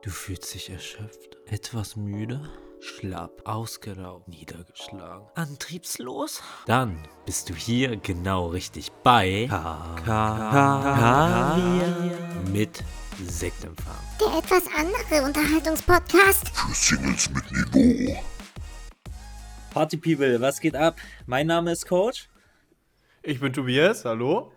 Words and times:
Du 0.00 0.10
fühlst 0.10 0.54
dich 0.54 0.70
erschöpft, 0.70 1.36
etwas 1.46 1.96
müde, 1.96 2.48
schlapp, 2.78 3.42
ausgelaugt, 3.44 4.28
niedergeschlagen, 4.28 5.26
antriebslos? 5.34 6.40
Dann 6.66 7.02
bist 7.26 7.50
du 7.50 7.54
hier 7.54 7.96
genau 7.96 8.46
richtig 8.46 8.92
bei 9.02 9.48
Kaviar 9.48 11.58
mit 12.52 12.84
Sektempfang. 13.26 13.96
Der 14.20 14.38
etwas 14.38 14.62
andere 14.72 15.24
Unterhaltungspodcast. 15.26 16.50
Für 16.50 16.72
Singles 16.72 17.28
mit 17.30 17.50
Niveau. 17.50 18.22
Party 19.70 19.96
People, 19.96 20.40
was 20.40 20.60
geht 20.60 20.76
ab? 20.76 21.00
Mein 21.26 21.48
Name 21.48 21.72
ist 21.72 21.88
Coach 21.88 22.28
Ich 23.22 23.40
bin 23.40 23.52
Tobias, 23.52 24.04
hallo. 24.04 24.52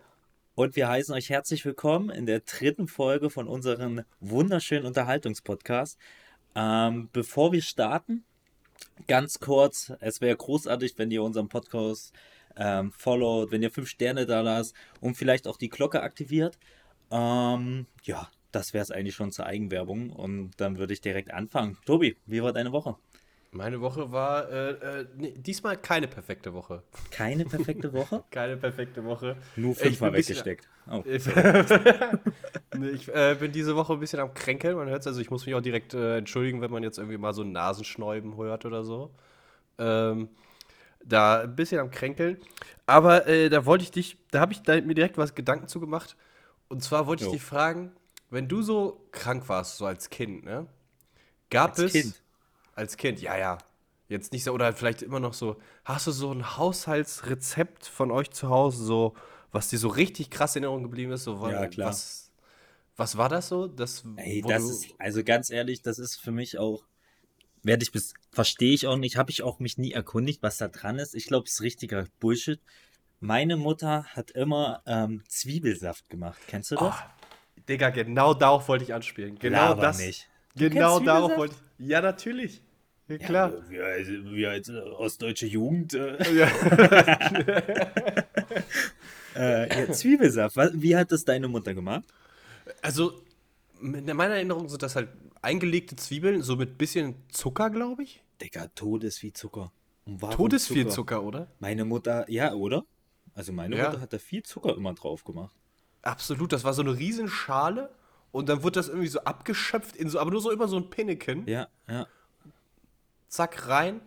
Und 0.54 0.76
wir 0.76 0.88
heißen 0.88 1.14
euch 1.14 1.30
herzlich 1.30 1.64
willkommen 1.64 2.10
in 2.10 2.26
der 2.26 2.40
dritten 2.40 2.86
Folge 2.86 3.30
von 3.30 3.48
unserem 3.48 4.02
wunderschönen 4.20 4.84
Unterhaltungspodcast. 4.84 5.98
Ähm, 6.54 7.08
bevor 7.12 7.52
wir 7.52 7.62
starten, 7.62 8.24
ganz 9.06 9.40
kurz, 9.40 9.92
es 10.00 10.20
wäre 10.20 10.36
großartig, 10.36 10.94
wenn 10.98 11.10
ihr 11.10 11.22
unseren 11.22 11.48
Podcast 11.48 12.12
ähm, 12.56 12.92
followt, 12.92 13.50
wenn 13.50 13.62
ihr 13.62 13.70
fünf 13.70 13.88
Sterne 13.88 14.26
da 14.26 14.42
lasst 14.42 14.74
und 15.00 15.16
vielleicht 15.16 15.46
auch 15.46 15.56
die 15.56 15.70
Glocke 15.70 16.02
aktiviert. 16.02 16.58
Ähm, 17.10 17.86
ja, 18.02 18.30
das 18.50 18.74
wäre 18.74 18.82
es 18.82 18.90
eigentlich 18.90 19.14
schon 19.14 19.32
zur 19.32 19.46
Eigenwerbung 19.46 20.10
und 20.10 20.52
dann 20.58 20.76
würde 20.76 20.92
ich 20.92 21.00
direkt 21.00 21.32
anfangen. 21.32 21.78
Tobi, 21.86 22.16
wie 22.26 22.42
war 22.42 22.52
deine 22.52 22.72
Woche? 22.72 22.96
Meine 23.54 23.82
Woche 23.82 24.10
war 24.10 24.50
äh, 24.50 24.70
äh, 24.70 25.06
nee, 25.14 25.34
diesmal 25.36 25.76
keine 25.76 26.08
perfekte 26.08 26.54
Woche. 26.54 26.82
Keine 27.10 27.44
perfekte 27.44 27.92
Woche? 27.92 28.24
Keine 28.30 28.56
perfekte 28.56 29.04
Woche. 29.04 29.36
Nur 29.56 29.74
fünfmal 29.74 30.14
weggesteckt. 30.14 30.66
Oh. 30.90 31.02
Ich, 31.04 31.26
Nee, 32.74 32.88
ich 32.88 33.14
äh, 33.14 33.36
bin 33.38 33.52
diese 33.52 33.76
Woche 33.76 33.92
ein 33.92 34.00
bisschen 34.00 34.20
am 34.20 34.32
Kränkeln, 34.32 34.76
man 34.76 34.88
hört 34.88 35.02
es. 35.02 35.06
Also 35.06 35.20
ich 35.20 35.30
muss 35.30 35.44
mich 35.44 35.54
auch 35.54 35.60
direkt 35.60 35.92
äh, 35.92 36.16
entschuldigen, 36.16 36.62
wenn 36.62 36.70
man 36.70 36.82
jetzt 36.82 36.96
irgendwie 36.96 37.18
mal 37.18 37.34
so 37.34 37.42
ein 37.42 37.52
Nasenschnäuben 37.52 38.38
hört 38.38 38.64
oder 38.64 38.84
so. 38.84 39.10
Ähm, 39.76 40.30
da 41.04 41.42
ein 41.42 41.54
bisschen 41.54 41.78
am 41.78 41.90
Kränkeln. 41.90 42.38
Aber 42.86 43.26
äh, 43.26 43.50
da 43.50 43.66
wollte 43.66 43.84
ich 43.84 43.90
dich, 43.90 44.16
da 44.30 44.40
habe 44.40 44.52
ich 44.52 44.62
da 44.62 44.80
mir 44.80 44.94
direkt 44.94 45.18
was 45.18 45.34
Gedanken 45.34 45.68
zu 45.68 45.78
gemacht. 45.78 46.16
Und 46.68 46.82
zwar 46.82 47.06
wollte 47.06 47.24
ich 47.24 47.28
Jo. 47.28 47.34
dich 47.34 47.42
fragen, 47.42 47.92
wenn 48.30 48.48
du 48.48 48.62
so 48.62 49.06
krank 49.12 49.46
warst, 49.50 49.76
so 49.76 49.84
als 49.84 50.08
Kind, 50.08 50.42
ne? 50.44 50.66
Gab 51.50 51.72
Als 51.72 51.80
es. 51.80 51.92
Kind? 51.92 52.21
Als 52.74 52.96
Kind, 52.96 53.20
ja, 53.20 53.36
ja. 53.36 53.58
Jetzt 54.08 54.32
nicht 54.32 54.44
so, 54.44 54.52
oder 54.52 54.72
vielleicht 54.72 55.02
immer 55.02 55.20
noch 55.20 55.34
so. 55.34 55.56
Hast 55.84 56.06
du 56.06 56.10
so 56.10 56.32
ein 56.32 56.56
Haushaltsrezept 56.56 57.86
von 57.86 58.10
euch 58.10 58.30
zu 58.30 58.50
Hause, 58.50 58.84
so, 58.84 59.14
was 59.52 59.68
dir 59.68 59.78
so 59.78 59.88
richtig 59.88 60.30
krass 60.30 60.56
in 60.56 60.62
Erinnerung 60.62 60.82
geblieben 60.82 61.12
ist? 61.12 61.24
So, 61.24 61.48
Ja, 61.48 61.66
klar. 61.66 61.88
Was, 61.88 62.30
was 62.96 63.16
war 63.16 63.28
das 63.28 63.48
so? 63.48 63.68
Das, 63.68 64.04
Ey, 64.16 64.42
das 64.46 64.64
ist, 64.64 64.94
also 64.98 65.24
ganz 65.24 65.50
ehrlich, 65.50 65.82
das 65.82 65.98
ist 65.98 66.16
für 66.16 66.30
mich 66.30 66.58
auch, 66.58 66.84
werde 67.62 67.84
ich 67.84 67.92
bis, 67.92 68.12
verstehe 68.30 68.74
ich 68.74 68.86
auch 68.86 68.96
nicht, 68.96 69.16
habe 69.16 69.30
ich 69.30 69.42
auch 69.42 69.60
mich 69.60 69.78
nie 69.78 69.92
erkundigt, 69.92 70.42
was 70.42 70.58
da 70.58 70.68
dran 70.68 70.98
ist. 70.98 71.14
Ich 71.14 71.26
glaube, 71.26 71.46
es 71.46 71.54
ist 71.54 71.60
richtiger 71.62 72.06
Bullshit. 72.20 72.60
Meine 73.20 73.56
Mutter 73.56 74.04
hat 74.04 74.32
immer 74.32 74.82
ähm, 74.84 75.22
Zwiebelsaft 75.28 76.10
gemacht. 76.10 76.40
Kennst 76.48 76.72
du 76.72 76.74
das? 76.74 76.94
Oh, 76.94 77.62
Digga, 77.68 77.90
genau 77.90 78.34
darauf 78.34 78.68
wollte 78.68 78.84
ich 78.84 78.92
anspielen. 78.92 79.38
Genau 79.38 79.68
Laber 79.68 79.82
das. 79.82 79.98
nicht. 79.98 80.28
Genau 80.54 81.00
darauf 81.00 81.36
wollte 81.36 81.54
ich. 81.78 81.86
Ja, 81.88 82.00
natürlich. 82.00 82.62
Ja, 83.08 83.18
klar. 83.18 83.52
Wir, 83.68 83.82
wir 84.32 84.50
als 84.50 84.68
äh, 84.68 84.78
ostdeutsche 84.78 85.46
Jugend. 85.46 85.94
Äh, 85.94 86.16
Ja. 86.32 86.46
äh, 89.34 89.86
ja, 89.86 89.92
Zwiebelsaft. 89.92 90.56
Wie 90.74 90.96
hat 90.96 91.12
das 91.12 91.24
deine 91.24 91.48
Mutter 91.48 91.74
gemacht? 91.74 92.04
Also, 92.80 93.22
in 93.80 94.04
meiner 94.16 94.34
Erinnerung 94.34 94.68
sind 94.68 94.82
das 94.82 94.94
halt 94.94 95.08
eingelegte 95.40 95.96
Zwiebeln, 95.96 96.42
so 96.42 96.56
mit 96.56 96.78
bisschen 96.78 97.16
Zucker, 97.28 97.70
glaube 97.70 98.04
ich. 98.04 98.22
Digga, 98.40 98.68
Todes 98.68 99.22
wie 99.22 99.32
Zucker. 99.32 99.72
Todes 100.32 100.66
viel 100.66 100.88
Zucker, 100.88 101.22
oder? 101.22 101.48
Meine 101.58 101.84
Mutter, 101.84 102.28
ja, 102.30 102.54
oder? 102.54 102.84
Also 103.34 103.52
meine 103.52 103.76
Ja. 103.76 103.88
Mutter 103.88 104.00
hat 104.00 104.12
da 104.12 104.18
viel 104.18 104.42
Zucker 104.42 104.76
immer 104.76 104.94
drauf 104.94 105.24
gemacht. 105.24 105.54
Absolut, 106.02 106.52
das 106.52 106.64
war 106.64 106.74
so 106.74 106.82
eine 106.82 106.96
riesen 106.98 107.28
Schale 107.28 107.90
und 108.32 108.48
dann 108.48 108.62
wird 108.64 108.76
das 108.76 108.88
irgendwie 108.88 109.08
so 109.08 109.20
abgeschöpft 109.20 109.96
in 109.96 110.08
so, 110.08 110.18
aber 110.18 110.30
nur 110.32 110.40
so 110.40 110.50
immer 110.50 110.66
so 110.68 110.76
ein 110.76 110.90
Pinneken. 110.90 111.46
Ja, 111.46 111.68
ja. 111.88 112.06
Zack, 113.28 113.68
rein. 113.68 114.00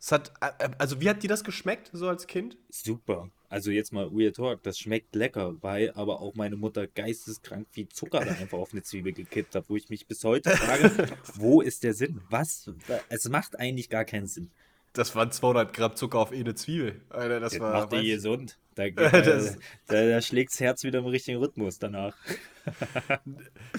Es 0.00 0.10
hat, 0.10 0.32
äh, 0.40 0.70
also 0.78 1.00
wie 1.00 1.08
hat 1.08 1.22
dir 1.22 1.28
das 1.28 1.44
geschmeckt, 1.44 1.90
so 1.92 2.08
als 2.08 2.26
Kind? 2.26 2.56
Super. 2.70 3.28
Also 3.48 3.70
jetzt 3.70 3.92
mal 3.92 4.06
Real 4.08 4.32
Talk, 4.32 4.62
das 4.62 4.78
schmeckt 4.78 5.14
lecker, 5.14 5.54
weil 5.62 5.92
aber 5.94 6.20
auch 6.20 6.34
meine 6.34 6.56
Mutter 6.56 6.86
geisteskrank 6.86 7.68
viel 7.70 7.88
Zucker 7.90 8.20
da 8.24 8.30
einfach 8.32 8.58
auf 8.58 8.72
eine 8.72 8.82
Zwiebel 8.82 9.12
gekippt 9.12 9.54
hat, 9.54 9.66
wo 9.68 9.76
ich 9.76 9.90
mich 9.90 10.06
bis 10.06 10.24
heute 10.24 10.50
frage, 10.50 10.90
wo 11.34 11.60
ist 11.60 11.82
der 11.84 11.92
Sinn? 11.94 12.22
Was? 12.30 12.70
Es 13.10 13.28
macht 13.28 13.58
eigentlich 13.60 13.90
gar 13.90 14.04
keinen 14.06 14.26
Sinn. 14.26 14.50
Das 14.94 15.14
waren 15.14 15.30
200 15.30 15.72
Gramm 15.72 15.94
Zucker 15.96 16.18
auf 16.18 16.32
eine 16.32 16.54
Zwiebel. 16.54 17.00
Alter, 17.10 17.40
das 17.40 17.52
Das 17.52 17.60
war. 17.60 17.72
macht 17.80 17.92
die 17.92 17.96
weiß- 17.96 18.14
gesund. 18.14 18.58
Da, 18.74 18.88
Das- 18.94 19.58
da, 19.86 20.06
da 20.08 20.20
schlägt 20.22 20.52
das 20.52 20.60
Herz 20.60 20.82
wieder 20.84 21.00
im 21.00 21.06
richtigen 21.06 21.38
Rhythmus 21.38 21.78
danach. 21.78 22.16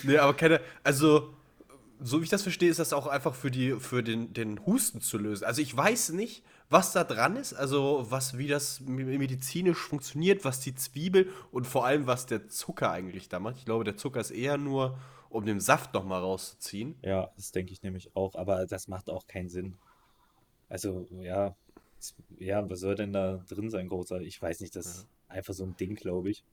Nee, 0.04 0.18
aber 0.18 0.34
keine. 0.36 0.60
Also, 0.84 1.34
so 2.02 2.20
wie 2.20 2.26
ich 2.26 2.30
das 2.30 2.44
verstehe, 2.44 2.70
ist 2.70 2.80
das 2.80 2.92
auch 2.94 3.08
einfach 3.08 3.34
für, 3.34 3.50
die, 3.52 3.74
für 3.80 4.04
den, 4.04 4.34
den 4.34 4.66
Husten 4.66 5.00
zu 5.02 5.18
lösen. 5.18 5.46
Also, 5.46 5.62
ich 5.62 5.76
weiß 5.76 6.10
nicht, 6.10 6.44
was 6.70 6.92
da 6.92 7.04
dran 7.04 7.36
ist, 7.38 7.54
also 7.54 8.06
was, 8.10 8.38
wie 8.38 8.48
das 8.48 8.82
me- 8.82 9.06
medizinisch 9.06 9.78
funktioniert, 9.78 10.44
was 10.44 10.60
die 10.60 10.76
Zwiebel 10.76 11.30
und 11.52 11.66
vor 11.68 11.86
allem, 11.86 12.08
was 12.08 12.26
der 12.26 12.48
Zucker 12.50 12.92
eigentlich 12.92 13.30
da 13.30 13.40
macht. 13.40 13.58
Ich 13.58 13.66
glaube, 13.66 13.84
der 13.84 13.96
Zucker 13.96 14.20
ist 14.20 14.32
eher 14.32 14.58
nur, 14.58 14.98
um 15.30 15.46
den 15.46 15.60
Saft 15.60 15.94
nochmal 15.94 16.20
rauszuziehen. 16.22 16.96
Ja, 17.04 17.30
das 17.38 17.52
denke 17.52 17.72
ich 17.72 17.84
nämlich 17.84 18.16
auch, 18.16 18.36
aber 18.36 18.66
das 18.66 18.88
macht 18.88 19.10
auch 19.10 19.28
keinen 19.28 19.50
Sinn. 19.50 19.76
Also, 20.70 21.08
ja, 21.22 21.56
ja, 22.40 22.70
was 22.70 22.80
soll 22.80 22.96
denn 22.96 23.14
da 23.14 23.44
drin 23.50 23.70
sein, 23.70 23.88
großer? 23.88 24.22
Ich 24.22 24.42
weiß 24.42 24.60
nicht, 24.62 24.76
das 24.76 24.86
ist 24.86 25.08
einfach 25.28 25.54
so 25.54 25.64
ein 25.64 25.76
Ding, 25.78 25.96
glaube 25.96 26.30
ich. 26.30 26.44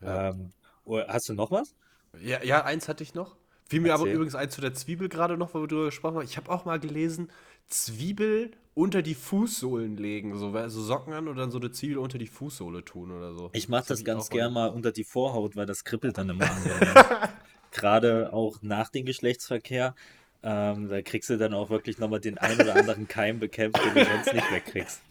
Ja. 0.00 0.30
Ähm, 0.30 0.50
oh, 0.84 1.00
hast 1.06 1.28
du 1.28 1.34
noch 1.34 1.50
was? 1.50 1.74
Ja, 2.20 2.42
ja, 2.42 2.64
eins 2.64 2.88
hatte 2.88 3.02
ich 3.02 3.14
noch. 3.14 3.36
Fiel 3.68 3.80
mir 3.80 3.92
aber 3.92 4.04
Erzähl. 4.04 4.14
übrigens 4.14 4.34
eins 4.34 4.54
zu 4.54 4.62
der 4.62 4.72
Zwiebel 4.72 5.08
gerade 5.10 5.36
noch, 5.36 5.52
weil 5.52 5.62
wir 5.62 5.68
darüber 5.68 5.86
gesprochen 5.86 6.16
haben. 6.16 6.24
Ich 6.24 6.38
habe 6.38 6.50
auch 6.50 6.64
mal 6.64 6.80
gelesen, 6.80 7.30
Zwiebel 7.66 8.52
unter 8.72 9.02
die 9.02 9.14
Fußsohlen 9.14 9.96
legen. 9.96 10.38
So 10.38 10.52
also 10.52 10.82
Socken 10.82 11.12
an 11.12 11.28
und 11.28 11.36
dann 11.36 11.50
so 11.50 11.58
eine 11.58 11.70
Zwiebel 11.70 11.98
unter 11.98 12.16
die 12.16 12.28
Fußsohle 12.28 12.84
tun 12.84 13.10
oder 13.10 13.34
so. 13.34 13.50
Ich 13.52 13.68
mache 13.68 13.88
das 13.88 14.00
ich 14.00 14.04
ganz 14.06 14.30
gern 14.30 14.54
mal 14.54 14.68
unter 14.68 14.90
die 14.90 15.04
Vorhaut, 15.04 15.54
weil 15.54 15.66
das 15.66 15.84
kribbelt 15.84 16.16
dann 16.16 16.30
immer 16.30 16.50
an 16.50 16.64
der 16.80 17.32
Gerade 17.70 18.32
auch 18.32 18.62
nach 18.62 18.88
dem 18.88 19.04
Geschlechtsverkehr. 19.04 19.94
Ähm, 20.42 20.88
da 20.88 21.02
kriegst 21.02 21.28
du 21.30 21.36
dann 21.36 21.52
auch 21.52 21.68
wirklich 21.68 21.98
nochmal 21.98 22.20
den 22.20 22.38
ein 22.38 22.60
oder 22.60 22.76
anderen 22.76 23.08
Keim 23.08 23.40
bekämpft, 23.40 23.84
den 23.84 23.94
du 23.94 24.04
sonst 24.04 24.32
nicht 24.32 24.52
wegkriegst. 24.52 25.02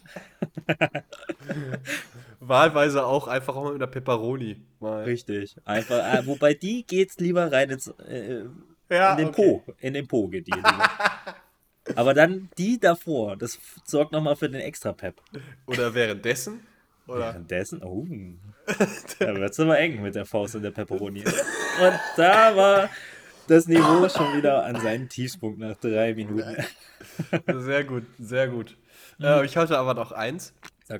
Wahlweise 2.40 3.04
auch 3.04 3.28
einfach 3.28 3.54
auch 3.54 3.64
mal 3.64 3.72
mit 3.74 3.82
einer 3.82 3.90
Peperoni. 3.90 4.56
Richtig. 4.80 5.56
Einfach, 5.64 5.98
äh, 5.98 6.26
wobei 6.26 6.54
die 6.54 6.86
geht's 6.86 7.18
lieber 7.18 7.52
rein 7.52 7.68
ins, 7.68 7.88
äh, 8.08 8.44
Ja, 8.88 9.12
in 9.12 9.18
den 9.18 9.28
okay. 9.28 9.62
Po. 9.66 9.74
In 9.80 9.94
den 9.94 10.08
Po 10.08 10.28
geht 10.28 10.46
die. 10.46 10.54
Aber 11.94 12.14
dann 12.14 12.48
die 12.56 12.78
davor, 12.78 13.36
das 13.36 13.58
sorgt 13.84 14.12
nochmal 14.12 14.36
für 14.36 14.48
den 14.48 14.60
extra 14.60 14.92
Pep. 14.92 15.20
Oder 15.66 15.94
währenddessen. 15.94 16.66
Oder? 17.06 17.20
Währenddessen, 17.20 17.82
oh, 17.82 18.06
da 19.18 19.34
wird's 19.34 19.58
aber 19.58 19.78
eng 19.78 20.02
mit 20.02 20.14
der 20.14 20.26
Faust 20.26 20.56
und 20.56 20.62
der 20.62 20.70
Pepperoni. 20.70 21.20
Und 21.24 22.00
da 22.16 22.54
war 22.54 22.90
das 23.50 23.66
Niveau 23.66 24.08
schon 24.08 24.36
wieder 24.36 24.64
an 24.64 24.80
seinen 24.80 25.08
Tiefspunkt 25.08 25.58
nach 25.58 25.76
drei 25.76 26.14
Minuten. 26.14 26.56
Sehr 27.58 27.84
gut, 27.84 28.04
sehr 28.18 28.48
gut. 28.48 28.76
Äh, 29.20 29.44
ich 29.44 29.56
hatte 29.56 29.78
aber 29.78 29.94
noch 29.94 30.12
eins. 30.12 30.54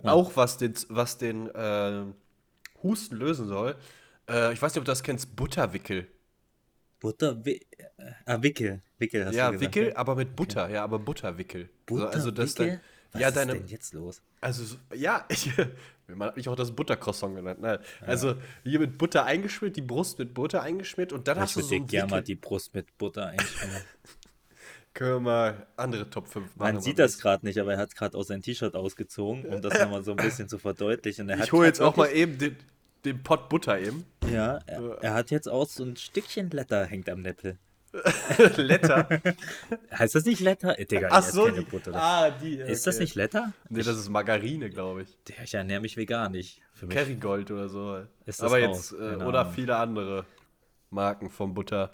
Auch 0.04 0.36
was 0.36 0.58
den, 0.58 0.74
was 0.88 1.18
den 1.18 1.48
äh, 1.48 2.04
Husten 2.82 3.16
lösen 3.16 3.46
soll. 3.46 3.76
Äh, 4.28 4.52
ich 4.52 4.60
weiß 4.60 4.72
nicht, 4.72 4.78
ob 4.78 4.84
du 4.84 4.90
das 4.90 5.02
kennst, 5.02 5.34
Butterwickel. 5.36 6.08
Butter, 7.00 7.40
äh, 7.44 7.60
ah, 8.26 8.42
Wickel. 8.42 8.82
Wickel 8.98 9.26
hast 9.26 9.34
ja, 9.34 9.46
du 9.46 9.52
gesagt. 9.52 9.74
Wickel, 9.74 9.88
ne? 9.90 9.96
aber 9.96 10.16
mit 10.16 10.34
Butter, 10.34 10.68
ja, 10.68 10.82
aber 10.82 10.98
Butterwickel. 10.98 11.68
Butter, 11.86 12.10
also 12.10 12.30
das 12.30 12.58
Wickel? 12.58 12.70
dann, 12.72 12.80
Was 13.12 13.20
ja, 13.22 13.28
ist 13.28 13.36
deine, 13.36 13.54
denn 13.54 13.66
jetzt 13.68 13.94
los? 13.94 14.20
also 14.40 14.64
so- 14.64 14.76
ja, 14.94 15.24
ich, 15.28 15.50
man 16.08 16.28
hat 16.28 16.36
mich 16.36 16.48
auch 16.48 16.56
das 16.56 16.72
Buttercroissant 16.72 17.36
genannt. 17.36 17.60
Nein, 17.60 17.78
also 18.02 18.34
hier 18.64 18.80
mit 18.80 18.98
Butter 18.98 19.24
eingeschmiert, 19.24 19.76
die 19.76 19.82
Brust 19.82 20.18
mit 20.18 20.34
Butter 20.34 20.62
eingeschmiert 20.62 21.12
und 21.12 21.26
dann 21.26 21.38
Ich 21.38 21.42
hast 21.42 21.56
du 21.56 21.60
würde 21.60 21.68
so 21.68 21.74
dir 21.74 21.80
ein 21.80 21.86
gerne 21.86 22.10
mal 22.10 22.22
die 22.22 22.34
Brust 22.34 22.74
mit 22.74 22.96
Butter 22.98 23.26
einschmieren. 23.26 23.82
Können 24.94 25.12
wir 25.12 25.20
mal 25.20 25.66
andere 25.76 26.10
Top 26.10 26.26
5 26.26 26.56
machen. 26.56 26.74
Man 26.74 26.82
sieht 26.82 26.98
das 26.98 27.18
gerade 27.18 27.46
nicht, 27.46 27.58
aber 27.60 27.74
er 27.74 27.78
hat 27.78 27.94
gerade 27.94 28.18
auch 28.18 28.24
sein 28.24 28.42
T-Shirt 28.42 28.74
ausgezogen, 28.74 29.44
um 29.44 29.62
das 29.62 29.72
nochmal 29.80 30.02
so 30.02 30.10
ein 30.10 30.16
bisschen 30.16 30.48
zu 30.48 30.58
verdeutlichen. 30.58 31.28
Er 31.28 31.38
Ich 31.38 31.52
hole 31.52 31.66
jetzt 31.66 31.80
auch 31.80 31.96
mal 31.96 32.08
eben 32.08 32.36
den, 32.38 32.56
den 33.04 33.22
Pott 33.22 33.48
Butter 33.48 33.78
eben. 33.78 34.04
Ja, 34.32 34.58
er, 34.66 34.98
er 35.00 35.14
hat 35.14 35.30
jetzt 35.30 35.48
auch 35.48 35.68
so 35.68 35.84
ein 35.84 35.96
Stückchen 35.96 36.50
Letter 36.50 36.84
hängt 36.84 37.08
am 37.08 37.22
Nippel. 37.22 37.58
Letter. 38.56 39.08
Heißt 39.96 40.14
das 40.14 40.24
nicht 40.24 40.40
Letter? 40.40 40.78
Äh, 40.78 40.84
Digga, 40.84 41.08
Ach 41.10 41.22
so, 41.22 41.44
keine 41.44 41.58
die, 41.58 41.70
Butter. 41.70 41.94
ah, 41.94 42.30
die. 42.30 42.56
Ist 42.56 42.86
das 42.86 42.96
okay. 42.96 43.04
nicht 43.04 43.14
Letter? 43.14 43.52
Nee, 43.68 43.82
das 43.82 43.96
ist 43.96 44.08
Margarine, 44.08 44.70
glaube 44.70 45.02
ich. 45.02 45.18
Der, 45.28 45.44
ich 45.44 45.54
ernähre 45.54 45.80
mich 45.80 45.96
vegan 45.96 46.32
nicht. 46.32 46.60
Kerrygold 46.88 47.50
oder 47.50 47.68
so. 47.68 47.96
Ist 48.26 48.40
das 48.40 48.46
Aber 48.46 48.58
jetzt, 48.58 48.92
äh, 48.92 49.16
oder 49.16 49.46
viele 49.46 49.76
andere 49.76 50.24
Marken 50.90 51.30
von 51.30 51.54
Butter. 51.54 51.92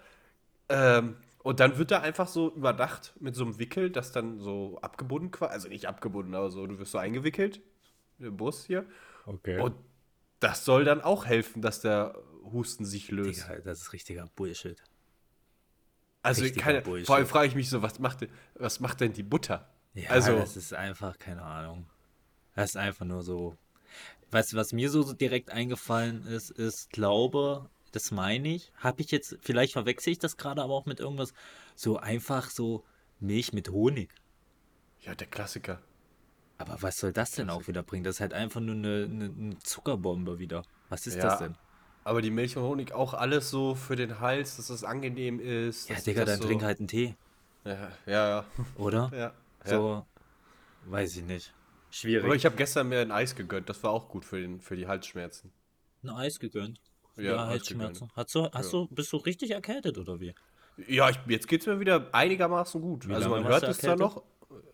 Ähm, 0.69 1.15
Und 1.43 1.59
dann 1.59 1.77
wird 1.77 1.91
da 1.91 2.01
einfach 2.01 2.27
so 2.27 2.53
überdacht 2.55 3.13
mit 3.19 3.35
so 3.35 3.43
einem 3.43 3.59
Wickel, 3.59 3.89
das 3.91 4.11
dann 4.11 4.39
so 4.39 4.79
abgebunden 4.81 5.31
quasi, 5.31 5.53
also 5.53 5.67
nicht 5.69 5.85
abgebunden, 5.87 6.33
aber 6.35 6.49
so, 6.49 6.65
du 6.65 6.79
wirst 6.79 6.91
so 6.91 6.97
eingewickelt 6.97 7.61
im 8.19 8.35
Bus 8.35 8.65
hier. 8.65 8.85
Okay. 9.25 9.59
Und 9.59 9.75
das 10.39 10.65
soll 10.65 10.85
dann 10.85 11.01
auch 11.01 11.25
helfen, 11.25 11.61
dass 11.61 11.81
der 11.81 12.17
Husten 12.51 12.85
sich 12.85 13.11
löst. 13.11 13.43
Digga, 13.47 13.59
das 13.61 13.81
ist 13.81 13.93
richtiger 13.93 14.27
Bullshit. 14.35 14.81
Also 16.25 16.45
keine, 16.55 16.81
Bullshit. 16.81 17.07
vor 17.07 17.15
allem 17.15 17.27
frage 17.27 17.47
ich 17.47 17.55
mich 17.55 17.69
so, 17.69 17.81
was 17.81 17.99
macht, 17.99 18.21
denn- 18.21 18.29
was 18.55 18.79
macht 18.79 19.01
denn 19.01 19.13
die 19.13 19.23
Butter? 19.23 19.69
Ja, 19.93 20.09
also, 20.09 20.35
das 20.35 20.57
ist 20.57 20.73
einfach, 20.73 21.17
keine 21.17 21.41
Ahnung. 21.43 21.87
Das 22.55 22.71
ist 22.71 22.77
einfach 22.77 23.05
nur 23.05 23.23
so. 23.23 23.55
Weißt 24.31 24.53
du, 24.53 24.57
was 24.57 24.73
mir 24.73 24.89
so 24.89 25.13
direkt 25.13 25.51
eingefallen 25.51 26.25
ist, 26.25 26.49
ist, 26.51 26.89
glaube, 26.89 27.69
das 27.91 28.11
meine 28.11 28.49
ich, 28.49 28.73
habe 28.77 29.01
ich 29.01 29.11
jetzt, 29.11 29.37
vielleicht 29.41 29.73
verwechsel 29.73 30.11
ich 30.13 30.19
das 30.19 30.35
gerade 30.35 30.61
aber 30.61 30.73
auch 30.73 30.85
mit 30.85 30.99
irgendwas, 30.99 31.33
so 31.75 31.97
einfach 31.97 32.49
so 32.49 32.83
Milch 33.19 33.53
mit 33.53 33.69
Honig. 33.69 34.13
ja, 35.01 35.15
der 35.15 35.27
Klassiker. 35.27 35.81
Aber 36.57 36.81
was 36.81 36.97
soll 36.97 37.13
das 37.13 37.31
denn 37.31 37.49
auch 37.49 37.67
wieder 37.67 37.83
bringen? 37.83 38.03
Das 38.03 38.15
ist 38.15 38.21
halt 38.21 38.33
einfach 38.33 38.59
nur 38.61 38.75
eine, 38.75 39.05
eine, 39.09 39.25
eine 39.25 39.59
Zuckerbombe 39.59 40.39
wieder. 40.39 40.63
Was 40.89 41.05
ist 41.07 41.15
Ja, 41.17 41.23
das 41.23 41.39
denn? 41.39 41.55
Aber 42.05 42.21
die 42.21 42.29
Milch 42.29 42.55
und 42.55 42.63
Honig 42.63 42.93
auch 42.93 43.15
alles 43.15 43.49
so 43.49 43.73
für 43.73 43.95
den 43.95 44.19
Hals, 44.19 44.57
dass 44.57 44.67
das 44.67 44.83
angenehm 44.83 45.39
ist. 45.39 45.89
Ja, 45.89 45.99
Digga, 45.99 46.23
dann 46.23 46.39
so, 46.39 46.47
trink 46.47 46.61
halt 46.61 46.77
einen 46.77 46.87
Tee, 46.87 47.15
Ja, 47.65 47.91
ja, 48.05 48.29
ja. 48.29 48.45
oder? 48.77 49.09
ja, 49.11 49.17
ja. 49.17 49.33
So, 49.63 50.05
weiß 50.85 51.17
ich 51.17 51.23
nicht. 51.23 51.51
Schwierig. 51.89 52.23
Aber 52.25 52.35
ich 52.35 52.45
habe 52.45 52.55
gestern 52.55 52.89
mir 52.89 52.99
ein 52.99 53.11
Eis 53.11 53.35
gegönnt, 53.35 53.69
das 53.69 53.81
war 53.83 53.89
auch 53.89 54.07
gut 54.07 54.23
für, 54.23 54.39
den, 54.39 54.61
für 54.61 54.75
die 54.75 54.85
Halsschmerzen. 54.85 55.51
ein 56.03 56.09
Eis 56.11 56.39
gegönnt. 56.39 56.79
Ja, 57.17 57.23
Ja, 57.23 57.47
Halsschmerzen. 57.47 58.11
Hast 58.15 58.35
du, 58.35 58.51
hast 58.51 58.71
Ja. 58.71 58.79
du, 58.81 58.87
bist 58.93 59.11
du 59.11 59.17
richtig 59.17 59.51
erkältet 59.51 59.97
oder 59.97 60.19
wie? 60.19 60.35
Ja, 60.87 61.09
ich, 61.09 61.17
jetzt 61.25 61.47
geht's 61.47 61.65
mir 61.65 61.79
wieder 61.79 62.09
einigermaßen 62.13 62.81
gut. 62.81 63.07
Wie 63.07 63.13
also 63.15 63.29
man 63.29 63.45
hört 63.45 63.63
es 63.63 63.79
zwar 63.79 63.95
noch 63.95 64.21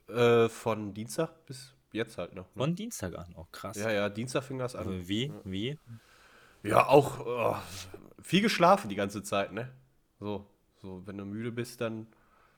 äh, 0.10 0.50
von 0.50 0.94
Dienstag 0.94 1.46
bis 1.46 1.76
jetzt 1.94 2.18
halt 2.18 2.34
noch. 2.34 2.48
Ne? 2.56 2.64
Von 2.64 2.76
Dienstag 2.76 3.18
an. 3.18 3.34
Oh, 3.38 3.46
krass. 3.54 3.78
Ja, 3.78 3.90
ja, 3.92 4.10
Dienstag 4.10 4.44
fing 4.44 4.58
das 4.58 4.76
an. 4.76 4.88
Aber 4.88 5.08
Wie? 5.08 5.32
Wie? 5.46 5.78
Ja, 6.64 6.88
auch 6.88 7.20
oh, 7.26 7.56
viel 8.22 8.42
geschlafen 8.42 8.90
die 8.90 8.96
ganze 8.96 9.24
Zeit, 9.24 9.52
ne? 9.52 9.72
So, 10.20 10.48
so, 10.82 11.02
wenn 11.06 11.18
du 11.18 11.26
müde 11.26 11.52
bist, 11.52 11.82
dann. 11.82 12.08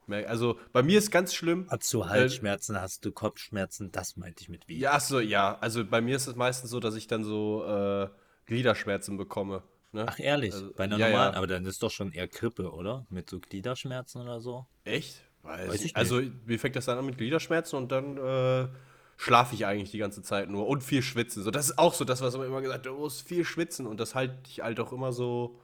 merk- 0.07 0.27
Also 0.27 0.59
bei 0.73 0.83
mir 0.83 0.97
ist 0.97 1.11
ganz 1.11 1.33
schlimm. 1.33 1.67
Hast 1.69 1.93
du 1.93 2.07
Halsschmerzen, 2.07 2.79
hast 2.79 3.05
du 3.05 3.11
Kopfschmerzen? 3.11 3.91
Das 3.91 4.17
meinte 4.17 4.41
ich 4.41 4.49
mit 4.49 4.67
wie. 4.67 4.79
Ja, 4.79 4.99
so, 4.99 5.19
ja. 5.19 5.57
Also 5.59 5.85
bei 5.85 6.01
mir 6.01 6.15
ist 6.15 6.27
es 6.27 6.35
meistens 6.35 6.69
so, 6.69 6.79
dass 6.79 6.95
ich 6.95 7.07
dann 7.07 7.23
so 7.23 7.63
äh, 7.65 8.09
Gliederschmerzen 8.45 9.17
bekomme. 9.17 9.63
Ne? 9.91 10.05
Ach 10.05 10.19
ehrlich, 10.19 10.53
Also, 10.53 10.73
bei 10.73 10.83
einer 10.85 10.97
ja, 10.97 11.07
normalen, 11.07 11.33
ja. 11.33 11.37
aber 11.37 11.47
dann 11.47 11.65
ist 11.65 11.81
doch 11.83 11.91
schon 11.91 12.11
eher 12.11 12.27
Grippe, 12.27 12.71
oder? 12.71 13.05
Mit 13.09 13.29
so 13.29 13.39
Gliederschmerzen 13.39 14.21
oder 14.21 14.41
so. 14.41 14.65
Echt? 14.83 15.21
Weiß, 15.43 15.67
Weiß 15.69 15.81
ich 15.81 15.85
ich 15.91 15.95
Also 15.95 16.21
mir 16.45 16.59
fängt 16.59 16.75
das 16.75 16.85
dann 16.85 16.97
an 16.97 17.05
mit 17.05 17.17
Gliederschmerzen 17.17 17.77
und 17.77 17.91
dann 17.91 18.17
äh, 18.17 18.67
schlafe 19.17 19.55
ich 19.55 19.65
eigentlich 19.65 19.91
die 19.91 19.97
ganze 19.99 20.21
Zeit 20.21 20.49
nur 20.49 20.67
und 20.67 20.83
viel 20.83 21.01
schwitzen. 21.01 21.43
So, 21.43 21.51
das 21.51 21.69
ist 21.69 21.79
auch 21.79 21.93
so 21.93 22.05
das, 22.05 22.21
was 22.21 22.35
man 22.37 22.47
immer 22.47 22.61
gesagt 22.61 22.85
hat, 22.85 22.85
du 22.85 22.97
musst 22.97 23.27
viel 23.27 23.45
schwitzen 23.45 23.85
und 23.87 23.99
das 23.99 24.15
halte 24.15 24.35
ich 24.47 24.61
halt 24.61 24.79
auch 24.79 24.91
immer 24.91 25.13
so 25.13 25.59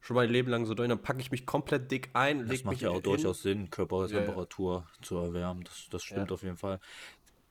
schon 0.00 0.14
mein 0.16 0.30
Leben 0.30 0.48
lang 0.50 0.66
so 0.66 0.74
durch. 0.74 0.88
Dann 0.88 1.02
packe 1.02 1.20
ich 1.20 1.30
mich 1.30 1.46
komplett 1.46 1.90
dick 1.90 2.10
ein, 2.14 2.40
Das 2.40 2.48
leg 2.48 2.64
macht 2.64 2.72
mich 2.74 2.82
ja 2.82 2.90
auch 2.90 2.94
hin. 2.94 3.04
durchaus 3.04 3.42
Sinn, 3.42 3.70
Körpertemperatur 3.70 4.86
zu 5.02 5.16
erwärmen. 5.16 5.64
Das, 5.64 5.86
das 5.90 6.02
stimmt 6.04 6.28
Ja. 6.28 6.34
auf 6.34 6.42
jeden 6.42 6.56
Fall. 6.56 6.78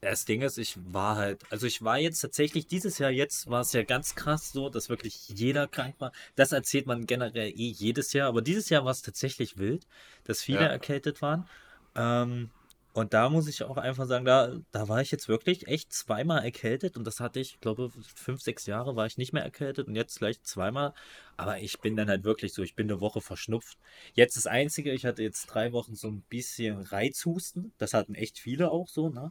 Das 0.02 0.24
Ding 0.24 0.42
ist, 0.42 0.58
ich 0.58 0.76
war 0.92 1.16
halt, 1.16 1.42
also 1.50 1.66
ich 1.66 1.82
war 1.82 1.98
jetzt 1.98 2.20
tatsächlich 2.20 2.66
dieses 2.66 2.98
Jahr, 2.98 3.10
jetzt 3.10 3.48
war 3.50 3.62
es 3.62 3.72
ja 3.72 3.82
ganz 3.82 4.14
krass 4.14 4.52
so, 4.52 4.68
dass 4.68 4.88
wirklich 4.88 5.28
jeder 5.28 5.66
krank 5.66 5.96
war. 5.98 6.12
Das 6.36 6.52
erzählt 6.52 6.86
man 6.86 7.06
generell 7.06 7.48
eh 7.48 7.70
jedes 7.70 8.12
Jahr, 8.12 8.28
aber 8.28 8.42
dieses 8.42 8.68
Jahr 8.68 8.84
war 8.84 8.92
es 8.92 9.02
tatsächlich 9.02 9.56
wild, 9.58 9.86
dass 10.24 10.42
viele 10.42 10.64
Ja. 10.64 10.66
erkältet 10.66 11.22
waren. 11.22 11.48
Ähm, 11.94 12.50
und 12.96 13.12
da 13.12 13.28
muss 13.28 13.46
ich 13.46 13.62
auch 13.62 13.76
einfach 13.76 14.06
sagen, 14.06 14.24
da, 14.24 14.56
da 14.72 14.88
war 14.88 15.02
ich 15.02 15.10
jetzt 15.10 15.28
wirklich 15.28 15.68
echt 15.68 15.92
zweimal 15.92 16.42
erkältet 16.42 16.96
und 16.96 17.04
das 17.04 17.20
hatte 17.20 17.40
ich, 17.40 17.60
glaube 17.60 17.90
fünf, 18.14 18.40
sechs 18.40 18.64
Jahre 18.64 18.96
war 18.96 19.04
ich 19.04 19.18
nicht 19.18 19.34
mehr 19.34 19.42
erkältet 19.42 19.86
und 19.86 19.96
jetzt 19.96 20.18
gleich 20.18 20.42
zweimal. 20.42 20.94
Aber 21.36 21.58
ich 21.58 21.78
bin 21.80 21.94
dann 21.94 22.08
halt 22.08 22.24
wirklich 22.24 22.54
so, 22.54 22.62
ich 22.62 22.74
bin 22.74 22.90
eine 22.90 23.00
Woche 23.00 23.20
verschnupft. 23.20 23.76
Jetzt 24.14 24.38
das 24.38 24.46
Einzige, 24.46 24.92
ich 24.92 25.04
hatte 25.04 25.22
jetzt 25.22 25.44
drei 25.46 25.72
Wochen 25.72 25.94
so 25.94 26.08
ein 26.08 26.22
bisschen 26.22 26.80
Reizhusten. 26.80 27.72
Das 27.76 27.92
hatten 27.92 28.14
echt 28.14 28.38
viele 28.38 28.70
auch 28.70 28.88
so, 28.88 29.10
ne? 29.10 29.30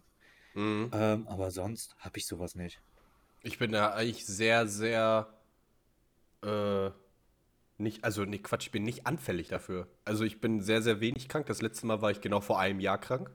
Mhm. 0.54 0.92
Ähm, 0.94 1.28
aber 1.28 1.50
sonst 1.50 1.96
habe 1.98 2.20
ich 2.20 2.28
sowas 2.28 2.54
nicht. 2.54 2.80
Ich 3.42 3.58
bin 3.58 3.72
da 3.72 3.94
eigentlich 3.94 4.28
sehr, 4.28 4.68
sehr 4.68 5.34
äh, 6.44 6.92
nicht, 7.78 8.04
also 8.04 8.26
nee, 8.26 8.38
Quatsch, 8.38 8.68
ich 8.68 8.72
bin 8.72 8.84
nicht 8.84 9.08
anfällig 9.08 9.48
dafür. 9.48 9.88
Also 10.06 10.24
ich 10.24 10.40
bin 10.40 10.62
sehr, 10.62 10.84
sehr 10.84 11.00
wenig 11.00 11.28
krank. 11.30 11.48
Das 11.48 11.64
letzte 11.64 11.88
Mal 11.88 12.04
war 12.04 12.12
ich 12.12 12.22
genau 12.22 12.42
vor 12.42 12.60
einem 12.60 12.80
Jahr 12.80 13.00
krank. 13.00 13.32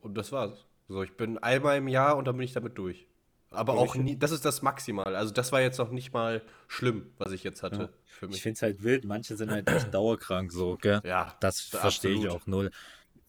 Und 0.00 0.16
das 0.16 0.32
war's. 0.32 0.64
So, 0.88 1.02
ich 1.02 1.16
bin 1.16 1.38
einmal 1.38 1.78
im 1.78 1.88
Jahr 1.88 2.16
und 2.16 2.26
dann 2.26 2.36
bin 2.36 2.44
ich 2.44 2.52
damit 2.52 2.78
durch. 2.78 3.06
Aber 3.50 3.74
auch 3.74 3.94
nie, 3.94 4.16
das 4.18 4.32
ist 4.32 4.44
das 4.44 4.60
Maximal. 4.62 5.14
Also 5.16 5.32
das 5.32 5.52
war 5.52 5.60
jetzt 5.60 5.78
noch 5.78 5.90
nicht 5.90 6.12
mal 6.12 6.42
schlimm, 6.68 7.12
was 7.18 7.32
ich 7.32 7.42
jetzt 7.44 7.62
hatte 7.62 7.90
Ja. 8.20 8.28
Ich 8.28 8.42
finde 8.42 8.54
es 8.56 8.62
halt 8.62 8.82
wild, 8.82 9.04
manche 9.04 9.36
sind 9.36 9.50
halt 9.50 9.68
echt 9.70 9.92
dauerkrank 9.94 10.52
so, 10.52 10.76
gell? 10.76 11.00
Ja, 11.04 11.36
Das 11.40 11.70
da- 11.70 11.78
verstehe 11.78 12.14
ich 12.14 12.28
auch 12.28 12.46
null. 12.46 12.70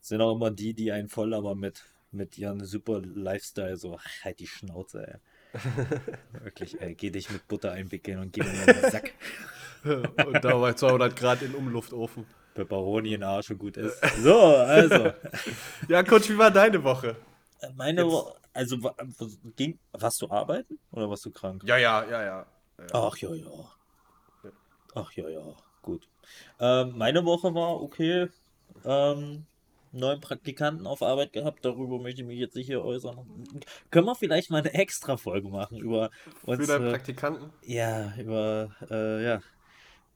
Sind 0.02 0.22
auch 0.22 0.36
immer 0.36 0.52
die, 0.52 0.74
die 0.74 0.92
einen 0.92 1.10
voll 1.10 1.34
aber 1.34 1.56
mit, 1.56 1.84
mit 2.12 2.38
ihrem 2.38 2.64
super 2.66 3.02
Lifestyle 3.02 3.78
so, 3.78 4.00
halt 4.24 4.40
die 4.40 4.48
Schnauze, 4.48 5.08
ey. 5.08 5.20
Wirklich, 6.44 6.82
ey, 6.82 6.96
geh 6.96 7.10
dich 7.10 7.30
mit 7.30 7.48
Butter 7.48 7.72
einwickeln 7.72 8.20
und 8.20 8.34
geh 8.34 8.44
mir 8.44 8.50
in 8.68 8.82
den 8.82 8.92
Sack. 8.92 9.14
und 9.84 10.44
da 10.44 10.58
bei 10.58 10.74
200 10.74 11.16
Grad 11.16 11.42
in 11.42 11.54
Umluftofen. 11.56 12.26
Pepperoni 12.58 13.14
in 13.14 13.24
Arsch 13.24 13.52
und 13.52 13.60
gut 13.60 13.78
ist. 13.86 14.00
So, 14.22 14.40
also. 14.40 15.12
Ja, 15.88 16.04
Coach, 16.04 16.30
wie 16.30 16.38
war 16.38 16.52
deine 16.52 16.84
Woche? 16.84 17.16
Meine, 17.76 18.02
Jetzt- 18.02 18.12
Wo- 18.12 18.34
also 18.54 18.78
ging, 19.56 19.80
warst 19.94 20.22
du 20.22 20.30
arbeiten 20.30 20.80
oder 20.92 21.10
warst 21.10 21.26
du 21.26 21.32
krank? 21.32 21.64
Ja, 21.66 21.78
ja, 21.78 22.04
ja, 22.10 22.24
ja. 22.24 22.46
Ach 22.94 23.16
ja, 23.18 23.34
ja. 23.34 23.72
Ach 24.96 25.12
ja, 25.14 25.30
ja, 25.30 25.56
gut. 25.84 26.08
Ähm, 26.60 26.98
meine 26.98 27.24
Woche 27.26 27.54
war 27.54 27.82
okay. 27.82 28.30
Ähm, 28.84 29.46
neuen 29.92 30.20
Praktikanten 30.22 30.86
auf 30.88 31.02
Arbeit 31.02 31.34
gehabt, 31.34 31.64
darüber 31.66 32.00
möchte 32.00 32.22
ich 32.22 32.28
mich 32.28 32.40
jetzt 32.40 32.56
nicht 32.56 32.68
hier 32.68 32.84
äußern. 32.84 33.18
Können 33.92 34.06
wir 34.08 34.16
vielleicht 34.16 34.50
mal 34.52 34.60
eine 34.60 34.74
extra 34.74 35.18
Folge 35.18 35.50
machen 35.50 35.78
über 35.78 36.10
Für 36.12 36.58
deinen 36.58 36.60
unsere, 36.60 36.90
Praktikanten? 36.92 37.52
ja, 37.62 38.14
über, 38.18 38.76
äh, 38.90 39.24
ja, 39.24 39.40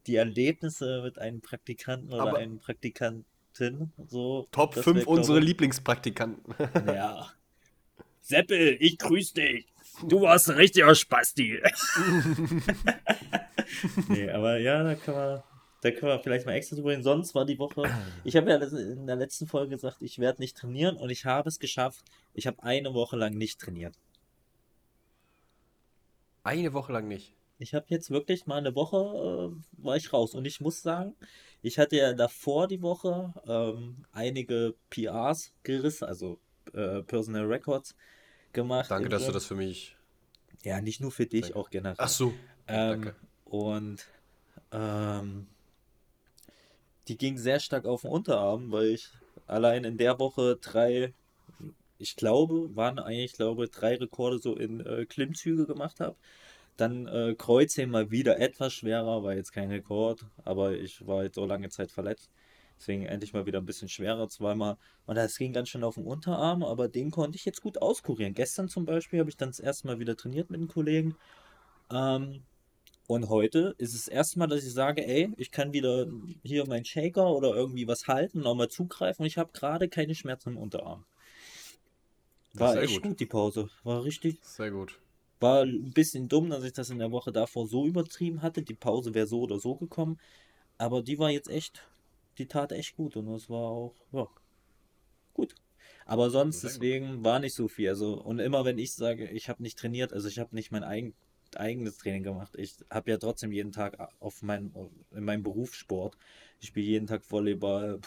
die 0.08 0.16
Erlebnisse 0.16 1.02
mit 1.04 1.20
einem 1.20 1.42
Praktikanten 1.42 2.14
oder 2.14 2.24
Aber- 2.24 2.38
einer 2.38 2.56
Praktikantin, 2.58 3.92
so. 4.08 4.48
Top 4.52 4.76
Das 4.76 4.84
5 4.84 4.96
wär, 4.98 5.04
glaub 5.04 5.18
unsere 5.18 5.40
ich- 5.40 5.46
Lieblingspraktikanten. 5.46 6.54
Ja. 6.88 7.28
Seppel, 8.22 8.78
ich 8.80 8.98
grüß 8.98 9.34
dich. 9.34 9.66
Du 10.08 10.22
warst 10.22 10.50
ein 10.50 10.56
richtiger 10.56 10.94
Spasti. 10.96 11.60
nee, 14.10 14.30
aber 14.30 14.58
ja, 14.60 14.84
da 14.84 14.96
können 14.96 15.18
wir, 15.18 15.44
da 15.82 15.92
können 15.92 16.12
wir 16.12 16.20
vielleicht 16.20 16.46
mal 16.46 16.54
extra 16.54 16.76
drüber 16.76 16.92
reden. 16.92 17.04
Sonst 17.04 17.34
war 17.36 17.46
die 17.46 17.60
Woche, 17.60 17.84
ich 18.24 18.36
habe 18.36 18.50
ja 18.52 18.58
in 18.58 19.08
der 19.08 19.16
letzten 19.16 19.48
Folge 19.48 19.72
gesagt, 19.76 19.98
ich 20.02 20.20
werde 20.20 20.42
nicht 20.42 20.56
trainieren 20.56 20.98
und 20.98 21.10
ich 21.10 21.26
habe 21.26 21.50
es 21.50 21.60
geschafft. 21.60 22.04
Ich 22.34 22.48
habe 22.48 22.62
eine 22.64 22.94
Woche 22.94 23.18
lang 23.18 23.34
nicht 23.34 23.60
trainiert. 23.60 23.96
Eine 26.44 26.74
Woche 26.74 26.94
lang 26.94 27.08
nicht. 27.08 27.34
Ich 27.62 27.74
habe 27.74 27.86
jetzt 27.90 28.10
wirklich 28.10 28.46
mal 28.48 28.58
eine 28.58 28.76
Woche, 28.76 28.98
äh, 28.98 29.84
war 29.84 29.96
ich 29.96 30.12
raus. 30.12 30.34
Und 30.34 30.46
ich 30.46 30.62
muss 30.62 30.82
sagen, 30.82 31.16
ich 31.62 31.78
hatte 31.78 31.96
ja 31.96 32.14
davor 32.14 32.68
die 32.68 32.82
Woche 32.82 33.34
ähm, 33.48 34.04
einige 34.12 34.76
PRs 34.90 35.54
gerissen, 35.64 36.06
also 36.06 36.40
äh, 36.74 37.04
Personal 37.04 37.46
Records 37.46 37.96
gemacht. 38.54 38.90
Danke, 38.90 39.10
dass 39.10 39.22
du 39.22 39.28
Gym. 39.28 39.34
das 39.34 39.46
für 39.46 39.56
mich. 39.56 39.96
Ja, 40.64 40.82
nicht 40.82 41.02
nur 41.02 41.12
für 41.12 41.26
dich, 41.26 41.42
Danke. 41.42 41.56
auch 41.58 41.70
generell. 41.70 41.96
Ach 41.98 42.08
so. 42.08 42.34
Ähm, 42.68 43.02
danke. 43.02 43.16
Und 43.46 44.08
ähm, 44.72 45.48
die 47.08 47.18
ging 47.18 47.38
sehr 47.38 47.60
stark 47.60 47.86
auf 47.86 48.02
den 48.02 48.12
Unterarm, 48.12 48.72
weil 48.72 48.88
ich 48.88 49.10
allein 49.48 49.84
in 49.84 49.98
der 49.98 50.20
Woche 50.20 50.58
drei, 50.62 51.14
ich 51.98 52.16
glaube, 52.16 52.76
waren 52.76 53.00
eigentlich, 53.00 53.32
ich 53.32 53.38
glaube, 53.38 53.68
drei 53.68 53.96
Rekorde 53.96 54.40
so 54.40 54.56
in 54.56 54.80
äh, 54.86 55.06
Klimmzüge 55.06 55.66
gemacht 55.66 56.00
habe. 56.00 56.16
Dann 56.82 57.08
äh, 57.08 57.36
Kreuzheben 57.38 57.92
mal 57.92 58.10
wieder 58.10 58.40
etwas 58.40 58.74
schwerer, 58.74 59.24
war 59.24 59.36
jetzt 59.36 59.52
kein 59.54 59.70
Rekord, 59.70 60.26
aber 60.44 60.74
ich 60.74 61.06
war 61.06 61.24
jetzt 61.24 61.36
so 61.36 61.46
lange 61.46 61.70
Zeit 61.70 61.92
verletzt. 61.92 62.32
Deswegen 62.80 63.06
endlich 63.06 63.34
mal 63.34 63.46
wieder 63.46 63.60
ein 63.60 63.66
bisschen 63.68 63.88
schwerer 63.88 64.28
zweimal. 64.30 64.78
Und 65.06 65.16
das 65.16 65.38
ging 65.38 65.54
ganz 65.54 65.70
schön 65.70 65.84
auf 65.84 65.94
den 65.94 66.08
Unterarm, 66.08 66.64
aber 66.64 66.88
den 66.88 67.12
konnte 67.12 67.36
ich 67.36 67.46
jetzt 67.46 67.62
gut 67.62 67.80
auskurieren. 67.80 68.34
Gestern 68.34 68.68
zum 68.68 68.86
Beispiel 68.86 69.20
habe 69.20 69.30
ich 69.30 69.38
dann 69.38 69.50
das 69.50 69.60
erste 69.60 69.86
Mal 69.86 70.00
wieder 70.00 70.18
trainiert 70.18 70.50
mit 70.50 70.60
einem 70.60 70.70
Kollegen. 70.70 71.16
Ähm, 71.92 72.42
und 73.06 73.30
heute 73.30 73.76
ist 73.78 73.94
es 73.94 74.06
das 74.06 74.08
erste 74.08 74.40
Mal, 74.40 74.48
dass 74.48 74.64
ich 74.64 74.74
sage, 74.74 75.06
ey, 75.06 75.32
ich 75.38 75.52
kann 75.52 75.74
wieder 75.74 76.08
hier 76.42 76.66
meinen 76.66 76.86
Shaker 76.86 77.30
oder 77.30 77.54
irgendwie 77.54 77.88
was 77.88 78.08
halten, 78.08 78.40
nochmal 78.40 78.70
zugreifen 78.70 79.22
und 79.22 79.28
ich 79.28 79.38
habe 79.38 79.52
gerade 79.54 79.88
keine 79.88 80.16
Schmerzen 80.16 80.50
im 80.50 80.58
Unterarm. 80.58 81.06
War 82.54 82.78
echt 82.78 82.96
gut. 82.96 83.04
gut. 83.04 83.20
die 83.20 83.26
Pause. 83.28 83.70
War 83.84 84.04
richtig, 84.04 84.40
Sehr 84.42 84.72
gut. 84.72 84.98
War 85.42 85.64
ein 85.64 85.92
bisschen 85.92 86.28
dumm, 86.30 86.50
dass 86.50 86.64
ich 86.64 86.74
das 86.74 86.90
in 86.90 87.00
der 87.00 87.12
Woche 87.12 87.32
davor 87.32 87.68
so 87.68 87.86
übertrieben 87.86 88.42
hatte. 88.42 88.62
Die 88.62 88.76
Pause 88.76 89.14
wäre 89.14 89.28
so 89.28 89.42
oder 89.42 89.60
so 89.60 89.76
gekommen. 89.76 90.20
Aber 90.78 91.02
die 91.02 91.20
war 91.20 91.30
jetzt 91.30 91.50
echt 91.50 91.88
die 92.38 92.48
tat 92.48 92.72
echt 92.72 92.96
gut 92.96 93.16
und 93.16 93.28
das 93.28 93.50
war 93.50 93.70
auch, 93.70 93.96
ja, 94.12 94.28
gut. 95.34 95.56
Aber 96.06 96.30
sonst 96.30 96.64
deswegen 96.64 97.24
war 97.24 97.40
nicht 97.40 97.54
so 97.54 97.68
viel. 97.68 97.90
Also, 97.90 98.20
und 98.20 98.40
immer 98.40 98.66
wenn 98.66 98.78
ich 98.78 98.94
sage, 98.94 99.30
ich 99.30 99.50
habe 99.50 99.62
nicht 99.62 99.78
trainiert, 99.78 100.14
also 100.14 100.28
ich 100.28 100.40
habe 100.40 100.56
nicht 100.56 100.72
mein 100.72 100.84
eigen, 100.84 101.14
eigenes 101.56 101.98
Training 101.98 102.24
gemacht. 102.24 102.56
Ich 102.58 102.76
habe 102.90 103.12
ja 103.12 103.18
trotzdem 103.18 103.52
jeden 103.52 103.72
Tag 103.72 103.98
auf 104.20 104.42
mein, 104.42 104.74
in 105.12 105.24
meinem 105.24 105.44
Berufssport. 105.44 106.18
Ich 106.60 106.68
spiele 106.68 106.88
jeden 106.88 107.08
Tag 107.08 107.30
Volleyball, 107.30 108.00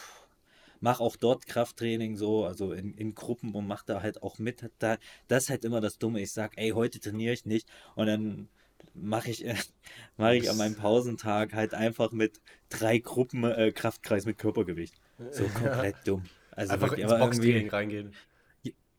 mache 0.81 1.03
auch 1.03 1.17
dort 1.17 1.47
Krafttraining 1.47 2.17
so, 2.17 2.45
also 2.45 2.73
in, 2.73 2.95
in 2.95 3.15
Gruppen 3.15 3.55
und 3.55 3.67
mache 3.67 3.85
da 3.87 4.03
halt 4.03 4.23
auch 4.23 4.39
mit. 4.39 4.71
Da, 4.79 4.99
das 5.29 5.45
ist 5.45 5.51
halt 5.51 5.65
immer 5.65 5.81
das 5.81 5.99
Dumme. 5.99 6.21
Ich 6.21 6.33
sage, 6.33 6.57
ey, 6.57 6.71
heute 6.71 7.01
trainiere 7.01 7.33
ich 7.33 7.47
nicht 7.47 7.69
und 7.95 8.07
dann 8.07 8.49
mache 8.95 9.31
ich, 9.31 9.45
mache 10.17 10.37
ich 10.37 10.51
an 10.51 10.57
meinem 10.57 10.77
Pausentag 10.77 11.53
halt 11.53 11.75
einfach 11.75 12.13
mit 12.13 12.41
drei 12.69 12.99
Gruppen 12.99 13.45
äh, 13.45 13.73
Kraftkreis 13.73 14.27
mit 14.27 14.39
Körpergewicht. 14.39 14.95
So 15.31 15.45
komplett 15.49 15.97
dumm. 16.05 16.25
Also 16.53 16.75
Einfach 16.75 16.91
wirklich, 16.91 17.09
ins 17.11 17.19
Boxtraining 17.19 17.69
reingehen. 17.71 18.15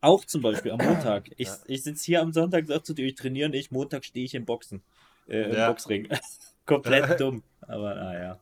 auch 0.02 0.26
zum 0.26 0.42
Beispiel 0.42 0.72
am 0.72 0.80
Montag. 0.80 1.30
Ich, 1.38 1.48
Ja. 1.48 1.58
ich 1.68 1.84
sitze 1.84 2.06
hier 2.06 2.22
am 2.22 2.32
Sonntag, 2.34 2.68
sag 2.68 2.86
zu 2.86 2.94
dir, 2.94 3.06
ich 3.06 3.16
trainiere 3.16 3.50
nicht. 3.50 3.72
Montag 3.72 4.06
stehe 4.06 4.26
ich 4.26 4.36
im 4.36 4.46
Boxen. 4.46 4.82
Äh, 5.28 5.44
Im 5.50 5.56
Ja. 5.56 5.68
Boxring. 5.68 6.08
Komplett 6.66 7.20
dumm. 7.20 7.44
Aber 7.62 7.96
naja. 7.96 8.40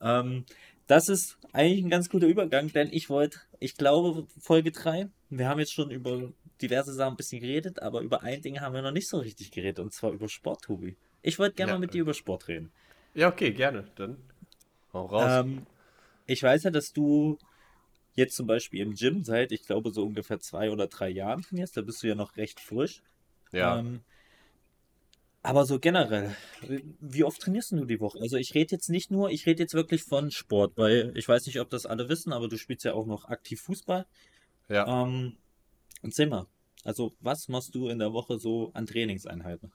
Ähm, 0.00 0.44
das 0.90 1.08
ist 1.08 1.38
eigentlich 1.52 1.84
ein 1.84 1.90
ganz 1.90 2.08
guter 2.08 2.26
Übergang, 2.26 2.72
denn 2.72 2.88
ich 2.90 3.08
wollte, 3.08 3.38
ich 3.60 3.76
glaube, 3.76 4.26
Folge 4.40 4.72
3, 4.72 5.08
wir 5.28 5.48
haben 5.48 5.60
jetzt 5.60 5.72
schon 5.72 5.90
über 5.92 6.32
diverse 6.60 6.92
Sachen 6.92 7.12
ein 7.12 7.16
bisschen 7.16 7.40
geredet, 7.40 7.80
aber 7.80 8.00
über 8.00 8.22
ein 8.22 8.42
Ding 8.42 8.60
haben 8.60 8.74
wir 8.74 8.82
noch 8.82 8.90
nicht 8.90 9.08
so 9.08 9.18
richtig 9.18 9.52
geredet, 9.52 9.78
und 9.78 9.92
zwar 9.92 10.10
über 10.10 10.28
Sport, 10.28 10.62
Tobi. 10.62 10.96
Ich 11.22 11.38
wollte 11.38 11.54
gerne 11.54 11.72
Ja. 11.72 11.78
mal 11.78 11.80
mit 11.82 11.94
dir 11.94 12.02
über 12.02 12.12
Sport 12.12 12.48
reden. 12.48 12.72
Ja, 13.14 13.28
okay, 13.28 13.52
gerne. 13.52 13.84
Dann 13.94 14.18
hau 14.92 15.06
raus. 15.06 15.44
Ähm, 15.44 15.64
ich 16.26 16.42
weiß 16.42 16.64
ja, 16.64 16.70
dass 16.70 16.92
du 16.92 17.38
jetzt 18.14 18.34
zum 18.34 18.48
Beispiel 18.48 18.80
im 18.80 18.94
Gym 18.94 19.22
seit, 19.22 19.52
ich 19.52 19.62
glaube, 19.62 19.92
so 19.92 20.04
ungefähr 20.04 20.40
zwei 20.40 20.70
oder 20.70 20.88
drei 20.88 21.08
Jahren 21.08 21.42
trainierst. 21.42 21.76
Da 21.76 21.82
bist 21.82 22.02
du 22.02 22.08
ja 22.08 22.16
noch 22.16 22.36
recht 22.36 22.58
frisch. 22.58 23.02
ja. 23.52 23.78
Ähm, 23.78 24.00
aber 25.42 25.64
so 25.64 25.78
generell, 25.78 26.36
wie 27.00 27.24
oft 27.24 27.40
trainierst 27.40 27.72
du 27.72 27.84
die 27.84 28.00
Woche? 28.00 28.18
Also 28.20 28.36
ich 28.36 28.54
rede 28.54 28.72
jetzt 28.72 28.90
nicht 28.90 29.10
nur, 29.10 29.30
ich 29.30 29.46
rede 29.46 29.62
jetzt 29.62 29.74
wirklich 29.74 30.02
von 30.02 30.30
Sport, 30.30 30.76
weil 30.76 31.12
ich 31.16 31.28
weiß 31.28 31.46
nicht, 31.46 31.60
ob 31.60 31.70
das 31.70 31.86
alle 31.86 32.08
wissen, 32.08 32.32
aber 32.32 32.48
du 32.48 32.58
spielst 32.58 32.84
ja 32.84 32.92
auch 32.92 33.06
noch 33.06 33.24
aktiv 33.26 33.60
Fußball. 33.62 34.06
ja. 34.68 35.04
Ähm, 35.04 35.36
erzähl 36.02 36.28
mal, 36.28 36.46
also 36.84 37.12
was 37.20 37.48
machst 37.48 37.74
du 37.74 37.88
in 37.88 37.98
der 37.98 38.12
Woche 38.12 38.38
so 38.38 38.70
an 38.74 38.86
Trainingseinheiten? 38.86 39.72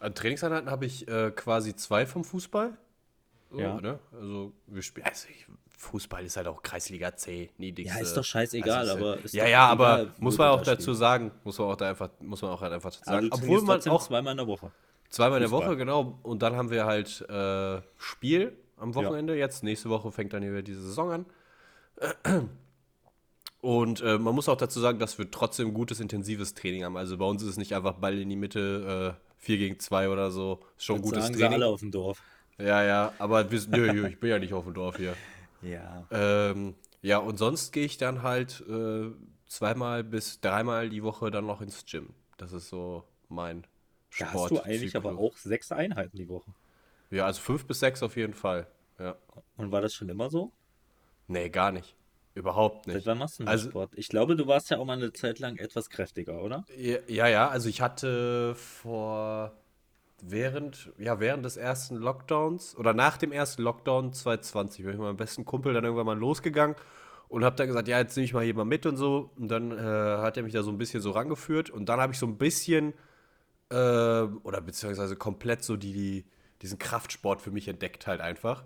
An 0.00 0.14
Trainingseinheiten 0.14 0.70
habe 0.70 0.86
ich 0.86 1.06
äh, 1.08 1.30
quasi 1.30 1.76
zwei 1.76 2.06
vom 2.06 2.24
Fußball. 2.24 2.76
So, 3.50 3.60
Ja. 3.60 3.80
Ne? 3.80 3.98
Also 4.12 4.54
wir 4.66 4.82
spielen. 4.82 5.06
Also 5.06 5.28
ich, 5.28 5.46
Fußball 5.80 6.22
ist 6.26 6.36
halt 6.36 6.46
auch 6.46 6.62
Kreisliga 6.62 7.16
C, 7.16 7.48
niedrigste. 7.56 7.96
Ja, 7.96 8.02
ist 8.02 8.14
doch 8.14 8.22
scheißegal, 8.22 8.80
also 8.80 8.92
ist 8.92 9.00
aber 9.00 9.24
ist 9.24 9.34
ja, 9.34 9.48
ja, 9.48 9.66
aber 9.66 10.02
egal, 10.02 10.12
muss 10.18 10.36
man 10.36 10.48
auch 10.48 10.62
da 10.62 10.74
dazu 10.74 10.92
sagen, 10.92 11.30
muss 11.42 11.58
man 11.58 11.68
auch 11.68 11.76
da 11.76 11.88
einfach, 11.88 12.10
muss 12.20 12.42
man 12.42 12.50
auch 12.50 12.60
halt 12.60 12.74
einfach 12.74 12.90
dazu 12.90 13.02
Aber 13.06 13.16
sagen. 13.16 13.30
du 13.30 13.36
Obwohl 13.36 13.62
man 13.62 13.88
auch 13.88 14.02
zweimal 14.06 14.32
in 14.32 14.36
der 14.36 14.46
Woche. 14.46 14.70
zweimal 15.08 15.38
in 15.38 15.44
der. 15.44 15.50
Woche, 15.50 15.78
genau. 15.78 16.18
Und 16.22 16.42
dann 16.42 16.54
haben 16.54 16.70
wir 16.70 16.84
halt 16.84 17.22
äh, 17.30 17.80
Spiel 17.96 18.52
am 18.76 18.94
Wochenende. 18.94 19.34
Jetzt 19.36 19.64
nächste 19.64 19.88
Woche 19.88 20.12
fängt 20.12 20.34
dann 20.34 20.42
hier 20.42 20.62
diese 20.62 20.82
Saison 20.82 21.12
an. 21.12 21.26
Und 23.62 24.02
äh, 24.02 24.18
man 24.18 24.34
muss 24.34 24.50
auch 24.50 24.58
dazu 24.58 24.80
sagen, 24.80 24.98
dass 24.98 25.18
wir 25.18 25.30
trotzdem 25.30 25.72
gutes, 25.72 25.98
intensives 25.98 26.52
Training 26.54 26.84
haben. 26.84 26.98
Also 26.98 27.16
bei 27.16 27.24
uns 27.24 27.42
ist 27.42 27.48
es 27.48 27.56
nicht 27.56 27.74
einfach 27.74 27.94
Ball 27.94 28.18
in 28.18 28.28
die 28.28 28.36
Mitte, 28.36 29.16
äh, 29.18 29.20
4 29.38 29.56
gegen 29.56 29.78
2 29.78 30.10
oder 30.10 30.30
so. 30.30 30.60
Ist 30.76 30.84
schon 30.84 31.00
gutes 31.00 31.24
sagen 31.24 31.38
Training. 31.38 31.54
alle 31.54 31.66
auf 31.68 31.80
dem 31.80 31.90
Dorf. 31.90 32.22
Ja, 32.58 32.84
ja, 32.84 33.12
aber 33.18 33.50
wir, 33.50 33.60
nö, 33.70 33.92
nö, 33.94 34.08
ich 34.08 34.20
bin 34.20 34.28
ja 34.28 34.38
nicht 34.38 34.52
auf 34.52 34.64
dem 34.64 34.74
Dorf 34.74 34.98
hier. 34.98 35.14
Ja. 35.62 36.06
Ähm, 36.10 36.74
ja, 37.02 37.18
und 37.18 37.36
sonst 37.38 37.72
gehe 37.72 37.84
ich 37.84 37.96
dann 37.98 38.22
halt 38.22 38.62
äh, 38.68 39.10
zweimal 39.46 40.04
bis 40.04 40.40
dreimal 40.40 40.88
die 40.90 41.02
Woche 41.02 41.30
dann 41.30 41.46
noch 41.46 41.60
ins 41.60 41.84
Gym. 41.86 42.14
Das 42.36 42.52
ist 42.52 42.68
so 42.68 43.04
mein 43.28 43.62
Da 44.18 44.26
Sport. 44.26 44.34
hast 44.34 44.50
du 44.50 44.60
eigentlich 44.64 44.96
aber 44.96 45.18
auch 45.18 45.36
sechs 45.36 45.72
Einheiten 45.72 46.16
die 46.16 46.28
Woche. 46.28 46.52
Ja, 47.10 47.26
also 47.26 47.40
fünf 47.40 47.66
bis 47.66 47.80
sechs 47.80 48.02
auf 48.02 48.16
jeden 48.16 48.34
Fall. 48.34 48.66
Ja. 48.98 49.16
Und 49.56 49.72
war 49.72 49.80
das 49.80 49.94
schon 49.94 50.08
immer 50.08 50.30
so? 50.30 50.52
Nee, 51.26 51.48
gar 51.48 51.72
nicht. 51.72 51.96
Überhaupt 52.34 52.84
Seit 52.86 52.94
nicht. 52.94 53.06
wann 53.06 53.18
machst 53.18 53.38
du 53.38 53.42
denn 53.42 53.48
Also- 53.48 53.70
Sport? 53.70 53.90
Ich 53.96 54.08
glaube, 54.08 54.36
du 54.36 54.46
warst 54.46 54.70
ja 54.70 54.78
auch 54.78 54.84
mal 54.84 54.96
eine 54.96 55.12
Zeit 55.12 55.40
lang 55.40 55.56
etwas 55.56 55.90
kräftiger, 55.90 56.42
oder? 56.42 56.64
Ja, 57.08 57.26
ja, 57.26 57.48
also 57.48 57.68
ich 57.68 57.80
hatte 57.80 58.54
vor 58.54 59.52
während, 60.28 60.92
ja, 60.98 61.20
während 61.20 61.44
des 61.44 61.56
ersten 61.56 61.96
Lockdowns 61.96 62.76
oder 62.76 62.94
nach 62.94 63.16
dem 63.16 63.32
ersten 63.32 63.62
Lockdown 63.62 64.12
2020 64.12 64.84
bin 64.84 64.94
ich 64.94 64.98
mit 64.98 65.06
meinem 65.06 65.16
besten 65.16 65.44
Kumpel 65.44 65.74
dann 65.74 65.84
irgendwann 65.84 66.06
mal 66.06 66.18
losgegangen 66.18 66.76
und 67.28 67.44
habe 67.44 67.56
dann 67.56 67.68
gesagt, 67.68 67.88
ja, 67.88 67.98
jetzt 67.98 68.16
nehme 68.16 68.24
ich 68.24 68.34
mal 68.34 68.44
jemand 68.44 68.68
mit 68.68 68.86
und 68.86 68.96
so. 68.96 69.30
Und 69.36 69.48
dann 69.48 69.70
äh, 69.72 69.76
hat 69.76 70.36
er 70.36 70.42
mich 70.42 70.52
da 70.52 70.62
so 70.62 70.70
ein 70.70 70.78
bisschen 70.78 71.00
so 71.00 71.12
rangeführt 71.12 71.70
und 71.70 71.88
dann 71.88 72.00
habe 72.00 72.12
ich 72.12 72.18
so 72.18 72.26
ein 72.26 72.38
bisschen 72.38 72.92
äh, 73.70 73.74
oder 73.74 74.60
beziehungsweise 74.60 75.16
komplett 75.16 75.64
so 75.64 75.76
die, 75.76 75.92
die, 75.92 76.24
diesen 76.62 76.78
Kraftsport 76.78 77.40
für 77.40 77.50
mich 77.50 77.68
entdeckt 77.68 78.06
halt 78.06 78.20
einfach. 78.20 78.64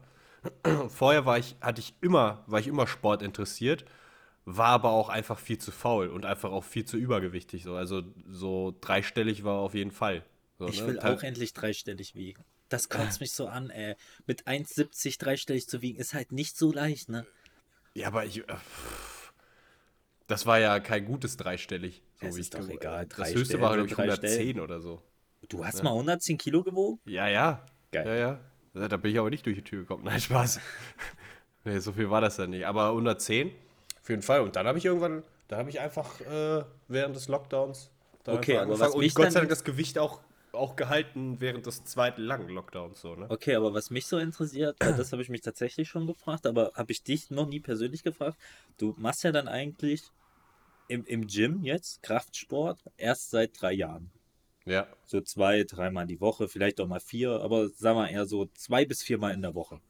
Vorher 0.89 1.27
war 1.27 1.39
ich, 1.39 1.57
hatte 1.61 1.81
ich 1.81 1.95
immer, 2.01 2.45
war 2.47 2.61
ich 2.61 2.69
immer 2.69 2.87
Sport 2.87 3.23
interessiert, 3.23 3.85
war 4.47 4.69
aber 4.69 4.91
auch 4.91 5.09
einfach 5.09 5.39
viel 5.39 5.59
zu 5.59 5.71
faul 5.73 6.09
und 6.09 6.27
einfach 6.27 6.51
auch 6.53 6.65
viel 6.65 6.85
zu 6.85 6.97
übergewichtig. 6.97 7.65
So. 7.65 7.75
Also 7.77 8.03
so 8.29 8.75
dreistellig 8.81 9.45
war 9.45 9.59
auf 9.59 9.75
jeden 9.75 9.91
Fall. 9.91 10.25
So, 10.59 10.67
Ich 10.69 10.81
ne? 10.81 10.87
will 10.89 10.99
Teil- 10.99 11.17
auch 11.17 11.23
endlich 11.23 11.53
dreistellig 11.53 12.15
wiegen. 12.15 12.45
Das 12.69 12.89
kotzt 12.89 13.21
mich 13.21 13.33
so 13.33 13.47
an, 13.47 13.71
ey. 13.71 13.95
Mit 14.27 14.47
1,70 14.47 15.19
dreistellig 15.19 15.69
zu 15.69 15.83
wiegen 15.83 15.99
ist 15.99 16.15
halt 16.15 16.33
nicht 16.33 16.57
so 16.57 16.73
leicht, 16.73 17.09
ne? 17.09 17.27
Ja, 17.95 18.09
aber 18.09 18.25
ich. 18.25 18.39
äh, 18.49 18.57
Das 20.27 20.47
war 20.47 20.59
ja 20.59 20.81
kein 20.81 21.05
gutes 21.05 21.37
dreistellig. 21.37 22.03
So 22.21 22.27
Es 22.29 22.37
wie 22.37 22.41
ist 22.41 22.55
ich 22.55 22.61
doch 22.61 22.69
egal, 22.69 23.07
Das 23.07 23.35
höchste 23.35 23.61
war, 23.61 23.75
glaube 23.75 23.87
ich, 23.89 23.91
sind 23.91 23.99
drei 23.99 24.05
110 24.05 24.51
Stellen. 24.51 24.61
oder 24.61 24.81
so. 24.81 25.03
Du 25.49 25.65
hast 25.65 25.83
mal 25.83 25.93
110 25.93 26.39
Kilo 26.39 26.63
gewogen? 26.63 26.99
Ja, 27.05 27.29
ja. 27.29 27.65
Geil. 27.93 28.07
Ja, 28.07 28.15
ja. 28.15 28.41
Ja, 28.75 28.89
Da 28.89 28.97
bin 28.97 29.13
ich 29.13 29.19
aber 29.19 29.31
nicht 29.31 29.45
durch 29.47 29.57
die 29.57 29.63
Tür 29.65 29.81
gekommen. 29.81 30.05
Nein, 30.05 30.21
Spaß. 30.21 30.61
nee, 31.65 31.79
so 31.79 31.93
viel 31.93 32.11
war 32.11 32.21
das 32.21 32.37
dann 32.37 32.51
nicht. 32.51 32.67
Aber 32.67 32.93
110 32.93 33.53
auf 34.01 34.09
jeden 34.09 34.23
Fall. 34.23 34.41
Und 34.41 34.57
dann 34.57 34.67
habe 34.67 34.79
ich 34.79 34.85
irgendwann, 34.85 35.23
da 35.49 35.59
habe 35.59 35.71
ich 35.71 35.81
einfach 35.81 36.21
äh, 36.23 36.65
während 36.89 37.17
des 37.17 37.29
Lockdowns. 37.29 37.91
Okay, 38.27 38.57
aber 38.59 38.79
was 38.81 38.93
Und 38.95 39.15
Gott 39.15 39.33
sei 39.33 39.41
Dank 39.41 39.51
das 39.51 39.65
Gewicht 39.65 39.99
auch, 39.99 40.21
auch 40.55 40.77
gehalten 40.77 41.41
während 41.41 41.67
des 41.67 41.85
zweiten 41.85 42.23
langen 42.23 42.49
Lockdowns. 42.49 43.01
So, 43.01 43.15
ne? 43.15 43.27
Okay, 43.29 43.55
aber 43.55 43.75
was 43.75 43.91
mich 43.91 44.07
so 44.07 44.19
interessiert, 44.19 44.77
das 44.79 45.13
habe 45.13 45.23
ich 45.23 45.29
mich 45.29 45.41
tatsächlich 45.41 45.89
schon 45.89 46.07
gefragt, 46.07 46.47
aber 46.47 46.73
habe 46.75 46.93
ich 46.93 47.03
dich 47.03 47.31
noch 47.31 47.49
nie 47.49 47.61
persönlich 47.61 48.03
gefragt. 48.03 48.39
Du 48.79 48.95
machst 48.97 49.25
ja 49.25 49.33
dann 49.33 49.49
eigentlich 49.49 50.03
im, 50.89 51.05
im 51.05 51.27
Gym 51.27 51.63
jetzt 51.63 52.03
Kraftsport 52.03 52.79
erst 52.97 53.31
seit 53.31 53.61
drei 53.61 53.73
Jahren. 53.73 54.11
Ja. 54.67 54.87
So 55.05 55.21
zwei, 55.21 55.65
dreimal 55.65 56.07
die 56.07 56.21
Woche, 56.21 56.49
vielleicht 56.49 56.81
auch 56.81 56.87
mal 56.87 57.01
vier, 57.01 57.41
aber 57.41 57.69
sagen 57.69 57.99
wir 57.99 58.09
eher 58.09 58.27
so 58.27 58.47
zwei 58.55 58.85
bis 58.85 59.03
viermal 59.03 59.35
in 59.35 59.43
der 59.43 59.55
Woche. 59.55 59.81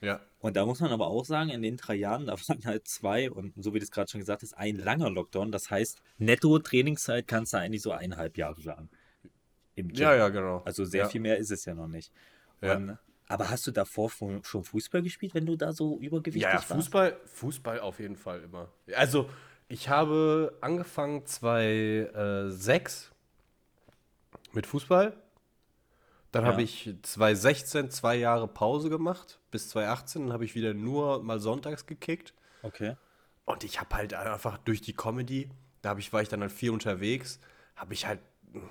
Ja. 0.00 0.20
Und 0.40 0.56
da 0.56 0.66
muss 0.66 0.80
man 0.80 0.90
aber 0.90 1.06
auch 1.06 1.24
sagen, 1.24 1.50
in 1.50 1.62
den 1.62 1.76
drei 1.76 1.94
Jahren, 1.94 2.26
da 2.26 2.32
waren 2.48 2.64
halt 2.64 2.88
zwei 2.88 3.30
und 3.30 3.52
so 3.56 3.72
wie 3.72 3.78
du 3.78 3.84
es 3.84 3.90
gerade 3.90 4.10
schon 4.10 4.20
gesagt 4.20 4.42
hast, 4.42 4.54
ein 4.54 4.76
langer 4.76 5.10
Lockdown. 5.10 5.52
Das 5.52 5.70
heißt, 5.70 6.02
netto 6.18 6.58
Trainingszeit 6.58 7.28
kannst 7.28 7.52
du 7.52 7.58
eigentlich 7.58 7.82
so 7.82 7.92
eineinhalb 7.92 8.36
Jahre 8.36 8.60
sagen. 8.60 8.90
Im 9.74 9.88
Gym. 9.88 9.96
Ja, 9.98 10.14
ja, 10.14 10.28
genau. 10.28 10.62
Also 10.64 10.84
sehr 10.84 11.04
ja. 11.04 11.08
viel 11.08 11.20
mehr 11.20 11.38
ist 11.38 11.50
es 11.50 11.64
ja 11.64 11.74
noch 11.74 11.88
nicht. 11.88 12.12
Ja. 12.60 12.76
Und, 12.76 12.98
aber 13.28 13.48
hast 13.50 13.66
du 13.66 13.70
davor 13.70 14.10
schon 14.10 14.42
Fußball 14.64 15.02
gespielt, 15.02 15.34
wenn 15.34 15.46
du 15.46 15.56
da 15.56 15.72
so 15.72 15.98
übergewichtig 15.98 16.42
Ja, 16.42 16.50
ja, 16.50 16.54
warst? 16.56 16.72
Fußball, 16.72 17.18
Fußball 17.24 17.80
auf 17.80 17.98
jeden 17.98 18.16
Fall 18.16 18.42
immer. 18.42 18.68
Also, 18.94 19.30
ich 19.68 19.88
habe 19.88 20.58
angefangen 20.60 21.24
2006 21.24 23.10
mit 24.52 24.66
Fußball. 24.66 25.14
Dann 26.30 26.44
Ja. 26.44 26.52
habe 26.52 26.62
ich 26.62 26.94
2016 27.02 27.90
zwei 27.90 28.16
Jahre 28.16 28.48
Pause 28.48 28.90
gemacht. 28.90 29.38
Bis 29.50 29.68
2018 29.70 30.24
Dann 30.24 30.32
habe 30.32 30.44
ich 30.44 30.54
wieder 30.54 30.74
nur 30.74 31.22
mal 31.22 31.40
sonntags 31.40 31.86
gekickt. 31.86 32.34
Okay. 32.62 32.96
Und 33.44 33.64
ich 33.64 33.80
habe 33.80 33.96
halt 33.96 34.14
einfach 34.14 34.58
durch 34.58 34.80
die 34.80 34.94
Comedy, 34.94 35.50
da 35.82 35.96
ich, 35.96 36.12
war 36.12 36.22
ich 36.22 36.28
dann 36.28 36.40
halt 36.42 36.52
viel 36.52 36.70
unterwegs, 36.70 37.40
habe 37.76 37.92
ich 37.92 38.06
halt, 38.06 38.20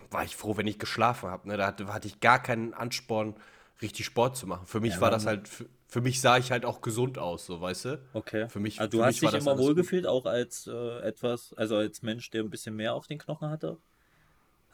war 0.09 0.23
ich 0.23 0.35
froh, 0.35 0.57
wenn 0.57 0.67
ich 0.67 0.79
geschlafen 0.79 1.29
habe. 1.29 1.47
Ne? 1.47 1.57
Da 1.57 1.67
hatte, 1.67 1.93
hatte 1.93 2.07
ich 2.07 2.19
gar 2.19 2.41
keinen 2.41 2.73
Ansporn, 2.73 3.35
richtig 3.81 4.05
Sport 4.05 4.37
zu 4.37 4.47
machen. 4.47 4.65
Für 4.67 4.79
mich 4.79 4.93
Ja, 4.93 5.01
war 5.01 5.11
das 5.11 5.25
halt, 5.25 5.47
für, 5.47 5.65
für 5.87 6.01
mich 6.01 6.21
sah 6.21 6.37
ich 6.37 6.51
halt 6.51 6.65
auch 6.65 6.81
gesund 6.81 7.17
aus, 7.17 7.45
so 7.45 7.61
weißt 7.61 7.85
du? 7.85 7.99
Okay. 8.13 8.47
Für 8.49 8.59
mich, 8.59 8.79
also 8.79 8.97
du 8.97 9.03
hast 9.03 9.21
dich 9.21 9.33
immer 9.33 9.57
wohlgefühlt, 9.57 10.05
auch 10.05 10.25
als 10.25 10.67
äh, 10.67 10.99
etwas, 11.01 11.53
also 11.53 11.75
als 11.77 12.01
Mensch, 12.01 12.29
der 12.29 12.43
ein 12.43 12.49
bisschen 12.49 12.75
mehr 12.75 12.93
auf 12.93 13.07
den 13.07 13.17
Knochen 13.17 13.49
hatte? 13.49 13.77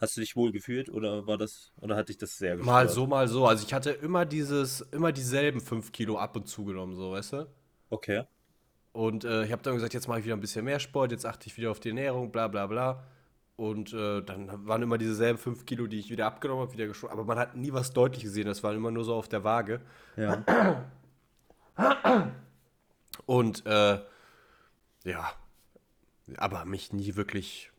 Hast 0.00 0.16
du 0.16 0.20
dich 0.20 0.36
wohl 0.36 0.52
gefühlt 0.52 0.90
oder 0.90 1.26
war 1.26 1.38
das, 1.38 1.72
oder 1.80 1.96
hat 1.96 2.08
dich 2.08 2.18
das 2.18 2.38
sehr 2.38 2.56
gestört? 2.56 2.76
Mal 2.76 2.88
so, 2.88 3.06
mal 3.06 3.28
so. 3.28 3.46
Also 3.46 3.66
ich 3.66 3.74
hatte 3.74 3.90
immer 3.90 4.24
dieses, 4.24 4.80
immer 4.80 5.12
dieselben 5.12 5.60
5 5.60 5.92
Kilo 5.92 6.18
ab 6.18 6.36
und 6.36 6.46
zu 6.48 6.64
genommen, 6.64 6.94
so, 6.94 7.12
weißt 7.12 7.32
du? 7.32 7.46
Okay. 7.90 8.24
Und 8.92 9.24
äh, 9.24 9.44
ich 9.44 9.52
habe 9.52 9.62
dann 9.62 9.74
gesagt, 9.74 9.94
jetzt 9.94 10.08
mache 10.08 10.20
ich 10.20 10.24
wieder 10.24 10.36
ein 10.36 10.40
bisschen 10.40 10.64
mehr 10.64 10.80
Sport, 10.80 11.12
jetzt 11.12 11.26
achte 11.26 11.46
ich 11.46 11.56
wieder 11.56 11.70
auf 11.70 11.80
die 11.80 11.88
Ernährung, 11.90 12.32
bla 12.32 12.48
bla 12.48 12.66
bla. 12.66 13.04
Und 13.58 13.92
äh, 13.92 14.22
dann 14.22 14.68
waren 14.68 14.82
immer 14.82 14.98
dieselben 14.98 15.36
5 15.36 15.66
Kilo, 15.66 15.88
die 15.88 15.98
ich 15.98 16.10
wieder 16.10 16.26
abgenommen 16.26 16.62
habe, 16.62 16.72
wieder 16.74 16.86
geschwommen. 16.86 17.12
Aber 17.12 17.24
man 17.24 17.40
hat 17.40 17.56
nie 17.56 17.72
was 17.72 17.92
deutlich 17.92 18.22
gesehen, 18.22 18.46
das 18.46 18.62
war 18.62 18.72
immer 18.72 18.92
nur 18.92 19.02
so 19.02 19.16
auf 19.16 19.26
der 19.28 19.42
Waage. 19.42 19.80
Ja. 20.16 20.86
Und 23.26 23.66
äh, 23.66 23.98
ja, 25.02 25.32
aber 26.36 26.64
mich 26.66 26.92
nie 26.92 27.16
wirklich 27.16 27.72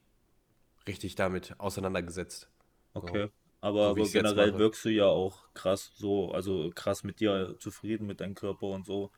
richtig 0.86 1.16
damit 1.16 1.56
auseinandergesetzt. 1.60 2.50
Okay. 2.94 3.28
So, 3.28 3.32
Aber, 3.62 3.96
so 3.96 4.02
aber 4.02 4.04
generell 4.04 4.58
wirkst 4.58 4.84
du 4.84 4.90
ja 4.90 5.06
auch 5.06 5.46
krass 5.54 5.94
so, 5.96 6.34
also 6.34 6.72
krass 6.76 7.06
mit 7.06 7.22
dir 7.22 7.56
zufrieden 7.58 8.06
mit 8.06 8.20
deinem 8.20 8.36
Körper 8.36 8.68
und 8.68 8.86
so. 8.86 9.12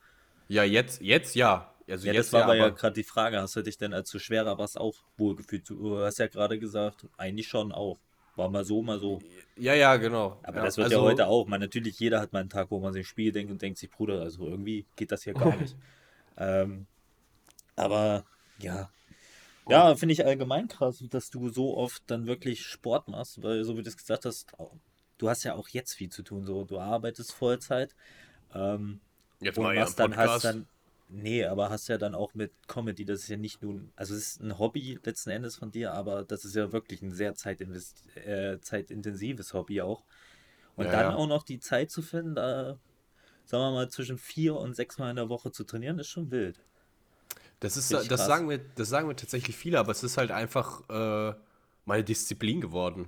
Ja, 0.48 0.64
jetzt, 0.64 1.02
jetzt 1.02 1.34
ja. 1.34 1.74
Also 1.92 2.08
Ja, 2.08 2.14
das 2.14 2.32
war 2.34 2.44
aber 2.44 2.56
ja 2.56 2.70
gerade 2.70 2.94
die 2.94 3.04
Frage, 3.04 3.42
hast 3.42 3.56
du 3.56 3.62
dich 3.62 3.78
denn 3.78 3.94
als 3.94 4.10
du 4.10 4.20
schwerer 4.20 4.58
warst 4.58 4.80
auch 4.80 4.96
wohlgefühlt? 5.18 5.70
Du 5.70 6.00
hast 6.00 6.20
ja 6.20 6.28
gerade 6.28 6.58
gesagt, 6.60 7.08
eigentlich 7.18 7.48
schon 7.48 7.72
auch. 7.72 8.00
War 8.36 8.50
mal 8.50 8.64
so, 8.64 8.82
mal 8.82 8.98
so. 8.98 9.20
Ja, 9.58 9.74
ja, 9.74 9.98
genau. 9.98 10.40
Aber 10.44 10.58
ja, 10.58 10.64
das 10.64 10.78
wird 10.78 10.86
also, 10.86 10.98
ja 10.98 11.04
heute 11.04 11.28
auch. 11.28 11.48
Man, 11.48 11.60
natürlich, 11.60 12.00
jeder 12.00 12.22
hat 12.22 12.32
mal 12.32 12.40
einen 12.40 12.50
Tag, 12.50 12.72
wo 12.72 12.80
man 12.80 12.94
sich 12.94 13.02
im 13.02 13.06
Spiel 13.06 13.32
denkt 13.32 13.52
und 13.52 13.62
denkt 13.62 13.78
sich, 13.78 13.92
Bruder, 13.92 14.22
also 14.22 14.48
irgendwie 14.48 14.86
geht 14.96 15.12
das 15.12 15.24
hier 15.24 15.34
gar 15.34 15.56
nicht. 15.58 15.76
ähm, 16.38 16.88
aber 17.76 18.26
ja. 18.60 18.90
Ja, 19.70 19.96
finde 19.96 20.14
ich 20.14 20.26
allgemein 20.26 20.68
krass, 20.68 21.04
dass 21.10 21.30
du 21.30 21.50
so 21.50 21.78
oft 21.78 22.04
dann 22.08 22.26
wirklich 22.26 22.66
Sport 22.66 23.10
machst, 23.10 23.44
weil 23.44 23.64
so 23.64 23.78
wie 23.78 23.84
du 23.84 23.90
es 23.90 23.98
gesagt 23.98 24.26
hast, 24.26 24.48
du 25.18 25.30
hast 25.30 25.44
ja 25.44 25.56
auch 25.56 25.68
jetzt 25.70 25.94
viel 25.94 26.10
zu 26.10 26.24
tun. 26.24 26.46
So, 26.46 26.64
du 26.64 26.80
arbeitest 26.80 27.34
Vollzeit. 27.34 27.96
Ähm, 28.54 29.02
Jetzt 29.40 29.58
und 29.58 29.64
mal 29.66 29.76
ja 29.76 29.82
was 29.84 29.98
einen 29.98 30.12
dann 30.12 30.20
hast 30.20 30.44
dann. 30.46 30.68
Nee, 31.14 31.44
aber 31.46 31.70
hast 31.70 31.90
ja 31.90 31.98
dann 31.98 32.16
auch 32.16 32.34
mit 32.36 32.54
Comedy, 32.68 33.04
das 33.04 33.24
ist 33.24 33.28
ja 33.30 33.36
nicht 33.38 33.62
nur, 33.62 33.82
also 33.98 34.14
es 34.16 34.22
ist 34.38 34.42
ein 34.42 34.58
Hobby 34.58 34.98
letzten 35.04 35.30
Endes 35.32 35.58
von 35.58 35.70
dir, 35.72 35.94
aber 35.94 36.24
das 36.24 36.46
ist 36.46 36.56
ja 36.56 36.72
wirklich 36.72 37.02
ein 37.02 37.12
sehr 37.12 37.36
zeitinvest, 37.36 38.16
äh, 38.16 38.60
zeitintensives 38.62 39.54
Hobby 39.54 39.82
auch. 39.82 40.06
Und 40.76 40.88
Ja, 40.88 40.94
dann 40.94 41.12
ja. 41.12 41.12
auch 41.12 41.28
noch 41.28 41.44
die 41.44 41.60
Zeit 41.60 41.92
zu 41.92 42.02
finden, 42.02 42.36
da, 42.36 42.80
sagen 43.46 43.64
wir 43.66 43.72
mal, 43.74 43.90
zwischen 43.90 44.18
vier 44.20 44.56
und 44.58 44.76
sechs 44.76 44.98
Mal 45.00 45.12
in 45.12 45.18
der 45.18 45.30
Woche 45.30 45.52
zu 45.52 45.66
trainieren, 45.66 46.00
ist 46.00 46.10
schon 46.10 46.32
wild. 46.32 46.62
Das 47.60 47.78
ist, 47.78 47.92
Richtig 47.92 48.12
das 48.12 48.26
krass. 48.26 48.26
sagen 48.26 48.50
wir, 48.50 48.60
das 48.76 48.90
sagen 48.90 49.08
wir 49.08 49.16
tatsächlich 49.16 49.56
viele, 49.56 49.80
aber 49.80 49.92
es 49.92 50.04
ist 50.04 50.18
halt 50.18 50.32
einfach 50.32 50.82
äh, 50.90 51.36
meine 51.86 52.04
Disziplin 52.04 52.60
geworden. 52.62 53.08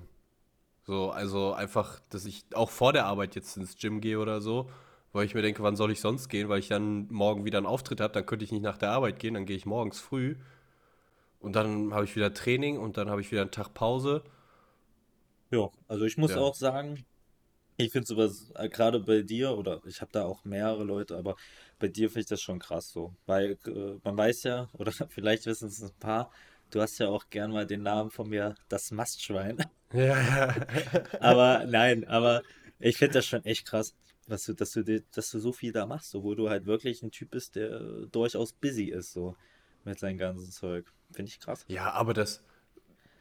So, 0.86 1.12
also 1.12 1.54
einfach, 1.54 2.02
dass 2.10 2.26
ich 2.26 2.46
auch 2.54 2.72
vor 2.72 2.94
der 2.94 3.06
Arbeit 3.06 3.36
jetzt 3.36 3.58
ins 3.58 3.78
Gym 3.78 4.02
gehe 4.02 4.20
oder 4.20 4.42
so, 4.42 4.70
weil 5.14 5.26
ich 5.26 5.36
mir 5.36 5.42
denke, 5.44 5.64
wann 5.64 5.76
soll 5.78 5.92
ich 5.92 6.02
sonst 6.02 6.30
gehen, 6.30 6.50
weil 6.50 6.60
ich 6.60 6.68
dann 6.70 7.08
morgen 7.12 7.46
wieder 7.46 7.60
einen 7.60 7.68
Auftritt 7.68 8.02
habe, 8.02 8.14
dann 8.14 8.26
könnte 8.26 8.46
ich 8.46 8.52
nicht 8.52 8.64
nach 8.64 8.78
der 8.78 8.92
Arbeit 8.92 9.20
gehen, 9.20 9.36
dann 9.36 9.46
gehe 9.46 9.58
ich 9.58 9.66
morgens 9.66 10.00
früh 10.02 10.36
und 11.40 11.56
dann 11.56 11.94
habe 11.94 12.06
ich 12.06 12.16
wieder 12.16 12.34
Training 12.34 12.78
und 12.78 12.98
dann 12.98 13.10
habe 13.10 13.22
ich 13.22 13.32
wieder 13.32 13.42
einen 13.42 13.52
Tag 13.52 13.74
Pause. 13.74 14.24
Ja, 15.52 15.70
also 15.88 16.06
ich 16.06 16.18
muss 16.18 16.32
Ja. 16.32 16.38
auch 16.38 16.56
sagen, 16.56 17.06
ich 17.78 17.92
finde 17.92 18.08
sowas, 18.08 18.52
äh, 18.56 18.70
gerade 18.70 19.00
bei 19.02 19.24
dir, 19.24 19.58
oder 19.58 19.82
ich 19.88 20.02
habe 20.02 20.12
da 20.12 20.26
auch 20.26 20.44
mehrere 20.46 20.84
Leute, 20.86 21.18
aber 21.18 21.36
bei 21.80 21.88
dir 21.90 22.10
finde 22.10 22.22
ich 22.22 22.28
das 22.28 22.42
schon 22.42 22.60
krass 22.60 22.92
so. 22.92 23.16
Weil 23.26 23.58
äh, 23.68 24.00
man 24.04 24.18
weiß 24.18 24.44
ja, 24.44 24.70
oder 24.74 24.92
vielleicht 25.10 25.46
wissen 25.48 25.70
es 25.70 25.82
ein 25.84 25.94
paar, 26.00 26.32
du 26.72 26.82
hast 26.82 27.00
ja 27.00 27.10
auch 27.10 27.30
gern 27.30 27.52
mal 27.52 27.68
den 27.68 27.84
Namen 27.84 28.12
von 28.12 28.30
mir, 28.30 28.56
das 28.70 28.92
Mastschwein. 28.92 29.58
Ja, 29.94 30.04
ja. 30.20 30.56
Aber 31.20 31.66
nein, 31.66 32.06
aber 32.08 32.44
ich 32.80 32.98
finde 32.98 33.20
das 33.20 33.26
schon 33.26 33.44
echt 33.46 33.66
krass, 33.68 33.96
dass 34.28 34.46
du, 34.46 34.54
dass 34.54 34.72
du, 34.72 35.04
dass 35.12 35.32
du 35.32 35.40
so 35.40 35.52
viel 35.52 35.72
da 35.72 35.86
machst, 35.86 36.14
obwohl 36.16 36.36
du 36.36 36.50
halt 36.50 36.66
wirklich 36.66 37.04
ein 37.04 37.12
Typ 37.12 37.32
bist, 37.32 37.56
der 37.56 37.80
durchaus 38.08 38.54
busy 38.54 38.86
ist, 38.86 39.14
so 39.14 39.36
mit 39.84 40.00
seinem 40.00 40.18
ganzen 40.18 40.52
Zeug. 40.52 40.92
Finde 41.12 41.30
ich 41.30 41.40
krass. 41.40 41.66
Ja, 41.68 41.92
aber 41.92 42.14
das, 42.14 42.44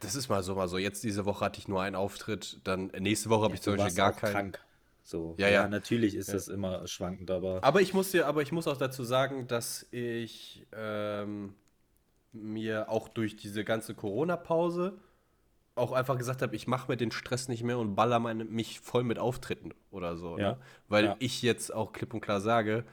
das 0.01 0.15
ist 0.15 0.29
mal 0.29 0.43
so, 0.43 0.55
mal 0.55 0.69
so. 0.69 0.79
Jetzt 0.79 1.05
diese 1.05 1.25
Woche 1.25 1.45
hatte 1.45 1.59
ich 1.59 1.69
nur 1.69 1.83
einen 1.83 1.97
Auftritt, 1.97 2.61
dann 2.65 2.87
nächste 2.99 3.31
Woche 3.31 3.45
habe 3.45 3.55
ich 3.55 3.63
zum 3.63 3.77
Beispiel 3.77 3.97
gar 3.97 4.13
keinen. 4.13 4.33
krank. 4.33 4.65
So, 5.05 5.35
Ja, 5.39 5.49
ja, 5.49 5.63
ja. 5.63 5.69
natürlich 5.69 6.15
ist 6.15 6.33
das 6.33 6.47
immer 6.47 6.87
schwankend, 6.87 7.31
aber 7.31 7.63
Aber 7.65 7.81
ich 7.81 7.93
muss 7.93 8.13
dir, 8.13 8.27
aber 8.29 8.43
ich 8.43 8.53
muss 8.53 8.69
auch 8.69 8.77
dazu 8.77 9.03
sagen, 9.03 9.49
dass 9.49 9.87
ich 9.91 10.65
ähm, 10.73 11.55
mir 12.33 12.89
auch 12.89 13.09
durch 13.09 13.37
diese 13.37 13.65
ganze 13.65 13.95
Corona-Pause 13.95 15.01
auch 15.75 15.93
einfach 15.93 16.19
gesagt 16.19 16.43
habe, 16.43 16.55
ich 16.55 16.67
mache 16.67 16.91
mir 16.91 16.97
den 16.97 17.11
Stress 17.13 17.49
nicht 17.49 17.63
mehr 17.63 17.79
und 17.79 17.95
baller 17.95 18.19
meine, 18.19 18.45
mich 18.45 18.81
voll 18.81 19.05
mit 19.05 19.19
Auftritten 19.19 19.73
oder 19.91 20.17
so. 20.17 20.39
Ja. 20.39 20.53
Ne? 20.53 20.59
Weil 20.89 21.05
Ja. 21.07 21.17
ich 21.19 21.43
jetzt 21.43 21.73
auch 21.75 21.93
klipp 21.93 22.13
und 22.15 22.21
klar 22.21 22.41
sage, 22.41 22.85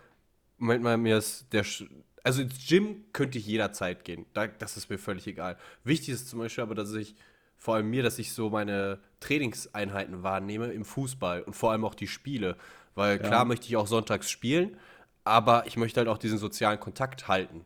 Moment 0.58 0.84
mal, 0.84 0.98
mir 0.98 1.18
ist 1.18 1.52
der, 1.54 1.66
Sch- 1.66 1.90
also 2.24 2.42
ins 2.42 2.68
Gym 2.68 3.06
könnte 3.14 3.38
ich 3.38 3.48
jederzeit 3.48 4.04
gehen. 4.06 4.26
Da, 4.34 4.48
das 4.48 4.78
ist 4.78 4.90
mir 4.90 4.98
völlig 4.98 5.28
egal. 5.28 5.58
Wichtig 5.84 6.10
ist 6.10 6.30
zum 6.30 6.40
Beispiel 6.40 6.64
aber, 6.64 6.76
dass 6.76 6.94
ich, 6.94 7.16
vor 7.58 7.76
allem 7.76 7.90
mir, 7.90 8.04
dass 8.04 8.20
ich 8.20 8.34
so 8.34 8.50
meine 8.50 9.00
Trainingseinheiten 9.20 10.24
wahrnehme 10.24 10.68
im 10.68 10.86
Fußball 10.86 11.44
und 11.44 11.54
vor 11.56 11.72
allem 11.72 11.86
auch 11.86 11.96
die 11.96 12.08
Spiele. 12.08 12.58
Weil 12.96 13.20
klar 13.20 13.46
möchte 13.46 13.68
ich 13.68 13.78
auch 13.78 13.88
sonntags 13.88 14.30
spielen, 14.30 14.78
aber 15.24 15.66
ich 15.68 15.78
möchte 15.78 16.00
halt 16.00 16.10
auch 16.10 16.18
diesen 16.18 16.38
sozialen 16.38 16.80
Kontakt 16.80 17.28
halten. 17.28 17.66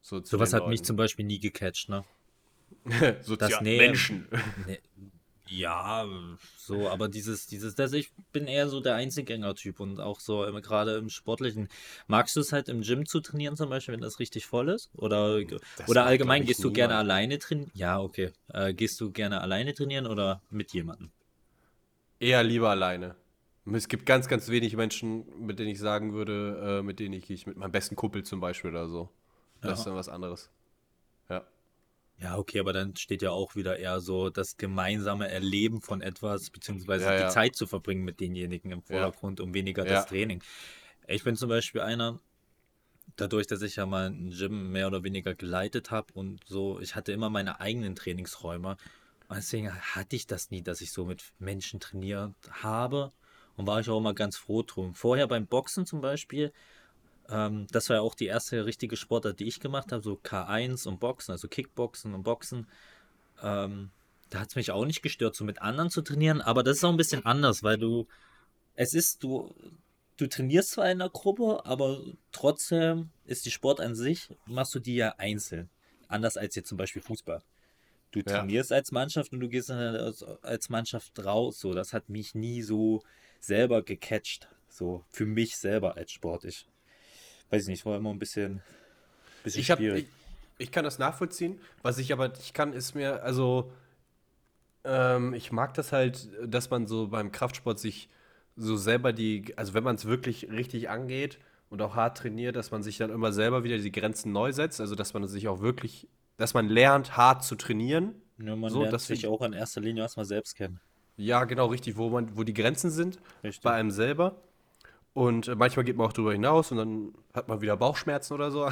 So 0.00 0.20
zu 0.20 0.36
sowas 0.36 0.50
den 0.50 0.60
hat 0.60 0.68
mich 0.68 0.82
zum 0.84 0.96
Beispiel 0.96 1.24
nie 1.24 1.40
gecatcht, 1.40 1.88
ne? 1.88 2.04
Sozial 3.22 3.50
das 3.50 3.60
nee, 3.60 3.78
Menschen. 3.78 4.28
Nee, 4.66 4.80
ja, 5.48 6.06
so, 6.56 6.88
aber 6.88 7.08
dieses, 7.08 7.46
dieses, 7.46 7.76
das, 7.76 7.92
ich 7.92 8.10
bin 8.32 8.46
eher 8.48 8.68
so 8.68 8.80
der 8.80 8.96
Einzelgänger-Typ 8.96 9.78
und 9.78 10.00
auch 10.00 10.18
so 10.18 10.38
gerade 10.60 10.96
im 10.96 11.08
Sportlichen. 11.08 11.68
Magst 12.08 12.34
du 12.34 12.40
es 12.40 12.52
halt 12.52 12.68
im 12.68 12.82
Gym 12.82 13.06
zu 13.06 13.20
trainieren, 13.20 13.56
zum 13.56 13.70
Beispiel, 13.70 13.94
wenn 13.94 14.00
das 14.00 14.18
richtig 14.18 14.46
voll 14.46 14.68
ist? 14.68 14.90
Oder, 14.94 15.40
Das 15.76 15.88
oder 15.88 16.04
allgemein, 16.04 16.44
gehst 16.44 16.64
du 16.64 16.72
gerne 16.72 16.94
niemand. 16.94 17.10
alleine 17.10 17.38
trainieren? 17.38 17.70
Ja, 17.74 18.00
okay. 18.00 18.32
Äh, 18.48 18.74
gehst 18.74 19.00
du 19.00 19.12
gerne 19.12 19.40
alleine 19.40 19.72
trainieren 19.72 20.06
oder 20.06 20.42
mit 20.50 20.72
jemandem? 20.72 21.12
Eher 22.18 22.42
lieber 22.42 22.70
alleine. 22.70 23.14
Es 23.72 23.88
gibt 23.88 24.06
ganz, 24.06 24.28
ganz 24.28 24.48
wenig 24.48 24.76
Menschen, 24.76 25.26
mit 25.44 25.58
denen 25.58 25.68
ich 25.70 25.78
sagen 25.78 26.12
würde, 26.12 26.78
äh, 26.80 26.82
mit 26.82 26.98
denen 26.98 27.14
ich 27.14 27.26
gehe 27.26 27.34
ich 27.34 27.46
mit 27.46 27.56
meinem 27.56 27.72
besten 27.72 27.94
Kumpel 27.96 28.22
zum 28.24 28.40
Beispiel 28.40 28.70
oder 28.70 28.88
so. 28.88 29.10
Das 29.60 29.70
Ja. 29.70 29.74
ist 29.74 29.84
dann 29.84 29.94
was 29.96 30.08
anderes. 30.08 30.50
Ja. 31.28 31.44
Ja, 32.18 32.38
okay, 32.38 32.60
aber 32.60 32.72
dann 32.72 32.96
steht 32.96 33.22
ja 33.22 33.30
auch 33.30 33.56
wieder 33.56 33.78
eher 33.78 34.00
so 34.00 34.30
das 34.30 34.56
gemeinsame 34.56 35.28
Erleben 35.28 35.82
von 35.82 36.00
etwas, 36.00 36.50
beziehungsweise 36.50 37.04
Ja, 37.04 37.12
die 37.12 37.22
ja. 37.22 37.28
Zeit 37.28 37.56
zu 37.56 37.66
verbringen 37.66 38.04
mit 38.04 38.20
denjenigen 38.20 38.72
im 38.72 38.82
Vordergrund 38.82 39.40
und 39.40 39.52
weniger 39.52 39.84
das. 39.84 40.06
Training. 40.06 40.42
Ich 41.06 41.24
bin 41.24 41.36
zum 41.36 41.50
Beispiel 41.50 41.82
einer, 41.82 42.20
dadurch, 43.16 43.46
dass 43.46 43.62
ich 43.62 43.76
ja 43.76 43.86
mal 43.86 44.10
ein 44.10 44.30
Gym 44.30 44.72
mehr 44.72 44.86
oder 44.86 45.04
weniger 45.04 45.34
geleitet 45.34 45.90
habe 45.90 46.12
und 46.14 46.40
so, 46.46 46.80
ich 46.80 46.94
hatte 46.94 47.12
immer 47.12 47.30
meine 47.30 47.60
eigenen 47.60 47.94
Trainingsräume. 47.94 48.76
Und 49.28 49.36
deswegen 49.36 49.72
hatte 49.72 50.16
ich 50.16 50.26
das 50.26 50.50
nie, 50.50 50.62
dass 50.62 50.80
ich 50.80 50.92
so 50.92 51.04
mit 51.04 51.32
Menschen 51.38 51.80
trainiert 51.80 52.34
habe. 52.50 53.12
Und 53.56 53.66
war 53.66 53.80
ich 53.80 53.88
auch 53.88 53.98
immer 53.98 54.12
ganz 54.14 54.36
froh 54.36 54.62
drum. 54.62 54.94
Vorher 54.94 55.26
beim 55.26 55.46
Boxen 55.46 55.86
zum 55.86 56.02
Beispiel, 56.02 56.52
ähm, 57.28 57.66
das 57.70 57.88
war 57.88 57.96
ja 57.96 58.02
auch 58.02 58.14
die 58.14 58.26
erste 58.26 58.64
richtige 58.66 58.96
Sportart, 58.96 59.40
die 59.40 59.46
ich 59.46 59.60
gemacht 59.60 59.92
habe, 59.92 60.02
so 60.02 60.14
K1 60.14 60.86
und 60.86 61.00
Boxen, 61.00 61.32
also 61.32 61.48
Kickboxen 61.48 62.14
und 62.14 62.22
Boxen. 62.22 62.66
Ähm, 63.42 63.90
da 64.30 64.40
hat 64.40 64.48
es 64.48 64.56
mich 64.56 64.70
auch 64.70 64.84
nicht 64.84 65.02
gestört, 65.02 65.36
so 65.36 65.44
mit 65.44 65.62
anderen 65.62 65.90
zu 65.90 66.02
trainieren, 66.02 66.40
aber 66.40 66.62
das 66.62 66.78
ist 66.78 66.84
auch 66.84 66.90
ein 66.90 66.96
bisschen 66.96 67.24
anders, 67.24 67.62
weil 67.62 67.78
du, 67.78 68.06
es 68.74 68.92
ist, 68.94 69.22
du, 69.22 69.54
du 70.16 70.26
trainierst 70.26 70.70
zwar 70.72 70.86
in 70.86 71.00
einer 71.00 71.10
Gruppe, 71.10 71.64
aber 71.64 72.00
trotzdem 72.32 73.10
ist 73.24 73.46
die 73.46 73.50
Sport 73.50 73.80
an 73.80 73.94
sich, 73.94 74.28
machst 74.46 74.74
du 74.74 74.80
die 74.80 74.96
ja 74.96 75.14
einzeln. 75.18 75.70
Anders 76.08 76.36
als 76.36 76.54
jetzt 76.54 76.68
zum 76.68 76.78
Beispiel 76.78 77.02
Fußball. 77.02 77.42
Du 78.12 78.20
Ja. 78.20 78.24
trainierst 78.24 78.72
als 78.72 78.92
Mannschaft 78.92 79.32
und 79.32 79.40
du 79.40 79.48
gehst 79.48 79.68
dann 79.68 79.78
als, 79.78 80.22
als 80.22 80.68
Mannschaft 80.68 81.18
raus. 81.24 81.58
So, 81.60 81.74
das 81.74 81.92
hat 81.92 82.08
mich 82.08 82.34
nie 82.34 82.62
so 82.62 83.02
selber 83.40 83.82
gecatcht. 83.82 84.48
So, 84.68 85.04
für 85.10 85.26
mich 85.26 85.56
selber 85.56 85.96
als 85.96 86.12
Sport. 86.12 86.44
Ich 86.44 86.66
weiß 87.50 87.62
ich 87.62 87.68
nicht, 87.68 87.86
war 87.86 87.96
immer 87.96 88.10
ein 88.10 88.18
bisschen, 88.18 88.62
bisschen 89.42 89.60
Ich, 89.60 89.70
hab, 89.70 89.78
schwierig. 89.78 90.06
ich, 90.58 90.66
ich 90.66 90.72
kann 90.72 90.84
das 90.84 90.98
nachvollziehen. 90.98 91.60
Was 91.82 91.98
ich 91.98 92.12
aber 92.12 92.32
ich 92.38 92.52
kann, 92.52 92.72
ist 92.72 92.94
mir, 92.94 93.22
also, 93.22 93.72
ähm, 94.84 95.34
ich 95.34 95.52
mag 95.52 95.74
das 95.74 95.92
halt, 95.92 96.28
dass 96.44 96.70
man 96.70 96.86
so 96.86 97.08
beim 97.08 97.32
Kraftsport 97.32 97.78
sich 97.78 98.08
so 98.56 98.76
selber 98.76 99.12
die, 99.12 99.52
also 99.56 99.74
wenn 99.74 99.84
man 99.84 99.96
es 99.96 100.06
wirklich 100.06 100.50
richtig 100.50 100.88
angeht 100.88 101.38
und 101.68 101.82
auch 101.82 101.94
hart 101.94 102.18
trainiert, 102.18 102.56
dass 102.56 102.70
man 102.70 102.82
sich 102.82 102.96
dann 102.96 103.10
immer 103.10 103.32
selber 103.32 103.64
wieder 103.64 103.78
die 103.78 103.92
Grenzen 103.92 104.32
neu 104.32 104.52
setzt. 104.52 104.80
Also, 104.80 104.94
dass 104.94 105.14
man 105.14 105.26
sich 105.28 105.48
auch 105.48 105.60
wirklich, 105.60 106.08
dass 106.36 106.54
man 106.54 106.68
lernt, 106.68 107.16
hart 107.16 107.44
zu 107.44 107.56
trainieren. 107.56 108.14
Ja, 108.38 108.56
man 108.56 108.70
so, 108.70 108.80
lernt 108.80 108.92
das 108.92 109.06
sich 109.06 109.26
auch 109.26 109.42
in 109.42 109.52
erster 109.52 109.80
Linie 109.80 110.02
erstmal 110.02 110.26
selbst 110.26 110.56
kennen. 110.56 110.80
Ja, 111.16 111.44
genau, 111.44 111.66
richtig, 111.66 111.96
wo 111.96 112.10
man, 112.10 112.36
wo 112.36 112.44
die 112.44 112.52
Grenzen 112.52 112.90
sind 112.90 113.18
Richtig. 113.42 113.62
bei 113.62 113.72
einem 113.72 113.90
selber. 113.90 114.36
Und 115.16 115.48
äh, 115.48 115.54
manchmal 115.54 115.86
geht 115.86 115.96
man 115.96 116.06
auch 116.06 116.12
darüber 116.12 116.34
hinaus 116.34 116.70
und 116.72 116.76
dann 116.76 117.14
hat 117.32 117.48
man 117.48 117.62
wieder 117.62 117.74
Bauchschmerzen 117.74 118.34
oder 118.34 118.50
so. 118.50 118.66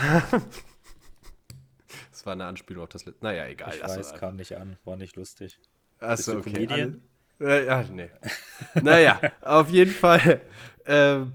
das 2.10 2.26
war 2.26 2.34
eine 2.34 2.44
Anspielung 2.44 2.82
auf 2.82 2.90
das 2.90 3.06
letzte. 3.06 3.24
Naja, 3.24 3.46
egal. 3.46 3.72
Ich 3.74 3.80
lass 3.80 3.96
weiß, 3.96 4.12
mal. 4.12 4.18
kam 4.18 4.36
nicht 4.36 4.54
an, 4.54 4.76
war 4.84 4.96
nicht 4.96 5.16
lustig. 5.16 5.58
Achso, 6.00 6.36
okay. 6.36 6.52
Comedian? 6.52 7.00
Äh, 7.40 7.64
ja, 7.64 7.82
nee. 7.90 8.10
naja, 8.82 9.18
auf 9.40 9.70
jeden 9.70 9.90
Fall. 9.90 10.42
Ähm, 10.84 11.32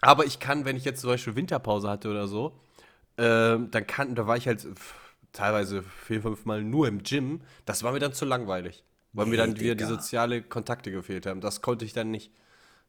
aber 0.00 0.24
ich 0.24 0.40
kann, 0.40 0.64
wenn 0.64 0.76
ich 0.76 0.86
jetzt 0.86 1.02
zum 1.02 1.10
Beispiel 1.10 1.36
Winterpause 1.36 1.90
hatte 1.90 2.08
oder 2.08 2.26
so, 2.26 2.58
ähm, 3.18 3.70
dann 3.70 3.86
kann, 3.86 4.14
da 4.14 4.26
war 4.26 4.38
ich 4.38 4.46
halt 4.46 4.66
teilweise 5.34 5.82
vier, 5.82 6.22
fünf 6.22 6.46
Mal 6.46 6.62
nur 6.62 6.88
im 6.88 7.02
Gym. 7.02 7.42
Das 7.66 7.82
war 7.82 7.92
mir 7.92 8.00
dann 8.00 8.14
zu 8.14 8.24
langweilig. 8.24 8.82
Weil 9.12 9.26
mir 9.26 9.32
Nee, 9.32 9.36
dann 9.36 9.60
wieder 9.60 9.74
die 9.74 9.84
Digga. 9.84 9.88
soziale 9.88 10.40
Kontakte 10.40 10.90
gefehlt 10.90 11.26
haben. 11.26 11.42
Das 11.42 11.60
konnte 11.60 11.84
ich 11.84 11.92
dann 11.92 12.10
nicht. 12.10 12.32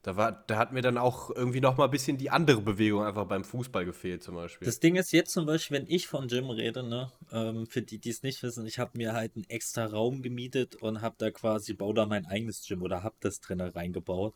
Da, 0.04 0.18
war, 0.18 0.44
da 0.48 0.58
hat 0.58 0.74
mir 0.74 0.82
dann 0.82 0.98
auch 0.98 1.30
irgendwie 1.30 1.62
noch 1.62 1.78
mal 1.78 1.86
ein 1.86 1.92
bisschen 1.92 2.18
die 2.18 2.30
andere 2.30 2.62
Bewegung 2.62 3.04
einfach 3.04 3.26
beim 3.26 3.46
Fußball 3.46 3.86
gefehlt 3.86 4.22
zum 4.22 4.36
Beispiel. 4.36 4.66
Das 4.68 4.82
Ding 4.82 4.98
ist 4.98 5.14
jetzt 5.14 5.32
zum 5.32 5.46
Beispiel, 5.46 5.78
wenn 5.78 5.88
ich 5.88 6.08
von 6.08 6.28
Gym 6.28 6.50
rede, 6.50 6.84
ne, 6.84 7.10
ähm, 7.32 7.66
für 7.68 7.82
die, 7.82 8.00
die 8.00 8.10
es 8.10 8.22
nicht 8.22 8.44
wissen, 8.44 8.66
ich 8.66 8.80
habe 8.80 8.98
mir 8.98 9.14
halt 9.14 9.36
einen 9.36 9.50
extra 9.50 9.86
Raum 9.86 10.22
gemietet 10.22 10.76
und 10.76 11.02
habe 11.02 11.16
da 11.18 11.32
quasi, 11.32 11.74
baue 11.74 11.94
da 11.94 12.06
mein 12.06 12.26
eigenes 12.26 12.68
Gym 12.68 12.82
oder 12.82 13.02
habe 13.02 13.16
das 13.22 13.40
drin 13.40 13.62
reingebaut. 13.62 14.34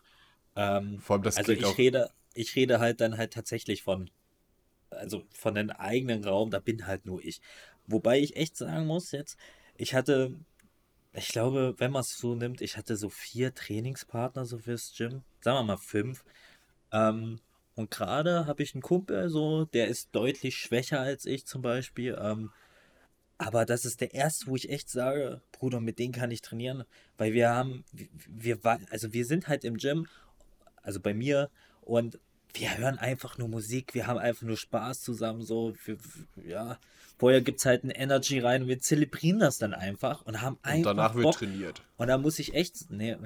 Ähm, 0.56 0.99
Vor 0.99 1.15
allem 1.17 1.23
das 1.23 1.36
also 1.38 1.51
ich 1.51 1.65
auch- 1.65 1.77
rede, 1.77 2.12
ich 2.34 2.56
rede 2.56 2.80
halt 2.80 3.01
dann 3.01 3.17
halt 3.17 3.34
tatsächlich 3.34 3.84
von, 3.84 4.10
also 4.89 5.23
von 5.34 5.58
einem 5.58 5.71
eigenen 5.71 6.23
Raum, 6.23 6.49
da 6.49 6.60
bin 6.60 6.88
halt 6.88 7.06
nur 7.06 7.21
ich. 7.21 7.41
Wobei 7.88 8.19
ich 8.19 8.38
echt 8.38 8.56
sagen 8.56 8.86
muss 8.88 9.12
jetzt, 9.12 9.38
ich 9.75 9.93
hatte, 9.93 10.34
ich 11.17 11.30
glaube, 11.30 11.75
wenn 11.77 11.91
man 11.91 12.01
es 12.01 12.17
so 12.17 12.36
nimmt, 12.36 12.62
ich 12.62 12.77
hatte 12.77 12.95
so 12.95 13.10
vier 13.10 13.53
Trainingspartner 13.53 14.45
so 14.45 14.60
fürs 14.60 14.93
Gym, 14.95 15.23
sagen 15.41 15.58
wir 15.58 15.63
mal 15.63 15.77
fünf. 15.77 16.23
Ähm, 16.91 17.39
und 17.75 17.91
gerade 17.91 18.45
habe 18.45 18.63
ich 18.63 18.75
einen 18.75 18.84
Kumpel, 18.84 19.30
so, 19.30 19.65
der 19.65 19.88
ist 19.88 20.10
deutlich 20.13 20.58
schwächer 20.58 20.99
als 20.99 21.25
ich 21.25 21.45
zum 21.45 21.62
Beispiel. 21.62 22.17
Ähm, 22.21 22.51
aber 23.39 23.65
das 23.65 23.86
ist 23.86 24.01
der 24.01 24.13
erste, 24.13 24.47
wo 24.47 24.56
ich 24.56 24.69
echt 24.69 24.89
sage, 24.89 25.41
Bruder, 25.51 25.80
mit 25.80 25.99
dem 25.99 26.12
kann 26.12 26.32
ich 26.32 26.41
trainieren, 26.41 26.84
weil 27.17 27.34
wir 27.34 27.49
haben, 27.49 27.84
wir, 27.91 28.63
wir 28.63 28.80
also 28.91 29.13
wir 29.13 29.25
sind 29.25 29.47
halt 29.47 29.63
im 29.63 29.77
Gym, 29.77 30.08
also 30.84 30.99
bei 30.99 31.13
mir, 31.13 31.49
und 31.82 32.19
wir 32.60 32.78
hören 32.78 32.98
einfach 32.98 33.38
nur 33.38 33.48
Musik, 33.48 33.93
wir 33.93 34.08
haben 34.08 34.20
einfach 34.20 34.43
nur 34.43 34.58
Spaß 34.58 35.02
zusammen, 35.02 35.41
so, 35.41 35.74
wir, 35.86 35.98
ja. 36.46 36.80
Vorher 37.20 37.41
gibt 37.41 37.58
es 37.60 37.65
halt 37.65 37.84
ein 37.84 37.89
Energy 37.89 38.39
rein 38.39 38.62
und 38.62 38.67
wir 38.67 38.80
zelebrieren 38.80 39.39
das 39.39 39.58
dann 39.58 39.74
einfach 39.74 40.22
und 40.28 40.41
haben 40.41 40.58
Und 40.58 40.65
einfach 40.65 40.91
danach 40.91 41.15
wird 41.15 41.24
Bock. 41.24 41.38
trainiert. 41.38 41.82
Und 41.98 42.10
da 42.10 42.17
muss 42.20 42.38
ich 42.38 42.54
echt, 42.54 42.91
nee, 42.91 43.17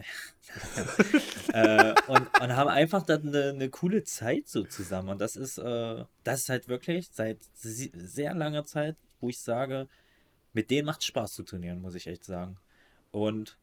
äh, 1.54 1.94
und, 2.08 2.42
und 2.42 2.56
haben 2.56 2.70
einfach 2.70 3.04
dann 3.04 3.28
eine, 3.28 3.50
eine 3.50 3.70
coole 3.70 4.06
Zeit 4.06 4.48
so 4.48 4.64
zusammen. 4.64 5.10
Und 5.10 5.20
das 5.20 5.36
ist, 5.36 5.58
äh, 5.58 6.06
das 6.24 6.42
ist 6.42 6.50
halt 6.50 6.70
wirklich 6.70 7.10
seit 7.12 7.40
sehr 7.54 8.34
langer 8.34 8.66
Zeit, 8.66 8.96
wo 9.20 9.28
ich 9.28 9.40
sage, 9.40 9.90
mit 10.54 10.72
denen 10.72 10.86
macht 10.86 11.04
Spaß 11.04 11.34
zu 11.34 11.44
trainieren, 11.44 11.82
muss 11.82 11.96
ich 11.96 12.08
echt 12.08 12.24
sagen. 12.24 12.58
Und 13.12 13.58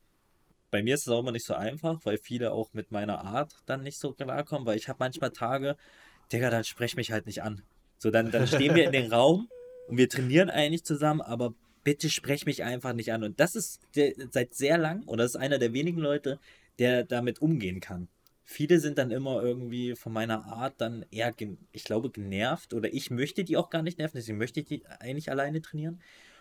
bei 0.70 0.83
mir 0.83 0.94
ist 0.94 1.02
es 1.02 1.09
auch 1.09 1.20
immer 1.20 1.33
nicht 1.33 1.46
so 1.46 1.54
einfach, 1.54 2.00
weil 2.04 2.18
viele 2.18 2.52
auch 2.52 2.72
mit 2.74 2.90
meiner 2.90 3.24
Art 3.24 3.54
dann 3.66 3.83
nicht 3.83 3.98
so 3.98 4.12
klarkommen, 4.12 4.66
weil 4.66 4.76
ich 4.76 4.88
habe 4.88 4.98
manchmal 5.00 5.31
Tage, 5.31 5.76
Digga, 6.33 6.50
dann 6.50 6.64
sprech 6.64 6.96
mich 6.96 7.12
halt 7.12 7.26
nicht 7.26 7.42
an. 7.42 7.62
So, 7.98 8.11
dann, 8.11 8.31
dann 8.31 8.46
stehen 8.46 8.74
wir 8.74 8.85
in 8.85 8.92
den 8.92 9.12
Raum 9.12 9.48
und 9.88 9.96
wir 9.96 10.09
trainieren 10.09 10.50
eigentlich 10.50 10.85
zusammen, 10.85 11.20
aber 11.20 11.54
bitte 11.85 12.11
sprech 12.11 12.46
mich 12.46 12.62
einfach 12.64 12.92
nicht 12.92 13.12
an. 13.12 13.24
Und 13.24 13.40
das 13.40 13.54
ist 13.54 13.81
der, 13.96 14.12
seit 14.31 14.54
sehr 14.54 14.78
lang, 14.78 15.02
oder 15.04 15.24
das 15.24 15.35
ist 15.35 15.40
einer 15.40 15.59
der 15.59 15.72
wenigen 15.72 15.98
Leute, 15.98 16.38
der 16.78 17.04
damit 17.04 17.40
umgehen 17.40 17.81
kann. 17.81 18.09
Viele 18.44 18.78
sind 18.78 18.98
dann 18.98 19.11
immer 19.11 19.42
irgendwie 19.42 19.94
von 19.94 20.12
meiner 20.12 20.46
Art 20.46 20.74
dann 20.78 21.04
eher, 21.11 21.35
ich 21.72 21.85
glaube, 21.85 22.11
genervt 22.11 22.72
oder 22.72 22.92
ich 22.92 23.11
möchte 23.11 23.44
die 23.44 23.57
auch 23.57 23.68
gar 23.68 23.83
nicht 23.83 23.98
nerven, 23.98 24.16
deswegen 24.16 24.38
möchte 24.38 24.61
ich 24.61 24.66
die 24.66 24.87
eigentlich 24.87 25.31
alleine 25.31 25.61
trainieren. 25.61 26.00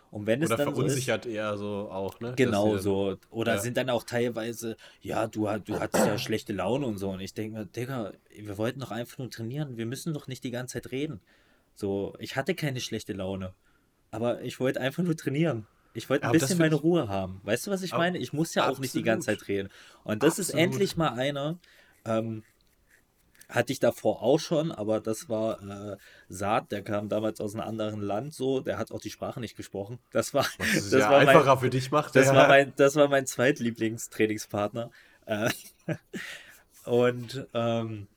Und 0.10 0.26
wenn 0.26 0.42
es 0.42 0.50
Oder 0.50 0.58
dann 0.58 0.68
so 0.68 0.72
ist, 0.72 0.78
verunsichert 0.78 1.26
eher 1.26 1.58
so 1.58 1.90
auch, 1.92 2.20
ne? 2.20 2.34
Genau 2.36 2.74
dann- 2.74 2.82
so. 2.82 3.18
Oder 3.30 3.56
ja. 3.56 3.60
sind 3.60 3.76
dann 3.78 3.90
auch 3.90 4.04
teilweise, 4.04 4.78
ja, 5.02 5.28
du, 5.28 5.48
du 5.66 5.80
hattest 5.80 6.06
ja 6.06 6.18
schlechte 6.18 6.54
Laune 6.54 6.86
und 6.86 6.98
so. 6.98 7.10
Und 7.10 7.20
ich 7.20 7.34
denke 7.34 7.58
mir, 7.60 7.66
Digga, 7.66 8.14
wir 8.36 8.58
wollten 8.58 8.80
doch 8.80 8.92
einfach 8.92 9.18
nur 9.18 9.30
trainieren. 9.30 9.78
Wir 9.78 9.86
müssen 9.86 10.14
doch 10.14 10.28
nicht 10.28 10.44
die 10.44 10.52
ganze 10.52 10.74
Zeit 10.82 10.92
reden. 10.92 11.20
So, 11.76 12.16
ich 12.20 12.36
hatte 12.36 12.56
keine 12.56 12.80
schlechte 12.80 13.14
Laune. 13.14 13.54
Aber 14.10 14.42
ich 14.42 14.60
wollte 14.60 14.80
einfach 14.80 15.04
nur 15.04 15.16
trainieren. 15.18 15.68
Ich 15.94 16.10
wollte 16.10 16.24
ein 16.24 16.30
Aber 16.30 16.40
bisschen 16.40 16.58
meine 16.58 16.76
ich- 16.76 16.84
Ruhe 16.84 17.08
haben. 17.10 17.42
Weißt 17.44 17.68
du, 17.68 17.72
was 17.72 17.82
ich 17.82 17.92
meine? 17.92 18.18
Ich 18.18 18.32
muss 18.32 18.54
ja 18.56 18.70
auch 18.70 18.80
nicht 18.80 18.94
die 18.94 19.04
ganze 19.04 19.32
absolut. 19.32 19.40
Zeit 19.42 19.48
reden. 19.50 19.70
Und 20.04 20.24
das 20.24 20.40
ist 20.40 20.52
Absolut. 20.52 20.64
endlich 20.74 20.96
mal 20.96 21.10
einer, 21.10 21.58
ähm, 22.06 22.44
hatte 23.50 23.72
ich 23.72 23.80
davor 23.80 24.22
auch 24.22 24.40
schon, 24.40 24.72
aber 24.72 25.00
das 25.00 25.30
war 25.30 25.62
äh, 25.62 25.98
Saad, 26.28 26.72
der 26.72 26.82
kam 26.82 27.08
damals 27.08 27.40
aus 27.40 27.56
einem 27.56 27.68
anderen 27.68 28.02
Land 28.02 28.34
so, 28.34 28.60
der 28.60 28.78
hat 28.78 28.92
auch 28.92 29.00
die 29.00 29.10
Sprache 29.10 29.40
nicht 29.40 29.56
gesprochen. 29.56 30.00
Das 30.12 30.34
war, 30.34 30.46
das 30.58 30.92
ja 30.92 31.10
war 31.10 31.20
mein, 31.20 31.30
einfacher 31.30 31.58
für 31.58 31.70
dich 31.70 31.92
macht. 31.92 32.16
das 32.16 32.28
ja. 32.28 32.36
war 32.36 32.48
mein, 32.48 32.74
das 32.76 32.96
war 32.96 33.08
mein 33.08 33.26
Zweitlieblingstrainingspartner. 33.26 34.92
Äh, 35.26 35.50
und 36.86 37.48
ähm, 37.54 38.08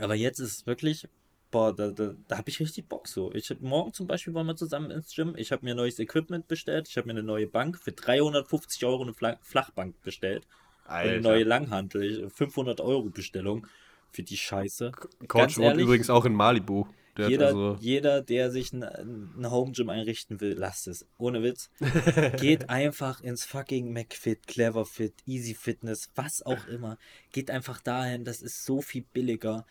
aber 0.00 0.14
jetzt 0.14 0.40
ist 0.40 0.58
es 0.58 0.66
wirklich, 0.66 1.08
boah, 1.50 1.74
da, 1.74 1.90
da, 1.90 2.14
da 2.26 2.38
habe 2.38 2.48
ich 2.48 2.58
richtig 2.58 2.88
Bock 2.88 3.06
so. 3.06 3.32
Ich 3.32 3.50
hab, 3.50 3.60
morgen 3.60 3.92
zum 3.92 4.06
Beispiel 4.06 4.34
wollen 4.34 4.46
wir 4.46 4.56
zusammen 4.56 4.90
ins 4.90 5.14
Gym. 5.14 5.34
Ich 5.36 5.52
habe 5.52 5.64
mir 5.64 5.74
neues 5.74 5.98
Equipment 5.98 6.48
bestellt. 6.48 6.88
Ich 6.88 6.96
habe 6.96 7.06
mir 7.06 7.12
eine 7.12 7.22
neue 7.22 7.46
Bank 7.46 7.78
für 7.78 7.92
350 7.92 8.84
Euro 8.86 9.02
eine 9.02 9.14
Fla 9.14 9.36
Flachbank 9.42 10.00
bestellt. 10.02 10.46
Und 10.84 10.90
eine 10.90 11.10
Alter. 11.10 11.28
neue 11.28 11.44
Langhantel. 11.44 12.02
Ich- 12.26 12.32
500 12.32 12.80
Euro 12.80 13.04
Bestellung 13.10 13.66
für 14.14 14.22
die 14.22 14.36
Scheiße. 14.36 14.92
Coach 15.28 15.58
wohnt 15.58 15.78
übrigens 15.78 16.10
auch 16.10 16.24
in 16.24 16.34
Malibu. 16.34 16.86
Der 17.16 17.28
jeder, 17.28 17.46
also, 17.46 17.76
jeder, 17.80 18.22
der 18.22 18.50
sich 18.50 18.72
ein, 18.72 18.82
ein 18.82 19.50
Home 19.50 19.70
Gym 19.70 19.88
einrichten 19.88 20.40
will, 20.40 20.54
lasst 20.54 20.88
es. 20.88 21.06
Ohne 21.16 21.42
Witz. 21.42 21.70
Geht 22.40 22.70
einfach 22.70 23.20
ins 23.20 23.44
fucking 23.44 23.92
McFit, 23.92 24.46
Cleverfit, 24.48 25.14
Easy 25.24 25.54
Fitness, 25.54 26.10
was 26.16 26.42
auch 26.42 26.66
immer. 26.66 26.98
Geht 27.30 27.50
einfach 27.50 27.80
dahin, 27.80 28.24
das 28.24 28.42
ist 28.42 28.64
so 28.64 28.80
viel 28.80 29.04
billiger. 29.12 29.64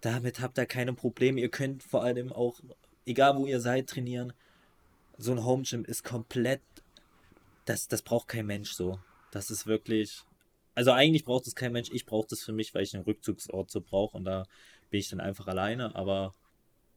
Damit 0.00 0.40
habt 0.40 0.58
ihr 0.58 0.66
keine 0.66 0.92
Probleme. 0.92 1.40
Ihr 1.40 1.50
könnt 1.50 1.84
vor 1.84 2.02
allem 2.02 2.32
auch, 2.32 2.58
egal 3.06 3.36
wo 3.36 3.46
ihr 3.46 3.60
seid, 3.60 3.88
trainieren. 3.88 4.32
So 5.18 5.32
ein 5.32 5.44
Home 5.44 5.62
Gym 5.62 5.84
ist 5.84 6.02
komplett, 6.02 6.62
das, 7.64 7.86
das 7.86 8.02
braucht 8.02 8.28
kein 8.28 8.46
Mensch 8.46 8.72
so. 8.72 8.98
Das 9.30 9.50
ist 9.50 9.66
wirklich, 9.66 10.24
also 10.78 10.92
eigentlich 10.92 11.24
braucht 11.24 11.48
es 11.48 11.56
kein 11.56 11.72
Mensch. 11.72 11.90
Ich 11.92 12.06
brauche 12.06 12.28
das 12.30 12.44
für 12.44 12.52
mich, 12.52 12.72
weil 12.72 12.84
ich 12.84 12.94
einen 12.94 13.02
Rückzugsort 13.02 13.68
so 13.68 13.80
brauche 13.80 14.16
und 14.16 14.24
da 14.24 14.44
bin 14.90 15.00
ich 15.00 15.08
dann 15.08 15.18
einfach 15.18 15.48
alleine. 15.48 15.92
Aber 15.96 16.32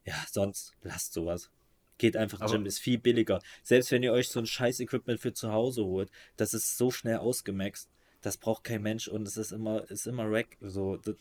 ja, 0.05 0.13
sonst 0.31 0.73
lasst 0.83 1.13
sowas. 1.13 1.49
Geht 1.97 2.15
einfach 2.15 2.41
ins 2.41 2.51
Gym, 2.51 2.67
ist 2.67 2.77
viel 2.77 2.99
billiger. 2.99 3.41
Selbst 3.63 3.91
wenn 3.91 4.03
ihr 4.03 4.13
euch 4.13 4.29
so 4.29 4.39
ein 4.39 4.45
scheiß 4.45 4.81
Equipment 4.81 5.19
für 5.19 5.33
zu 5.33 5.51
Hause 5.51 5.83
holt, 5.83 6.11
das 6.37 6.53
ist 6.53 6.77
so 6.77 6.91
schnell 6.91 7.17
ausgemaxt. 7.17 7.89
Das 8.21 8.37
braucht 8.37 8.65
kein 8.65 8.83
Mensch 8.83 9.07
und 9.07 9.27
es 9.27 9.35
ist 9.35 9.51
immer, 9.51 9.89
ist 9.89 10.05
immer 10.05 10.31
rack. 10.31 10.57
So, 10.61 10.97
das, 10.97 11.15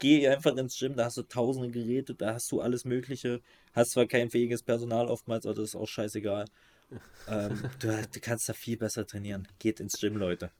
geh 0.00 0.26
einfach 0.26 0.56
ins 0.56 0.76
Gym, 0.76 0.96
da 0.96 1.04
hast 1.04 1.18
du 1.18 1.22
tausende 1.22 1.70
Geräte, 1.70 2.16
da 2.16 2.34
hast 2.34 2.50
du 2.50 2.60
alles 2.60 2.84
Mögliche. 2.84 3.42
Hast 3.74 3.92
zwar 3.92 4.06
kein 4.06 4.28
fähiges 4.28 4.64
Personal 4.64 5.06
oftmals, 5.06 5.46
aber 5.46 5.54
das 5.54 5.66
ist 5.66 5.76
auch 5.76 5.86
scheißegal. 5.86 6.46
ähm, 7.28 7.62
du, 7.78 8.08
du 8.12 8.20
kannst 8.20 8.48
da 8.48 8.54
viel 8.54 8.76
besser 8.76 9.06
trainieren. 9.06 9.46
Geht 9.60 9.78
ins 9.78 10.00
Gym, 10.00 10.16
Leute. 10.16 10.50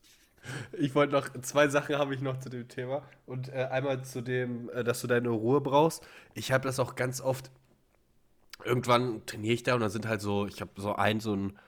Ich 0.78 0.94
wollte 0.94 1.12
noch, 1.12 1.28
zwei 1.42 1.68
Sachen 1.68 1.96
habe 1.96 2.14
ich 2.14 2.20
noch 2.20 2.38
zu 2.40 2.48
dem 2.48 2.66
Thema. 2.68 3.02
Und 3.26 3.48
äh, 3.50 3.68
einmal 3.70 4.02
zu 4.04 4.20
dem, 4.22 4.68
äh, 4.70 4.82
dass 4.84 5.00
du 5.00 5.06
deine 5.06 5.28
Ruhe 5.28 5.60
brauchst. 5.60 6.02
Ich 6.34 6.50
habe 6.52 6.64
das 6.66 6.80
auch 6.80 6.94
ganz 6.96 7.20
oft. 7.20 7.50
Irgendwann 8.64 9.24
trainiere 9.26 9.54
ich 9.54 9.62
da 9.64 9.74
und 9.74 9.80
dann 9.80 9.90
sind 9.90 10.06
halt 10.06 10.20
so, 10.20 10.46
ich 10.46 10.60
habe 10.60 10.70
so 10.76 10.94
einen, 10.94 11.18
so 11.20 11.34
ein 11.34 11.58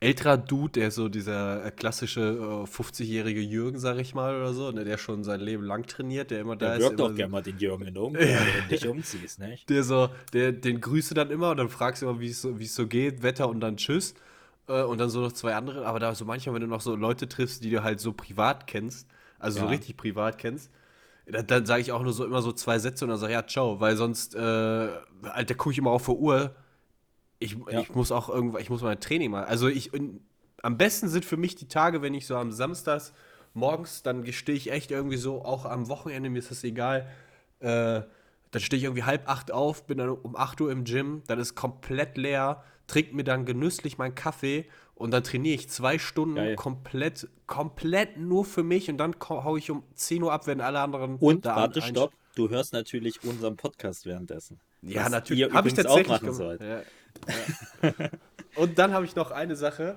älterer 0.00 0.36
Dude, 0.36 0.72
der 0.72 0.90
so 0.90 1.08
dieser 1.08 1.64
äh, 1.64 1.70
klassische 1.70 2.20
äh, 2.20 2.68
50-jährige 2.70 3.40
Jürgen, 3.40 3.78
sag 3.78 3.96
ich 3.98 4.14
mal, 4.14 4.36
oder 4.36 4.52
so, 4.52 4.70
ne, 4.70 4.84
der 4.84 4.98
schon 4.98 5.24
sein 5.24 5.40
Leben 5.40 5.62
lang 5.64 5.86
trainiert, 5.86 6.30
der 6.30 6.40
immer 6.40 6.56
da 6.56 6.66
Der 6.66 6.76
ist. 6.76 6.82
wirkt 6.82 7.00
doch 7.00 7.08
so- 7.08 7.14
gerne 7.14 7.30
mal 7.32 7.42
den 7.42 7.56
Jürgen 7.56 7.86
in 7.86 7.94
der 7.94 8.02
Umkleide, 8.02 8.32
wenn 8.54 8.62
du 8.64 8.68
dich 8.68 8.86
umziehst, 8.88 9.38
nicht? 9.38 9.70
Der 9.70 9.82
so, 9.84 10.10
der, 10.34 10.52
den 10.52 10.82
grüße 10.82 11.14
dann 11.14 11.30
immer 11.30 11.50
und 11.52 11.56
dann 11.56 11.70
fragst 11.70 12.02
du 12.02 12.08
immer, 12.10 12.20
wie 12.20 12.32
so, 12.32 12.58
wie 12.58 12.64
es 12.64 12.74
so 12.74 12.86
geht, 12.86 13.22
Wetter 13.22 13.48
und 13.48 13.60
dann 13.60 13.78
Tschüss. 13.78 14.14
Äh, 14.68 14.82
und 14.82 14.98
dann 14.98 15.10
so 15.10 15.20
noch 15.20 15.32
zwei 15.32 15.54
andere. 15.54 15.86
Aber 15.86 15.98
da 16.00 16.14
so 16.14 16.24
manchmal, 16.24 16.54
wenn 16.54 16.62
du 16.62 16.68
noch 16.68 16.80
so 16.80 16.94
Leute 16.96 17.28
triffst, 17.28 17.62
die 17.64 17.70
du 17.70 17.82
halt 17.82 18.00
so 18.00 18.12
privat 18.12 18.66
kennst, 18.66 19.08
also 19.38 19.58
so 19.60 19.64
Ja. 19.64 19.70
richtig 19.70 19.96
privat 19.96 20.38
kennst, 20.38 20.70
dann, 21.26 21.46
dann 21.46 21.66
sage 21.66 21.80
ich 21.82 21.92
auch 21.92 22.02
nur 22.02 22.12
so 22.12 22.24
immer 22.24 22.42
so 22.42 22.52
zwei 22.52 22.78
Sätze 22.78 23.04
und 23.04 23.10
dann 23.10 23.18
sage 23.18 23.32
ich, 23.32 23.36
ja, 23.38 23.46
ciao, 23.46 23.80
weil 23.80 23.96
sonst, 23.96 24.34
äh, 24.34 24.38
Alter, 25.22 25.54
gucke 25.54 25.72
ich 25.72 25.78
immer 25.78 25.90
auf 25.90 26.04
die 26.06 26.10
Uhr. 26.12 26.54
Ich, 27.38 27.56
Ja. 27.70 27.80
ich 27.80 27.94
muss 27.94 28.12
auch 28.12 28.28
irgendwann, 28.28 28.62
ich 28.62 28.70
muss 28.70 28.82
mein 28.82 29.00
Training 29.00 29.30
machen. 29.30 29.46
Also 29.46 29.68
ich, 29.68 29.92
und 29.92 30.20
am 30.62 30.78
besten 30.78 31.08
sind 31.08 31.24
für 31.24 31.36
mich 31.36 31.56
die 31.56 31.68
Tage, 31.68 32.00
wenn 32.02 32.14
ich 32.14 32.26
so 32.26 32.36
am 32.36 32.52
Samstags 32.52 33.12
morgens, 33.52 34.02
dann 34.02 34.30
stehe 34.32 34.56
ich 34.56 34.70
echt 34.72 34.90
irgendwie 34.90 35.16
so, 35.16 35.44
auch 35.44 35.64
am 35.66 35.88
Wochenende, 35.88 36.30
mir 36.30 36.38
ist 36.38 36.50
das 36.50 36.64
egal, 36.64 37.06
äh, 37.60 38.02
dann 38.50 38.60
stehe 38.62 38.78
ich 38.78 38.84
irgendwie 38.84 39.02
halb 39.02 39.28
acht 39.28 39.50
auf, 39.52 39.86
bin 39.86 39.98
dann 39.98 40.10
um 40.10 40.36
8 40.36 40.60
Uhr 40.60 40.70
im 40.70 40.84
Gym, 40.84 41.22
dann 41.26 41.38
ist 41.38 41.54
komplett 41.54 42.16
leer, 42.16 42.62
trinke 42.86 43.14
mir 43.16 43.24
dann 43.24 43.44
genüsslich 43.44 43.98
meinen 43.98 44.14
Kaffee 44.14 44.66
und 44.94 45.10
dann 45.10 45.24
trainiere 45.24 45.54
ich 45.54 45.68
zwei 45.70 45.98
Stunden 45.98 46.36
Geil. 46.36 46.56
komplett, 46.56 47.28
komplett 47.46 48.16
nur 48.18 48.44
für 48.44 48.62
mich 48.62 48.88
und 48.90 48.98
dann 48.98 49.18
ko- 49.18 49.42
hau 49.44 49.56
ich 49.56 49.70
um 49.70 49.82
10 49.94 50.22
Uhr 50.22 50.32
ab, 50.32 50.46
wenn 50.46 50.60
alle 50.60 50.80
anderen 50.80 51.16
Und 51.16 51.46
da 51.46 51.56
warte, 51.56 51.82
stopp, 51.82 52.12
du 52.34 52.48
hörst 52.50 52.72
natürlich 52.72 53.22
unseren 53.24 53.56
Podcast 53.56 54.06
währenddessen. 54.06 54.60
Ja, 54.82 55.08
natürlich. 55.08 55.52
Habe 55.52 55.68
ich 55.68 55.74
tatsächlich 55.74 56.06
auch 56.08 56.20
machen 56.22 56.32
sollt. 56.34 56.60
Ja. 56.60 56.80
Ja. 57.82 57.92
und 58.56 58.78
dann 58.78 58.92
habe 58.92 59.04
ich 59.04 59.16
noch 59.16 59.30
eine 59.30 59.56
Sache. 59.56 59.96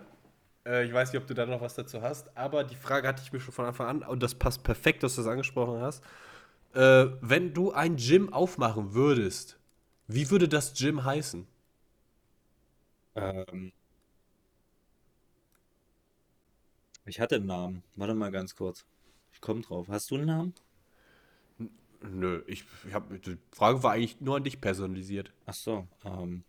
Äh, 0.66 0.86
ich 0.86 0.94
weiß 0.94 1.12
nicht, 1.12 1.22
ob 1.22 1.28
du 1.28 1.34
da 1.34 1.46
noch 1.46 1.62
was 1.62 1.76
dazu 1.76 2.02
hast, 2.02 2.36
aber 2.38 2.64
die 2.64 2.76
Frage 2.76 3.08
hatte 3.08 3.22
ich 3.24 3.32
mir 3.34 3.40
schon 3.40 3.54
von 3.54 3.66
Anfang 3.66 3.88
an 3.88 4.04
und 4.04 4.22
das 4.24 4.36
passt 4.36 4.64
perfekt, 4.64 5.04
dass 5.04 5.16
du 5.16 5.22
das 5.22 5.30
angesprochen 5.32 5.82
hast. 5.82 6.04
Äh, 6.74 7.08
wenn 7.22 7.54
du 7.54 7.72
ein 7.72 7.96
Gym 7.98 8.32
aufmachen 8.32 8.94
würdest, 8.94 9.58
wie 10.08 10.30
würde 10.30 10.48
das 10.48 10.74
Gym 10.74 11.04
heißen? 11.04 11.48
Ähm, 13.18 13.74
ich 17.06 17.20
hatte 17.20 17.36
einen 17.36 17.48
Namen. 17.48 17.84
Warte 17.96 18.14
mal 18.14 18.32
ganz 18.32 18.56
kurz. 18.56 18.86
Ich 19.34 19.42
komme 19.42 19.62
drauf. 19.62 19.88
Hast 19.90 20.12
du 20.12 20.16
einen 20.16 20.28
Namen? 20.28 20.54
Nö, 22.02 22.44
ich, 22.48 22.64
ich 22.88 22.94
hab, 22.94 23.10
die 23.24 23.38
Frage 23.52 23.82
war 23.82 23.94
eigentlich 23.94 24.22
nur 24.22 24.38
an 24.38 24.44
dich 24.44 24.62
personalisiert. 24.62 25.34
Ach 25.48 25.56
so, 25.56 25.88
ähm, 26.06 26.44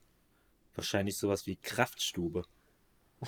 wahrscheinlich 0.75 1.17
sowas 1.17 1.47
wie 1.47 1.57
Kraftstube. 1.57 2.45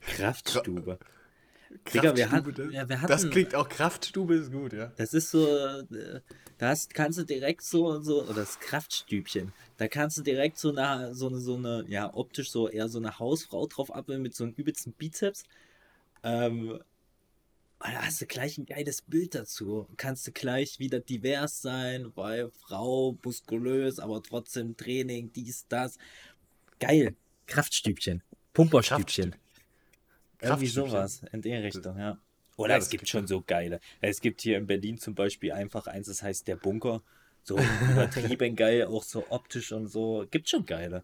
Kraftstube. 0.00 0.98
Digga, 1.92 2.16
wir 2.16 2.26
Kraftstube, 2.26 2.72
ja, 2.72 2.88
wir 2.88 3.00
hatten, 3.00 3.10
das 3.10 3.30
klingt 3.30 3.54
auch 3.54 3.68
Kraftstube 3.68 4.34
ist 4.34 4.52
gut, 4.52 4.72
ja. 4.72 4.92
Das 4.96 5.14
ist 5.14 5.30
so, 5.30 5.46
äh, 5.46 6.20
da 6.58 6.68
hast, 6.68 6.94
kannst 6.94 7.18
du 7.18 7.24
direkt 7.24 7.62
so, 7.62 8.00
so, 8.00 8.22
oder 8.24 8.34
das 8.34 8.60
Kraftstübchen, 8.60 9.52
da 9.78 9.88
kannst 9.88 10.18
du 10.18 10.22
direkt 10.22 10.58
so 10.58 10.74
eine, 10.74 11.14
so 11.14 11.28
eine, 11.28 11.40
so 11.40 11.56
eine, 11.56 11.84
ja, 11.88 12.12
optisch 12.14 12.50
so 12.50 12.68
eher 12.68 12.88
so 12.88 12.98
eine 12.98 13.18
Hausfrau 13.18 13.66
drauf 13.66 13.92
abbilden 13.92 14.22
mit 14.22 14.34
so 14.34 14.44
einem 14.44 14.52
übelsten 14.54 14.92
Bizeps. 14.92 15.44
Ähm, 16.22 16.78
und 17.84 17.92
da 17.92 18.02
hast 18.06 18.20
du 18.20 18.26
gleich 18.26 18.58
ein 18.58 18.66
geiles 18.66 19.02
Bild 19.02 19.34
dazu. 19.34 19.88
Kannst 19.96 20.24
du 20.26 20.30
gleich 20.30 20.78
wieder 20.78 21.00
divers 21.00 21.62
sein, 21.62 22.12
weil 22.14 22.50
Frau, 22.50 23.18
muskulös, 23.24 23.98
aber 23.98 24.22
trotzdem 24.22 24.76
Training, 24.76 25.32
dies, 25.32 25.66
das. 25.68 25.98
Geil. 26.78 27.16
Kraftstübchen. 27.46 28.22
Pumperstübchen. 28.52 29.34
Irgendwie 30.42 30.66
sowas 30.66 31.22
in 31.32 31.42
die 31.42 31.54
Richtung, 31.54 31.98
ja. 31.98 32.18
Oder 32.56 32.74
Ja, 32.74 32.78
es 32.78 32.90
gibt 32.90 33.08
schon 33.08 33.26
so 33.26 33.42
geile. 33.42 33.80
Es 34.00 34.20
gibt 34.20 34.42
hier 34.42 34.58
in 34.58 34.66
Berlin 34.66 34.98
zum 34.98 35.14
Beispiel 35.14 35.52
einfach 35.52 35.86
eins, 35.86 36.08
das 36.08 36.22
heißt 36.22 36.46
der 36.48 36.56
Bunker. 36.56 37.02
So 37.44 37.58
übertrieben 37.90 38.56
geil, 38.56 38.84
auch 38.86 39.02
so 39.02 39.24
optisch 39.30 39.72
und 39.72 39.88
so. 39.88 40.26
Gibt 40.30 40.48
schon 40.48 40.66
geile. 40.66 41.02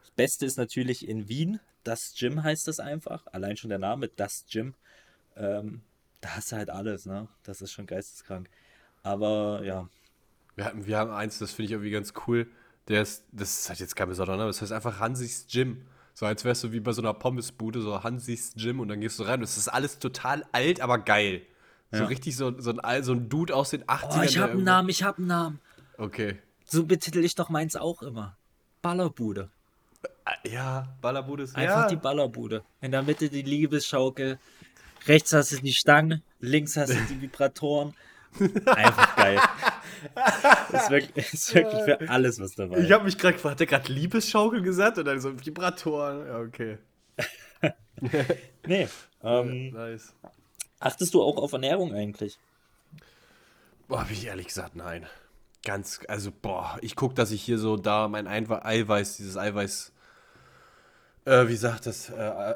Das 0.00 0.10
Beste 0.10 0.46
ist 0.46 0.56
natürlich 0.58 1.08
in 1.08 1.28
Wien. 1.28 1.60
Das 1.84 2.14
Gym 2.18 2.42
heißt 2.42 2.66
das 2.68 2.80
einfach. 2.80 3.26
Allein 3.28 3.56
schon 3.56 3.70
der 3.70 3.78
Name, 3.78 4.08
das 4.08 4.44
Gym. 4.50 4.74
Ähm, 5.36 5.82
da 6.20 6.36
hast 6.36 6.52
du 6.52 6.56
halt 6.56 6.70
alles, 6.70 7.06
ne? 7.06 7.28
Das 7.44 7.62
ist 7.62 7.72
schon 7.72 7.86
geisteskrank. 7.86 8.50
Aber 9.02 9.62
ja, 9.64 9.88
Wir, 10.56 10.64
hatten, 10.64 10.86
wir 10.86 10.98
haben 10.98 11.10
eins, 11.12 11.38
das 11.38 11.52
finde 11.52 11.66
ich 11.66 11.72
irgendwie 11.72 11.92
ganz 11.92 12.12
cool. 12.26 12.48
Der 12.88 13.02
ist, 13.02 13.24
das 13.32 13.60
ist 13.60 13.68
halt 13.68 13.78
jetzt 13.80 13.94
kein 13.96 14.08
besonderer 14.08 14.36
Name, 14.36 14.48
das 14.48 14.60
heißt 14.60 14.72
einfach 14.72 14.98
Hansis 14.98 15.46
Gym. 15.46 15.86
So 16.18 16.26
als 16.26 16.44
wärst 16.44 16.64
du 16.64 16.72
wie 16.72 16.80
bei 16.80 16.90
so 16.90 17.00
einer 17.00 17.14
Pommesbude, 17.14 17.80
so 17.80 18.02
Hansis 18.02 18.52
Gym 18.56 18.80
und 18.80 18.88
dann 18.88 19.00
gehst 19.00 19.20
du 19.20 19.22
rein. 19.22 19.40
Das 19.40 19.56
ist 19.56 19.68
alles 19.68 20.00
total 20.00 20.44
alt, 20.50 20.80
aber 20.80 20.98
geil. 20.98 21.42
So 21.92 21.98
Ja. 21.98 22.04
richtig 22.06 22.34
so, 22.36 22.58
so, 22.60 22.76
ein, 22.76 23.04
so 23.04 23.12
ein 23.12 23.28
Dude 23.28 23.54
aus 23.54 23.70
den 23.70 23.84
80ern. 23.84 24.18
Oh, 24.18 24.22
ich 24.24 24.36
hab 24.38 24.50
einen 24.50 24.64
Namen, 24.64 24.88
ich 24.88 25.04
hab 25.04 25.18
einen 25.18 25.28
Namen. 25.28 25.60
Okay. 25.96 26.40
So 26.64 26.86
betitel 26.86 27.24
ich 27.24 27.36
doch 27.36 27.50
meins 27.50 27.76
auch 27.76 28.02
immer. 28.02 28.36
Ballerbude. 28.82 29.48
Ah, 30.24 30.32
Ja, 30.44 30.88
Ballerbude 31.00 31.44
ist 31.44 31.54
Einfach 31.54 31.82
ja. 31.82 31.86
die 31.88 31.94
Ballerbude. 31.94 32.64
In 32.80 32.90
der 32.90 33.04
Mitte 33.04 33.28
die 33.30 33.42
Liebesschaukel. 33.42 34.40
Rechts 35.06 35.32
hast 35.32 35.52
du 35.52 35.58
die 35.60 35.72
Stangen, 35.72 36.24
links 36.40 36.76
hast 36.76 36.90
du 36.94 37.00
die 37.08 37.20
Vibratoren. 37.22 37.94
Einfach 38.66 39.14
geil. 39.14 39.38
ist, 40.72 40.90
wirklich, 40.90 41.32
ist 41.32 41.54
wirklich 41.54 41.82
für 41.82 42.08
alles 42.08 42.40
was 42.40 42.54
dabei. 42.54 42.78
Ich 42.78 42.92
habe 42.92 43.04
mich 43.04 43.18
gerade 43.18 43.34
gefragt, 43.34 43.52
hat 43.52 43.60
der 43.60 43.66
gerade 43.66 43.92
Liebesschaukel 43.92 44.62
gesagt? 44.62 44.98
Und 44.98 45.04
dann 45.04 45.20
so 45.20 45.32
Vibratoren. 45.44 46.26
Ja, 46.26 46.38
okay. 46.40 46.78
nee. 48.66 48.88
Ähm, 49.22 49.70
Nice. 49.70 50.14
achtest 50.80 51.14
du 51.14 51.22
auch 51.22 51.36
auf 51.36 51.52
Ernährung 51.52 51.92
eigentlich? 51.94 52.38
Boah, 53.88 54.04
bin 54.04 54.14
ich 54.14 54.26
ehrlich 54.26 54.48
gesagt, 54.48 54.76
nein. 54.76 55.06
Ganz, 55.64 56.00
also, 56.08 56.30
boah, 56.30 56.78
ich 56.82 56.94
gucke, 56.94 57.14
dass 57.14 57.30
ich 57.30 57.42
hier 57.42 57.58
so 57.58 57.76
da 57.76 58.06
mein 58.08 58.26
Einwe 58.26 58.64
Eiweiß, 58.64 59.16
dieses 59.16 59.36
Eiweiß, 59.36 59.92
äh, 61.24 61.48
wie 61.48 61.56
sagt 61.56 61.86
das, 61.86 62.10
äh, 62.10 62.14
äh, 62.14 62.54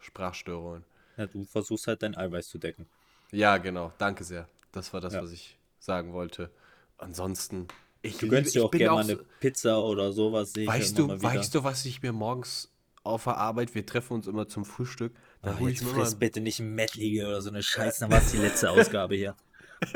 Sprachstörungen. 0.00 0.84
Ja, 1.16 1.26
du 1.26 1.44
versuchst 1.44 1.86
halt 1.86 2.02
dein 2.02 2.16
Eiweiß 2.16 2.48
zu 2.48 2.58
decken. 2.58 2.86
Ja, 3.32 3.56
genau, 3.56 3.92
danke 3.98 4.22
sehr. 4.22 4.48
Das 4.76 4.92
war 4.92 5.00
das, 5.00 5.14
Ja. 5.14 5.22
was 5.22 5.32
ich 5.32 5.56
sagen 5.78 6.12
wollte. 6.12 6.50
Ansonsten, 6.98 7.66
ich 8.02 8.18
Du 8.18 8.28
gönnst 8.28 8.54
dir 8.54 8.64
auch 8.64 8.70
gerne 8.70 8.90
mal 8.94 9.04
eine 9.04 9.16
Pizza 9.40 9.82
oder 9.82 10.12
sowas. 10.12 10.54
Weißt 10.54 10.98
du, 10.98 11.08
weißt 11.08 11.54
du, 11.54 11.64
was 11.64 11.84
ich 11.86 12.02
mir 12.02 12.12
morgens 12.12 12.70
auf 13.02 13.24
der 13.24 13.36
Arbeit, 13.38 13.74
wir 13.74 13.86
treffen 13.86 14.12
uns 14.14 14.26
immer 14.26 14.48
zum 14.48 14.64
Frühstück, 14.64 15.14
da 15.40 15.54
Oh, 15.54 15.60
hole 15.60 15.72
ich 15.72 15.80
mir 15.80 15.88
friss 15.88 16.16
bitte 16.16 16.40
nicht 16.40 16.58
ein 16.60 16.74
Mettlige 16.74 17.26
oder 17.26 17.40
so 17.40 17.48
eine 17.50 17.62
Scheiße, 17.62 18.00
dann 18.00 18.10
war 18.10 18.18
es 18.18 18.32
die 18.32 18.36
letzte 18.38 18.70
Ausgabe 18.70 19.14
hier. 19.14 19.34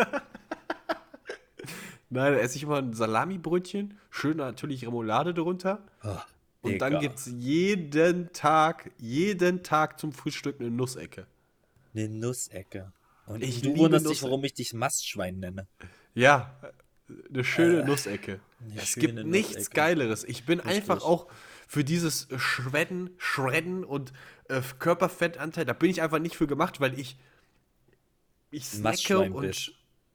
nein, 2.08 2.32
da 2.34 2.38
esse 2.38 2.56
ich 2.56 2.62
immer 2.62 2.78
ein 2.78 2.92
Salamibrötchen, 2.94 3.98
schön 4.10 4.36
natürlich 4.38 4.86
Remoulade 4.86 5.34
drunter. 5.34 5.84
Oh, 6.04 6.16
Und 6.62 6.78
dann 6.78 6.90
Digga. 6.92 7.00
gibt's 7.00 7.26
jeden 7.26 8.32
Tag, 8.32 8.92
jeden 8.98 9.62
Tag 9.62 9.98
zum 9.98 10.12
Frühstück 10.12 10.60
eine 10.60 10.70
Nussecke. 10.70 11.26
Eine 11.94 12.08
Nussecke. 12.08 12.92
Und 13.30 13.42
Ich 13.42 13.62
du 13.62 13.76
wunderst 13.76 14.08
dich, 14.08 14.22
warum 14.22 14.42
ich 14.44 14.54
dich 14.54 14.72
Mastschwein 14.74 15.38
nenne. 15.38 15.66
Ja, 16.14 16.58
eine 17.32 17.44
schöne 17.44 17.84
Nussecke. 17.84 18.40
eine 18.60 18.80
Es 18.80 18.88
schöne 18.90 19.06
gibt 19.14 19.26
nichts 19.26 19.54
Nussecke. 19.56 19.74
Geileres. 19.74 20.24
Ich 20.24 20.44
bin 20.46 20.60
einfach 20.60 20.96
Richtig. 20.96 21.08
auch 21.10 21.26
für 21.68 21.84
dieses 21.84 22.26
Schwedden, 22.36 23.10
Schredden 23.18 23.84
und 23.84 24.12
äh, 24.48 24.60
Körperfettanteil, 24.80 25.64
da 25.64 25.72
bin 25.72 25.90
ich 25.90 26.02
einfach 26.02 26.18
nicht 26.18 26.36
für 26.36 26.46
gemacht, 26.48 26.80
weil 26.80 26.98
ich 26.98 27.16
ich 28.50 28.64
snacke 28.64 29.20
und 29.20 29.40
bist. 29.42 29.70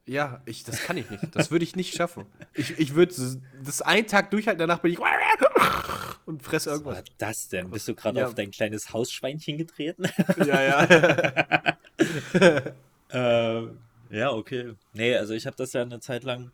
ja, 0.05 0.41
ich, 0.45 0.65
das 0.65 0.83
kann 0.83 0.97
ich 0.97 1.09
nicht. 1.09 1.23
Das 1.33 1.51
würde 1.51 1.63
ich 1.63 1.77
nicht 1.77 1.95
schaffen. 1.95 2.25
Ich, 2.53 2.77
ich 2.77 2.95
würde 2.95 3.15
das 3.63 3.81
einen 3.81 4.07
Tag 4.07 4.31
durchhalten, 4.31 4.59
danach 4.59 4.79
bin 4.79 4.91
ich 4.91 4.99
und 6.25 6.43
fresse 6.43 6.69
Was 6.71 6.79
irgendwas. 6.79 6.97
war 6.97 7.03
das 7.17 7.47
denn? 7.47 7.69
Bist 7.71 7.87
du 7.87 7.95
gerade 7.95 8.19
Ja. 8.19 8.27
auf 8.27 8.35
dein 8.35 8.51
kleines 8.51 8.91
Hausschweinchen 8.91 9.57
getreten? 9.57 10.03
Ja, 10.45 10.61
ja. 10.61 11.77
Ähm, 13.11 13.79
ja, 14.09 14.31
okay. 14.31 14.73
Nee, 14.93 15.15
also 15.15 15.33
ich 15.33 15.45
habe 15.45 15.55
das 15.55 15.73
ja 15.73 15.81
eine 15.81 15.99
Zeit 15.99 16.23
lang 16.23 16.51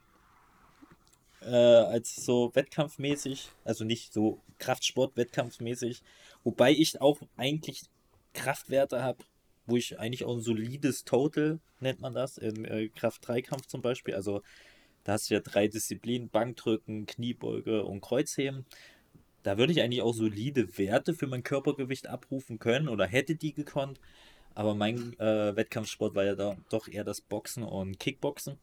äh, 1.41 1.47
als 1.47 2.15
so 2.15 2.51
wettkampfmäßig, 2.53 3.49
also 3.63 3.83
nicht 3.83 4.13
so 4.13 4.41
Kraftsport 4.59 5.17
wettkampfmäßig, 5.17 6.03
wobei 6.43 6.71
ich 6.71 7.01
auch 7.01 7.19
eigentlich 7.37 7.83
Kraftwerte 8.33 9.03
habe, 9.03 9.23
wo 9.65 9.75
ich 9.77 9.99
eigentlich 9.99 10.25
auch 10.25 10.35
ein 10.35 10.41
solides 10.41 11.03
Total, 11.03 11.59
nennt 11.79 12.01
man 12.01 12.13
das, 12.13 12.37
im 12.37 12.65
äh, 12.65 12.89
Kraft-3-Kampf 12.89 13.67
zum 13.67 13.81
Beispiel. 13.81 14.15
Also 14.15 14.41
da 15.03 15.13
hast 15.13 15.29
du 15.29 15.33
ja 15.33 15.39
drei 15.39 15.67
Disziplinen, 15.67 16.29
Bankdrücken, 16.29 17.05
Kniebeuge 17.05 17.83
und 17.83 18.01
Kreuzheben. 18.01 18.65
Da 19.43 19.57
würde 19.57 19.73
ich 19.73 19.81
eigentlich 19.81 20.03
auch 20.03 20.13
solide 20.13 20.77
Werte 20.77 21.15
für 21.15 21.25
mein 21.25 21.43
Körpergewicht 21.43 22.07
abrufen 22.07 22.59
können 22.59 22.87
oder 22.87 23.07
hätte 23.07 23.35
die 23.35 23.53
gekonnt. 23.53 23.99
Aber 24.55 24.75
mein 24.75 25.17
äh, 25.19 25.55
Wettkampfsport 25.55 26.15
war 26.15 26.25
ja 26.25 26.35
da 26.35 26.57
doch 26.69 26.87
eher 26.87 27.03
das 27.03 27.21
Boxen 27.21 27.63
und 27.63 27.99
Kickboxen. 27.99 28.57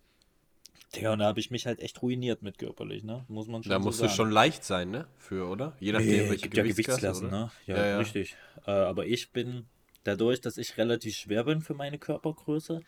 Digga, 0.94 1.12
und 1.12 1.18
da 1.18 1.26
habe 1.26 1.40
ich 1.40 1.50
mich 1.50 1.66
halt 1.66 1.80
echt 1.80 2.00
ruiniert 2.02 2.42
mit 2.42 2.58
körperlich, 2.58 3.04
ne? 3.04 3.24
Muss 3.28 3.46
man 3.46 3.62
schon 3.62 3.70
Da 3.70 3.78
so 3.78 3.84
musst 3.84 3.98
sagen. 3.98 4.10
du 4.10 4.16
schon 4.16 4.30
leicht 4.30 4.64
sein, 4.64 4.90
ne? 4.90 5.06
Für, 5.18 5.48
oder? 5.48 5.76
Je 5.80 5.92
nachdem, 5.92 6.08
Nee, 6.08 6.28
welche 6.30 6.42
gibt 6.44 6.56
ja 6.56 6.62
Gewichtsklasse, 6.62 7.00
Gewichtsklassen, 7.00 7.28
oder? 7.28 7.38
ne? 7.38 7.50
Ja, 7.66 7.76
Ja, 7.76 7.86
ja. 7.86 7.98
richtig. 7.98 8.36
Äh, 8.66 8.70
aber 8.70 9.06
ich 9.06 9.30
bin 9.32 9.66
dadurch, 10.04 10.40
dass 10.40 10.56
ich 10.56 10.76
relativ 10.78 11.14
schwer 11.14 11.44
bin 11.44 11.60
für 11.60 11.74
meine 11.74 11.98
Körpergröße 11.98 12.80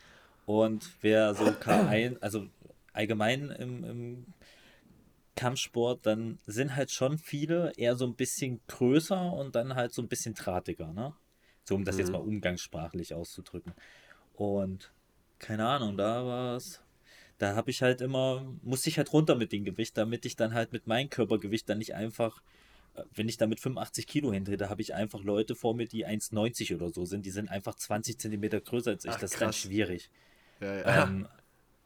und 0.47 0.91
wer 1.03 1.35
so 1.35 1.45
K1, 1.61 2.19
also 2.21 2.47
allgemein 2.93 3.51
im, 3.51 3.85
im 3.85 4.27
Kampfsport, 5.37 6.05
dann 6.07 6.39
sind 6.47 6.77
halt 6.77 6.91
schon 6.91 7.19
viele 7.19 7.73
eher 7.77 7.97
so 7.97 8.07
ein 8.07 8.15
bisschen 8.15 8.61
größer 8.67 9.33
und 9.33 9.55
dann 9.55 9.75
halt 9.75 9.93
so 9.93 10.03
ein 10.03 10.09
bisschen 10.09 10.35
drahtiger, 10.35 10.93
ne? 10.93 11.15
So 11.65 11.75
um 11.75 11.85
das 11.85 11.99
jetzt 11.99 12.09
Mhm. 12.09 12.13
mal 12.13 12.19
umgangssprachlich 12.19 13.15
auszudrücken. 13.15 13.73
Und 14.35 14.93
keine 15.39 15.67
Ahnung, 15.67 15.97
da 15.97 16.25
war 16.25 16.57
es. 16.57 16.83
Da 17.39 17.55
habe 17.57 17.71
ich 17.71 17.81
halt 17.83 18.01
immer, 18.03 18.45
musste 18.63 18.91
ich 18.91 18.99
halt 18.99 19.13
runter 19.13 19.35
mit 19.35 19.53
dem 19.53 19.65
Gewicht, 19.65 19.97
damit 19.97 20.27
ich 20.27 20.37
dann 20.37 20.53
halt 20.53 20.73
mit 20.73 20.87
meinem 20.87 21.09
Körpergewicht 21.09 21.69
dann 21.69 21.79
nicht 21.79 21.95
einfach, 21.95 22.43
äh, 22.95 23.03
wenn 23.15 23.29
ich 23.29 23.39
da 23.39 23.47
mit 23.47 23.61
85 23.61 24.07
Kilo 24.07 24.33
hinter, 24.33 24.57
da 24.59 24.69
habe 24.69 24.83
ich 24.83 24.95
einfach 24.95 25.23
Leute 25.23 25.55
vor 25.55 25.75
mir, 25.75 25.87
die 25.87 26.07
1,90 26.07 26.75
oder 26.75 26.91
so 26.91 27.07
sind, 27.07 27.25
die 27.25 27.31
sind 27.31 27.49
einfach 27.49 27.77
20 27.77 28.19
Zentimeter 28.19 28.61
größer 28.61 28.91
als 28.91 29.05
ich. 29.07 29.11
Ach, 29.11 29.21
das 29.21 29.33
ist 29.33 29.41
dann 29.41 29.55
schwierig. 29.55 30.11
Ja, 30.61 30.75
ja. 30.75 31.05
Ähm, 31.05 31.29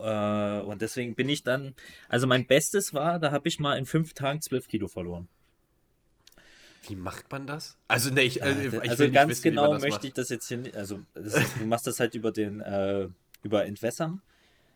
äh, 0.00 0.60
und 0.64 0.82
deswegen 0.82 1.14
bin 1.14 1.28
ich 1.28 1.44
dann, 1.44 1.74
also 2.08 2.26
mein 2.26 2.46
Bestes 2.46 2.92
war, 2.92 3.20
da 3.20 3.30
habe 3.30 3.46
ich 3.46 3.60
mal 3.60 3.78
in 3.78 3.86
fünf 3.86 4.12
Tagen 4.14 4.40
12 4.40 4.66
Kilo 4.66 4.88
verloren. 4.88 5.28
Wie 6.88 6.96
macht 6.96 7.30
man 7.30 7.46
das? 7.46 7.76
Also, 7.88 8.10
ne, 8.10 8.22
ich, 8.22 8.42
äh, 8.42 8.66
ich 8.68 8.90
also 8.90 9.10
ganz 9.10 9.30
wissen, 9.30 9.42
genau 9.42 9.72
möchte 9.72 9.88
macht. 9.90 10.04
ich 10.04 10.12
das 10.12 10.28
jetzt 10.28 10.48
hier 10.48 10.58
nicht, 10.58 10.76
also 10.76 11.00
ist, 11.14 11.38
du 11.58 11.64
machst 11.66 11.86
das 11.86 12.00
halt 12.00 12.14
über 12.14 12.32
den, 12.32 12.60
äh, 12.60 13.08
über 13.42 13.64
Entwässern. 13.66 14.20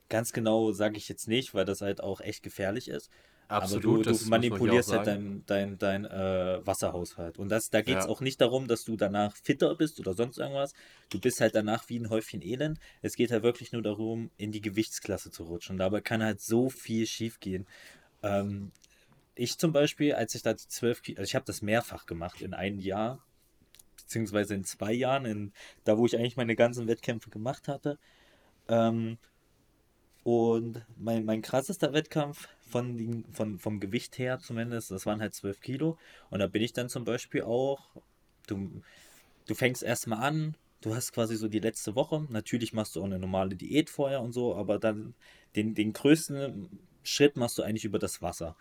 Ganz 0.08 0.32
genau 0.32 0.72
sage 0.72 0.96
ich 0.96 1.08
jetzt 1.08 1.28
nicht, 1.28 1.54
weil 1.54 1.64
das 1.64 1.80
halt 1.82 2.02
auch 2.02 2.20
echt 2.20 2.42
gefährlich 2.42 2.88
ist. 2.88 3.10
Absolut, 3.48 4.06
Aber 4.06 4.12
du, 4.12 4.18
du 4.18 4.28
manipulierst 4.28 4.92
halt 4.92 5.06
dein, 5.06 5.42
dein, 5.46 5.78
dein 5.78 6.04
äh, 6.04 6.60
Wasserhaushalt. 6.66 7.38
Und 7.38 7.48
das, 7.48 7.70
da 7.70 7.80
geht 7.80 7.98
es 7.98 8.04
Ja. 8.04 8.10
auch 8.10 8.20
nicht 8.20 8.40
darum, 8.42 8.68
dass 8.68 8.84
du 8.84 8.96
danach 8.96 9.34
fitter 9.36 9.74
bist 9.74 9.98
oder 10.00 10.12
sonst 10.12 10.38
irgendwas. 10.38 10.74
Du 11.08 11.18
bist 11.18 11.40
halt 11.40 11.54
danach 11.54 11.88
wie 11.88 11.98
ein 11.98 12.10
Häufchen 12.10 12.42
Elend. 12.42 12.78
Es 13.00 13.16
geht 13.16 13.30
halt 13.30 13.42
wirklich 13.42 13.72
nur 13.72 13.80
darum, 13.80 14.30
in 14.36 14.52
die 14.52 14.60
Gewichtsklasse 14.60 15.30
zu 15.30 15.44
rutschen. 15.44 15.78
Dabei 15.78 16.02
kann 16.02 16.22
halt 16.22 16.42
so 16.42 16.68
viel 16.68 17.06
schief 17.06 17.40
gehen. 17.40 17.66
Ähm, 18.22 18.70
ich 19.38 19.58
zum 19.58 19.72
Beispiel, 19.72 20.14
als 20.14 20.34
ich 20.34 20.42
da 20.42 20.54
die 20.54 20.66
12 20.66 21.02
Kilo, 21.02 21.18
also 21.18 21.28
ich 21.28 21.34
habe 21.34 21.44
das 21.44 21.62
mehrfach 21.62 22.06
gemacht 22.06 22.40
in 22.40 22.54
einem 22.54 22.80
Jahr, 22.80 23.24
beziehungsweise 23.96 24.54
in 24.54 24.64
zwei 24.64 24.92
Jahren, 24.92 25.24
in, 25.26 25.52
da 25.84 25.98
wo 25.98 26.06
ich 26.06 26.16
eigentlich 26.16 26.36
meine 26.36 26.56
ganzen 26.56 26.88
Wettkämpfe 26.88 27.30
gemacht 27.30 27.68
hatte. 27.68 27.98
Ähm, 28.68 29.18
und 30.24 30.84
mein, 30.96 31.24
mein 31.24 31.42
krassester 31.42 31.92
Wettkampf 31.92 32.48
von, 32.68 32.96
den, 32.96 33.24
von, 33.32 33.58
vom 33.58 33.80
Gewicht 33.80 34.18
her 34.18 34.38
zumindest, 34.40 34.90
das 34.90 35.06
waren 35.06 35.20
halt 35.20 35.34
12 35.34 35.60
Kilo. 35.60 35.98
Und 36.30 36.40
da 36.40 36.46
bin 36.46 36.62
ich 36.62 36.72
dann 36.72 36.88
zum 36.88 37.04
Beispiel 37.04 37.42
auch, 37.42 37.80
du, 38.46 38.82
du 39.46 39.54
fängst 39.54 39.82
erstmal 39.82 40.20
an, 40.20 40.56
du 40.80 40.94
hast 40.94 41.12
quasi 41.12 41.36
so 41.36 41.48
die 41.48 41.60
letzte 41.60 41.94
Woche. 41.94 42.26
Natürlich 42.28 42.72
machst 42.72 42.96
du 42.96 43.00
auch 43.00 43.06
eine 43.06 43.18
normale 43.18 43.56
Diät 43.56 43.88
vorher 43.90 44.20
und 44.20 44.32
so, 44.32 44.54
aber 44.54 44.78
dann 44.78 45.14
den, 45.56 45.74
den 45.74 45.92
größten 45.92 46.68
Schritt 47.02 47.36
machst 47.36 47.56
du 47.58 47.62
eigentlich 47.62 47.84
über 47.84 47.98
das 47.98 48.20
Wasser. 48.20 48.56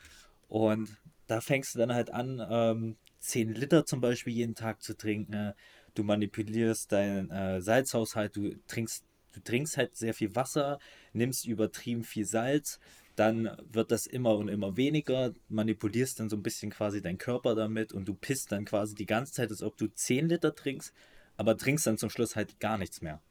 Und 0.47 0.97
da 1.27 1.41
fängst 1.41 1.75
du 1.75 1.79
dann 1.79 1.93
halt 1.93 2.11
an, 2.11 2.45
ähm, 2.49 2.97
10 3.19 3.53
Liter 3.53 3.85
zum 3.85 4.01
Beispiel 4.01 4.33
jeden 4.33 4.55
Tag 4.55 4.81
zu 4.81 4.95
trinken. 4.95 5.53
Du 5.93 6.03
manipulierst 6.03 6.91
deinen 6.91 7.29
äh, 7.31 7.61
Salzhaushalt, 7.61 8.35
du 8.35 8.55
trinkst, 8.67 9.03
du 9.33 9.41
trinkst 9.41 9.77
halt 9.77 9.95
sehr 9.95 10.13
viel 10.13 10.35
Wasser, 10.35 10.79
nimmst 11.13 11.45
übertrieben 11.45 12.03
viel 12.03 12.25
Salz, 12.25 12.79
dann 13.15 13.57
wird 13.71 13.91
das 13.91 14.05
immer 14.05 14.37
und 14.37 14.47
immer 14.47 14.77
weniger, 14.77 15.33
manipulierst 15.49 16.19
dann 16.19 16.29
so 16.29 16.37
ein 16.37 16.43
bisschen 16.43 16.69
quasi 16.69 17.01
deinen 17.01 17.17
Körper 17.17 17.55
damit 17.55 17.91
und 17.91 18.07
du 18.07 18.13
pisst 18.13 18.51
dann 18.51 18.65
quasi 18.65 18.93
die 18.93 19.07
ganze 19.07 19.33
Zeit, 19.33 19.49
als 19.49 19.63
ob 19.63 19.75
du 19.77 19.87
10 19.87 20.29
Liter 20.29 20.53
trinkst, 20.53 20.93
aber 21.35 21.57
trinkst 21.57 21.87
dann 21.87 21.97
zum 21.97 22.11
Schluss 22.11 22.35
halt 22.35 22.59
gar 22.59 22.77
nichts 22.77 23.01
mehr. 23.01 23.21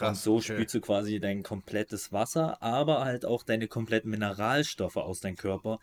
Und 0.00 0.16
krass. 0.16 0.18
so 0.20 0.40
okay. 0.40 0.42
spülst 0.42 0.74
du 0.74 0.80
quasi 0.80 1.20
dein 1.20 1.42
komplettes 1.42 2.12
Wasser, 2.12 2.62
aber 2.62 3.04
halt 3.04 3.24
auch 3.24 3.42
deine 3.44 3.68
kompletten 3.68 4.10
Mineralstoffe 4.10 4.96
aus 4.96 5.20
deinem 5.20 5.36
Körper. 5.36 5.78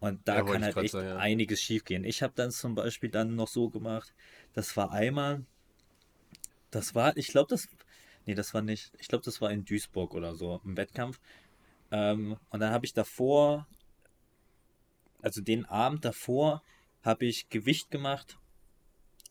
Und 0.00 0.26
da 0.28 0.36
Ja, 0.38 0.42
kann 0.42 0.64
halt 0.64 0.78
echt 0.78 0.92
sagen, 0.92 1.08
ja. 1.08 1.16
einiges 1.16 1.60
schiefgehen. 1.62 2.04
Ich 2.04 2.22
habe 2.22 2.34
dann 2.36 2.50
zum 2.52 2.74
Beispiel 2.74 3.10
dann 3.10 3.36
noch 3.36 3.48
so 3.48 3.70
gemacht, 3.70 4.14
das 4.54 4.76
war 4.76 4.92
einmal, 4.92 5.44
das 6.70 6.94
war, 6.94 7.16
ich 7.16 7.28
glaube, 7.28 7.48
das, 7.50 7.68
nee, 8.26 8.34
das 8.34 8.54
war 8.54 8.62
nicht, 8.62 8.92
ich 8.98 9.08
glaube, 9.08 9.24
das 9.24 9.40
war 9.40 9.50
in 9.50 9.64
Duisburg 9.64 10.14
oder 10.14 10.34
so, 10.34 10.60
im 10.64 10.76
Wettkampf. 10.76 11.20
Ähm, 11.92 12.38
und 12.50 12.60
dann 12.60 12.72
habe 12.72 12.86
ich 12.86 12.94
davor, 12.94 13.68
also 15.22 15.40
den 15.40 15.64
Abend 15.66 16.04
davor, 16.04 16.62
habe 17.02 17.26
ich 17.26 17.48
Gewicht 17.48 17.90
gemacht 17.90 18.38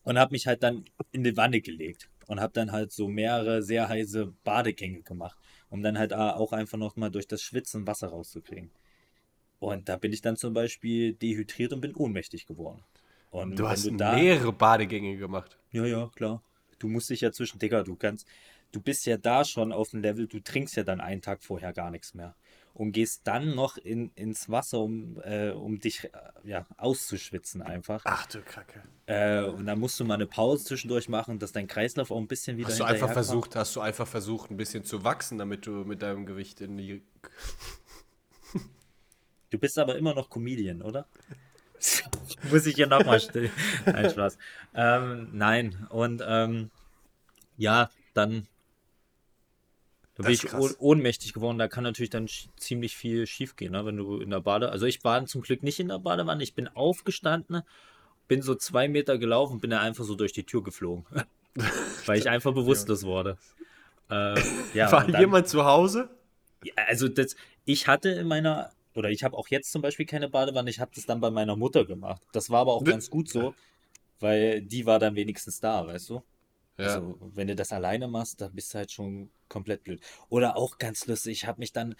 und 0.03 0.17
habe 0.19 0.33
mich 0.33 0.47
halt 0.47 0.63
dann 0.63 0.85
in 1.11 1.23
die 1.23 1.37
Wanne 1.37 1.61
gelegt 1.61 2.09
und 2.27 2.39
habe 2.39 2.53
dann 2.53 2.71
halt 2.71 2.91
so 2.91 3.07
mehrere 3.07 3.63
sehr 3.63 3.89
heiße 3.89 4.33
Badegänge 4.43 5.01
gemacht, 5.01 5.37
um 5.69 5.81
dann 5.81 5.97
halt 5.97 6.13
auch 6.13 6.53
einfach 6.53 6.77
noch 6.77 6.95
mal 6.95 7.09
durch 7.09 7.27
das 7.27 7.41
Schwitzen 7.41 7.87
Wasser 7.87 8.09
rauszukriegen. 8.09 8.71
Und 9.59 9.89
da 9.89 9.97
bin 9.97 10.13
ich 10.13 10.21
dann 10.21 10.37
zum 10.37 10.53
Beispiel 10.53 11.13
dehydriert 11.13 11.73
und 11.73 11.81
bin 11.81 11.95
ohnmächtig 11.95 12.45
geworden. 12.45 12.83
Und 13.31 13.57
Du 13.57 13.67
hast 13.67 13.89
da, 13.97 14.15
mehrere 14.15 14.53
Badegänge 14.53 15.17
gemacht. 15.17 15.57
ja, 15.71 15.85
ja, 15.85 16.09
klar. 16.15 16.43
Du 16.79 16.87
musst 16.87 17.09
dich 17.09 17.21
ja 17.21 17.31
zwischen, 17.31 17.57
Digga, 17.57 17.83
du 17.83 17.95
kannst, 17.95 18.27
du 18.71 18.79
bist 18.79 19.05
ja 19.07 19.17
da 19.17 19.43
schon 19.43 19.71
auf 19.71 19.89
dem 19.89 20.01
Level, 20.01 20.27
du 20.27 20.39
trinkst 20.39 20.75
ja 20.75 20.83
dann 20.83 21.01
einen 21.01 21.21
Tag 21.23 21.41
vorher 21.43 21.73
gar 21.73 21.89
nichts 21.89 22.13
mehr. 22.13 22.35
Und 22.77 22.91
gehst 22.91 23.21
dann 23.23 23.55
noch 23.55 23.77
in, 23.77 24.11
ins 24.13 24.51
Wasser, 24.51 24.81
um, 24.81 25.19
äh, 25.23 25.49
um 25.49 25.79
dich 25.79 26.03
äh, 26.03 26.09
ja, 26.43 26.67
auszuschwitzen 26.77 27.63
einfach. 27.63 28.03
Ach 28.05 28.27
du 28.27 28.39
Kacke. 28.43 28.83
Äh, 29.07 29.41
und 29.45 29.65
dann 29.65 29.79
musst 29.79 29.99
du 29.99 30.05
mal 30.05 30.13
eine 30.13 30.27
Pause 30.27 30.63
zwischendurch 30.63 31.09
machen, 31.09 31.39
dass 31.39 31.51
dein 31.51 31.65
Kreislauf 31.65 32.11
auch 32.11 32.19
ein 32.19 32.27
bisschen 32.27 32.57
wieder 32.57 32.69
Hast 32.69 32.79
du 32.79 32.83
einfach 32.83 33.11
versucht, 33.11 33.55
hast 33.55 33.75
du 33.75 33.81
einfach 33.81 34.05
versucht, 34.05 34.51
ein 34.51 34.57
bisschen 34.57 34.83
zu 34.83 35.03
wachsen, 35.03 35.39
damit 35.39 35.65
du 35.65 35.71
mit 35.85 36.03
deinem 36.03 36.27
Gewicht 36.27 36.61
in 36.61 36.77
die. 36.77 37.01
Du 39.49 39.57
bist 39.57 39.79
aber 39.79 39.95
immer 39.95 40.13
noch 40.13 40.29
Comedian, 40.29 40.81
oder? 40.81 41.07
Muss 42.51 42.65
ich 42.65 42.75
hier 42.75 42.85
nochmal 42.85 43.21
stellen. 43.21 43.49
Nein, 43.85 44.09
Spaß. 44.09 44.37
Ähm, 44.75 45.29
nein, 45.31 45.87
und 45.89 46.21
ähm, 46.27 46.69
ja, 47.55 47.89
dann 48.13 48.45
da 50.17 50.23
Das 50.29 50.41
bin 50.41 50.49
ich 50.51 50.79
ohnmächtig 50.79 51.33
geworden. 51.33 51.57
Da 51.57 51.67
kann 51.67 51.83
natürlich 51.83 52.09
dann 52.09 52.27
ziemlich 52.57 52.95
viel 52.97 53.27
schief 53.27 53.55
gehen, 53.55 53.71
ne? 53.73 53.85
wenn 53.85 53.97
du 53.97 54.19
in 54.19 54.29
der 54.29 54.41
Bade. 54.41 54.69
Also 54.71 54.85
ich 54.85 55.03
war 55.03 55.25
zum 55.25 55.41
Glück 55.41 55.63
nicht 55.63 55.79
in 55.79 55.89
der 55.89 55.99
Badewanne. 55.99 56.41
Ich 56.43 56.53
bin 56.55 56.67
aufgestanden, 56.67 57.61
bin 58.27 58.41
so 58.41 58.55
zwei 58.55 58.87
Meter 58.87 59.17
gelaufen, 59.17 59.59
bin 59.59 59.69
dann 59.69 59.81
einfach 59.81 60.03
so 60.03 60.15
durch 60.15 60.33
die 60.33 60.43
Tür 60.43 60.63
geflogen, 60.63 61.05
weil 62.05 62.17
ich 62.19 62.29
einfach 62.29 62.53
bewusstlos 62.53 63.03
wurde. 63.03 63.37
Äh, 64.09 64.39
ja, 64.73 64.91
War 64.91 65.05
dann- 65.05 65.19
jemand 65.19 65.47
zu 65.47 65.65
Hause? 65.65 66.09
ja, 66.63 66.73
also 66.87 67.07
das, 67.07 67.35
ich 67.65 67.87
hatte 67.87 68.09
in 68.09 68.27
meiner, 68.27 68.71
oder 68.95 69.09
ich 69.11 69.23
habe 69.23 69.37
auch 69.37 69.47
jetzt 69.49 69.71
zum 69.71 69.81
Beispiel 69.81 70.05
keine 70.05 70.29
Badewanne, 70.29 70.69
ich 70.69 70.79
habe 70.79 70.91
das 70.95 71.05
dann 71.05 71.19
bei 71.21 71.29
meiner 71.29 71.55
Mutter 71.55 71.85
gemacht. 71.85 72.21
Das 72.31 72.49
war 72.49 72.61
aber 72.61 72.73
auch 72.73 72.83
ganz 72.83 73.09
gut 73.09 73.29
so, 73.29 73.53
weil 74.19 74.61
die 74.61 74.85
war 74.85 74.97
dann 74.99 75.15
wenigstens 75.15 75.59
da, 75.59 75.85
weißt 75.85 76.09
du? 76.09 76.23
Ja. 76.77 76.85
Also, 76.85 77.17
wenn 77.33 77.47
du 77.47 77.55
das 77.55 77.71
alleine 77.73 78.07
machst, 78.07 78.41
dann 78.41 78.53
bist 78.53 78.73
du 78.73 78.77
halt 78.79 78.91
schon 78.91 79.29
komplett 79.49 79.83
blöd. 79.83 80.01
Oder 80.29 80.57
auch 80.57 80.77
ganz 80.77 81.07
lustig, 81.07 81.31
ich 81.43 81.47
habe 81.47 81.59
mich 81.59 81.71
dann 81.73 81.95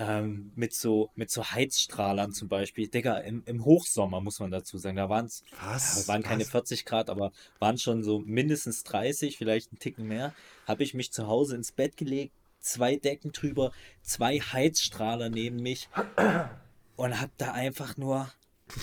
ähm, 0.00 0.52
mit 0.54 0.74
so, 0.74 1.10
mit 1.16 1.30
so 1.30 1.44
Heizstrahlern 1.44 2.32
zum 2.32 2.48
Beispiel, 2.48 2.88
Digga, 2.88 3.18
im, 3.18 3.42
im 3.46 3.64
Hochsommer 3.64 4.20
muss 4.20 4.38
man 4.38 4.50
dazu 4.50 4.78
sagen, 4.78 4.96
da 4.96 5.08
waren 5.08 5.26
es 5.26 5.42
Was? 5.60 6.06
waren 6.08 6.22
keine 6.22 6.44
Was? 6.44 6.50
40 6.50 6.84
Grad, 6.84 7.10
aber 7.10 7.32
waren 7.58 7.78
schon 7.78 8.04
so 8.04 8.20
mindestens 8.20 8.84
30, 8.84 9.36
vielleicht 9.36 9.72
einen 9.72 9.78
Ticken 9.80 10.06
mehr. 10.06 10.34
Habe 10.66 10.84
ich 10.84 10.94
mich 10.94 11.12
zu 11.12 11.26
Hause 11.26 11.56
ins 11.56 11.72
Bett 11.72 11.96
gelegt, 11.96 12.32
zwei 12.60 12.96
Decken 12.96 13.32
drüber, 13.32 13.72
zwei 14.02 14.38
Heizstrahler 14.38 15.30
neben 15.30 15.56
mich 15.62 15.88
und 16.96 17.20
habe 17.20 17.32
da 17.36 17.52
einfach 17.52 17.96
nur, 17.96 18.30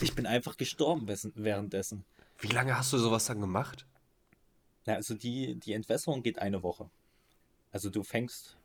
ich 0.02 0.16
bin 0.16 0.26
einfach 0.26 0.58
gestorben 0.58 1.08
während- 1.08 1.32
währenddessen. 1.36 2.04
Wie 2.40 2.48
lange 2.48 2.78
hast 2.78 2.92
du 2.92 2.98
sowas 2.98 3.26
dann 3.26 3.40
gemacht? 3.40 3.86
Ja, 4.86 4.96
also 4.96 5.16
die, 5.16 5.56
die 5.56 5.74
Entwässerung 5.74 6.24
geht 6.24 6.40
eine 6.40 6.64
Woche. 6.64 6.90
Also 7.72 7.90
du 7.90 8.04
fängst 8.04 8.58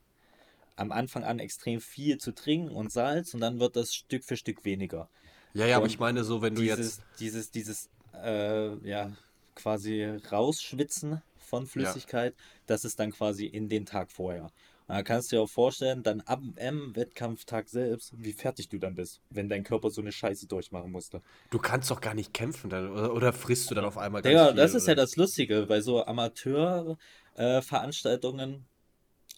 am 0.76 0.92
Anfang 0.92 1.24
an 1.24 1.38
extrem 1.38 1.80
viel 1.80 2.18
zu 2.18 2.32
trinken 2.32 2.70
und 2.70 2.92
Salz 2.92 3.34
und 3.34 3.40
dann 3.40 3.60
wird 3.60 3.76
das 3.76 3.94
Stück 3.94 4.24
für 4.24 4.36
Stück 4.36 4.64
weniger. 4.64 5.08
Ja, 5.52 5.66
ja, 5.66 5.76
aber 5.76 5.84
Und 5.84 5.90
ich 5.90 5.98
meine 5.98 6.24
so, 6.24 6.42
wenn 6.42 6.54
du 6.54 6.62
dieses, 6.62 6.98
jetzt. 6.98 7.02
dieses, 7.18 7.50
dieses, 7.50 7.90
äh, 8.14 8.76
ja, 8.88 9.12
quasi 9.54 10.04
rausschwitzen 10.04 11.22
von 11.38 11.66
Flüssigkeit, 11.66 12.34
das 12.66 12.84
ist 12.84 12.98
dann 12.98 13.10
quasi 13.10 13.46
in 13.46 13.68
den 13.68 13.84
Tag 13.84 14.12
vorher. 14.12 14.50
Da 14.90 15.02
kannst 15.04 15.30
du 15.30 15.36
dir 15.36 15.42
auch 15.42 15.48
vorstellen, 15.48 16.02
dann 16.02 16.20
ab 16.22 16.40
dem 16.60 16.96
Wettkampftag 16.96 17.68
selbst, 17.68 18.12
wie 18.16 18.32
fertig 18.32 18.70
du 18.70 18.78
dann 18.78 18.96
bist, 18.96 19.20
wenn 19.30 19.48
dein 19.48 19.62
Körper 19.62 19.88
so 19.88 20.00
eine 20.00 20.10
Scheiße 20.10 20.48
durchmachen 20.48 20.90
musste. 20.90 21.22
Du 21.50 21.60
kannst 21.60 21.92
doch 21.92 22.00
gar 22.00 22.14
nicht 22.14 22.34
kämpfen 22.34 22.70
dann. 22.70 22.90
Oder, 22.90 23.14
oder 23.14 23.32
frisst 23.32 23.70
du 23.70 23.76
dann 23.76 23.84
auf 23.84 23.96
einmal 23.96 24.20
ganz 24.20 24.32
Digga, 24.32 24.48
viel, 24.48 24.56
das 24.56 24.74
ist 24.74 24.88
ja 24.88 24.94
oder? 24.94 25.02
das 25.02 25.14
Lustige, 25.14 25.66
bei 25.66 25.80
so 25.80 26.04
Amateur-Veranstaltungen 26.04 28.66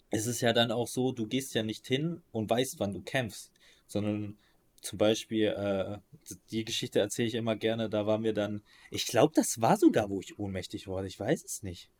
ist 0.09 0.25
es 0.25 0.41
ja 0.41 0.53
dann 0.53 0.71
auch 0.71 0.87
so, 0.87 1.11
du 1.11 1.27
gehst 1.27 1.53
ja 1.53 1.61
nicht 1.61 1.85
hin 1.85 2.23
und 2.31 2.49
weißt, 2.49 2.79
wann 2.79 2.93
du 2.93 3.03
kämpfst, 3.03 3.51
sondern 3.85 4.39
zum 4.81 4.97
Beispiel, 4.97 5.49
äh, 5.49 5.99
die 6.49 6.65
Geschichte 6.65 6.99
erzähle 6.99 7.27
ich 7.27 7.35
immer 7.35 7.55
gerne, 7.55 7.91
da 7.91 8.07
waren 8.07 8.23
wir 8.23 8.33
dann, 8.33 8.63
ich 8.89 9.05
glaube, 9.05 9.33
das 9.35 9.61
war 9.61 9.77
sogar, 9.77 10.09
wo 10.09 10.19
ich 10.19 10.39
ohnmächtig 10.39 10.87
wurde, 10.87 11.05
ich 11.05 11.19
weiß 11.19 11.45
es 11.45 11.61
nicht. 11.61 11.91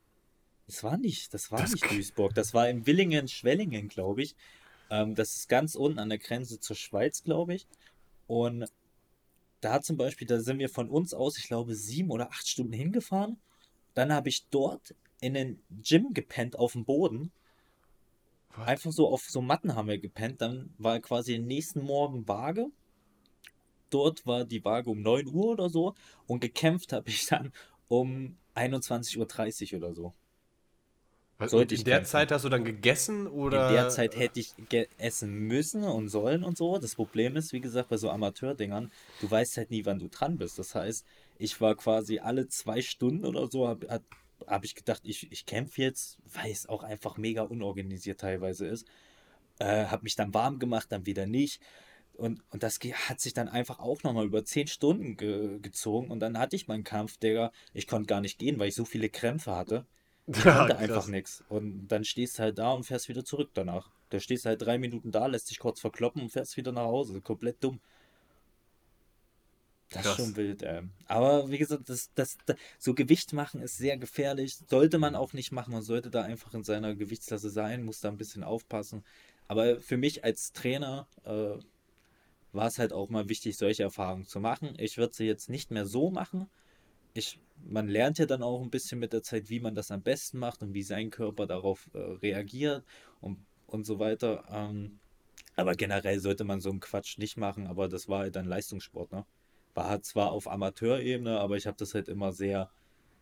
Das 0.65 0.83
war 0.83 0.97
nicht, 0.97 1.33
das 1.33 1.51
war 1.51 1.59
Das 1.59 1.71
nicht 1.71 1.89
Duisburg, 1.89 2.33
das 2.33 2.53
war 2.53 2.69
in 2.69 2.85
Willingen, 2.85 3.27
Schwellingen, 3.27 3.89
glaube 3.89 4.23
ich. 4.23 4.35
Ähm, 4.89 5.15
das 5.15 5.35
ist 5.35 5.49
ganz 5.49 5.75
unten 5.75 5.99
an 5.99 6.09
der 6.09 6.19
Grenze 6.19 6.59
zur 6.59 6.75
Schweiz, 6.75 7.23
glaube 7.23 7.55
ich. 7.55 7.67
Und 8.27 8.65
da 9.61 9.81
zum 9.81 9.97
Beispiel, 9.97 10.27
da 10.27 10.39
sind 10.39 10.59
wir 10.59 10.69
von 10.69 10.89
uns 10.89 11.13
aus, 11.13 11.37
ich 11.37 11.47
glaube, 11.47 11.75
sieben 11.75 12.11
oder 12.11 12.29
acht 12.29 12.47
Stunden 12.47 12.73
hingefahren. 12.73 13.37
Dann 13.93 14.11
habe 14.11 14.29
ich 14.29 14.47
dort 14.49 14.95
in 15.21 15.33
den 15.33 15.63
Gym 15.69 16.13
gepennt 16.13 16.57
auf 16.57 16.73
dem 16.73 16.85
Boden. 16.85 17.31
What? 18.55 18.67
Einfach 18.67 18.91
so 18.91 19.07
auf 19.07 19.23
so 19.29 19.41
Matten 19.41 19.75
haben 19.75 19.87
wir 19.87 19.99
gepennt. 19.99 20.41
Dann 20.41 20.73
war 20.77 20.99
quasi 20.99 21.33
den 21.33 21.47
nächsten 21.47 21.81
Morgen 21.81 22.27
Waage. 22.27 22.67
Dort 23.89 24.25
war 24.25 24.45
die 24.45 24.63
Waage 24.65 24.89
um 24.89 25.01
9 25.01 25.27
Uhr 25.27 25.45
oder 25.45 25.69
so. 25.69 25.95
Und 26.27 26.41
gekämpft 26.41 26.93
habe 26.93 27.09
ich 27.09 27.25
dann 27.27 27.53
um 27.87 28.37
21.30 28.55 29.73
Uhr 29.73 29.77
oder 29.77 29.93
so. 29.93 30.13
Sollte 31.39 31.73
in 31.73 31.79
ich 31.79 31.83
der 31.83 31.97
kämpfen. 31.97 32.11
Zeit 32.11 32.31
hast 32.31 32.45
du 32.45 32.49
dann 32.49 32.63
gegessen 32.63 33.27
oder? 33.27 33.67
In 33.69 33.73
der 33.73 33.89
Zeit 33.89 34.15
hätte 34.15 34.39
ich 34.39 34.53
essen 34.97 35.33
müssen 35.47 35.83
und 35.83 36.09
sollen 36.09 36.43
und 36.43 36.57
so. 36.57 36.77
Das 36.77 36.95
Problem 36.95 37.35
ist, 37.35 37.53
wie 37.53 37.61
gesagt, 37.61 37.89
bei 37.89 37.97
so 37.97 38.09
Amateurdingern, 38.09 38.91
du 39.19 39.29
weißt 39.29 39.57
halt 39.57 39.71
nie, 39.71 39.85
wann 39.85 39.99
du 39.99 40.07
dran 40.07 40.37
bist. 40.37 40.59
Das 40.59 40.75
heißt, 40.75 41.05
ich 41.37 41.59
war 41.59 41.75
quasi 41.75 42.19
alle 42.19 42.47
zwei 42.47 42.81
Stunden 42.81 43.25
oder 43.25 43.49
so, 43.49 43.67
habe 43.67 44.01
hab, 44.47 44.63
ich 44.63 44.75
gedacht, 44.75 45.01
ich, 45.05 45.31
ich 45.31 45.45
kämpfe 45.45 45.81
jetzt, 45.81 46.17
weil 46.33 46.51
es 46.51 46.69
auch 46.69 46.83
einfach 46.83 47.17
mega 47.17 47.41
unorganisiert 47.41 48.21
teilweise 48.21 48.67
ist. 48.67 48.87
Äh, 49.59 49.85
habe 49.85 50.03
mich 50.03 50.15
dann 50.15 50.33
warm 50.33 50.59
gemacht, 50.59 50.91
dann 50.91 51.05
wieder 51.05 51.25
nicht. 51.25 51.61
Und, 52.13 52.41
und 52.51 52.61
das 52.61 52.79
hat 52.79 53.19
sich 53.19 53.33
dann 53.33 53.49
einfach 53.49 53.79
auch 53.79 54.03
nochmal 54.03 54.25
über 54.25 54.45
zehn 54.45 54.67
Stunden 54.67 55.17
ge 55.17 55.59
gezogen. 55.59 56.11
Und 56.11 56.19
dann 56.19 56.37
hatte 56.37 56.55
ich 56.55 56.67
meinen 56.67 56.83
Kampf, 56.83 57.17
Digga. 57.17 57.51
Ich 57.73 57.87
konnte 57.87 58.07
gar 58.07 58.21
nicht 58.21 58.37
gehen, 58.37 58.59
weil 58.59 58.69
ich 58.69 58.75
so 58.75 58.85
viele 58.85 59.09
Krämpfe 59.09 59.55
hatte. 59.55 59.85
Ja, 60.27 60.59
konnte 60.59 60.77
einfach 60.77 61.07
nichts. 61.07 61.43
Und 61.49 61.87
dann 61.87 62.05
stehst 62.05 62.39
du 62.39 62.43
halt 62.43 62.57
da 62.57 62.71
und 62.71 62.85
fährst 62.85 63.09
wieder 63.09 63.25
zurück 63.25 63.49
danach. 63.53 63.89
Da 64.09 64.19
stehst 64.19 64.45
du 64.45 64.49
halt 64.49 64.61
drei 64.61 64.77
Minuten 64.77 65.11
da, 65.11 65.25
lässt 65.25 65.49
dich 65.49 65.59
kurz 65.59 65.81
verkloppen 65.81 66.21
und 66.21 66.29
fährst 66.29 66.55
wieder 66.55 66.71
nach 66.71 66.83
Hause. 66.85 67.19
Komplett 67.21 67.63
dumm. 67.63 67.79
Das 69.89 70.03
Krass. 70.03 70.19
ist 70.19 70.25
schon 70.25 70.35
wild, 70.35 70.63
ey. 70.63 70.81
Aber 71.07 71.51
wie 71.51 71.57
gesagt, 71.57 71.89
das, 71.89 72.09
das, 72.15 72.37
das, 72.45 72.55
so 72.79 72.93
Gewicht 72.93 73.33
machen 73.33 73.61
ist 73.61 73.77
sehr 73.77 73.97
gefährlich. 73.97 74.57
Sollte 74.67 74.97
man 74.97 75.15
auch 75.15 75.33
nicht 75.33 75.51
machen. 75.51 75.73
Man 75.73 75.83
sollte 75.83 76.09
da 76.09 76.23
einfach 76.23 76.53
in 76.53 76.63
seiner 76.63 76.95
Gewichtsklasse 76.95 77.49
sein, 77.49 77.83
muss 77.83 77.99
da 77.99 78.09
ein 78.09 78.17
bisschen 78.17 78.43
aufpassen. 78.43 79.03
Aber 79.47 79.81
für 79.81 79.97
mich 79.97 80.23
als 80.23 80.51
Trainer 80.53 81.07
äh, 81.25 81.57
war 82.53 82.67
es 82.67 82.79
halt 82.79 82.93
auch 82.93 83.09
mal 83.09 83.29
wichtig, 83.29 83.57
solche 83.57 83.83
Erfahrungen 83.83 84.25
zu 84.25 84.39
machen. 84.39 84.73
Ich 84.77 84.97
würde 84.97 85.13
sie 85.13 85.25
jetzt 85.25 85.49
nicht 85.49 85.69
mehr 85.69 85.85
so 85.85 86.09
machen. 86.09 86.49
Ich, 87.13 87.39
man 87.65 87.87
lernt 87.87 88.17
ja 88.17 88.25
dann 88.25 88.43
auch 88.43 88.61
ein 88.61 88.69
bisschen 88.69 88.99
mit 88.99 89.13
der 89.13 89.23
Zeit, 89.23 89.49
wie 89.49 89.59
man 89.59 89.75
das 89.75 89.91
am 89.91 90.01
besten 90.01 90.39
macht 90.39 90.61
und 90.63 90.73
wie 90.73 90.83
sein 90.83 91.09
Körper 91.09 91.45
darauf 91.45 91.89
äh, 91.93 91.97
reagiert 91.97 92.83
und, 93.21 93.37
und 93.67 93.85
so 93.85 93.99
weiter. 93.99 94.43
Ähm, 94.49 94.99
aber 95.55 95.75
generell 95.75 96.19
sollte 96.19 96.43
man 96.43 96.61
so 96.61 96.69
einen 96.71 96.79
Quatsch 96.79 97.17
nicht 97.17 97.37
machen, 97.37 97.67
aber 97.67 97.87
das 97.87 98.09
war 98.09 98.19
halt 98.19 98.35
dann 98.35 98.45
Leistungssport, 98.45 99.11
ne? 99.11 99.25
War 99.75 99.89
halt 99.89 100.05
zwar 100.05 100.31
auf 100.31 100.47
Amateurebene, 100.47 101.39
aber 101.39 101.57
ich 101.57 101.67
habe 101.67 101.77
das 101.77 101.93
halt 101.95 102.07
immer 102.07 102.31
sehr, 102.31 102.69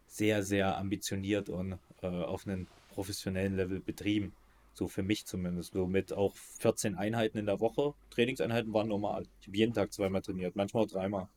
sehr, 0.07 0.43
sehr 0.43 0.77
ambitioniert 0.77 1.49
und 1.49 1.79
äh, 2.01 2.07
auf 2.07 2.45
einem 2.45 2.67
professionellen 2.89 3.55
Level 3.55 3.79
betrieben. 3.79 4.33
So 4.73 4.87
für 4.87 5.03
mich 5.03 5.25
zumindest. 5.25 5.73
So 5.73 5.87
mit 5.87 6.13
auch 6.13 6.35
14 6.59 6.95
Einheiten 6.95 7.37
in 7.37 7.45
der 7.45 7.59
Woche. 7.59 7.93
Trainingseinheiten 8.09 8.73
waren 8.73 8.87
normal. 8.87 9.25
Ich 9.41 9.47
habe 9.47 9.57
jeden 9.57 9.73
Tag 9.73 9.93
zweimal 9.93 10.21
trainiert, 10.21 10.55
manchmal 10.55 10.83
auch 10.83 10.87
dreimal. 10.87 11.27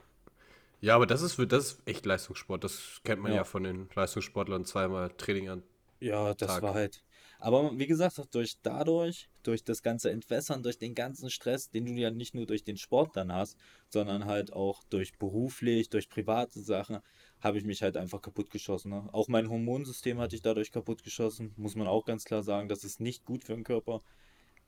Ja, 0.80 0.94
aber 0.96 1.06
das 1.06 1.22
ist, 1.22 1.34
für- 1.34 1.46
das 1.46 1.64
ist 1.72 1.82
echt 1.86 2.04
Leistungssport. 2.06 2.62
Das 2.64 3.00
kennt 3.04 3.22
man 3.22 3.32
ja, 3.32 3.38
Ja. 3.38 3.44
von 3.44 3.64
den 3.64 3.88
Leistungssportlern 3.94 4.64
zweimal 4.64 5.10
Training 5.16 5.48
an. 5.48 5.62
Ja, 6.00 6.34
das 6.34 6.48
Tag. 6.48 6.62
war 6.62 6.74
halt. 6.74 7.02
Aber 7.38 7.76
wie 7.78 7.86
gesagt, 7.86 8.18
durch 8.34 8.58
dadurch, 8.62 9.28
durch 9.42 9.64
das 9.64 9.82
ganze 9.82 10.10
Entwässern, 10.10 10.62
durch 10.62 10.78
den 10.78 10.94
ganzen 10.94 11.30
Stress, 11.30 11.70
den 11.70 11.86
du 11.86 11.92
ja 11.92 12.10
nicht 12.10 12.34
nur 12.34 12.46
durch 12.46 12.64
den 12.64 12.76
Sport 12.76 13.16
dann 13.16 13.32
hast, 13.32 13.58
sondern 13.88 14.24
halt 14.24 14.52
auch 14.52 14.82
durch 14.84 15.18
beruflich, 15.18 15.90
durch 15.90 16.08
private 16.08 16.60
Sachen, 16.60 17.00
habe 17.40 17.58
ich 17.58 17.64
mich 17.64 17.82
halt 17.82 17.96
einfach 17.96 18.22
kaputt 18.22 18.50
geschossen. 18.50 18.90
Ne? 18.90 19.08
Auch 19.12 19.28
mein 19.28 19.48
Hormonsystem 19.50 20.18
hatte 20.18 20.36
ich 20.36 20.42
dadurch 20.42 20.72
kaputt 20.72 21.02
geschossen, 21.02 21.52
muss 21.56 21.74
man 21.76 21.86
auch 21.86 22.04
ganz 22.06 22.24
klar 22.24 22.42
sagen. 22.42 22.68
Das 22.68 22.84
ist 22.84 23.00
nicht 23.00 23.24
gut 23.24 23.44
für 23.44 23.54
den 23.54 23.64
Körper. 23.64 24.00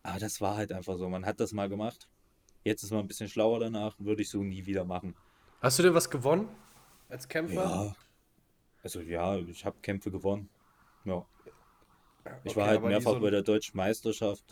Aber 0.02 0.18
das 0.18 0.40
war 0.40 0.56
halt 0.56 0.72
einfach 0.72 0.98
so. 0.98 1.08
Man 1.08 1.24
hat 1.26 1.40
das 1.40 1.52
mal 1.52 1.68
gemacht. 1.68 2.08
Jetzt 2.64 2.82
ist 2.82 2.90
man 2.90 3.00
ein 3.00 3.08
bisschen 3.08 3.28
schlauer 3.28 3.60
danach, 3.60 3.96
würde 3.98 4.22
ich 4.22 4.28
so 4.28 4.42
nie 4.42 4.66
wieder 4.66 4.84
machen. 4.84 5.14
Hast 5.60 5.78
du 5.78 5.82
denn 5.82 5.94
was 5.94 6.10
gewonnen 6.10 6.48
als 7.08 7.28
Kämpfer? 7.28 7.54
Ja. 7.54 7.96
Also 8.82 9.00
ja, 9.00 9.36
ich 9.38 9.64
habe 9.64 9.76
Kämpfe 9.82 10.10
gewonnen. 10.10 10.48
Ja. 11.04 11.26
Ich 12.44 12.52
Okay, 12.52 12.56
war 12.60 12.66
halt 12.68 12.82
mehrfach 12.82 13.12
so- 13.12 13.20
bei 13.20 13.30
der 13.30 13.42
deutschen 13.42 13.76
Meisterschaft. 13.76 14.44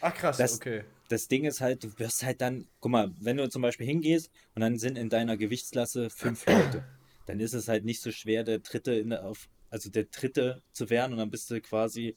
Ach 0.00 0.14
krass, 0.14 0.36
Das- 0.36 0.56
okay. 0.56 0.84
Das 1.08 1.26
Ding 1.26 1.44
ist 1.44 1.60
halt, 1.60 1.82
du 1.82 1.98
wirst 1.98 2.22
halt 2.22 2.40
dann, 2.40 2.68
guck 2.78 2.92
mal, 2.92 3.12
wenn 3.18 3.36
du 3.36 3.48
zum 3.48 3.62
Beispiel 3.62 3.86
hingehst 3.86 4.30
und 4.54 4.60
dann 4.62 4.78
sind 4.78 4.96
in 4.96 5.08
deiner 5.08 5.36
Gewichtsklasse 5.36 6.08
fünf 6.08 6.46
Leute, 6.46 6.84
dann 7.26 7.40
ist 7.40 7.52
es 7.52 7.66
halt 7.66 7.84
nicht 7.84 8.00
so 8.00 8.12
schwer, 8.12 8.44
der 8.44 8.60
Dritte 8.60 8.94
in 8.94 9.10
der, 9.10 9.24
auf, 9.26 9.48
also 9.70 9.90
der 9.90 10.04
Dritte 10.04 10.62
zu 10.72 10.88
werden 10.88 11.12
und 11.12 11.18
dann 11.18 11.30
bist 11.30 11.50
du 11.50 11.60
quasi 11.60 12.14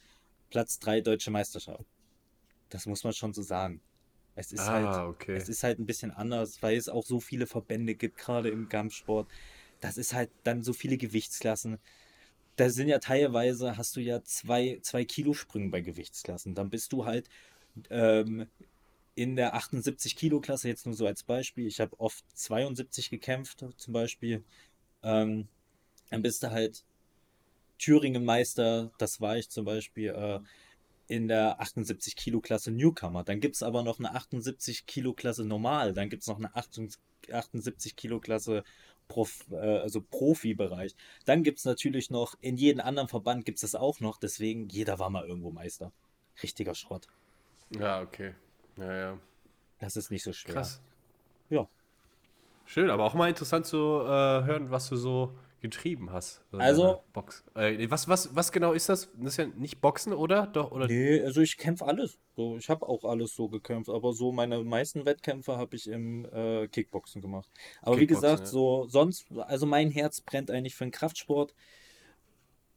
Platz 0.51 0.77
drei 0.77 1.01
deutsche 1.01 1.31
Meisterschaft. 1.31 1.85
Das 2.69 2.85
muss 2.85 3.03
man 3.03 3.13
schon 3.13 3.33
so 3.33 3.41
sagen. 3.41 3.81
Es 4.35 4.51
ist 4.51 4.71
halt, 4.71 4.85
Ah, 4.87 5.07
okay. 5.07 5.33
es 5.33 5.49
ist 5.49 5.63
halt 5.63 5.79
ein 5.79 5.85
bisschen 5.85 6.11
anders, 6.11 6.61
weil 6.61 6.77
es 6.77 6.89
auch 6.89 7.05
so 7.05 7.19
viele 7.19 7.47
Verbände 7.47 7.95
gibt, 7.95 8.17
gerade 8.17 8.49
im 8.49 8.69
Kampfsport. 8.69 9.29
Das 9.81 9.97
ist 9.97 10.13
halt 10.13 10.31
dann 10.43 10.63
so 10.63 10.73
viele 10.73 10.97
Gewichtsklassen. 10.97 11.79
Da 12.55 12.69
sind 12.69 12.87
ja 12.89 12.99
teilweise, 12.99 13.77
hast 13.77 13.95
du 13.95 14.01
ja 14.01 14.23
zwei, 14.23 14.79
zwei 14.83 15.05
Kilo 15.05 15.33
Sprünge 15.33 15.69
bei 15.71 15.81
Gewichtsklassen. 15.81 16.55
Dann 16.55 16.69
bist 16.69 16.93
du 16.93 17.05
halt 17.05 17.29
ähm, 17.89 18.47
in 19.15 19.35
der 19.35 19.55
78 19.55 20.15
Kilo 20.15 20.41
Klasse, 20.41 20.69
jetzt 20.69 20.85
nur 20.85 20.95
so 20.95 21.07
als 21.07 21.23
Beispiel. 21.23 21.67
Ich 21.67 21.79
habe 21.81 21.99
oft 21.99 22.25
72 22.35 23.09
gekämpft, 23.11 23.65
zum 23.77 23.93
Beispiel. 23.93 24.43
Ähm, 25.03 25.47
dann 26.11 26.21
bist 26.23 26.43
du 26.43 26.51
halt 26.51 26.85
Thüringen 27.77 28.23
Meister, 28.25 28.91
das 28.97 29.19
war 29.21 29.37
ich 29.37 29.49
zum 29.49 29.65
Beispiel. 29.65 30.09
Äh, 30.09 30.39
in 31.13 31.27
der 31.27 31.61
78 31.61 32.15
Kilo 32.15 32.41
Klasse 32.41 32.71
Newcomer. 32.71 33.23
Dann 33.23 33.39
gibt 33.39 33.55
es 33.55 33.61
aber 33.61 33.83
noch 33.83 33.99
eine 33.99 34.15
78 34.15 34.87
Kilo 34.87 35.13
Klasse 35.13 35.45
Normal. 35.45 35.93
Dann 35.93 36.09
gibt 36.09 36.23
es 36.23 36.27
noch 36.27 36.37
eine 36.37 36.55
78 36.55 37.95
Kilo 37.95 38.19
Klasse 38.19 38.63
Prof, 39.07 39.45
äh, 39.51 39.55
also 39.55 40.01
Profibereich. 40.01 40.95
Dann 41.25 41.43
gibt 41.43 41.59
es 41.59 41.65
natürlich 41.65 42.09
noch, 42.09 42.33
in 42.41 42.57
jedem 42.57 42.81
anderen 42.81 43.09
Verband 43.09 43.45
gibt 43.45 43.57
es 43.57 43.61
das 43.61 43.75
auch 43.75 43.99
noch. 43.99 44.17
Deswegen, 44.17 44.69
jeder 44.69 44.97
war 44.97 45.11
mal 45.11 45.23
irgendwo 45.23 45.51
Meister. 45.51 45.91
Richtiger 46.41 46.73
Schrott. 46.73 47.07
Ja, 47.69 48.01
okay. 48.01 48.33
Ja, 48.77 48.95
ja. 48.95 49.19
Das 49.77 49.95
ist 49.97 50.09
nicht 50.09 50.23
so 50.23 50.33
schwer. 50.33 50.55
Krass. 50.55 50.81
Ja. 51.51 51.67
Schön, 52.65 52.89
aber 52.89 53.03
auch 53.03 53.13
mal 53.13 53.29
interessant 53.29 53.67
zu 53.67 53.77
äh, 53.77 54.07
hören, 54.45 54.71
was 54.71 54.89
du 54.89 54.95
so 54.95 55.37
getrieben 55.63 56.11
hast. 56.11 56.43
Also- 56.51 57.03
Box. 57.13 57.43
Äh, 57.55 57.89
was, 57.89 58.09
was, 58.09 58.35
was 58.35 58.51
genau 58.51 58.73
ist 58.73 58.89
das? 58.89 59.09
Das 59.15 59.31
ist 59.31 59.37
ja 59.37 59.45
nicht 59.45 59.79
Boxen, 59.79 60.11
oder? 60.11 60.45
Doch, 60.45 60.71
oder? 60.71 60.87
Nee, 60.87 61.21
also 61.21 61.39
ich 61.39 61.57
kämpfe 61.57 61.85
alles. 61.85 62.19
So, 62.35 62.57
ich 62.57 62.69
habe 62.69 62.85
auch 62.85 63.05
alles 63.05 63.33
so 63.33 63.47
gekämpft, 63.47 63.89
aber 63.89 64.11
so 64.11 64.33
meine 64.33 64.61
meisten 64.63 65.05
Wettkämpfe 65.05 65.55
habe 65.57 65.77
ich 65.77 65.87
im 65.87 66.25
äh, 66.25 66.67
Kickboxen 66.67 67.21
gemacht. 67.21 67.49
Aber 67.81 67.95
wie 67.95 68.01
Kickboxen, 68.01 68.29
gesagt, 68.29 68.41
ja. 68.41 68.45
so 68.47 68.87
sonst, 68.89 69.31
also 69.37 69.65
mein 69.65 69.89
Herz 69.89 70.19
brennt 70.19 70.51
eigentlich 70.51 70.75
für 70.75 70.83
den 70.83 70.91
Kraftsport. 70.91 71.55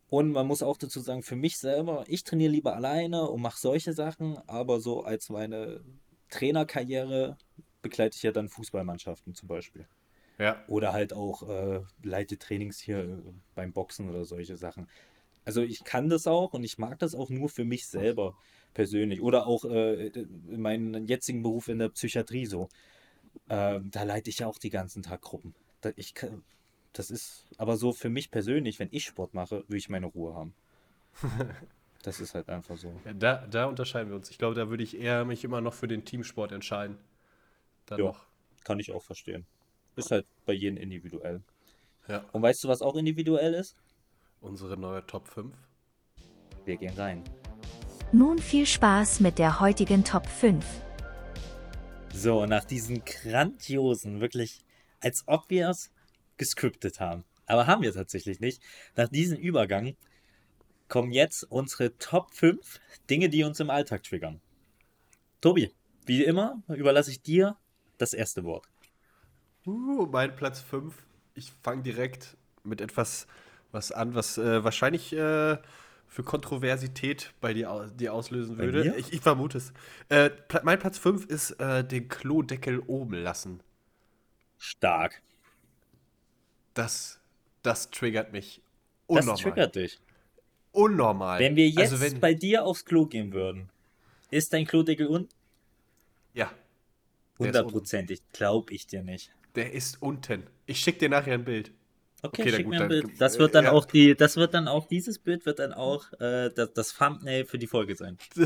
Und 0.08 0.30
man 0.30 0.46
muss 0.46 0.62
auch 0.62 0.78
dazu 0.78 1.00
sagen, 1.00 1.24
für 1.24 1.34
mich 1.34 1.58
selber, 1.58 2.04
ich 2.06 2.22
trainiere 2.22 2.52
lieber 2.52 2.76
alleine 2.76 3.28
und 3.28 3.42
mache 3.42 3.58
solche 3.58 3.92
Sachen, 3.92 4.38
aber 4.46 4.78
so 4.78 5.02
als 5.02 5.28
meine 5.28 5.80
Trainerkarriere 6.30 7.36
begleite 7.82 8.16
ich 8.16 8.22
ja 8.22 8.30
dann 8.30 8.48
Fußballmannschaften 8.48 9.34
zum 9.34 9.48
Beispiel. 9.48 9.88
Ja. 10.38 10.62
Oder 10.68 10.92
halt 10.92 11.12
auch 11.12 11.48
äh, 11.48 11.80
leite 12.02 12.38
Trainings 12.38 12.78
hier 12.78 12.98
äh, 12.98 13.22
beim 13.54 13.72
Boxen 13.72 14.10
oder 14.10 14.24
solche 14.24 14.56
Sachen. 14.56 14.88
Also 15.44 15.62
ich 15.62 15.84
kann 15.84 16.08
das 16.08 16.26
auch 16.26 16.52
und 16.52 16.64
ich 16.64 16.76
mag 16.78 16.98
das 16.98 17.14
auch 17.14 17.30
nur 17.30 17.48
für 17.48 17.64
mich 17.64 17.86
selber 17.86 18.36
persönlich. 18.74 19.22
Oder 19.22 19.46
auch 19.46 19.64
äh, 19.64 20.08
in 20.08 20.60
meinem 20.60 21.06
jetzigen 21.06 21.42
Beruf 21.42 21.68
in 21.68 21.78
der 21.78 21.88
Psychiatrie 21.88 22.46
so. 22.46 22.68
Ähm, 23.48 23.90
da 23.90 24.02
leite 24.02 24.28
ich 24.28 24.40
ja 24.40 24.46
auch 24.46 24.58
die 24.58 24.70
ganzen 24.70 25.02
Tag 25.02 25.22
Gruppen. 25.22 25.54
Da, 25.80 25.92
ich 25.96 26.14
kann, 26.14 26.42
das 26.92 27.10
ist 27.10 27.46
aber 27.58 27.76
so 27.76 27.92
für 27.92 28.08
mich 28.08 28.30
persönlich, 28.30 28.78
wenn 28.78 28.88
ich 28.90 29.04
Sport 29.04 29.34
mache, 29.34 29.64
will 29.68 29.78
ich 29.78 29.88
meine 29.88 30.06
Ruhe 30.06 30.34
haben. 30.34 30.54
Das 32.02 32.20
ist 32.20 32.36
halt 32.36 32.48
einfach 32.48 32.76
so. 32.76 32.94
Ja, 33.04 33.12
da, 33.14 33.46
da 33.48 33.64
unterscheiden 33.64 34.10
wir 34.10 34.16
uns. 34.16 34.30
Ich 34.30 34.38
glaube, 34.38 34.54
da 34.54 34.68
würde 34.68 34.84
ich 34.84 34.96
eher 34.96 35.24
mich 35.24 35.42
immer 35.42 35.60
noch 35.60 35.74
für 35.74 35.88
den 35.88 36.04
Teamsport 36.04 36.52
entscheiden. 36.52 36.98
Dann 37.86 37.98
Ja. 37.98 38.04
noch. 38.04 38.26
Kann 38.62 38.78
ich 38.78 38.92
auch 38.92 39.02
verstehen. 39.02 39.44
Ist 39.96 40.10
halt 40.10 40.26
bei 40.44 40.52
jedem 40.52 40.76
individuell. 40.76 41.42
Ja. 42.06 42.24
Und 42.32 42.42
weißt 42.42 42.62
du, 42.62 42.68
was 42.68 42.82
auch 42.82 42.96
individuell 42.96 43.54
ist? 43.54 43.76
Unsere 44.40 44.76
neue 44.76 45.04
Top 45.06 45.26
5. 45.26 45.54
Wir 46.64 46.76
gehen 46.76 46.94
rein. 46.96 47.24
Nun 48.12 48.38
viel 48.38 48.66
Spaß 48.66 49.20
mit 49.20 49.38
der 49.38 49.58
heutigen 49.58 50.04
Top 50.04 50.26
5. 50.26 50.64
So, 52.12 52.46
nach 52.46 52.64
diesen 52.64 53.04
grandiosen, 53.04 54.20
wirklich, 54.20 54.60
als 55.00 55.24
ob 55.26 55.48
wir 55.48 55.70
es 55.70 55.90
gescriptet 56.36 57.00
haben. 57.00 57.24
Aber 57.46 57.66
haben 57.66 57.82
wir 57.82 57.92
tatsächlich 57.92 58.38
nicht. 58.40 58.62
Nach 58.96 59.08
diesem 59.08 59.38
Übergang 59.38 59.96
kommen 60.88 61.10
jetzt 61.10 61.44
unsere 61.44 61.96
Top 61.98 62.34
5 62.34 62.80
Dinge, 63.08 63.28
die 63.28 63.44
uns 63.44 63.60
im 63.60 63.70
Alltag 63.70 64.02
triggern. 64.02 64.40
Tobi, 65.40 65.72
wie 66.04 66.24
immer 66.24 66.62
überlasse 66.68 67.10
ich 67.10 67.22
dir 67.22 67.56
das 67.98 68.12
erste 68.12 68.44
Wort. 68.44 68.66
Uh, 69.66 70.06
mein 70.06 70.34
Platz 70.36 70.60
5. 70.60 70.94
Ich 71.34 71.52
fange 71.62 71.82
direkt 71.82 72.36
mit 72.62 72.80
etwas 72.80 73.26
was 73.72 73.92
an, 73.92 74.14
was 74.14 74.38
äh, 74.38 74.64
wahrscheinlich 74.64 75.12
äh, 75.12 75.58
für 76.06 76.22
Kontroversität 76.24 77.34
bei 77.40 77.52
dir 77.52 77.92
die 77.98 78.08
auslösen 78.08 78.58
würde. 78.58 78.94
Ich, 78.96 79.12
ich 79.12 79.20
vermute 79.20 79.58
es. 79.58 79.72
Äh, 80.08 80.30
mein 80.62 80.78
Platz 80.78 80.98
5 80.98 81.26
ist 81.26 81.52
äh, 81.52 81.84
den 81.84 82.08
Klodeckel 82.08 82.78
oben 82.78 83.14
lassen. 83.14 83.60
Stark. 84.56 85.20
Das, 86.74 87.20
das 87.62 87.90
triggert 87.90 88.32
mich 88.32 88.62
Das 89.08 89.26
unnormal. 89.26 89.42
triggert 89.42 89.76
dich. 89.76 90.00
Unnormal. 90.72 91.40
Wenn 91.40 91.56
wir 91.56 91.68
jetzt 91.68 91.92
also 91.92 92.00
wenn, 92.00 92.20
bei 92.20 92.34
dir 92.34 92.64
aufs 92.64 92.84
Klo 92.84 93.06
gehen 93.06 93.32
würden, 93.32 93.68
ist 94.30 94.52
dein 94.52 94.66
Klodeckel 94.66 95.08
un 95.08 95.28
Ja, 96.34 96.50
hundertprozentig. 97.38 98.22
Glaub 98.32 98.70
ich 98.70 98.86
dir 98.86 99.02
nicht. 99.02 99.35
Der 99.56 99.72
ist 99.72 100.00
unten. 100.02 100.44
Ich 100.66 100.80
schicke 100.80 100.98
dir 100.98 101.08
nachher 101.08 101.34
ein 101.34 101.44
Bild. 101.44 101.72
Okay, 102.22 102.42
Okay, 102.42 102.50
schick 102.50 102.64
gut, 102.64 102.74
mir 102.74 102.82
ein 102.82 102.88
Bild. 102.88 103.20
Das 103.20 103.38
wird 103.38 103.54
dann 103.54 103.64
ja. 103.64 103.72
auch 103.72 103.84
die, 103.84 104.14
das 104.14 104.36
wird 104.36 104.54
dann 104.54 104.68
auch, 104.68 104.86
dieses 104.86 105.18
Bild 105.18 105.46
wird 105.46 105.58
dann 105.58 105.72
auch 105.72 106.12
äh, 106.20 106.50
das, 106.50 106.72
das 106.72 106.94
Thumbnail 106.94 107.44
für 107.44 107.58
die 107.58 107.66
Folge 107.66 107.94
sein. 107.94 108.18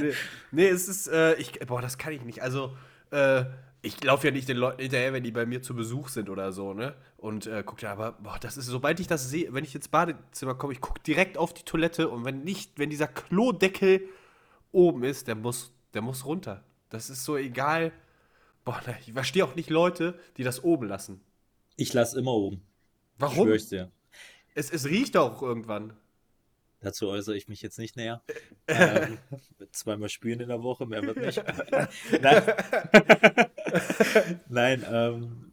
nee, 0.00 0.12
nee, 0.52 0.68
es 0.68 0.88
ist, 0.88 1.08
äh, 1.08 1.34
ich, 1.34 1.58
boah, 1.60 1.80
das 1.80 1.98
kann 1.98 2.12
ich 2.12 2.22
nicht. 2.22 2.42
Also, 2.42 2.76
äh, 3.10 3.44
ich 3.82 4.02
laufe 4.02 4.26
ja 4.26 4.32
nicht 4.32 4.48
den 4.48 4.56
Leuten 4.56 4.82
hinterher, 4.82 5.12
wenn 5.12 5.22
die 5.22 5.30
bei 5.30 5.46
mir 5.46 5.62
zu 5.62 5.74
Besuch 5.74 6.08
sind 6.08 6.28
oder 6.28 6.52
so, 6.52 6.74
ne? 6.74 6.94
Und 7.16 7.46
äh, 7.46 7.62
guck 7.64 7.78
da, 7.78 7.92
aber, 7.92 8.12
boah, 8.12 8.38
das 8.40 8.56
ist, 8.56 8.66
sobald 8.66 9.00
ich 9.00 9.06
das 9.06 9.30
sehe, 9.30 9.52
wenn 9.52 9.64
ich 9.64 9.74
ins 9.74 9.88
Badezimmer 9.88 10.54
komme, 10.54 10.72
ich 10.72 10.80
gucke 10.80 11.00
direkt 11.02 11.38
auf 11.38 11.54
die 11.54 11.62
Toilette 11.62 12.08
und 12.08 12.24
wenn 12.24 12.42
nicht, 12.42 12.78
wenn 12.78 12.90
dieser 12.90 13.06
Klodeckel 13.06 14.02
oben 14.72 15.04
ist, 15.04 15.28
der 15.28 15.34
muss, 15.34 15.72
der 15.94 16.02
muss 16.02 16.24
runter. 16.24 16.64
Das 16.90 17.10
ist 17.10 17.24
so 17.24 17.36
egal, 17.36 17.92
Boah, 18.66 18.82
ne, 18.84 18.96
ich 19.00 19.12
verstehe 19.12 19.44
auch 19.44 19.54
nicht 19.54 19.70
Leute, 19.70 20.18
die 20.36 20.42
das 20.42 20.64
oben 20.64 20.88
lassen. 20.88 21.20
Ich 21.76 21.92
lasse 21.92 22.18
immer 22.18 22.32
oben. 22.32 22.62
Warum? 23.16 23.50
Ich 23.52 23.68
dir. 23.68 23.92
Es, 24.56 24.72
es 24.72 24.86
riecht 24.86 25.16
auch 25.16 25.40
irgendwann. 25.40 25.96
Dazu 26.80 27.08
äußere 27.08 27.36
ich 27.36 27.46
mich 27.46 27.62
jetzt 27.62 27.78
nicht 27.78 27.96
näher. 27.96 28.22
ähm, 28.66 29.18
zweimal 29.70 30.08
spülen 30.08 30.40
in 30.40 30.48
der 30.48 30.64
Woche, 30.64 30.84
mehr 30.84 31.00
wird 31.04 31.16
nicht. 31.16 31.44
Nein, 32.20 32.42
Nein 34.48 34.84
ähm, 34.90 35.52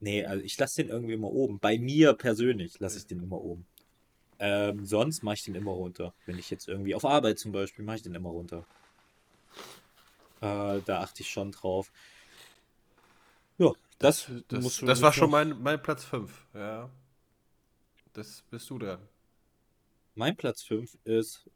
nee, 0.00 0.26
also 0.26 0.44
ich 0.44 0.58
lasse 0.58 0.82
den 0.82 0.90
irgendwie 0.90 1.14
immer 1.14 1.32
oben. 1.32 1.58
Bei 1.58 1.78
mir 1.78 2.12
persönlich 2.12 2.78
lasse 2.80 2.98
ich 2.98 3.06
den 3.06 3.22
immer 3.22 3.40
oben. 3.40 3.64
Ähm, 4.40 4.84
sonst 4.84 5.22
mache 5.22 5.36
ich 5.36 5.44
den 5.44 5.54
immer 5.54 5.72
runter. 5.72 6.12
Wenn 6.26 6.38
ich 6.38 6.50
jetzt 6.50 6.68
irgendwie 6.68 6.94
auf 6.94 7.06
Arbeit 7.06 7.38
zum 7.38 7.52
Beispiel, 7.52 7.82
mache 7.82 7.96
ich 7.96 8.02
den 8.02 8.14
immer 8.14 8.28
runter. 8.28 8.66
Äh, 10.42 10.82
da 10.84 11.00
achte 11.00 11.22
ich 11.22 11.30
schon 11.30 11.50
drauf. 11.50 11.90
Ja, 13.58 13.72
das, 13.98 14.30
Das, 14.48 14.62
musst 14.62 14.82
du 14.82 14.86
das 14.86 14.98
nicht 14.98 15.04
war 15.04 15.12
schon 15.12 15.30
mein, 15.30 15.60
mein 15.62 15.82
Platz 15.82 16.04
5. 16.04 16.46
Ja. 16.54 16.90
Das 18.12 18.42
bist 18.50 18.68
du 18.70 18.78
dran. 18.78 19.00
Mein 20.14 20.36
Platz 20.36 20.62
5 20.62 20.96
ist 21.04 21.48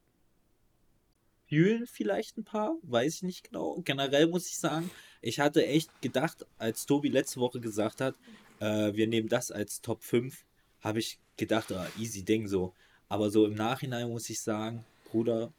fühlen 1.51 1.89
vielleicht 1.89 2.39
ein 2.39 2.45
paar, 2.45 2.77
weiß 2.83 3.17
ich 3.17 3.23
nicht 3.25 3.49
genau. 3.49 3.81
Generell 3.85 4.29
muss 4.29 4.47
ich 4.47 4.57
sagen, 4.57 4.89
ich 5.21 5.41
hatte 5.41 5.67
echt 5.67 5.91
gedacht, 6.01 6.47
als 6.59 6.87
Tobi 6.87 7.09
letzte 7.09 7.41
Woche 7.41 7.59
gesagt 7.59 8.01
hat, 8.01 8.15
äh, 8.61 8.95
wir 8.95 9.09
nehmen 9.09 9.29
das 9.29 9.51
als 9.51 9.81
Top 9.81 10.05
5, 10.05 10.45
habe 10.81 11.01
ich 11.01 11.19
gedacht, 11.37 11.73
ah, 11.73 11.89
easy 11.99 12.23
Ding 12.23 12.47
so. 12.47 12.73
Aber 13.09 13.31
so 13.31 13.47
im 13.47 13.55
Nachhinein 13.55 14.09
muss 14.09 14.31
ich 14.31 14.41
sagen, 14.41 14.85
Bruder, 15.11 15.53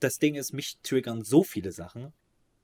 das 0.00 0.18
Ding 0.18 0.34
ist, 0.34 0.54
mich 0.54 0.78
triggern 0.82 1.22
so 1.22 1.42
viele 1.42 1.70
Sachen. 1.70 2.14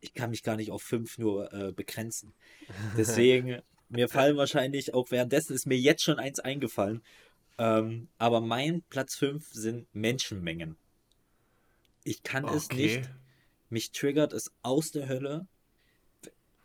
Ich 0.02 0.14
kann 0.14 0.30
mich 0.30 0.42
gar 0.42 0.56
nicht 0.56 0.70
auf 0.70 0.82
5 0.82 1.16
nur 1.18 1.52
äh, 1.54 1.72
begrenzen. 1.72 2.34
Deswegen, 2.98 3.62
mir 3.88 4.08
fallen 4.08 4.36
wahrscheinlich 4.36 4.92
auch 4.94 5.10
währenddessen 5.10 5.54
ist 5.54 5.66
mir 5.66 5.78
jetzt 5.78 6.02
schon 6.02 6.18
eins 6.18 6.40
eingefallen. 6.40 7.02
Ähm, 7.58 8.08
aber 8.18 8.40
mein 8.40 8.82
Platz 8.90 9.14
5 9.14 9.52
sind 9.52 9.86
Menschenmengen. 9.94 10.76
Ich 12.04 12.22
kann 12.22 12.44
es 12.48 12.68
nicht. 12.70 13.08
Mich 13.70 13.92
triggert 13.92 14.32
es 14.32 14.52
aus 14.62 14.90
der 14.90 15.08
Hölle. 15.08 15.46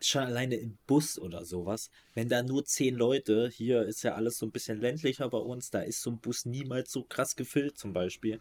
Schon 0.01 0.23
alleine 0.23 0.55
im 0.55 0.77
Bus 0.87 1.19
oder 1.19 1.45
sowas. 1.45 1.89
Wenn 2.13 2.29
da 2.29 2.43
nur 2.43 2.65
zehn 2.65 2.95
Leute, 2.95 3.49
hier 3.49 3.83
ist 3.83 4.03
ja 4.03 4.15
alles 4.15 4.37
so 4.37 4.45
ein 4.45 4.51
bisschen 4.51 4.79
ländlicher 4.79 5.29
bei 5.29 5.37
uns, 5.37 5.69
da 5.69 5.81
ist 5.81 6.01
so 6.01 6.11
ein 6.11 6.19
Bus 6.19 6.45
niemals 6.45 6.91
so 6.91 7.03
krass 7.03 7.35
gefüllt 7.35 7.77
zum 7.77 7.93
Beispiel. 7.93 8.39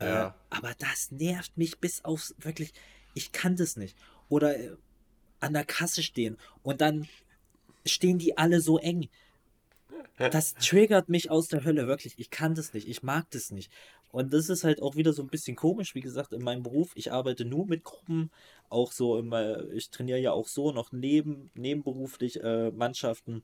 Ja. 0.00 0.28
Äh, 0.28 0.32
aber 0.50 0.74
das 0.78 1.10
nervt 1.10 1.56
mich 1.56 1.78
bis 1.78 2.04
aufs, 2.04 2.34
wirklich, 2.38 2.72
ich 3.14 3.32
kann 3.32 3.56
das 3.56 3.76
nicht. 3.76 3.96
Oder 4.30 4.58
äh, 4.58 4.70
an 5.40 5.52
der 5.52 5.64
Kasse 5.64 6.02
stehen 6.02 6.38
und 6.62 6.80
dann 6.80 7.06
stehen 7.84 8.18
die 8.18 8.38
alle 8.38 8.62
so 8.62 8.78
eng. 8.78 9.10
Das 10.16 10.54
triggert 10.54 11.08
mich 11.08 11.30
aus 11.30 11.48
der 11.48 11.64
Hölle, 11.64 11.86
wirklich. 11.86 12.14
Ich 12.18 12.30
kann 12.30 12.54
das 12.54 12.74
nicht. 12.74 12.86
Ich 12.86 13.02
mag 13.02 13.30
das 13.30 13.50
nicht. 13.50 13.70
Und 14.12 14.34
das 14.34 14.50
ist 14.50 14.64
halt 14.64 14.82
auch 14.82 14.96
wieder 14.96 15.12
so 15.14 15.22
ein 15.22 15.28
bisschen 15.28 15.56
komisch. 15.56 15.94
Wie 15.94 16.02
gesagt, 16.02 16.32
in 16.32 16.42
meinem 16.42 16.62
Beruf, 16.62 16.92
ich 16.94 17.10
arbeite 17.10 17.46
nur 17.46 17.66
mit 17.66 17.84
Gruppen. 17.84 18.30
Auch 18.68 18.92
so, 18.92 19.18
im, 19.18 19.32
äh, 19.32 19.64
ich 19.72 19.88
trainiere 19.88 20.18
ja 20.18 20.32
auch 20.32 20.46
so 20.46 20.72
noch 20.72 20.92
neben, 20.92 21.50
nebenberuflich 21.54 22.42
äh, 22.42 22.70
Mannschaften. 22.70 23.42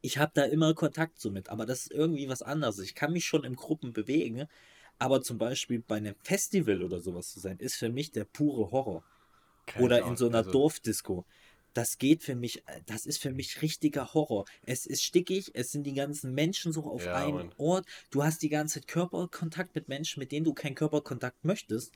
Ich 0.00 0.16
habe 0.16 0.32
da 0.34 0.44
immer 0.44 0.72
Kontakt 0.74 1.20
so 1.20 1.30
mit, 1.30 1.50
aber 1.50 1.66
das 1.66 1.80
ist 1.80 1.92
irgendwie 1.92 2.28
was 2.28 2.40
anderes. 2.40 2.78
Ich 2.78 2.94
kann 2.94 3.12
mich 3.12 3.26
schon 3.26 3.44
in 3.44 3.56
Gruppen 3.56 3.92
bewegen, 3.92 4.46
aber 4.98 5.20
zum 5.20 5.36
Beispiel 5.36 5.80
bei 5.86 5.96
einem 5.96 6.14
Festival 6.22 6.82
oder 6.82 7.00
sowas 7.00 7.30
zu 7.30 7.40
sein, 7.40 7.58
ist 7.58 7.76
für 7.76 7.90
mich 7.90 8.10
der 8.10 8.24
pure 8.24 8.70
Horror. 8.70 9.04
Kann 9.72 9.82
Oder 9.82 10.04
in 10.06 10.16
so 10.16 10.26
einer 10.28 10.38
also- 10.38 10.50
Dorfdisco. 10.52 11.24
Das 11.72 11.98
geht 11.98 12.24
für 12.24 12.34
mich, 12.34 12.64
das 12.86 13.06
ist 13.06 13.18
für 13.22 13.30
mich 13.30 13.62
richtiger 13.62 14.12
Horror. 14.12 14.44
Es 14.66 14.86
ist 14.86 15.04
stickig, 15.04 15.52
es 15.54 15.70
sind 15.70 15.84
die 15.84 15.94
ganzen 15.94 16.34
Menschen 16.34 16.72
so 16.72 16.82
auf 16.84 17.04
Ja, 17.04 17.14
einem 17.14 17.34
Mann. 17.34 17.52
Ort. 17.58 17.86
Du 18.10 18.24
hast 18.24 18.42
die 18.42 18.48
ganze 18.48 18.80
Zeit 18.80 18.88
Körperkontakt 18.88 19.76
mit 19.76 19.88
Menschen, 19.88 20.18
mit 20.18 20.32
denen 20.32 20.44
du 20.44 20.52
keinen 20.52 20.74
Körperkontakt 20.74 21.44
möchtest. 21.44 21.92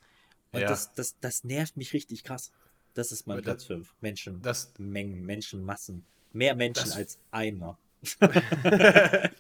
Und 0.53 0.61
Ja. 0.61 0.69
das, 0.69 0.95
das, 0.95 1.19
das 1.21 1.43
nervt 1.43 1.77
mich 1.77 1.93
richtig 1.93 2.23
krass. 2.23 2.53
Das 2.95 3.11
ist 3.11 3.27
mein 3.27 3.39
Aber 3.39 3.43
Platz 3.43 3.63
das- 3.63 3.67
5. 3.67 3.93
Menschen, 4.01 4.41
das- 4.43 4.73
Mengen, 4.79 5.27
Menschenmassen. 5.27 6.05
Mehr 6.33 6.55
Menschen 6.55 6.85
Das- 6.91 6.97
als 6.97 7.19
einer. 7.33 7.77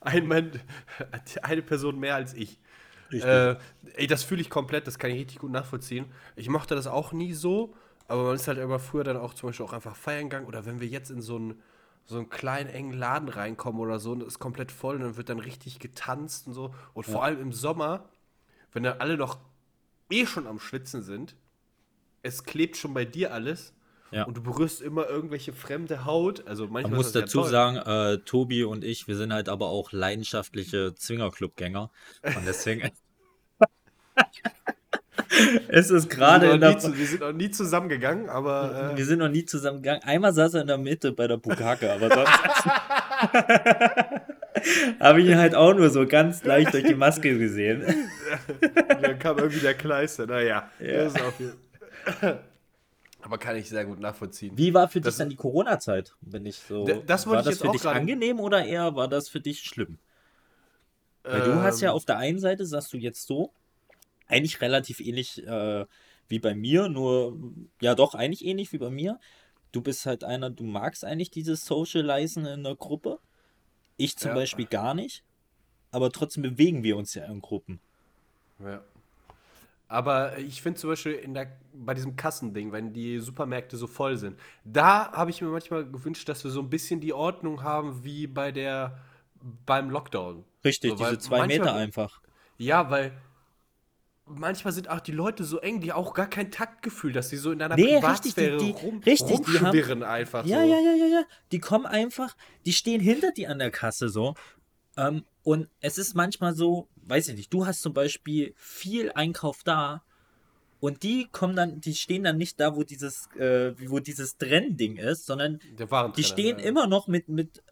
Ein 0.00 0.26
Mann, 0.28 0.60
eine 1.42 1.62
Person 1.62 1.98
mehr 1.98 2.14
als 2.14 2.34
ich. 2.34 2.58
Äh, 3.20 3.56
ey, 3.94 4.06
das 4.06 4.22
fühle 4.24 4.40
ich 4.40 4.50
komplett, 4.50 4.86
das 4.86 4.98
kann 4.98 5.10
ich 5.10 5.18
richtig 5.18 5.38
gut 5.38 5.50
nachvollziehen. 5.50 6.06
Ich 6.36 6.48
mochte 6.48 6.74
das 6.74 6.86
auch 6.86 7.12
nie 7.12 7.32
so, 7.34 7.74
aber 8.06 8.24
man 8.24 8.34
ist 8.36 8.48
halt 8.48 8.58
immer 8.58 8.78
früher 8.78 9.04
dann 9.04 9.16
auch 9.16 9.34
zum 9.34 9.48
Beispiel 9.48 9.66
auch 9.66 9.72
einfach 9.72 9.96
feiern 9.96 10.24
gegangen 10.30 10.46
oder 10.46 10.66
wenn 10.66 10.80
wir 10.80 10.86
jetzt 10.88 11.10
in 11.10 11.20
so 11.20 11.36
einen, 11.36 11.62
so 12.06 12.16
einen 12.18 12.30
kleinen, 12.30 12.70
engen 12.70 12.92
Laden 12.92 13.28
reinkommen 13.28 13.80
oder 13.80 13.98
so 13.98 14.12
und 14.12 14.22
es 14.22 14.28
ist 14.28 14.38
komplett 14.38 14.72
voll 14.72 14.96
und 14.96 15.02
dann 15.02 15.16
wird 15.16 15.28
dann 15.28 15.40
richtig 15.40 15.78
getanzt 15.78 16.46
und 16.46 16.54
so. 16.54 16.74
Und 16.94 17.04
vor 17.04 17.24
allem 17.24 17.40
im 17.40 17.52
Sommer, 17.52 18.08
wenn 18.72 18.84
dann 18.84 19.00
alle 19.00 19.16
noch 19.16 19.38
eh 20.10 20.26
schon 20.26 20.46
am 20.46 20.60
Schwitzen 20.60 21.02
sind, 21.02 21.36
es 22.22 22.44
klebt 22.44 22.76
schon 22.76 22.94
bei 22.94 23.04
dir 23.04 23.32
alles 23.32 23.74
Ja. 24.10 24.24
und 24.24 24.36
du 24.36 24.42
berührst 24.42 24.80
immer 24.80 25.08
irgendwelche 25.08 25.52
fremde 25.52 26.04
Haut. 26.06 26.46
Also 26.46 26.64
manchmal 26.64 26.90
Man 26.92 26.96
muss 26.98 27.12
ja 27.14 27.20
dazu 27.20 27.42
toll. 27.42 27.50
sagen, 27.50 27.76
äh, 27.76 28.18
Tobi 28.24 28.64
und 28.64 28.84
ich, 28.84 29.06
wir 29.08 29.16
sind 29.16 29.32
halt 29.32 29.48
aber 29.48 29.66
auch 29.68 29.92
leidenschaftliche 29.92 30.94
Zwingerclubgänger. 30.94 31.90
Und 32.22 32.46
deswegen. 32.46 32.90
es 35.68 35.90
ist 35.90 36.08
gerade 36.08 36.46
in 36.50 36.60
der. 36.60 36.78
zu, 36.78 36.96
wir 36.96 37.06
sind 37.06 37.20
noch 37.20 37.32
nie 37.32 37.50
zusammengegangen, 37.50 38.28
aber 38.28 38.92
äh, 38.94 38.96
Wir 38.96 39.04
sind 39.04 39.18
noch 39.18 39.28
nie 39.28 39.44
zusammen 39.44 39.82
gegangen. 39.82 40.02
Einmal 40.04 40.32
saß 40.32 40.54
er 40.54 40.60
in 40.62 40.68
der 40.68 40.78
Mitte 40.78 41.12
bei 41.12 41.26
der 41.26 41.36
Bukake, 41.36 41.92
aber 41.92 42.08
sonst. 42.08 42.30
Habe 45.00 45.20
ich 45.20 45.28
ihn 45.28 45.38
halt 45.38 45.54
auch 45.54 45.74
nur 45.74 45.90
so 45.90 46.06
ganz 46.06 46.42
leicht 46.44 46.72
durch 46.74 46.84
die 46.84 46.94
Maske 46.94 47.38
gesehen. 47.38 47.84
dann 49.02 49.18
kam 49.18 49.38
irgendwie 49.38 49.60
der 49.60 49.74
Kleister. 49.74 50.26
Naja, 50.26 50.68
Ja. 50.80 51.04
das 51.04 51.14
ist 51.14 51.22
auf 51.22 51.38
jeden 51.38 51.54
Aber 53.20 53.38
kann 53.38 53.56
ich 53.56 53.68
sehr 53.68 53.84
gut 53.84 53.98
nachvollziehen. 53.98 54.56
Wie 54.56 54.72
war 54.74 54.88
für 54.88 55.00
dich 55.00 55.06
Das- 55.06 55.16
dann 55.16 55.28
die 55.30 55.36
Corona-Zeit? 55.36 56.14
Wenn 56.20 56.46
ich 56.46 56.56
so. 56.58 56.84
Das 56.84 57.26
war 57.26 57.42
das 57.42 57.58
für 57.58 57.70
dich 57.72 57.84
angenehm 57.84 58.38
oder 58.40 58.64
eher 58.64 58.94
war 58.94 59.08
das 59.08 59.28
für 59.28 59.40
dich 59.40 59.60
schlimm? 59.60 59.98
Weil 61.24 61.42
du 61.42 61.54
hast 61.56 61.80
ja 61.80 61.90
Ähm, 61.90 61.96
auf 61.96 62.04
der 62.04 62.16
einen 62.18 62.38
Seite, 62.38 62.64
sagst 62.64 62.92
du 62.92 62.96
jetzt 62.96 63.26
so, 63.26 63.52
eigentlich 64.28 64.60
relativ 64.60 65.00
ähnlich 65.00 65.44
äh, 65.46 65.84
wie 66.28 66.38
bei 66.38 66.54
mir, 66.54 66.88
nur, 66.88 67.36
ja 67.80 67.94
doch, 67.94 68.14
eigentlich 68.14 68.44
ähnlich 68.44 68.72
wie 68.72 68.78
bei 68.78 68.90
mir. 68.90 69.18
Du 69.72 69.82
bist 69.82 70.06
halt 70.06 70.24
einer, 70.24 70.48
du 70.48 70.64
magst 70.64 71.04
eigentlich 71.04 71.30
dieses 71.30 71.64
Socializen 71.66 72.46
in 72.46 72.62
der 72.64 72.76
Gruppe. 72.76 73.18
Ich 73.96 74.16
zum 74.16 74.30
Ja. 74.30 74.34
Beispiel 74.36 74.66
gar 74.66 74.94
nicht. 74.94 75.24
Aber 75.90 76.10
trotzdem 76.12 76.42
bewegen 76.42 76.82
wir 76.82 76.96
uns 76.96 77.14
ja 77.14 77.24
in 77.24 77.40
Gruppen. 77.40 77.80
Ja. 78.60 78.82
Aber 79.90 80.36
ich 80.38 80.60
finde 80.60 80.78
zum 80.78 80.90
Beispiel 80.90 81.12
in 81.12 81.32
der, 81.32 81.50
bei 81.72 81.94
diesem 81.94 82.14
Kassending, 82.14 82.72
wenn 82.72 82.92
die 82.92 83.18
Supermärkte 83.20 83.76
so 83.78 83.86
voll 83.86 84.16
sind, 84.18 84.38
da 84.64 85.10
habe 85.12 85.30
ich 85.30 85.40
mir 85.40 85.48
manchmal 85.48 85.86
gewünscht, 85.90 86.28
dass 86.28 86.44
wir 86.44 86.50
so 86.50 86.60
ein 86.60 86.68
bisschen 86.68 87.00
die 87.00 87.14
Ordnung 87.14 87.62
haben 87.62 88.04
wie 88.04 88.26
bei 88.26 88.52
der 88.52 88.98
beim 89.64 89.88
Lockdown. 89.88 90.44
Richtig, 90.64 90.90
So, 90.90 90.96
diese 90.96 91.18
zwei 91.18 91.38
manchmal- 91.38 91.58
Meter 91.60 91.74
einfach. 91.74 92.20
Ja, 92.58 92.90
weil 92.90 93.12
manchmal 94.26 94.72
sind 94.74 94.90
auch 94.90 95.00
die 95.00 95.12
Leute 95.12 95.44
so 95.44 95.58
eng, 95.58 95.80
die 95.80 95.92
auch 95.92 96.12
gar 96.12 96.26
kein 96.28 96.50
Taktgefühl, 96.50 97.12
dass 97.12 97.30
sie 97.30 97.36
so 97.38 97.50
in 97.52 97.58
deiner 97.60 97.76
Nee, 97.76 97.82
richtig, 97.84 98.00
Privatsphäre 98.02 98.56
die- 98.58 98.72
die- 98.74 98.86
rum, 98.86 99.00
richtig, 99.06 99.40
die 99.46 99.60
haben- 99.60 100.02
einfach 100.02 100.44
Ja, 100.44 100.60
so. 100.62 100.66
ja, 100.68 100.78
ja, 100.80 100.92
ja, 100.96 101.06
ja. 101.06 101.22
Die 101.52 101.60
kommen 101.60 101.86
einfach, 101.86 102.36
die 102.66 102.72
stehen 102.72 103.00
hinter 103.00 103.32
dir 103.32 103.50
an 103.50 103.58
der 103.58 103.70
Kasse 103.70 104.08
so. 104.10 104.34
Ähm, 104.98 105.24
und 105.44 105.68
es 105.80 105.96
ist 105.96 106.14
manchmal 106.14 106.54
so, 106.54 106.88
weiß 107.08 107.28
ich 107.28 107.36
nicht, 107.36 107.52
du 107.52 107.66
hast 107.66 107.82
zum 107.82 107.92
Beispiel 107.94 108.54
viel 108.56 109.10
Einkauf 109.12 109.62
da 109.64 110.02
und 110.80 111.02
die 111.02 111.28
kommen 111.32 111.56
dann, 111.56 111.80
die 111.80 111.94
stehen 111.94 112.24
dann 112.24 112.36
nicht 112.36 112.60
da, 112.60 112.76
wo 112.76 112.82
dieses, 112.84 113.28
äh, 113.36 113.72
wo 113.88 113.98
dieses 113.98 114.36
Trennding 114.36 114.96
ist, 114.96 115.26
sondern 115.26 115.58
die 116.16 116.24
stehen 116.24 116.58
ja. 116.58 116.64
immer 116.64 116.86
noch 116.86 117.08
mit, 117.08 117.28
mit, 117.28 117.62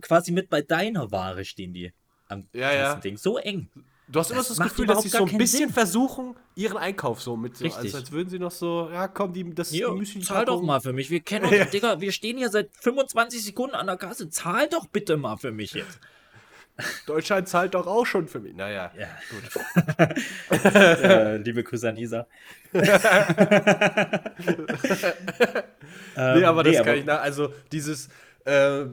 quasi 0.00 0.32
mit 0.32 0.50
bei 0.50 0.62
deiner 0.62 1.10
Ware 1.12 1.44
stehen 1.44 1.72
die 1.72 1.92
am 2.28 2.48
Ja, 2.52 2.72
ja. 2.72 2.94
Ding. 2.96 3.16
So 3.16 3.38
eng. 3.38 3.68
Du 4.08 4.20
hast 4.20 4.30
immer 4.30 4.38
Das 4.38 4.48
so 4.48 4.54
das 4.54 4.68
Gefühl, 4.68 4.86
dass 4.86 5.02
sie 5.02 5.08
so 5.08 5.24
ein 5.24 5.36
bisschen 5.36 5.66
Sinn. 5.66 5.70
versuchen, 5.70 6.36
ihren 6.54 6.76
Einkauf 6.76 7.20
so 7.20 7.36
mit 7.36 7.56
so, 7.56 7.64
als, 7.64 7.92
als 7.92 8.12
würden 8.12 8.28
sie 8.28 8.38
noch 8.38 8.52
so, 8.52 8.88
ja 8.92 9.08
komm, 9.08 9.32
die, 9.32 9.52
das 9.52 9.72
Jo, 9.72 9.94
Müsli 9.94 10.20
zahl 10.22 10.44
doch 10.44 10.62
mal 10.62 10.80
für 10.80 10.92
mich. 10.92 11.10
Wir 11.10 11.20
kennen 11.20 11.46
uns, 11.46 11.54
Ja. 11.56 11.64
Digga, 11.64 12.00
wir 12.00 12.12
stehen 12.12 12.36
hier 12.38 12.48
seit 12.50 12.70
25 12.80 13.44
Sekunden 13.44 13.74
an 13.74 13.86
der 13.86 13.96
Kasse. 13.96 14.30
Zahl 14.30 14.68
doch 14.68 14.86
bitte 14.86 15.16
mal 15.16 15.36
für 15.36 15.50
mich 15.50 15.72
jetzt. 15.72 15.98
Deutschland 17.06 17.48
zahlt 17.48 17.74
doch 17.74 17.86
auch 17.86 18.04
schon 18.04 18.28
für 18.28 18.40
mich. 18.40 18.54
Naja, 18.54 18.92
Ja. 18.98 19.08
gut. 19.30 20.64
äh, 20.64 21.36
liebe 21.38 21.62
Grüße 21.64 21.88
an 21.88 21.96
Isa. 21.96 22.26
Ähm, 26.16 26.38
nee, 26.38 26.44
aber 26.44 26.62
das 26.62 26.72
nee, 26.72 26.78
kann 26.78 26.88
aber- 26.88 26.96
ich 26.96 27.04
nach. 27.04 27.20
Also 27.20 27.52
dieses 27.72 28.08
äh, 28.44 28.86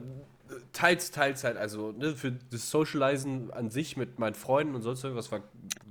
teils, 0.72 1.10
teils 1.10 1.44
halt, 1.44 1.56
also 1.56 1.92
ne, 1.92 2.14
für 2.14 2.32
das 2.32 2.70
Socializen 2.70 3.50
an 3.52 3.70
sich 3.70 3.96
mit 3.96 4.18
meinen 4.18 4.34
Freunden 4.34 4.74
und 4.74 4.82
sonst 4.82 5.02
irgendwas 5.04 5.30
war 5.32 5.42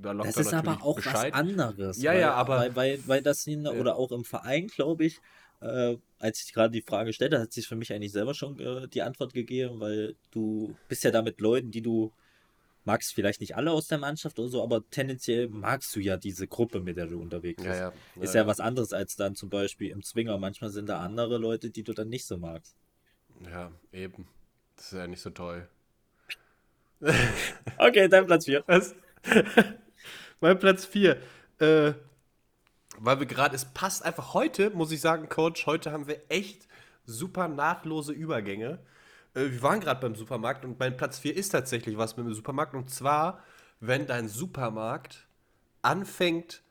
da 0.02 0.14
Das 0.14 0.38
ist 0.38 0.54
aber 0.54 0.80
auch 0.84 0.96
Bescheid. 0.96 1.34
was 1.34 1.39
anderes. 1.39 2.02
Ja, 2.02 2.12
weil, 2.12 2.20
ja, 2.20 2.34
aber- 2.34 2.58
Weil, 2.60 2.76
weil, 2.76 3.00
weil 3.08 3.22
das, 3.22 3.48
in, 3.48 3.68
oder 3.68 3.96
auch 3.96 4.12
im 4.12 4.24
Verein, 4.26 4.68
glaube 4.68 5.06
ich, 5.06 5.22
äh, 5.64 5.97
als 6.20 6.43
ich 6.43 6.53
gerade 6.53 6.72
die 6.72 6.82
Frage 6.82 7.14
stellte, 7.14 7.39
hat 7.39 7.53
sich 7.53 7.68
für 7.68 7.76
mich 7.76 7.91
eigentlich 7.93 8.11
selber 8.11 8.34
schon 8.34 8.59
äh, 8.59 8.88
die 8.88 9.01
Antwort 9.01 9.34
gegeben, 9.34 9.80
weil 9.80 10.16
du 10.32 10.76
bist 10.88 11.03
ja 11.03 11.11
da 11.11 11.22
mit 11.22 11.41
Leuten, 11.41 11.72
die 11.72 11.82
du 11.82 12.11
magst, 12.86 13.14
vielleicht 13.14 13.41
nicht 13.41 13.55
alle 13.55 13.72
aus 13.72 13.88
der 13.88 13.97
Mannschaft 13.97 14.39
oder 14.39 14.49
so, 14.49 14.61
aber 14.61 14.88
tendenziell 14.89 15.47
magst 15.47 15.95
du 15.95 15.99
ja 15.99 16.18
diese 16.18 16.47
Gruppe, 16.47 16.82
mit 16.82 16.97
der 16.97 17.07
du 17.07 17.22
unterwegs 17.22 17.64
bist. 17.64 17.80
ja. 17.80 17.93
Ist 18.20 18.36
ja 18.36 18.45
was 18.45 18.59
anderes 18.59 18.93
als 18.93 19.16
dann 19.16 19.36
zum 19.36 19.49
Beispiel 19.49 19.89
im 19.89 20.03
Zwinger. 20.03 20.38
Manchmal 20.38 20.70
sind 20.70 20.89
da 20.89 20.99
andere 20.99 21.38
Leute, 21.38 21.70
die 21.70 21.84
du 21.84 21.93
dann 21.93 22.09
nicht 22.09 22.26
so 22.26 22.38
magst. 22.38 22.76
Ja, 23.45 23.72
eben. 23.91 24.28
Das 24.76 24.88
ist 24.88 24.93
ja 24.93 25.07
nicht 25.07 25.22
so 25.22 25.30
toll. 25.30 25.68
Okay, 27.78 28.07
dein 28.07 28.26
Platz 28.26 28.45
4. 28.45 28.64
Was? 28.68 28.95
mein 30.39 30.57
Platz 30.59 30.86
4. 30.86 31.18
Äh, 31.59 31.93
weil 33.00 33.20
wir 33.20 33.26
gerade, 33.26 33.56
es 33.56 33.66
passt 33.66 34.04
einfach 34.04 34.34
heute, 34.34 34.70
muss 34.72 34.91
ich 34.91 35.02
sagen, 35.02 35.30
Coach, 35.30 35.66
heute 35.66 35.91
haben 35.91 36.08
wir 36.08 36.22
echt 36.30 36.68
super 37.06 37.48
nahtlose 37.48 38.14
Übergänge. 38.14 38.80
Äh, 39.34 39.52
wir 39.52 39.62
waren 39.62 39.80
gerade 39.80 40.00
beim 40.00 40.16
Supermarkt 40.16 40.66
und 40.66 40.80
mein 40.80 40.98
Platz 40.98 41.20
4 41.20 41.36
ist 41.36 41.50
tatsächlich 41.50 41.98
was 41.98 42.18
mit 42.18 42.26
dem 42.26 42.34
Supermarkt. 42.34 42.74
Und 42.74 42.89
zwar, 42.89 43.44
wenn 43.80 44.08
dein 44.08 44.28
Supermarkt 44.28 45.28
anfängt, 45.82 46.64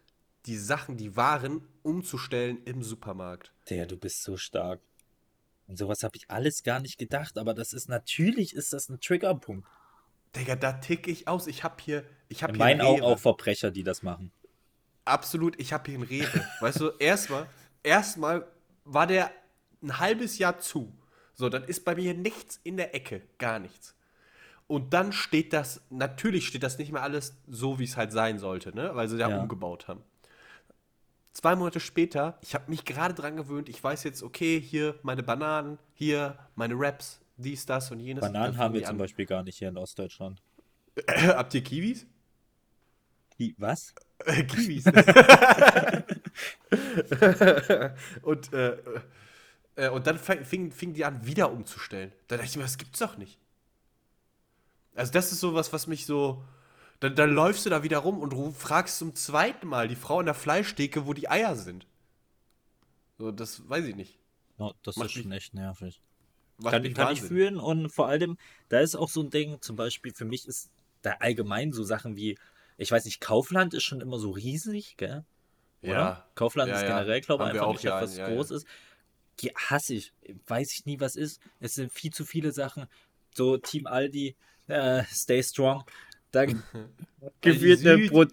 die 0.46 0.56
Sachen, 0.56 0.96
die 0.96 1.16
Waren 1.16 1.68
umzustellen 1.82 2.62
im 2.64 2.82
Supermarkt. 2.82 3.52
Der, 3.70 3.86
du 3.86 3.96
bist 3.96 4.22
so 4.22 4.36
stark. 4.36 4.80
Und 5.68 5.78
sowas 5.78 6.02
habe 6.02 6.16
ich 6.16 6.28
alles 6.28 6.64
gar 6.64 6.80
nicht 6.80 6.98
gedacht, 6.98 7.38
aber 7.38 7.54
das 7.54 7.72
ist 7.72 7.88
natürlich 7.88 8.54
ist 8.54 8.72
das 8.72 8.88
ein 8.88 9.00
Triggerpunkt. 9.00 9.66
Digga, 10.34 10.56
da 10.56 10.72
tick 10.72 11.06
ich 11.06 11.28
aus. 11.28 11.46
Ich 11.46 11.62
hab 11.62 11.80
hier, 11.80 12.04
ich 12.28 12.42
hab 12.42 12.50
In 12.50 12.56
hier 12.56 12.64
meinen 12.64 13.02
auch 13.02 13.18
Verbrecher, 13.18 13.70
die 13.70 13.84
das 13.84 14.02
machen. 14.02 14.32
Absolut, 15.04 15.58
ich 15.60 15.72
habe 15.72 15.90
hier 15.90 15.98
einen 15.98 16.08
Rewe. 16.08 16.44
weißt 16.60 16.80
du, 16.80 16.90
erstmal, 16.98 17.46
erstmal 17.82 18.46
war 18.84 19.06
der 19.06 19.30
ein 19.82 19.98
halbes 19.98 20.38
Jahr 20.38 20.58
zu. 20.58 20.92
So, 21.34 21.48
dann 21.48 21.64
ist 21.64 21.84
bei 21.84 21.94
mir 21.94 22.14
nichts 22.14 22.60
in 22.62 22.76
der 22.76 22.94
Ecke, 22.94 23.22
gar 23.38 23.58
nichts. 23.58 23.94
Und 24.66 24.94
dann 24.94 25.12
steht 25.12 25.52
das, 25.52 25.82
natürlich 25.90 26.46
steht 26.46 26.62
das 26.62 26.78
nicht 26.78 26.92
mehr 26.92 27.02
alles 27.02 27.34
so, 27.46 27.78
wie 27.78 27.84
es 27.84 27.96
halt 27.96 28.12
sein 28.12 28.38
sollte, 28.38 28.74
ne? 28.74 28.90
Weil 28.94 29.08
sie 29.08 29.18
ja, 29.18 29.28
Ja. 29.28 29.38
umgebaut 29.38 29.88
haben. 29.88 30.02
Zwei 31.32 31.56
Monate 31.56 31.80
später, 31.80 32.38
ich 32.42 32.54
habe 32.54 32.70
mich 32.70 32.84
gerade 32.84 33.14
dran 33.14 33.36
gewöhnt, 33.36 33.68
ich 33.68 33.82
weiß 33.82 34.04
jetzt, 34.04 34.22
okay, 34.22 34.60
hier 34.60 34.94
meine 35.02 35.22
Bananen, 35.22 35.78
hier 35.94 36.38
meine 36.54 36.74
Raps, 36.76 37.20
dies, 37.36 37.64
das 37.66 37.90
und 37.90 38.00
jenes. 38.00 38.20
Bananen 38.20 38.58
haben 38.58 38.74
wir 38.74 38.84
zum. 38.84 38.98
Beispiel 38.98 39.26
gar 39.26 39.42
nicht 39.42 39.58
hier 39.58 39.68
in 39.68 39.78
Ostdeutschland. 39.78 40.42
Habt 41.08 41.54
ihr 41.54 41.62
Kiwis? 41.62 42.06
Was? 43.56 43.94
Äh, 44.24 44.44
Kiwis. 44.44 44.86
und, 48.22 48.52
äh, 48.52 48.76
äh, 49.76 49.88
und 49.88 50.06
dann 50.06 50.18
fing, 50.18 50.72
fing, 50.72 50.92
die 50.92 51.04
an, 51.04 51.24
wieder 51.26 51.50
umzustellen. 51.50 52.12
Da 52.28 52.36
dachte 52.36 52.48
ich 52.48 52.56
mir, 52.56 52.62
das 52.62 52.78
gibt's 52.78 52.98
doch 52.98 53.16
nicht. 53.16 53.38
Also, 54.94 55.12
das 55.12 55.32
ist 55.32 55.40
sowas, 55.40 55.72
was 55.72 55.86
mich 55.86 56.06
so. 56.06 56.44
Dann, 57.00 57.16
dann 57.16 57.32
läufst 57.32 57.66
du 57.66 57.70
da 57.70 57.82
wieder 57.82 57.98
rum 57.98 58.20
und 58.20 58.32
ruf, 58.32 58.58
fragst 58.58 58.98
zum 58.98 59.14
zweiten 59.14 59.66
Mal 59.66 59.88
die 59.88 59.96
Frau 59.96 60.20
in 60.20 60.26
der 60.26 60.34
Fleischtheke, 60.34 61.06
wo 61.06 61.14
die 61.14 61.28
Eier 61.28 61.56
sind. 61.56 61.86
So, 63.18 63.32
das 63.32 63.68
weiß 63.68 63.86
ich 63.86 63.96
nicht. 63.96 64.18
No, 64.58 64.74
das 64.82 64.96
Macht 64.96 65.16
ist 65.16 65.22
schon 65.22 65.32
echt 65.32 65.54
nervig. 65.54 66.00
Kann, 66.62 66.82
mich 66.82 66.94
kann 66.94 67.12
ich 67.12 67.22
Wahnsinn. 67.22 67.28
fühlen 67.28 67.56
und 67.56 67.90
vor 67.90 68.06
allem, 68.06 68.36
da 68.68 68.80
ist 68.80 68.94
auch 68.94 69.08
so 69.08 69.22
ein 69.22 69.30
Ding, 69.30 69.60
zum 69.60 69.74
Beispiel 69.74 70.12
für 70.12 70.24
mich 70.24 70.46
ist 70.46 70.70
da 71.00 71.12
allgemein 71.18 71.72
so 71.72 71.82
Sachen 71.82 72.16
wie, 72.16 72.38
ich 72.76 72.90
weiß 72.90 73.04
nicht, 73.04 73.20
Kaufland 73.20 73.74
ist 73.74 73.84
schon 73.84 74.00
immer 74.00 74.18
so 74.18 74.30
riesig, 74.30 74.96
gell? 74.96 75.24
Oder? 75.82 75.92
Ja. 75.92 76.26
Kaufland 76.34 76.70
Ja, 76.70 76.76
ist 76.76 76.82
generell, 76.86 77.20
glaube 77.20 77.44
ich, 77.44 77.50
einfach 77.50 77.66
auch 77.66 77.72
nicht 77.74 77.84
etwas 77.84 78.16
ja, 78.16 78.28
groß 78.28 78.50
ist. 78.52 78.66
Die 79.40 79.50
hasse 79.50 79.94
ich. 79.94 80.12
Weiß 80.46 80.72
ich 80.72 80.86
nie, 80.86 81.00
was 81.00 81.16
ist. 81.16 81.40
Es 81.60 81.74
sind 81.74 81.92
viel 81.92 82.12
zu 82.12 82.24
viele 82.24 82.52
Sachen. 82.52 82.86
So 83.34 83.56
Team 83.56 83.86
Aldi, 83.86 84.36
äh, 84.68 85.02
stay 85.10 85.42
strong. 85.42 85.84
Da 86.30 86.46
gefühlt 87.40 87.86
eine. 87.86 88.06
Pro 88.08 88.24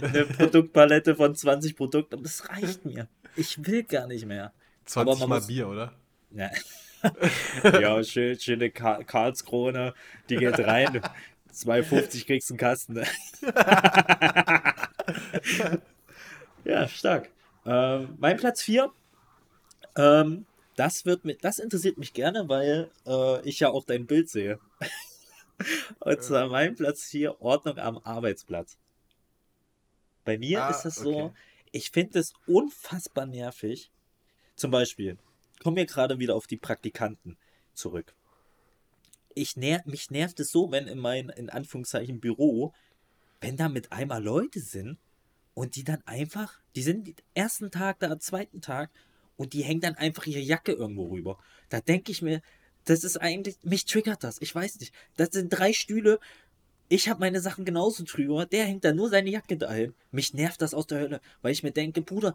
eine 0.00 0.24
Produktpalette 0.26 1.14
von 1.14 1.34
20 1.34 1.76
Produkten 1.76 2.16
und 2.16 2.24
das 2.24 2.48
reicht 2.48 2.84
mir. 2.84 3.08
Ich 3.36 3.64
will 3.64 3.84
gar 3.84 4.06
nicht 4.06 4.26
mehr. 4.26 4.52
20 4.86 5.20
man 5.20 5.28
Mal 5.28 5.36
muss- 5.36 5.46
Bier, 5.46 5.68
oder? 5.68 5.92
Ja, 6.32 6.50
ja 7.80 8.04
schön, 8.04 8.38
schöne 8.38 8.70
Ka 8.70 9.02
Karlskrone, 9.02 9.94
die 10.28 10.36
geht 10.36 10.58
rein. 10.60 11.00
2,50 11.60 12.26
kriegst 12.26 12.50
du 12.50 12.54
einen 12.54 12.58
Kasten. 12.58 12.96
ja, 16.64 16.88
stark. 16.88 17.30
Ähm, 17.66 18.16
mein 18.18 18.36
Platz 18.36 18.62
4. 18.62 18.90
Ähm, 19.96 20.46
das, 20.76 21.04
wird 21.04 21.24
mit, 21.24 21.44
das 21.44 21.58
interessiert 21.58 21.98
mich 21.98 22.14
gerne, 22.14 22.48
weil 22.48 22.90
äh, 23.06 23.46
ich 23.48 23.60
ja 23.60 23.70
auch 23.70 23.84
dein 23.84 24.06
Bild 24.06 24.28
sehe. 24.30 24.58
Und 26.00 26.22
zwar 26.22 26.48
mein 26.48 26.74
Platz 26.74 27.04
4, 27.04 27.40
Ordnung 27.42 27.78
am 27.78 27.98
Arbeitsplatz. 27.98 28.78
Bei 30.24 30.38
mir 30.38 30.64
Ah, 30.64 30.70
ist 30.70 30.82
das 30.82 30.96
so, 30.96 31.24
okay. 31.24 31.34
ich 31.72 31.90
finde 31.90 32.18
es 32.18 32.32
unfassbar 32.46 33.26
nervig. 33.26 33.90
Zum 34.56 34.70
Beispiel, 34.70 35.18
kommen 35.62 35.76
wir 35.76 35.86
gerade 35.86 36.18
wieder 36.18 36.34
auf 36.34 36.46
die 36.46 36.56
Praktikanten 36.56 37.36
zurück. 37.74 38.14
Ich 39.34 39.56
ner 39.56 39.82
mich 39.86 40.10
nervt 40.10 40.40
es 40.40 40.50
so, 40.50 40.70
wenn 40.70 40.86
in 40.86 40.98
mein, 40.98 41.28
in 41.30 41.50
Anführungszeichen, 41.50 42.20
Büro, 42.20 42.72
wenn 43.40 43.56
da 43.56 43.68
mit 43.68 43.92
einmal 43.92 44.22
Leute 44.22 44.60
sind 44.60 44.98
und 45.54 45.76
die 45.76 45.84
dann 45.84 46.02
einfach, 46.06 46.60
die 46.74 46.82
sind 46.82 47.06
den 47.06 47.14
ersten 47.34 47.70
Tag 47.70 48.00
da, 48.00 48.10
am 48.10 48.20
zweiten 48.20 48.60
Tag 48.60 48.90
und 49.36 49.52
die 49.52 49.62
hängen 49.62 49.80
dann 49.80 49.94
einfach 49.94 50.26
ihre 50.26 50.40
Jacke 50.40 50.72
irgendwo 50.72 51.06
rüber. 51.06 51.38
Da 51.68 51.80
denke 51.80 52.12
ich 52.12 52.22
mir, 52.22 52.42
das 52.84 53.04
ist 53.04 53.16
eigentlich, 53.18 53.56
mich 53.62 53.84
triggert 53.84 54.24
das, 54.24 54.40
ich 54.40 54.54
weiß 54.54 54.80
nicht. 54.80 54.92
Das 55.16 55.30
sind 55.32 55.50
drei 55.50 55.72
Stühle, 55.72 56.18
ich 56.88 57.08
habe 57.08 57.20
meine 57.20 57.40
Sachen 57.40 57.64
genauso 57.64 58.02
drüber, 58.04 58.46
der 58.46 58.64
hängt 58.64 58.84
da 58.84 58.92
nur 58.92 59.08
seine 59.10 59.30
Jacke 59.30 59.56
dahin. 59.56 59.94
Mich 60.10 60.34
nervt 60.34 60.60
das 60.60 60.74
aus 60.74 60.88
der 60.88 60.98
Hölle, 60.98 61.20
weil 61.40 61.52
ich 61.52 61.62
mir 61.62 61.70
denke, 61.70 62.02
Bruder, 62.02 62.34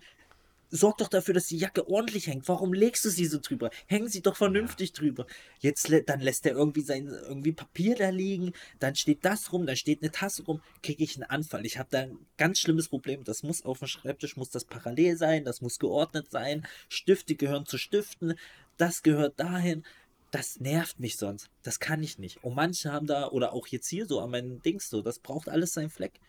sorg 0.76 0.98
doch 0.98 1.08
dafür, 1.08 1.34
dass 1.34 1.48
die 1.48 1.58
Jacke 1.58 1.88
ordentlich 1.90 2.28
hängt. 2.28 2.48
Warum 2.48 2.74
legst 2.74 3.06
du 3.06 3.10
sie 3.10 3.26
so 3.26 3.40
drüber? 3.40 3.70
Hängen 3.88 4.10
sie 4.10 4.22
doch 4.22 4.36
vernünftig 4.36 4.94
drüber. 4.94 5.26
Jetzt 5.60 5.92
dann 6.08 6.20
lässt 6.20 6.46
er 6.46 6.54
irgendwie 6.54 6.82
sein 6.82 7.08
irgendwie 7.08 7.54
Papier 7.54 7.96
da 7.96 8.10
liegen, 8.10 8.54
dann 8.80 8.96
steht 8.96 9.24
das 9.24 9.52
rum, 9.52 9.66
dann 9.66 9.76
steht 9.76 10.02
eine 10.02 10.12
Tasse 10.12 10.44
rum, 10.44 10.62
kriege 10.84 11.04
ich 11.04 11.16
einen 11.16 11.30
Anfall. 11.30 11.66
Ich 11.66 11.78
habe 11.78 11.90
da 11.92 12.00
ein 12.00 12.18
ganz 12.38 12.60
schlimmes 12.60 12.90
Problem. 12.90 13.24
Das 13.24 13.44
muss 13.44 13.64
auf 13.64 13.80
dem 13.80 13.88
Schreibtisch 13.88 14.36
muss 14.38 14.50
das 14.50 14.66
parallel 14.66 15.18
sein, 15.18 15.46
das 15.46 15.62
muss 15.62 15.80
geordnet 15.80 16.30
sein. 16.30 16.68
Stifte 16.90 17.36
gehören 17.36 17.66
zu 17.66 17.78
Stiften, 17.78 18.36
das 18.78 19.04
gehört 19.04 19.40
dahin. 19.40 19.84
Das 20.32 20.60
nervt 20.60 21.00
mich 21.00 21.16
sonst. 21.16 21.50
Das 21.64 21.80
kann 21.80 22.04
ich 22.04 22.20
nicht. 22.20 22.44
Und 22.44 22.56
manche 22.56 22.92
haben 22.92 23.08
da, 23.08 23.30
oder 23.30 23.54
auch 23.54 23.68
jetzt 23.68 23.88
hier 23.88 24.06
so 24.06 24.20
an 24.20 24.32
meinen 24.32 24.62
Dings 24.62 24.90
so, 24.90 25.02
das 25.02 25.20
braucht 25.20 25.48
alles 25.48 25.74
seinen 25.74 25.90
Fleck. 25.90 26.20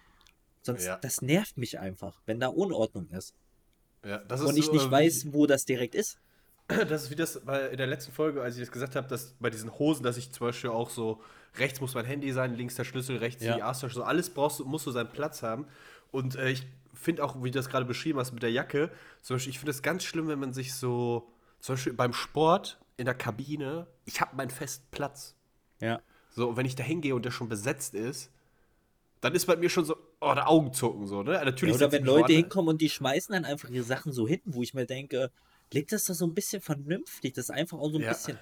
Sonst, 0.62 0.84
Ja. 0.84 0.96
das 0.98 1.22
nervt 1.22 1.56
mich 1.56 1.78
einfach, 1.80 2.20
wenn 2.26 2.38
da 2.38 2.48
Unordnung 2.48 3.08
ist. 3.10 3.34
Ja, 4.06 4.18
das 4.18 4.40
Und 4.42 4.56
ich 4.56 4.66
so, 4.66 4.72
nicht 4.72 4.86
äh, 4.86 4.90
weiß, 4.90 5.32
wo 5.32 5.46
das 5.46 5.64
direkt 5.64 5.94
ist. 5.94 6.18
Das 6.88 7.04
ist 7.04 7.10
wie 7.10 7.14
das 7.16 7.40
bei, 7.44 7.68
in 7.68 7.76
der 7.76 7.86
letzten 7.86 8.12
Folge, 8.12 8.42
als 8.42 8.56
ich 8.56 8.60
das 8.62 8.72
gesagt 8.72 8.96
habe, 8.96 9.06
dass 9.08 9.34
bei 9.38 9.50
diesen 9.50 9.78
Hosen, 9.78 10.02
dass 10.02 10.16
ich 10.16 10.32
zum 10.32 10.46
Beispiel 10.48 10.70
auch 10.70 10.90
so, 10.90 11.22
rechts 11.58 11.80
muss 11.80 11.94
mein 11.94 12.04
Handy 12.04 12.32
sein, 12.32 12.54
links 12.56 12.74
der 12.74 12.84
Schlüssel, 12.84 13.18
rechts 13.18 13.42
Ja. 13.44 13.54
die 13.56 13.62
Arschtasche, 13.62 13.94
so 13.94 14.02
alles 14.02 14.30
brauchst, 14.30 14.58
du- 14.60 14.64
musst 14.64 14.86
du 14.86 14.90
seinen 14.90 15.10
Platz 15.10 15.42
haben. 15.42 15.66
Und 16.10 16.34
äh, 16.36 16.50
ich 16.50 16.66
finde 16.92 17.22
auch, 17.24 17.36
wie 17.42 17.50
du 17.50 17.58
das 17.58 17.68
gerade 17.68 17.84
beschrieben 17.86 18.18
hast 18.18 18.32
mit 18.32 18.42
der 18.42 18.50
Jacke, 18.50 18.90
zum 19.22 19.36
Beispiel, 19.36 19.50
ich 19.50 19.58
finde 19.60 19.70
es 19.70 19.82
ganz 19.82 20.02
schlimm, 20.04 20.26
wenn 20.28 20.40
man 20.40 20.52
sich 20.52 20.74
so, 20.74 21.28
zum 21.60 21.74
Beispiel 21.76 21.92
beim 21.92 22.12
Sport 22.12 22.78
in 22.96 23.04
der 23.04 23.14
Kabine, 23.14 23.86
ich 24.04 24.20
habe 24.20 24.34
meinen 24.36 24.50
festen 24.50 24.86
Platz. 24.90 25.34
Ja. 25.80 26.00
So, 26.30 26.48
und 26.48 26.56
wenn 26.56 26.66
ich 26.66 26.74
da 26.74 26.82
hingehe 26.82 27.14
und 27.14 27.24
der 27.24 27.30
schon 27.30 27.48
besetzt 27.48 27.94
ist, 27.94 28.30
dann 29.20 29.34
ist 29.34 29.46
bei 29.46 29.56
mir 29.56 29.68
schon 29.70 29.84
so, 29.84 29.96
oh, 30.20 30.34
der 30.34 30.48
Augenzucken 30.48 31.06
so, 31.06 31.22
ne? 31.22 31.34
Ja, 31.34 31.44
Natürlich 31.44 31.74
oder 31.74 31.90
setz 31.90 31.94
ich 31.94 32.00
wenn 32.00 32.06
Leute 32.06 32.32
hinkommen 32.32 32.68
und 32.68 32.80
die 32.80 32.90
schmeißen 32.90 33.32
dann 33.32 33.44
einfach 33.44 33.68
ihre 33.70 33.84
Sachen 33.84 34.12
so 34.12 34.26
hinten, 34.28 34.54
wo 34.54 34.62
ich 34.62 34.74
mir 34.74 34.86
denke, 34.86 35.30
legt 35.72 35.92
das 35.92 36.04
doch 36.04 36.14
so 36.14 36.26
ein 36.26 36.34
bisschen 36.34 36.62
vernünftig. 36.62 37.34
Das 37.34 37.46
ist 37.46 37.50
einfach 37.50 37.78
auch 37.78 37.90
so 37.90 37.98
ein 37.98 38.02
Ja. 38.02 38.08
bisschen 38.10 38.38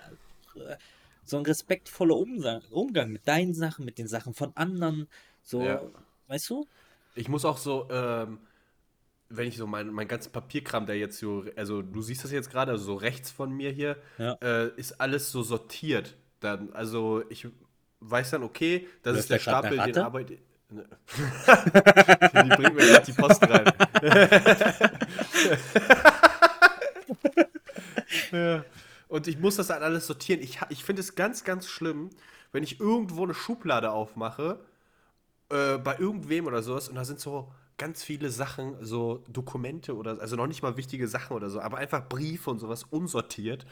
äh, 0.57 0.77
so 1.25 1.39
ein 1.39 1.47
respektvoller 1.47 2.17
Umgang, 2.17 2.63
Umgang 2.71 3.11
mit 3.11 3.27
deinen 3.27 3.55
Sachen, 3.55 3.85
mit 3.85 3.99
den 3.99 4.09
Sachen 4.09 4.35
von 4.35 4.55
anderen. 4.57 5.09
So, 5.43 5.63
Ja. 5.63 5.81
weißt 6.29 6.51
du? 6.51 6.67
Ich 7.15 7.29
muss 7.29 7.45
auch 7.45 7.57
so, 7.57 7.89
ähm, 7.91 8.39
wenn 9.31 9.49
ich 9.49 9.57
so 9.57 9.67
mein, 9.67 9.89
mein 9.89 10.09
ganzen 10.09 10.33
Papierkram, 10.33 10.87
der 10.87 10.99
jetzt 10.99 11.19
so, 11.19 11.45
also 11.57 11.83
du 11.83 12.03
siehst 12.03 12.25
das 12.25 12.31
jetzt 12.31 12.51
gerade, 12.51 12.73
also 12.73 12.85
so 12.85 12.95
rechts 12.95 13.31
von 13.31 13.53
mir 13.53 13.71
hier, 13.71 13.97
Ja. 14.19 14.37
äh, 14.43 14.69
ist 14.77 15.01
alles 15.01 15.33
so 15.33 15.43
sortiert. 15.43 16.17
Dann, 16.41 16.73
also 16.73 17.23
ich 17.31 17.49
weiß 18.01 18.33
dann, 18.33 18.43
okay, 18.43 18.87
das 19.03 19.15
Läuft 19.15 19.25
ist 19.25 19.31
der 19.31 19.39
Stapel, 19.39 19.79
den 19.81 19.97
arbeite. 19.99 20.39
Die 20.79 22.49
bringt 22.49 22.75
mir 22.75 22.87
gerade 22.87 23.07
die 23.07 23.13
Post 23.13 23.43
rein. 23.43 23.73
ja. 28.33 28.65
Und 29.09 29.29
ich 29.29 29.39
muss 29.39 29.57
das 29.57 29.69
dann 29.69 29.83
alles 29.83 30.07
sortieren. 30.07 30.43
Ich, 30.43 30.59
ich 30.71 30.85
finde 30.85 31.01
es 31.01 31.15
ganz, 31.15 31.45
ganz 31.45 31.69
schlimm, 31.69 32.11
wenn 32.53 32.63
ich 32.63 32.81
irgendwo 32.81 33.25
eine 33.25 33.35
Schublade 33.35 33.91
aufmache, 33.93 34.59
äh, 35.51 35.79
bei 35.79 35.99
irgendwem 35.99 36.47
oder 36.47 36.63
sowas, 36.63 36.89
und 36.89 36.97
da 36.97 37.05
sind 37.05 37.21
so 37.21 37.53
ganz 37.77 38.03
viele 38.03 38.31
Sachen, 38.31 38.77
so 38.81 39.25
Dokumente 39.29 39.97
oder, 39.97 40.21
also 40.21 40.37
noch 40.37 40.47
nicht 40.47 40.63
mal 40.63 40.77
wichtige 40.77 41.09
Sachen 41.09 41.37
oder 41.37 41.51
so, 41.51 41.61
aber 41.61 41.79
einfach 41.79 42.09
Briefe 42.09 42.51
und 42.51 42.59
sowas 42.59 42.85
unsortiert. 42.85 43.67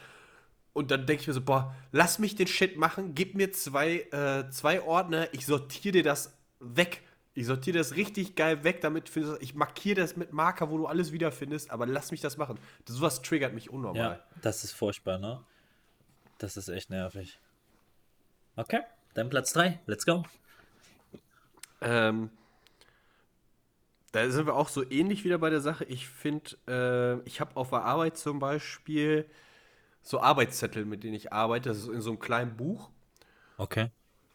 Und 0.73 0.91
dann 0.91 1.07
denke 1.07 1.23
ich 1.23 1.29
mir 1.29 1.35
so, 1.35 1.43
boah, 1.43 1.75
lass 1.93 2.19
mich 2.19 2.35
den 2.35 2.47
Shit 2.47 2.77
machen, 2.77 3.15
gib 3.15 3.35
mir 3.35 3.53
zwei, 3.53 4.01
äh, 4.11 4.51
zwei 4.51 4.83
Ordner, 4.83 5.29
ich 5.33 5.47
sortiere 5.47 5.93
dir 5.93 6.03
das 6.03 6.37
weg. 6.63 7.03
Ich 7.35 7.47
sortiere 7.47 7.79
das 7.79 7.97
richtig 7.97 8.35
geil 8.35 8.63
weg, 8.63 8.81
damit 8.83 9.11
ich 9.41 9.55
markiere 9.55 10.01
das 10.01 10.17
mit 10.17 10.33
Marker, 10.33 10.71
wo 10.71 10.77
du 10.77 10.87
alles 10.87 11.13
wiederfindest, 11.13 11.71
aber 11.71 11.87
lass 11.87 12.11
mich 12.11 12.21
das 12.21 12.37
machen. 12.37 12.59
Das, 12.85 12.97
sowas 12.97 13.23
triggert 13.23 13.55
mich 13.55 13.71
unnormal. 13.71 14.19
Ja, 14.19 14.41
das 14.43 14.65
ist 14.65 14.73
furchtbar, 14.73 15.19
ne? 15.19 15.43
Das 16.39 16.57
ist 16.57 16.69
echt 16.69 16.91
nervig. 16.91 17.39
Okay, 18.57 18.81
dann 19.15 19.31
Platz 19.31 19.53
3. 19.55 19.81
Let's 19.87 20.05
go. 20.05 20.25
Ähm, 21.81 22.31
da 24.13 24.31
sind 24.31 24.47
wir 24.47 24.55
auch 24.55 24.69
so 24.69 24.89
ähnlich 24.91 25.25
wieder 25.25 25.39
bei 25.39 25.49
der 25.49 25.63
Sache. 25.63 25.85
Ich 25.85 26.09
finde, 26.09 26.51
äh, 26.69 27.27
ich 27.27 27.41
habe 27.41 27.57
auf 27.57 27.71
der 27.71 27.83
Arbeit 27.83 28.19
zum 28.19 28.39
Beispiel 28.39 29.27
so 30.03 30.21
Arbeitszettel, 30.21 30.85
mit 30.85 31.03
denen 31.03 31.15
ich 31.15 31.33
arbeite. 31.33 31.71
Das 31.71 31.79
ist 31.79 31.89
in 31.89 32.03
so 32.03 32.11
einem 32.11 32.19
kleinen 32.19 32.57
Buch. 32.57 32.91
Okay. 33.57 33.91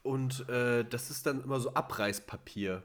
Und 0.07 0.47
äh, 0.47 0.85
das 0.85 1.09
ist 1.09 1.25
dann 1.25 1.43
immer 1.43 1.59
so 1.59 1.73
Abreißpapier. 1.73 2.83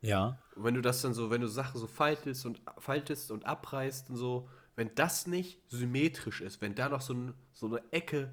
Ja. 0.00 0.38
Und 0.56 0.64
wenn 0.64 0.74
du 0.74 0.80
das 0.80 1.02
dann 1.02 1.12
so, 1.12 1.30
wenn 1.30 1.42
du 1.42 1.46
Sachen 1.46 1.78
so 1.78 1.86
faltest 1.86 2.46
und 2.46 2.62
faltest 2.78 3.30
und 3.30 3.44
abreißt 3.44 4.08
und 4.08 4.16
so, 4.16 4.48
wenn 4.74 4.94
das 4.94 5.26
nicht 5.26 5.60
symmetrisch 5.68 6.40
ist, 6.40 6.62
wenn 6.62 6.74
da 6.74 6.88
noch 6.88 7.02
so, 7.02 7.12
ein, 7.12 7.34
so 7.52 7.66
eine 7.66 7.82
Ecke 7.92 8.30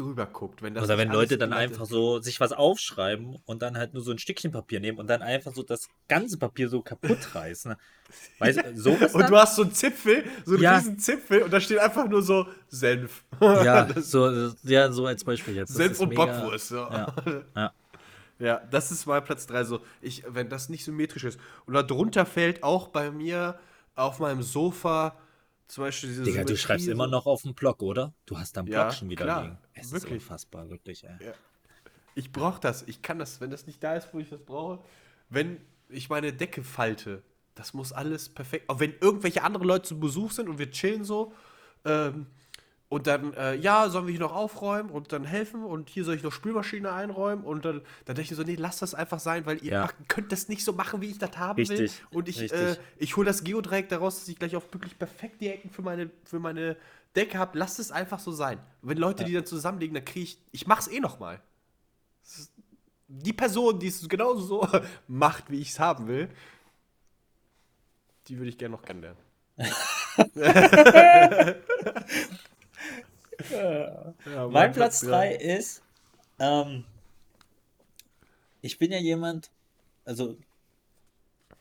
drüber 0.00 0.26
guckt, 0.26 0.62
wenn 0.62 0.74
das 0.74 0.84
Oder 0.84 0.98
wenn 0.98 1.10
Leute 1.10 1.38
dann 1.38 1.52
einfach 1.52 1.82
ist. 1.82 1.90
so 1.90 2.20
sich 2.20 2.40
was 2.40 2.52
aufschreiben 2.52 3.36
und 3.46 3.62
dann 3.62 3.76
halt 3.76 3.94
nur 3.94 4.02
so 4.02 4.10
ein 4.10 4.18
Stückchen 4.18 4.50
Papier 4.52 4.80
nehmen 4.80 4.98
und 4.98 5.06
dann 5.08 5.22
einfach 5.22 5.54
so 5.54 5.62
das 5.62 5.88
ganze 6.08 6.38
Papier 6.38 6.68
so 6.68 6.82
kaputt 6.82 7.18
reißen. 7.34 7.74
Weißt 8.38 8.58
du, 8.64 8.76
sowas 8.76 9.14
Und 9.14 9.20
dann? 9.22 9.30
du 9.30 9.36
hast 9.36 9.56
so 9.56 9.62
einen 9.62 9.72
Zipfel, 9.72 10.24
so 10.44 10.54
einen 10.54 10.62
Ja. 10.62 10.76
riesen 10.78 10.98
Zipfel 10.98 11.42
und 11.42 11.52
da 11.52 11.60
steht 11.60 11.78
einfach 11.78 12.08
nur 12.08 12.22
so 12.22 12.46
Senf. 12.68 13.24
ja, 13.40 13.88
so, 14.00 14.50
ja, 14.64 14.90
so 14.90 15.06
als 15.06 15.22
Beispiel 15.22 15.54
jetzt. 15.56 15.70
Das 15.70 15.76
Senf 15.76 15.92
ist 15.92 16.00
und 16.00 16.08
mega- 16.08 16.24
Bockwurst. 16.26 16.68
So. 16.68 16.76
Ja. 16.76 17.14
Ja. 17.54 17.72
Ja, 18.38 18.62
das 18.70 18.90
ist 18.90 19.04
mal 19.06 19.20
Platz 19.20 19.46
3. 19.46 19.64
So, 19.64 19.80
ich, 20.00 20.24
wenn 20.26 20.48
das 20.48 20.70
nicht 20.70 20.84
symmetrisch 20.84 21.24
ist. 21.24 21.38
Und 21.66 21.74
da 21.74 21.82
drunter 21.82 22.24
fällt 22.24 22.62
auch 22.62 22.88
bei 22.88 23.10
mir 23.10 23.58
auf 23.94 24.18
meinem 24.18 24.42
Sofa 24.42 25.16
zum 25.68 25.84
Beispiel 25.84 26.08
diese 26.08 26.22
Digga, 26.24 26.38
du 26.40 26.46
Symmetrie 26.48 26.56
schreibst 26.56 26.88
immer 26.88 27.04
so- 27.04 27.10
noch 27.10 27.26
auf 27.26 27.42
dem 27.42 27.54
Blog, 27.54 27.80
oder? 27.82 28.12
Du 28.26 28.36
hast 28.38 28.56
am 28.58 28.64
Blog 28.64 28.74
Ja, 28.74 28.90
schon 28.90 29.08
wieder 29.10 29.24
klar. 29.24 29.42
liegen. 29.44 29.58
Es 29.80 29.92
Wirklich. 29.92 30.12
ist 30.14 30.22
unfassbar, 30.22 30.68
wirklich, 30.70 31.04
ey. 31.04 31.32
Ich 32.14 32.32
brauche 32.32 32.60
das. 32.60 32.82
Ich 32.86 33.02
kann 33.02 33.18
das, 33.18 33.40
wenn 33.40 33.50
das 33.50 33.66
nicht 33.66 33.82
da 33.82 33.94
ist, 33.94 34.12
wo 34.12 34.18
ich 34.18 34.28
das 34.28 34.40
brauche. 34.40 34.80
Wenn 35.28 35.58
ich 35.88 36.08
meine 36.08 36.32
Decke 36.32 36.62
falte, 36.62 37.22
das 37.54 37.74
muss 37.74 37.92
alles 37.92 38.28
perfekt. 38.28 38.68
Auch 38.68 38.80
wenn 38.80 38.94
irgendwelche 39.00 39.42
andere 39.42 39.64
Leute 39.64 39.88
zu 39.88 40.00
Besuch 40.00 40.32
sind 40.32 40.48
und 40.48 40.58
wir 40.58 40.70
chillen 40.70 41.04
so. 41.04 41.32
Ähm, 41.84 42.26
und 42.88 43.06
dann, 43.06 43.32
äh, 43.34 43.54
ja, 43.54 43.88
sollen 43.88 44.06
wir 44.06 44.10
hier 44.10 44.20
noch 44.20 44.34
aufräumen 44.34 44.90
und 44.90 45.12
dann 45.12 45.24
helfen 45.24 45.62
und 45.62 45.88
hier 45.88 46.04
soll 46.04 46.16
ich 46.16 46.24
noch 46.24 46.32
Spülmaschine 46.32 46.90
einräumen 46.92 47.44
und 47.44 47.64
dann, 47.64 47.82
dann 48.04 48.16
denke 48.16 48.32
ich 48.32 48.36
so, 48.36 48.42
nee, 48.42 48.56
lass 48.56 48.80
das 48.80 48.94
einfach 48.96 49.20
sein, 49.20 49.46
weil 49.46 49.62
ihr 49.62 49.70
Ja. 49.72 49.82
macht, 49.82 49.94
könnt 50.08 50.32
das 50.32 50.48
nicht 50.48 50.64
so 50.64 50.72
machen, 50.72 51.00
wie 51.00 51.10
ich 51.10 51.18
das 51.18 51.38
haben 51.38 51.56
Richtig, 51.56 51.78
will. 51.78 51.90
Und 52.18 52.28
ich, 52.28 52.40
richtig. 52.40 52.60
äh, 52.60 52.76
ich 52.98 53.16
hole 53.16 53.26
das 53.26 53.44
Geodreieck 53.44 53.88
daraus, 53.90 54.18
dass 54.18 54.26
ich 54.26 54.36
gleich 54.36 54.56
auch 54.56 54.64
wirklich 54.72 54.98
perfekt 54.98 55.40
die 55.40 55.48
Ecken 55.48 55.70
für 55.70 55.82
meine, 55.82 56.10
für 56.24 56.40
meine 56.40 56.76
Decke 57.16 57.38
habe. 57.38 57.58
Lasst 57.58 57.78
es 57.78 57.90
einfach 57.90 58.18
so 58.18 58.32
sein. 58.32 58.58
Und 58.82 58.90
wenn 58.90 58.98
Leute 58.98 59.24
die 59.24 59.32
dann 59.32 59.46
zusammenlegen, 59.46 59.94
dann 59.94 60.04
kriege 60.04 60.24
ich, 60.24 60.38
ich 60.52 60.66
mach's 60.66 60.88
eh 60.88 61.00
noch 61.00 61.18
mal 61.18 61.40
die 63.10 63.32
Person, 63.32 63.78
die 63.78 63.88
es 63.88 64.08
genauso 64.08 64.40
so 64.40 64.68
macht, 65.08 65.50
wie 65.50 65.60
ich 65.60 65.70
es 65.70 65.80
haben 65.80 66.06
will, 66.06 66.28
die 68.28 68.38
würde 68.38 68.50
ich 68.50 68.58
gerne 68.58 68.76
noch 68.76 68.82
kennenlernen. 68.82 69.18
ja, 73.50 74.48
Mein 74.48 74.72
Platz 74.72 75.00
3 75.00 75.34
ist, 75.34 75.82
ähm, 76.38 76.84
ich 78.62 78.78
bin 78.78 78.92
ja 78.92 78.98
jemand, 78.98 79.50
also 80.04 80.38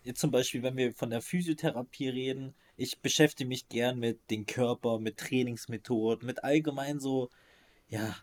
jetzt 0.04 0.20
zum 0.22 0.30
Beispiel, 0.32 0.62
wenn 0.62 0.78
wir 0.78 0.94
von 0.94 1.10
der 1.10 1.22
Physiotherapie 1.22 2.10
reden, 2.10 2.54
ich 2.80 3.02
beschäftige 3.02 3.48
mich 3.48 3.68
gern 3.68 4.00
mit 4.00 4.32
dem 4.32 4.46
Körper, 4.46 5.00
mit 5.00 5.18
Trainingsmethoden, 5.18 6.26
mit 6.26 6.44
allgemein 6.46 7.00
so, 7.00 7.30
ja, 7.90 8.16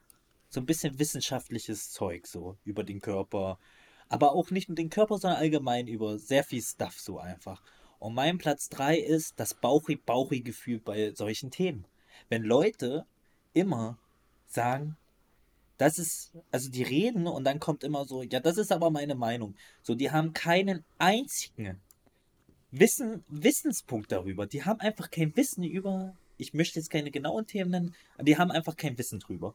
so 0.48 0.60
ein 0.60 0.66
bisschen 0.66 0.98
wissenschaftliches 0.98 1.90
Zeug 1.90 2.26
so 2.26 2.56
über 2.64 2.82
den 2.82 3.00
Körper. 3.00 3.58
Aber 4.08 4.32
auch 4.32 4.50
nicht 4.50 4.68
nur 4.68 4.76
den 4.76 4.88
Körper, 4.88 5.18
sondern 5.18 5.40
allgemein 5.40 5.88
über 5.88 6.18
sehr 6.18 6.42
viel 6.42 6.62
Stuff 6.62 6.98
so 6.98 7.18
einfach. 7.18 7.62
Und 7.98 8.14
mein 8.14 8.38
Platz 8.38 8.70
3 8.70 8.98
ist 8.98 9.38
das 9.38 9.52
Bauchi-Bauchi-Gefühl 9.54 10.80
bei 10.80 11.12
solchen 11.12 11.50
Themen. 11.50 11.86
Wenn 12.30 12.42
Leute 12.42 13.04
immer 13.52 13.98
sagen, 14.46 14.96
das 15.76 15.98
ist, 15.98 16.32
also 16.50 16.70
die 16.70 16.82
reden 16.82 17.26
und 17.26 17.44
dann 17.44 17.60
kommt 17.60 17.84
immer 17.84 18.06
so, 18.06 18.22
ja, 18.22 18.40
das 18.40 18.56
ist 18.56 18.72
aber 18.72 18.90
meine 18.90 19.16
Meinung. 19.16 19.54
So, 19.82 19.94
die 19.94 20.10
haben 20.10 20.32
keinen 20.32 20.82
einzigen 20.98 21.82
Wissen, 22.70 23.24
Wissenspunkt 23.28 24.12
darüber. 24.12 24.46
Die 24.46 24.64
haben 24.64 24.80
einfach 24.80 25.10
kein 25.10 25.36
Wissen 25.36 25.64
über, 25.64 26.16
ich 26.36 26.54
möchte 26.54 26.78
jetzt 26.78 26.90
keine 26.90 27.10
genauen 27.10 27.46
Themen 27.46 27.70
nennen, 27.70 27.94
die 28.20 28.38
haben 28.38 28.50
einfach 28.50 28.76
kein 28.76 28.98
Wissen 28.98 29.20
drüber. 29.20 29.54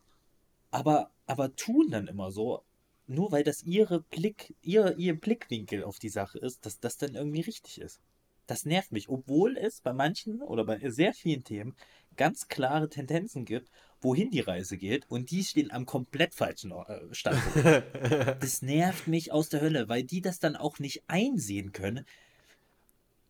Aber, 0.71 1.11
aber 1.27 1.55
tun 1.55 1.89
dann 1.91 2.07
immer 2.07 2.31
so, 2.31 2.63
nur 3.07 3.31
weil 3.31 3.43
das 3.43 3.63
ihre 3.63 4.01
Blick, 4.01 4.55
ihr, 4.61 4.97
ihr 4.97 5.19
Blickwinkel 5.19 5.83
auf 5.83 5.99
die 5.99 6.09
Sache 6.09 6.39
ist, 6.39 6.65
dass 6.65 6.79
das 6.79 6.97
dann 6.97 7.15
irgendwie 7.15 7.41
richtig 7.41 7.81
ist. 7.81 7.99
Das 8.47 8.65
nervt 8.65 8.91
mich, 8.91 9.09
obwohl 9.09 9.57
es 9.57 9.81
bei 9.81 9.93
manchen 9.93 10.41
oder 10.41 10.65
bei 10.65 10.89
sehr 10.89 11.13
vielen 11.13 11.43
Themen 11.43 11.75
ganz 12.17 12.47
klare 12.47 12.89
Tendenzen 12.89 13.45
gibt, 13.45 13.69
wohin 14.01 14.31
die 14.31 14.39
Reise 14.39 14.77
geht 14.77 15.09
und 15.09 15.31
die 15.31 15.43
stehen 15.43 15.71
am 15.71 15.85
komplett 15.85 16.33
falschen 16.33 16.71
äh, 16.71 17.13
Standpunkt. 17.13 17.85
das 18.43 18.61
nervt 18.61 19.07
mich 19.07 19.31
aus 19.31 19.49
der 19.49 19.61
Hölle, 19.61 19.89
weil 19.89 20.03
die 20.03 20.21
das 20.21 20.39
dann 20.39 20.55
auch 20.55 20.79
nicht 20.79 21.03
einsehen 21.07 21.71
können. 21.71 22.05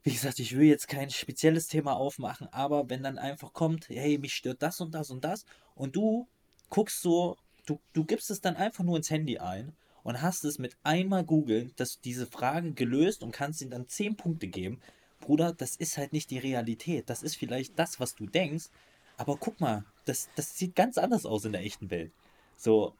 Wie 0.03 0.11
gesagt, 0.11 0.39
ich 0.39 0.57
will 0.57 0.67
jetzt 0.67 0.87
kein 0.87 1.11
spezielles 1.11 1.67
Thema 1.67 1.95
aufmachen, 1.95 2.47
aber 2.51 2.89
wenn 2.89 3.03
dann 3.03 3.19
einfach 3.19 3.53
kommt, 3.53 3.87
hey, 3.89 4.17
mich 4.17 4.33
stört 4.33 4.63
das 4.63 4.81
und 4.81 4.95
das 4.95 5.11
und 5.11 5.23
das 5.23 5.45
und 5.75 5.95
du 5.95 6.27
guckst 6.69 7.01
so, 7.01 7.37
du, 7.67 7.79
du 7.93 8.03
gibst 8.03 8.31
es 8.31 8.41
dann 8.41 8.55
einfach 8.55 8.83
nur 8.83 8.97
ins 8.97 9.11
Handy 9.11 9.37
ein 9.37 9.73
und 10.03 10.21
hast 10.21 10.43
es 10.43 10.57
mit 10.57 10.75
einmal 10.83 11.23
googeln, 11.23 11.73
dass 11.75 11.99
diese 12.01 12.25
Frage 12.25 12.71
gelöst 12.71 13.21
und 13.21 13.31
kannst 13.31 13.61
ihm 13.61 13.69
dann 13.69 13.87
10 13.87 14.15
Punkte 14.15 14.47
geben. 14.47 14.81
Bruder, 15.19 15.53
das 15.53 15.75
ist 15.75 15.97
halt 15.97 16.13
nicht 16.13 16.31
die 16.31 16.39
Realität. 16.39 17.09
Das 17.09 17.21
ist 17.21 17.35
vielleicht 17.35 17.77
das, 17.77 17.99
was 17.99 18.15
du 18.15 18.25
denkst. 18.25 18.69
Aber 19.17 19.37
guck 19.37 19.59
mal, 19.59 19.85
das, 20.05 20.29
das 20.35 20.57
sieht 20.57 20.75
ganz 20.75 20.97
anders 20.97 21.27
aus 21.27 21.45
in 21.45 21.51
der 21.51 21.61
echten 21.61 21.91
Welt. 21.91 22.11
So. 22.57 22.95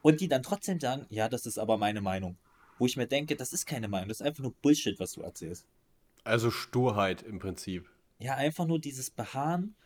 Und 0.00 0.22
die 0.22 0.28
dann 0.28 0.42
trotzdem 0.42 0.80
sagen, 0.80 1.04
ja, 1.10 1.28
das 1.28 1.44
ist 1.44 1.58
aber 1.58 1.76
meine 1.76 2.00
Meinung. 2.00 2.38
Wo 2.78 2.86
ich 2.86 2.96
mir 2.96 3.06
denke, 3.06 3.36
das 3.36 3.52
ist 3.52 3.66
keine 3.66 3.88
Meinung, 3.88 4.08
das 4.08 4.20
ist 4.20 4.26
einfach 4.26 4.42
nur 4.42 4.54
Bullshit, 4.62 4.98
was 4.98 5.12
du 5.12 5.20
erzählst. 5.20 5.66
Also 6.24 6.50
Sturheit 6.50 7.20
im 7.20 7.38
Prinzip. 7.38 7.90
Ja, 8.18 8.34
einfach 8.36 8.66
nur 8.66 8.78
dieses 8.78 9.10
Beharren, 9.10 9.76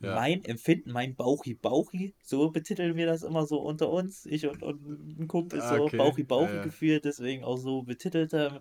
Ja. 0.00 0.14
mein 0.14 0.44
Empfinden, 0.44 0.92
mein 0.92 1.16
Bauchi-Bauchi, 1.16 2.14
so 2.22 2.50
betiteln 2.50 2.96
wir 2.96 3.06
das 3.06 3.22
immer 3.22 3.46
so 3.46 3.60
unter 3.60 3.90
uns, 3.90 4.26
ich 4.26 4.46
und, 4.46 4.62
und 4.62 5.20
ein 5.20 5.28
Kumpel, 5.28 5.60
Ah, 5.60 5.76
so 5.76 5.84
okay. 5.84 5.98
Bauchi-Bauchi-Gefühl, 5.98 7.00
deswegen 7.00 7.44
auch 7.44 7.58
so 7.58 7.82
betitelt. 7.82 8.32
ähm, 8.34 8.60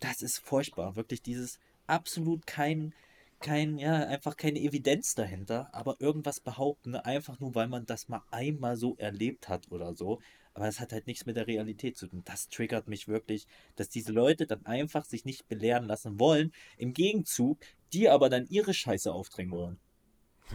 Das 0.00 0.22
ist 0.22 0.40
furchtbar, 0.40 0.96
wirklich 0.96 1.22
dieses 1.22 1.58
absolut 1.86 2.46
kein, 2.46 2.94
kein, 3.40 3.78
ja, 3.78 3.94
einfach 4.06 4.36
keine 4.36 4.60
Evidenz 4.60 5.14
dahinter, 5.14 5.70
aber 5.74 5.96
irgendwas 6.00 6.40
behaupten, 6.40 6.96
einfach 6.96 7.40
nur, 7.40 7.54
weil 7.54 7.68
man 7.68 7.86
das 7.86 8.08
mal 8.08 8.22
einmal 8.30 8.76
so 8.76 8.96
erlebt 8.98 9.48
hat 9.48 9.70
oder 9.70 9.94
so. 9.94 10.20
Aber 10.54 10.66
das 10.66 10.80
hat 10.80 10.92
halt 10.92 11.06
nichts 11.06 11.24
mit 11.26 11.36
der 11.36 11.46
Realität 11.46 11.96
zu 11.96 12.06
tun. 12.06 12.22
Das 12.24 12.48
triggert 12.48 12.86
mich 12.88 13.08
wirklich, 13.08 13.46
dass 13.76 13.88
diese 13.88 14.12
Leute 14.12 14.46
dann 14.46 14.66
einfach 14.66 15.04
sich 15.04 15.24
nicht 15.24 15.48
belehren 15.48 15.86
lassen 15.86 16.18
wollen, 16.20 16.52
im 16.76 16.92
Gegenzug, 16.92 17.58
die 17.92 18.08
aber 18.08 18.28
dann 18.28 18.46
ihre 18.48 18.74
Scheiße 18.74 19.12
aufdrängen 19.12 19.52
wollen. 19.52 19.78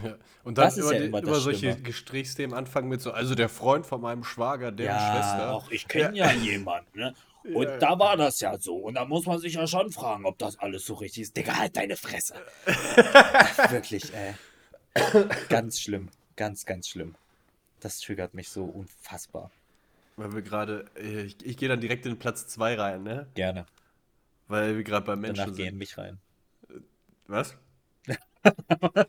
Ja. 0.04 0.16
Und 0.44 0.60
dann 0.60 0.66
Das 0.66 0.78
ist 0.78 0.84
immer, 0.84 0.94
ja 0.94 1.00
die, 1.00 1.06
immer 1.08 1.22
das 1.22 1.28
immer 1.30 1.40
solche 1.40 1.60
Schlimme. 1.72 1.82
Gesprächsthemen 1.82 2.56
anfangen 2.56 2.88
mit 2.90 3.02
so, 3.02 3.12
also 3.12 3.34
der 3.34 3.50
Freund 3.50 3.86
von 3.88 4.00
meinem 4.02 4.24
Schwager, 4.24 4.72
der 4.72 4.92
Schwester. 4.92 5.54
auch 5.54 5.72
ich 5.72 5.88
kenne 5.88 6.16
ja. 6.16 6.32
jemanden, 6.32 7.00
ne? 7.00 7.14
Und 7.54 7.64
Ja. 7.64 7.78
da 7.78 7.98
war 7.98 8.18
das 8.18 8.40
ja 8.42 8.58
so. 8.60 8.76
Und 8.76 8.96
da 8.96 9.06
muss 9.06 9.26
man 9.26 9.40
sich 9.40 9.54
ja 9.54 9.66
schon 9.68 9.92
fragen, 9.92 10.26
ob 10.26 10.38
das 10.38 10.60
alles 10.60 10.86
so 10.86 10.96
richtig 10.96 11.24
ist. 11.24 11.38
Digga, 11.38 11.56
halt 11.58 11.78
deine 11.78 11.96
Fresse. 11.96 12.36
Wirklich, 13.70 14.14
ey. 14.14 14.34
Ganz 15.48 15.80
schlimm. 15.80 16.10
Ganz, 16.36 16.66
ganz 16.66 16.90
schlimm. 16.90 17.16
Das 17.80 18.00
triggert 18.02 18.34
mich 18.34 18.50
so 18.50 18.66
unfassbar. 18.66 19.50
Weil 20.18 20.34
wir 20.34 20.42
gerade, 20.42 20.86
äh, 20.96 21.22
ich, 21.24 21.46
ich 21.46 21.58
gehe 21.58 21.70
dann 21.70 21.80
direkt 21.80 22.06
in 22.06 22.20
Platz 22.20 22.48
2 22.48 22.76
rein, 22.76 23.04
ne? 23.04 23.30
Gerne. 23.36 23.66
Weil 24.48 24.76
wir 24.76 24.84
gerade 24.84 25.06
bei 25.06 25.16
Menschen 25.16 25.36
Danach 25.36 25.54
sind. 25.54 25.64
gehen 25.64 25.78
mich 25.78 25.98
rein. 25.98 26.20
Was? 27.28 27.56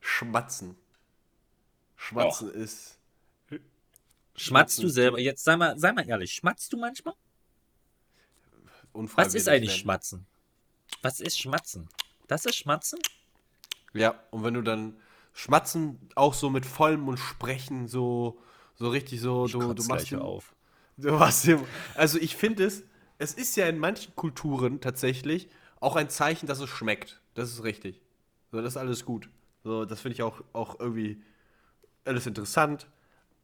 Schmatzen. 0.00 0.76
Schmatzen 1.96 2.50
ist. 2.52 2.98
Schmatzt 4.36 4.80
du 4.82 4.88
selber? 4.88 5.18
Jetzt 5.18 5.42
sei 5.42 5.56
mal, 5.56 5.76
sei 5.78 5.92
mal 5.92 6.08
ehrlich, 6.08 6.32
schmatzt 6.32 6.72
du 6.72 6.76
manchmal? 6.76 7.14
Was 8.92 9.34
ist 9.34 9.48
eigentlich 9.48 9.70
werden. 9.70 9.80
Schmatzen? 9.80 10.26
Was 11.02 11.18
ist 11.20 11.40
Schmatzen? 11.40 11.88
Das 12.28 12.44
ist 12.44 12.56
Schmatzen? 12.56 13.00
Ja, 13.94 14.22
und 14.30 14.44
wenn 14.44 14.54
du 14.54 14.62
dann 14.62 15.00
Schmatzen 15.38 16.00
auch 16.16 16.34
so 16.34 16.50
mit 16.50 16.66
vollem 16.66 17.02
Mund 17.02 17.20
sprechen, 17.20 17.86
so, 17.86 18.40
so 18.74 18.88
richtig 18.88 19.20
so, 19.20 19.46
Ich 19.46 19.52
du, 19.52 19.72
du 19.72 19.84
machst 19.84 20.10
den- 20.10 20.18
auf. 20.18 20.52
Du 20.96 21.12
machst 21.12 21.46
den, 21.46 21.60
also 21.94 22.18
ich 22.18 22.34
finde 22.34 22.64
es, 22.64 22.82
es 23.18 23.34
ist 23.34 23.56
ja 23.56 23.68
in 23.68 23.78
manchen 23.78 24.16
Kulturen 24.16 24.80
tatsächlich 24.80 25.48
auch 25.78 25.94
ein 25.94 26.10
Zeichen, 26.10 26.48
dass 26.48 26.58
es 26.58 26.68
schmeckt. 26.68 27.20
Das 27.34 27.50
ist 27.50 27.62
richtig. 27.62 28.00
So, 28.50 28.60
das 28.60 28.72
ist 28.72 28.76
alles 28.78 29.04
gut. 29.04 29.28
So, 29.62 29.84
das 29.84 30.00
finde 30.00 30.14
ich 30.14 30.22
auch, 30.22 30.42
auch 30.52 30.80
irgendwie 30.80 31.22
alles 32.04 32.26
interessant. 32.26 32.88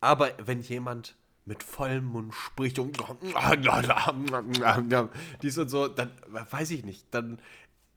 Aber 0.00 0.32
wenn 0.44 0.62
jemand 0.62 1.14
mit 1.44 1.62
vollem 1.62 2.06
Mund 2.06 2.34
spricht 2.34 2.80
und 2.80 2.98
dies 5.42 5.58
und 5.58 5.68
so, 5.68 5.86
dann 5.86 6.10
weiß 6.26 6.72
ich 6.72 6.84
nicht. 6.84 7.06
Dann 7.12 7.38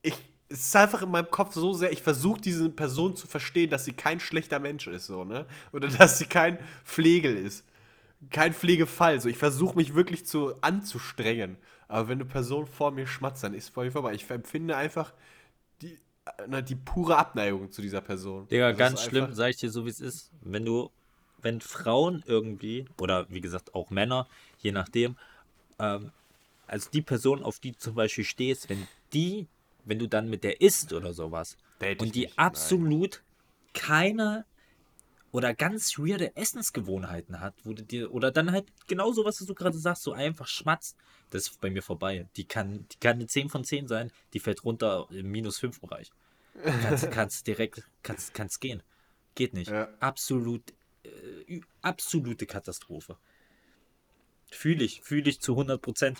ich 0.04 0.14
es 0.50 0.60
ist 0.60 0.76
einfach 0.76 1.02
in 1.02 1.12
meinem 1.12 1.30
Kopf 1.30 1.54
so 1.54 1.74
sehr, 1.74 1.91
ich 1.91 2.02
versuche 2.02 2.39
diese 2.39 2.70
Person 2.70 3.16
zu 3.16 3.28
verstehen, 3.28 3.70
dass 3.70 3.86
sie 3.86 3.93
kein 3.93 4.20
schlechter 4.20 4.60
Mensch 4.60 4.88
ist, 4.88 5.08
so, 5.08 5.24
ne? 5.24 5.45
Oder 5.74 5.88
dass 5.88 6.18
sie 6.18 6.26
kein 6.26 6.58
Pflegel 6.86 7.36
ist. 7.36 7.66
Kein 8.32 8.54
Pflegefall. 8.54 9.20
So, 9.20 9.30
ich 9.30 9.38
versuche 9.38 9.76
mich 9.76 9.93
wirklich 9.93 10.26
zu 10.26 10.56
anzustrengen. 10.62 11.58
Aber 11.88 12.08
wenn 12.08 12.20
eine 12.20 12.26
Person 12.26 12.66
vor 12.66 12.91
mir 12.91 13.08
schmatzt, 13.08 13.43
dann 13.43 13.54
ist 13.54 13.70
voll 13.70 13.91
vorbei. 13.91 14.14
Ich 14.14 14.30
empfinde 14.30 14.76
einfach 14.76 15.14
die, 15.82 16.00
na, 16.48 16.62
die 16.62 16.76
pure 16.76 17.18
Abneigung 17.18 17.72
zu 17.72 17.82
dieser 17.82 18.02
Person. 18.02 18.48
Digga, 18.48 18.70
Das 18.70 18.78
ganz 18.78 19.04
schlimm, 19.04 19.34
sag 19.34 19.50
ich 19.52 19.58
dir 19.58 19.70
so, 19.70 19.86
wie 19.86 19.89
es 19.89 20.00
ist. 20.00 20.32
Wenn 20.41 20.66
du, 20.66 20.91
wenn 21.41 21.62
Frauen 21.62 22.24
irgendwie, 22.26 22.86
oder 23.00 23.28
wie 23.30 23.41
gesagt 23.41 23.76
auch 23.76 23.89
Männer, 23.89 24.28
je 24.60 24.72
nachdem, 24.72 25.16
ähm, 25.80 26.12
also 26.66 26.89
die 26.91 27.02
Person, 27.02 27.43
auf 27.43 27.60
die 27.60 27.74
du 27.74 27.78
zum 27.78 27.95
Beispiel 27.95 28.26
stehst, 28.26 28.70
wenn 28.70 28.88
die, 29.14 29.48
wenn 29.88 29.99
du 29.99 30.07
dann 30.07 30.29
mit 30.29 30.43
der 30.43 30.61
isst 30.61 30.93
oder 30.93 31.13
sowas, 31.13 31.57
und 31.99 32.15
die 32.15 32.21
nicht, 32.21 32.38
nein. 32.38 32.45
absolut 32.45 33.23
keine 33.73 34.45
oder 35.31 35.53
ganz 35.53 35.97
weirde 35.97 36.35
Essensgewohnheiten 36.35 37.39
hat, 37.39 37.53
wo 37.63 37.73
du 37.73 37.83
dir, 37.83 38.13
oder 38.13 38.31
dann 38.31 38.51
halt 38.51 38.65
genau 38.88 39.11
so, 39.11 39.25
was 39.25 39.38
du 39.38 39.53
gerade 39.53 39.77
sagst, 39.77 40.03
so 40.03 40.13
einfach 40.13 40.47
schmatzt, 40.47 40.97
das 41.29 41.43
ist 41.47 41.61
bei 41.61 41.69
mir 41.69 41.83
vorbei. 41.83 42.27
Die 42.38 42.45
kann, 42.45 42.88
die 42.91 42.97
kann 42.99 43.17
eine 43.17 43.27
10 43.27 43.49
von 43.49 43.63
10 43.63 43.88
sein, 43.88 44.11
die 44.33 44.39
fällt 44.39 44.63
runter 44.63 45.07
im 45.11 45.29
minus 45.29 45.59
5 45.59 45.81
Bereich. 45.81 46.11
Kannst, 46.63 47.11
kannst 47.11 47.47
direkt, 47.47 47.83
kannst, 48.03 48.33
kannst 48.33 48.61
gehen. 48.61 48.81
Geht 49.35 49.53
nicht. 49.53 49.69
Ja. 49.69 49.89
Absolut, 49.99 50.63
äh, 51.03 51.61
absolute 51.81 52.45
Katastrophe. 52.45 53.17
Fühle 54.49 54.83
ich, 54.83 55.01
fühle 55.01 55.29
ich 55.29 55.41
zu 55.41 55.53
100 55.53 55.81
Prozent. 55.81 56.19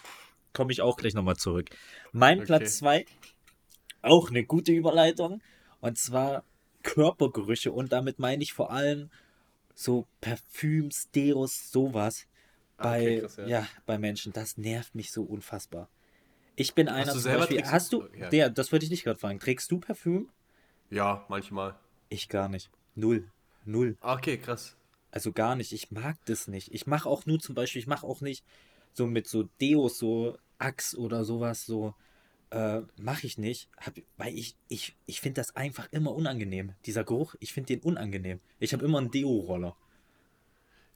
Komme 0.54 0.72
ich 0.72 0.82
auch 0.82 0.98
gleich 0.98 1.14
nochmal 1.14 1.38
zurück. 1.38 1.70
Mein 2.12 2.40
Okay. 2.40 2.46
Platz 2.46 2.78
2, 2.78 3.06
auch 4.08 4.30
eine 4.30 4.44
gute 4.44 4.72
Überleitung. 4.72 5.42
Und 5.82 5.98
zwar 5.98 6.44
Körpergerüche. 6.84 7.72
Und 7.72 7.92
damit 7.92 8.20
meine 8.20 8.44
ich 8.44 8.54
vor 8.54 8.72
allem 8.72 9.10
so 9.76 10.08
Parfüms, 10.22 11.10
Deos, 11.12 11.72
sowas. 11.72 12.26
Bei, 12.78 13.00
Okay, 13.02 13.20
krass, 13.22 13.38
ja. 13.38 13.48
ja. 13.48 13.68
bei 13.86 13.98
Menschen. 13.98 14.34
Das 14.34 14.58
nervt 14.58 14.96
mich 14.96 15.12
so 15.12 15.24
unfassbar. 15.24 15.90
Ich 16.56 16.74
bin 16.74 16.88
einer 16.88 17.06
du 17.06 17.12
zum 17.14 17.22
selber 17.22 17.40
Beispiel. 17.42 17.64
Hast 17.66 17.94
du, 17.94 18.08
Ja. 18.18 18.30
der, 18.30 18.50
das 18.50 18.72
wollte 18.72 18.86
ich 18.86 18.92
nicht 18.92 19.04
gerade 19.04 19.20
fragen. 19.20 19.40
Trägst 19.40 19.72
du 19.72 19.80
Parfüm? 19.80 20.30
Ja, 20.90 21.26
manchmal. 21.28 21.76
Ich 22.10 22.30
gar 22.30 22.50
nicht. 22.50 22.72
Null. 22.96 23.30
Null. 23.66 23.98
Okay, 24.02 24.38
krass. 24.38 24.76
Also 25.12 25.32
gar 25.32 25.56
nicht. 25.56 25.72
Ich 25.74 25.92
mag 25.92 26.18
das 26.26 26.48
nicht. 26.48 26.74
Ich 26.74 26.88
mache 26.88 27.08
auch 27.10 27.26
nur 27.26 27.40
zum 27.40 27.54
Beispiel, 27.56 27.82
ich 27.82 27.88
mache 27.88 28.06
auch 28.08 28.22
nicht 28.22 28.44
so 28.94 29.06
mit 29.06 29.28
so 29.28 29.44
Deos, 29.62 30.00
so 30.00 30.38
Axe 30.58 30.98
oder 30.98 31.24
sowas, 31.26 31.66
so 31.66 31.94
äh, 32.52 32.82
mache 32.98 33.28
ich 33.28 33.38
nicht. 33.38 33.70
Hab, 33.78 33.94
weil 34.18 34.38
ich, 34.38 34.56
ich, 34.68 34.96
ich 35.06 35.22
finde 35.22 35.42
das 35.42 35.56
einfach 35.56 35.88
immer 35.92 36.14
unangenehm. 36.14 36.74
Dieser 36.86 37.04
Geruch, 37.04 37.36
ich 37.40 37.54
finde 37.54 37.76
den 37.76 37.82
unangenehm. 37.82 38.40
Ich 38.60 38.74
habe 38.74 38.86
immer 38.86 39.00
einen 39.00 39.12
Deo-Roller. 39.12 39.76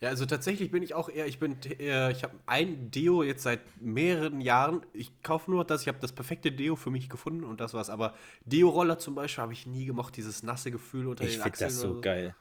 Ja, 0.02 0.10
also 0.10 0.26
tatsächlich 0.26 0.72
bin 0.72 0.82
ich 0.82 0.96
auch 0.96 1.10
eher, 1.10 1.28
ich 1.28 1.38
bin, 1.38 1.58
äh, 1.80 2.12
ich 2.12 2.24
habe 2.24 2.34
ein 2.48 2.90
Deo 2.90 3.22
jetzt 3.22 3.44
seit 3.44 3.60
mehreren 3.80 4.42
Jahren. 4.42 4.82
Ich 4.94 5.12
kaufe 5.22 5.52
nur 5.52 5.64
das, 5.64 5.84
ich 5.84 5.88
habe 5.88 6.00
das 6.02 6.12
perfekte 6.12 6.52
Deo 6.52 6.76
für 6.76 6.90
mich 6.90 7.08
gefunden 7.08 7.44
und 7.44 7.62
das 7.62 7.76
war's. 7.76 7.92
Aber 7.92 8.16
Deo-Roller 8.46 8.98
zum 8.98 9.14
Beispiel 9.14 9.44
habe 9.44 9.54
ich 9.54 9.68
nie 9.68 9.86
gemocht, 9.86 10.18
dieses 10.18 10.42
nasse 10.42 10.72
Gefühl 10.72 11.08
unter 11.08 11.24
Ich 11.24 11.34
den 11.34 11.44
finde 11.44 11.54
Achseln. 11.54 11.70
das 11.70 11.80
so 11.80 11.90
oder 11.92 12.02
geil. 12.02 12.36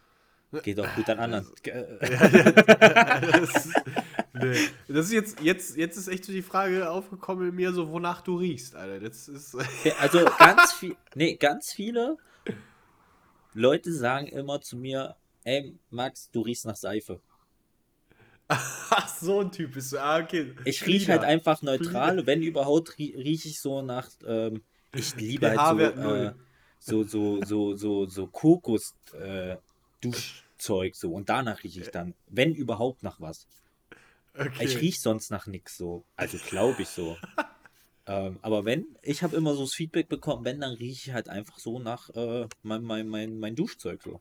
Geht 0.63 0.81
auch 0.81 0.95
gut 0.97 1.09
an 1.11 1.19
anderen. 1.19 1.47
das, 2.01 3.69
nee. 4.43 4.69
das 4.89 5.07
ist 5.07 5.13
jetzt, 5.13 5.41
jetzt, 5.41 5.77
jetzt 5.77 5.97
ist 5.97 6.09
echt 6.09 6.25
so 6.25 6.33
die 6.33 6.43
Frage 6.43 6.91
aufgekommen 6.91 7.49
in 7.49 7.55
mir, 7.55 7.73
so 7.73 7.91
wonach 7.91 8.21
du 8.23 8.37
riechst, 8.37 8.75
Alter. 8.75 9.01
Das 9.01 9.29
ist. 9.29 9.57
Also 10.01 10.25
ganz 10.39 10.73
viel, 10.73 10.97
nee, 11.15 11.37
ganz 11.37 11.73
viele 11.73 12.17
Leute 13.55 13.93
sagen 13.93 14.27
immer 14.29 14.61
zu 14.61 14.77
mir, 14.77 15.17
ey 15.45 15.79
Max, 15.91 16.31
du 16.31 16.43
riechst 16.43 16.67
nach 16.67 16.77
Seife. 16.77 17.21
Ach, 18.49 19.09
so 19.09 19.41
ein 19.41 19.53
Typ 19.53 19.75
bist 19.75 19.93
du. 19.93 19.99
Ah, 19.99 20.19
okay. 20.19 20.55
Ich 20.65 20.85
rieche 20.85 21.13
halt 21.13 21.23
einfach 21.23 21.63
neutral, 21.63 22.27
wenn 22.27 22.43
überhaupt 22.43 22.99
rie- 22.99 23.15
rieche 23.15 23.49
ich 23.49 23.61
so 23.61 23.81
nach, 23.81 24.09
ähm, 24.27 24.63
ich 24.93 25.15
liebe 25.15 25.49
halt 25.49 25.61
so, 25.61 25.79
äh, 25.79 26.33
so, 26.81 27.05
so, 27.05 27.43
so, 27.45 27.77
so, 27.77 28.07
so 28.07 28.27
Kokos, 28.27 28.95
äh, 29.13 29.57
so 30.93 31.13
und 31.13 31.29
danach 31.29 31.63
rieche 31.63 31.81
ich 31.81 31.91
dann, 31.91 32.15
wenn 32.27 32.55
überhaupt 32.55 33.03
nach 33.03 33.21
was. 33.21 33.47
Okay. 34.35 34.65
Ich 34.65 34.81
rieche 34.81 35.01
sonst 35.01 35.31
nach 35.31 35.47
nichts 35.47 35.77
so, 35.77 36.05
also 36.17 36.39
glaube 36.49 36.83
ich 36.83 36.89
so. 36.89 37.17
ähm, 38.07 38.39
aber 38.43 38.65
wenn, 38.65 38.87
ich 39.03 39.23
habe 39.23 39.37
immer 39.37 39.55
so 39.55 39.63
das 39.63 39.75
Feedback 39.75 40.09
bekommen, 40.09 40.45
wenn, 40.45 40.61
dann 40.61 40.75
rieche 40.75 41.11
ich 41.11 41.15
halt 41.15 41.29
einfach 41.29 41.59
so 41.59 41.79
nach 41.79 42.11
äh, 42.11 42.47
mein, 42.63 42.83
mein, 42.83 43.09
mein, 43.09 43.39
mein 43.39 43.57
Duschzeug 43.57 44.03
so. 44.03 44.21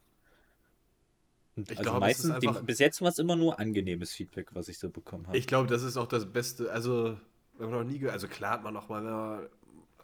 Und 1.55 1.69
Ich 1.71 1.77
also 1.77 1.89
glaube, 1.91 1.99
meistens, 2.05 2.31
einfach- 2.31 2.63
bis 2.63 2.79
jetzt 2.79 3.01
war 3.01 3.09
es 3.09 3.19
immer 3.19 3.35
nur 3.35 3.59
angenehmes 3.59 4.11
Feedback, 4.13 4.49
was 4.53 4.67
ich 4.67 4.79
so 4.79 4.89
bekommen 4.89 5.27
habe. 5.27 5.37
Ich 5.37 5.47
glaube, 5.47 5.67
das 5.67 5.83
ist 5.83 5.97
auch 5.97 6.07
das 6.07 6.25
Beste. 6.25 6.71
Also, 6.71 7.17
wenn 7.57 7.69
man 7.69 7.79
noch 7.79 7.91
nie. 7.91 8.07
Also, 8.07 8.27
klar 8.27 8.53
hat 8.53 8.63
man 8.63 8.73
noch 8.73 8.89
mal, 8.89 9.03
wenn 9.03 9.11
man 9.11 9.49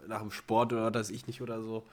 nach 0.08 0.20
dem 0.22 0.32
Sport 0.32 0.74
oder 0.74 0.92
das 0.92 1.10
ich 1.10 1.28
nicht 1.28 1.42
oder 1.42 1.62
so. 1.62 1.86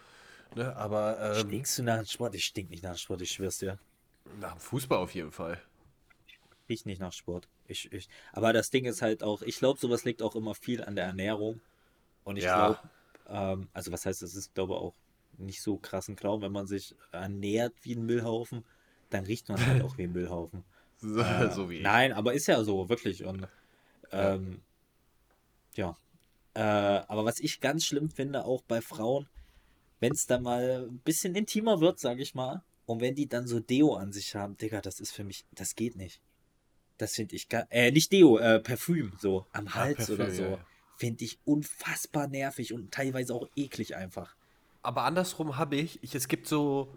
Ne? 0.54 0.76
Aber 0.76 1.18
ähm, 1.20 1.46
Stinkst 1.48 1.78
du 1.78 1.82
nach 1.82 1.96
dem 1.98 2.06
Sport? 2.06 2.34
Ich 2.34 2.44
stink 2.44 2.70
nicht 2.70 2.82
nach 2.82 2.92
dem 2.94 2.98
Sport, 2.98 3.22
ich 3.22 3.30
schwör's 3.30 3.58
dir. 3.58 3.78
nach 4.40 4.52
dem 4.52 4.60
Fußball 4.60 4.98
auf 4.98 5.14
jeden 5.14 5.32
Fall. 5.32 5.60
Riech 6.68 6.84
nicht 6.86 7.00
nach 7.00 7.12
Sport. 7.12 7.48
Ich, 7.66 7.92
ich, 7.92 8.08
aber 8.32 8.52
das 8.52 8.70
Ding 8.70 8.84
ist 8.84 9.02
halt 9.02 9.22
auch, 9.22 9.42
ich 9.42 9.56
glaube, 9.56 9.78
sowas 9.78 10.04
liegt 10.04 10.22
auch 10.22 10.34
immer 10.36 10.54
viel 10.54 10.82
an 10.82 10.96
der 10.96 11.04
Ernährung. 11.06 11.60
Und 12.24 12.36
ich 12.36 12.44
Ja. 12.44 12.54
glaube, 12.66 12.78
ähm, 13.28 13.68
also 13.72 13.92
was 13.92 14.06
heißt, 14.06 14.22
es 14.22 14.34
ist, 14.34 14.54
glaube 14.54 14.76
auch 14.76 14.94
nicht 15.38 15.62
so 15.62 15.76
krassen 15.76 16.16
Glauben, 16.16 16.42
wenn 16.42 16.52
man 16.52 16.66
sich 16.66 16.94
ernährt 17.10 17.74
wie 17.82 17.94
ein 17.94 18.04
Müllhaufen, 18.04 18.64
dann 19.10 19.24
riecht 19.24 19.48
man 19.48 19.64
halt 19.66 19.82
auch 19.82 19.98
wie 19.98 20.04
ein 20.04 20.12
Müllhaufen. 20.12 20.64
So, 21.04 21.20
Äh, 21.20 21.50
so 21.50 21.68
wie 21.68 21.78
ich. 21.78 21.82
Nein, 21.82 22.12
aber 22.12 22.32
ist 22.32 22.46
ja 22.46 22.62
so, 22.62 22.88
wirklich. 22.88 23.24
Und 23.24 23.48
ähm, 24.12 24.62
ja. 25.74 25.96
Äh, 26.54 26.60
aber 26.60 27.24
was 27.24 27.40
ich 27.40 27.60
ganz 27.60 27.84
schlimm 27.84 28.08
finde, 28.08 28.44
auch 28.44 28.62
bei 28.62 28.80
Frauen, 28.80 29.26
wenn 29.98 30.12
es 30.12 30.26
dann 30.26 30.44
mal 30.44 30.86
ein 30.88 30.98
bisschen 30.98 31.34
intimer 31.34 31.80
wird, 31.80 31.98
sage 31.98 32.22
ich 32.22 32.36
mal, 32.36 32.62
und 32.86 33.00
wenn 33.00 33.16
die 33.16 33.26
dann 33.28 33.48
so 33.48 33.58
Deo 33.58 33.94
an 33.94 34.12
sich 34.12 34.36
haben, 34.36 34.56
Digga, 34.56 34.80
das 34.80 35.00
ist 35.00 35.12
für 35.12 35.24
mich, 35.24 35.44
das 35.52 35.74
geht 35.74 35.96
nicht. 35.96 36.20
Das 37.02 37.14
finde 37.16 37.34
ich 37.34 37.48
gar, 37.48 37.66
äh, 37.70 37.90
nicht 37.90 38.12
Deo, 38.12 38.38
äh, 38.38 38.60
Parfüm, 38.60 39.12
so 39.18 39.44
am 39.52 39.74
Hals 39.74 39.96
Parfüm, 39.96 40.14
oder 40.14 40.30
so. 40.30 40.42
ja, 40.44 40.50
ja. 40.50 40.66
Finde 40.96 41.24
ich 41.24 41.40
unfassbar 41.44 42.28
nervig 42.28 42.72
und 42.72 42.92
teilweise 42.94 43.34
auch 43.34 43.48
eklig 43.56 43.96
einfach. 43.96 44.36
Aber 44.82 45.02
andersrum 45.02 45.56
habe 45.56 45.74
ich, 45.74 46.00
ich, 46.04 46.14
es 46.14 46.28
gibt 46.28 46.46
so, 46.46 46.96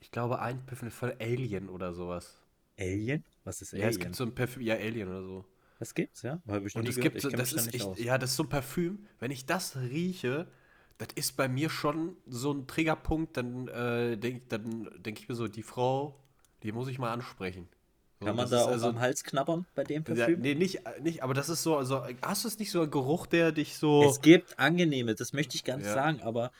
ich 0.00 0.10
glaube, 0.10 0.40
ein 0.40 0.66
Parfüm 0.66 0.90
von 0.90 1.12
Alien 1.20 1.68
oder 1.68 1.94
sowas. 1.94 2.42
Alien? 2.76 3.22
Was 3.44 3.62
ist 3.62 3.72
Ja, 3.72 3.86
Alien? 3.86 3.90
es 3.90 4.00
gibt 4.00 4.16
so 4.16 4.24
ein 4.24 4.34
Parfüm, 4.34 4.62
ja, 4.62 4.74
Alien 4.74 5.08
oder 5.08 5.22
so. 5.22 5.44
das 5.78 5.94
gibt's, 5.94 6.22
ja? 6.22 6.42
Ich 6.64 6.74
Und 6.74 6.88
es 6.88 6.96
gibt 6.98 7.14
Ich 7.14 7.22
so, 7.22 7.30
das 7.30 7.52
ist 7.52 7.80
aus. 7.80 7.96
ja, 8.00 8.18
das 8.18 8.30
ist 8.30 8.36
so 8.36 8.42
ein 8.42 8.48
Parfüm. 8.48 9.06
Wenn 9.20 9.30
ich 9.30 9.46
das 9.46 9.76
rieche, 9.76 10.48
das 10.98 11.08
ist 11.14 11.36
bei 11.36 11.46
mir 11.48 11.70
schon 11.70 12.16
so 12.26 12.52
ein 12.52 12.66
Triggerpunkt, 12.66 13.36
dann 13.36 13.68
äh, 13.68 14.16
denke 14.16 14.46
dann 14.48 14.90
denk 14.96 15.20
ich 15.20 15.28
mir 15.28 15.36
so, 15.36 15.46
die 15.46 15.62
Frau, 15.62 16.20
die 16.64 16.72
muss 16.72 16.88
ich 16.88 16.98
mal 16.98 17.12
ansprechen. 17.12 17.68
So, 18.24 18.28
Kann 18.28 18.36
man 18.36 18.48
da 18.50 18.62
auch 18.64 18.68
also- 18.68 18.88
am 18.88 19.00
Hals 19.00 19.22
knabbern 19.22 19.66
bei 19.74 19.84
dem 19.84 20.02
Ja, 20.08 20.14
Parfüm? 20.14 20.40
nee, 20.40 20.54
nicht, 20.54 20.80
nicht, 21.02 21.22
aber 21.22 21.34
das 21.34 21.50
ist 21.50 21.62
so, 21.62 21.76
also, 21.76 22.02
hast 22.22 22.44
du 22.44 22.48
es 22.48 22.58
nicht 22.58 22.70
so 22.70 22.80
ein 22.80 22.90
Geruch, 22.90 23.26
der 23.26 23.52
dich 23.52 23.76
so. 23.76 24.02
Es 24.08 24.22
gibt 24.22 24.58
angenehme, 24.58 25.14
das 25.14 25.34
möchte 25.34 25.56
ich 25.56 25.64
gar 25.64 25.76
nicht 25.76 25.86
Ja. 25.86 25.92
sagen, 25.94 26.22
aber 26.22 26.50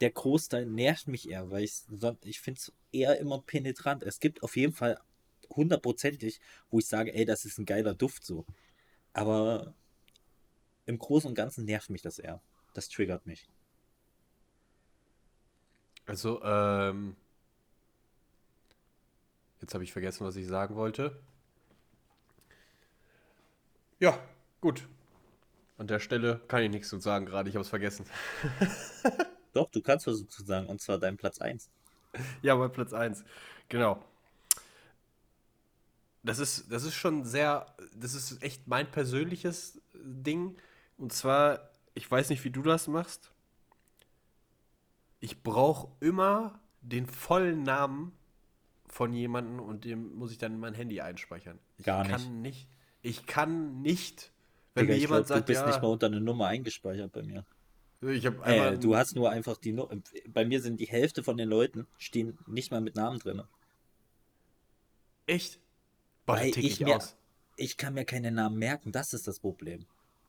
der 0.00 0.10
Großteil 0.10 0.64
nervt 0.64 1.06
mich 1.06 1.28
eher, 1.28 1.50
weil 1.50 1.62
ich, 1.64 1.82
ich 2.22 2.40
finde 2.40 2.58
es 2.58 2.72
eher 2.90 3.18
immer 3.20 3.38
penetrant. 3.42 4.02
Es 4.02 4.18
gibt 4.18 4.42
auf 4.42 4.56
jeden 4.56 4.72
Fall 4.72 4.98
hundertprozentig, 5.50 6.40
wo 6.70 6.78
ich 6.78 6.86
sage, 6.86 7.14
ey, 7.14 7.26
das 7.26 7.44
ist 7.44 7.58
ein 7.58 7.66
geiler 7.66 7.92
Duft 7.94 8.24
so. 8.24 8.46
Aber 9.12 9.74
im 10.86 10.98
Großen 10.98 11.28
und 11.28 11.34
Ganzen 11.34 11.66
nervt 11.66 11.90
mich 11.90 12.00
das 12.00 12.18
eher. 12.18 12.40
Das 12.72 12.88
triggert 12.88 13.26
mich. 13.26 13.46
Also, 16.06 16.42
ähm. 16.42 17.14
Jetzt 19.64 19.72
habe 19.72 19.82
ich 19.82 19.92
vergessen, 19.92 20.26
was 20.26 20.36
ich 20.36 20.46
sagen 20.46 20.76
wollte. 20.76 21.18
Ja, 23.98 24.18
gut. 24.60 24.86
An 25.78 25.86
der 25.86 26.00
Stelle 26.00 26.42
kann 26.48 26.62
ich 26.62 26.68
nichts 26.68 26.90
zu 26.90 26.98
sagen 26.98 27.24
gerade, 27.24 27.48
ich 27.48 27.56
habe 27.56 27.62
es 27.62 27.70
vergessen. 27.70 28.04
Doch, 29.54 29.70
du 29.70 29.80
kannst 29.80 30.06
was 30.06 30.20
dazu 30.20 30.44
sagen, 30.44 30.66
und 30.66 30.82
zwar 30.82 30.98
dein 30.98 31.16
Platz 31.16 31.40
1. 31.40 31.70
Ja, 32.42 32.56
bei 32.56 32.68
Platz 32.68 32.92
1. 32.92 33.24
Genau. 33.70 34.04
Das 36.22 36.40
ist, 36.40 36.70
das 36.70 36.84
ist 36.84 36.94
schon 36.94 37.24
sehr, 37.24 37.74
das 37.96 38.12
ist 38.12 38.42
echt 38.42 38.68
mein 38.68 38.90
persönliches 38.90 39.80
Ding. 39.94 40.58
Und 40.98 41.14
zwar, 41.14 41.70
ich 41.94 42.10
weiß 42.10 42.28
nicht, 42.28 42.44
wie 42.44 42.50
du 42.50 42.60
das 42.60 42.86
machst. 42.86 43.32
Ich 45.20 45.42
brauche 45.42 45.88
immer 46.00 46.60
den 46.82 47.06
vollen 47.06 47.62
Namen 47.62 48.12
von 48.94 49.12
jemandem 49.12 49.58
und 49.58 49.84
dem 49.84 50.14
muss 50.14 50.30
ich 50.30 50.38
dann 50.38 50.52
in 50.54 50.60
mein 50.60 50.74
Handy 50.74 51.00
einspeichern. 51.00 51.58
Ich 51.78 51.84
Gar 51.84 52.04
nicht. 52.04 52.12
kann 52.12 52.42
nicht. 52.42 52.68
Ich 53.02 53.26
kann 53.26 53.82
nicht, 53.82 54.30
wenn 54.74 54.84
Digga, 54.86 54.94
mir 54.94 55.00
jemand 55.00 55.26
glaub, 55.26 55.38
sagt, 55.38 55.48
du 55.48 55.52
bist 55.52 55.62
ja, 55.62 55.66
nicht 55.66 55.82
mal 55.82 55.88
unter 55.88 56.06
eine 56.06 56.20
Nummer 56.20 56.46
eingespeichert 56.46 57.10
bei 57.10 57.24
mir. 57.24 57.44
ich 58.02 58.24
habe 58.24 58.40
Äh, 58.44 58.78
du 58.78 58.94
hast 58.94 59.16
nur 59.16 59.30
einfach 59.30 59.56
die 59.56 59.72
Nu 59.72 59.88
Bei 60.28 60.44
mir 60.44 60.62
sind 60.62 60.78
die 60.78 60.86
Hälfte 60.86 61.24
von 61.24 61.36
den 61.36 61.48
Leuten 61.48 61.88
stehen 61.98 62.38
nicht 62.46 62.70
mal 62.70 62.80
mit 62.80 62.94
Namen 62.94 63.18
drin. 63.18 63.42
echt, 65.26 65.58
boah, 66.24 66.36
Weil 66.36 66.48
ich 66.50 66.56
ich 66.58 66.80
mir- 66.80 66.96
aus. 66.96 67.16
Ich 67.56 67.76
kann 67.76 67.94
mir 67.94 68.04
keine 68.04 68.30
Namen 68.30 68.58
merken, 68.58 68.92
das 68.92 69.12
ist 69.12 69.26
das 69.28 69.40
Problem. 69.40 69.86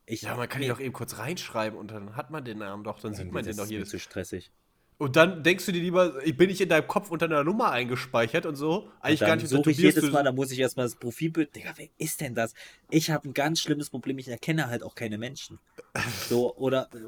Ich, 0.08 0.24
Ja, 0.24 0.36
man 0.36 0.48
kann 0.50 0.62
ihn 0.64 0.70
doch 0.70 0.80
eben 0.80 0.94
kurz 0.94 1.18
reinschreiben 1.18 1.78
und 1.78 1.90
dann 1.92 2.16
hat 2.16 2.30
man 2.32 2.44
den 2.46 2.60
Namen 2.60 2.84
doch, 2.84 3.00
dann 3.00 3.14
sieht 3.14 3.22
Irgendwie, 3.26 3.34
man 3.36 3.44
den 3.44 3.50
das 3.52 3.58
doch 3.58 3.64
ist 3.66 3.70
mir 3.70 3.78
jedes 3.78 3.90
zu 3.90 4.00
stressig. 4.00 4.52
Und 4.98 5.18
dann 5.18 5.44
denkst 5.44 5.66
du 5.66 5.74
dir 5.74 5.82
lieber, 5.82 6.26
ich 6.26 6.38
bin 6.38 6.48
nicht 6.48 6.62
in 6.62 6.70
deinem 6.70 6.88
Kopf 6.88 7.12
unter 7.12 7.26
einer 7.26 7.44
Nummer 7.44 7.72
eingespeichert 7.72 8.46
und 8.46 8.56
so. 8.56 8.90
Eigentlich 9.02 9.22
Und 9.22 9.28
gar 9.28 9.36
nicht. 9.36 9.50
suche 9.50 9.72
ich 9.72 9.78
jedes 9.78 10.10
Mal, 10.12 10.24
da 10.24 10.32
muss 10.32 10.52
ich 10.52 10.60
erstmal 10.60 10.86
das 10.86 10.96
Profilbild. 10.96 11.54
Digga, 11.54 11.74
wer 11.76 11.90
ist 11.98 12.22
denn 12.22 12.34
das? 12.34 12.54
Ich 12.90 13.10
habe 13.12 13.28
ein 13.28 13.34
ganz 13.34 13.60
schlimmes 13.60 13.90
Problem, 13.90 14.18
ich 14.20 14.30
erkenne 14.30 14.68
halt 14.68 14.84
auch 14.84 14.96
keine 14.96 15.18
Menschen. 15.18 15.60
So, 16.30 16.56
oder 16.56 16.90
äh, 16.94 17.00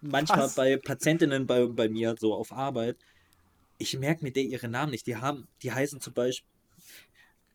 manchmal 0.00 0.40
Was? 0.40 0.54
bei 0.54 0.76
Patientinnen 0.76 1.46
bei, 1.46 1.66
bei 1.66 1.88
mir, 1.88 2.14
so 2.18 2.34
auf 2.34 2.52
Arbeit, 2.52 2.96
ich 3.78 3.98
merke 3.98 4.24
mir 4.24 4.32
der 4.32 4.44
ihre 4.44 4.68
Namen 4.68 4.92
nicht. 4.92 5.06
Die 5.06 5.16
haben, 5.16 5.46
die 5.62 5.72
heißen 5.72 6.00
zum 6.00 6.14
Beispiel, 6.14 6.48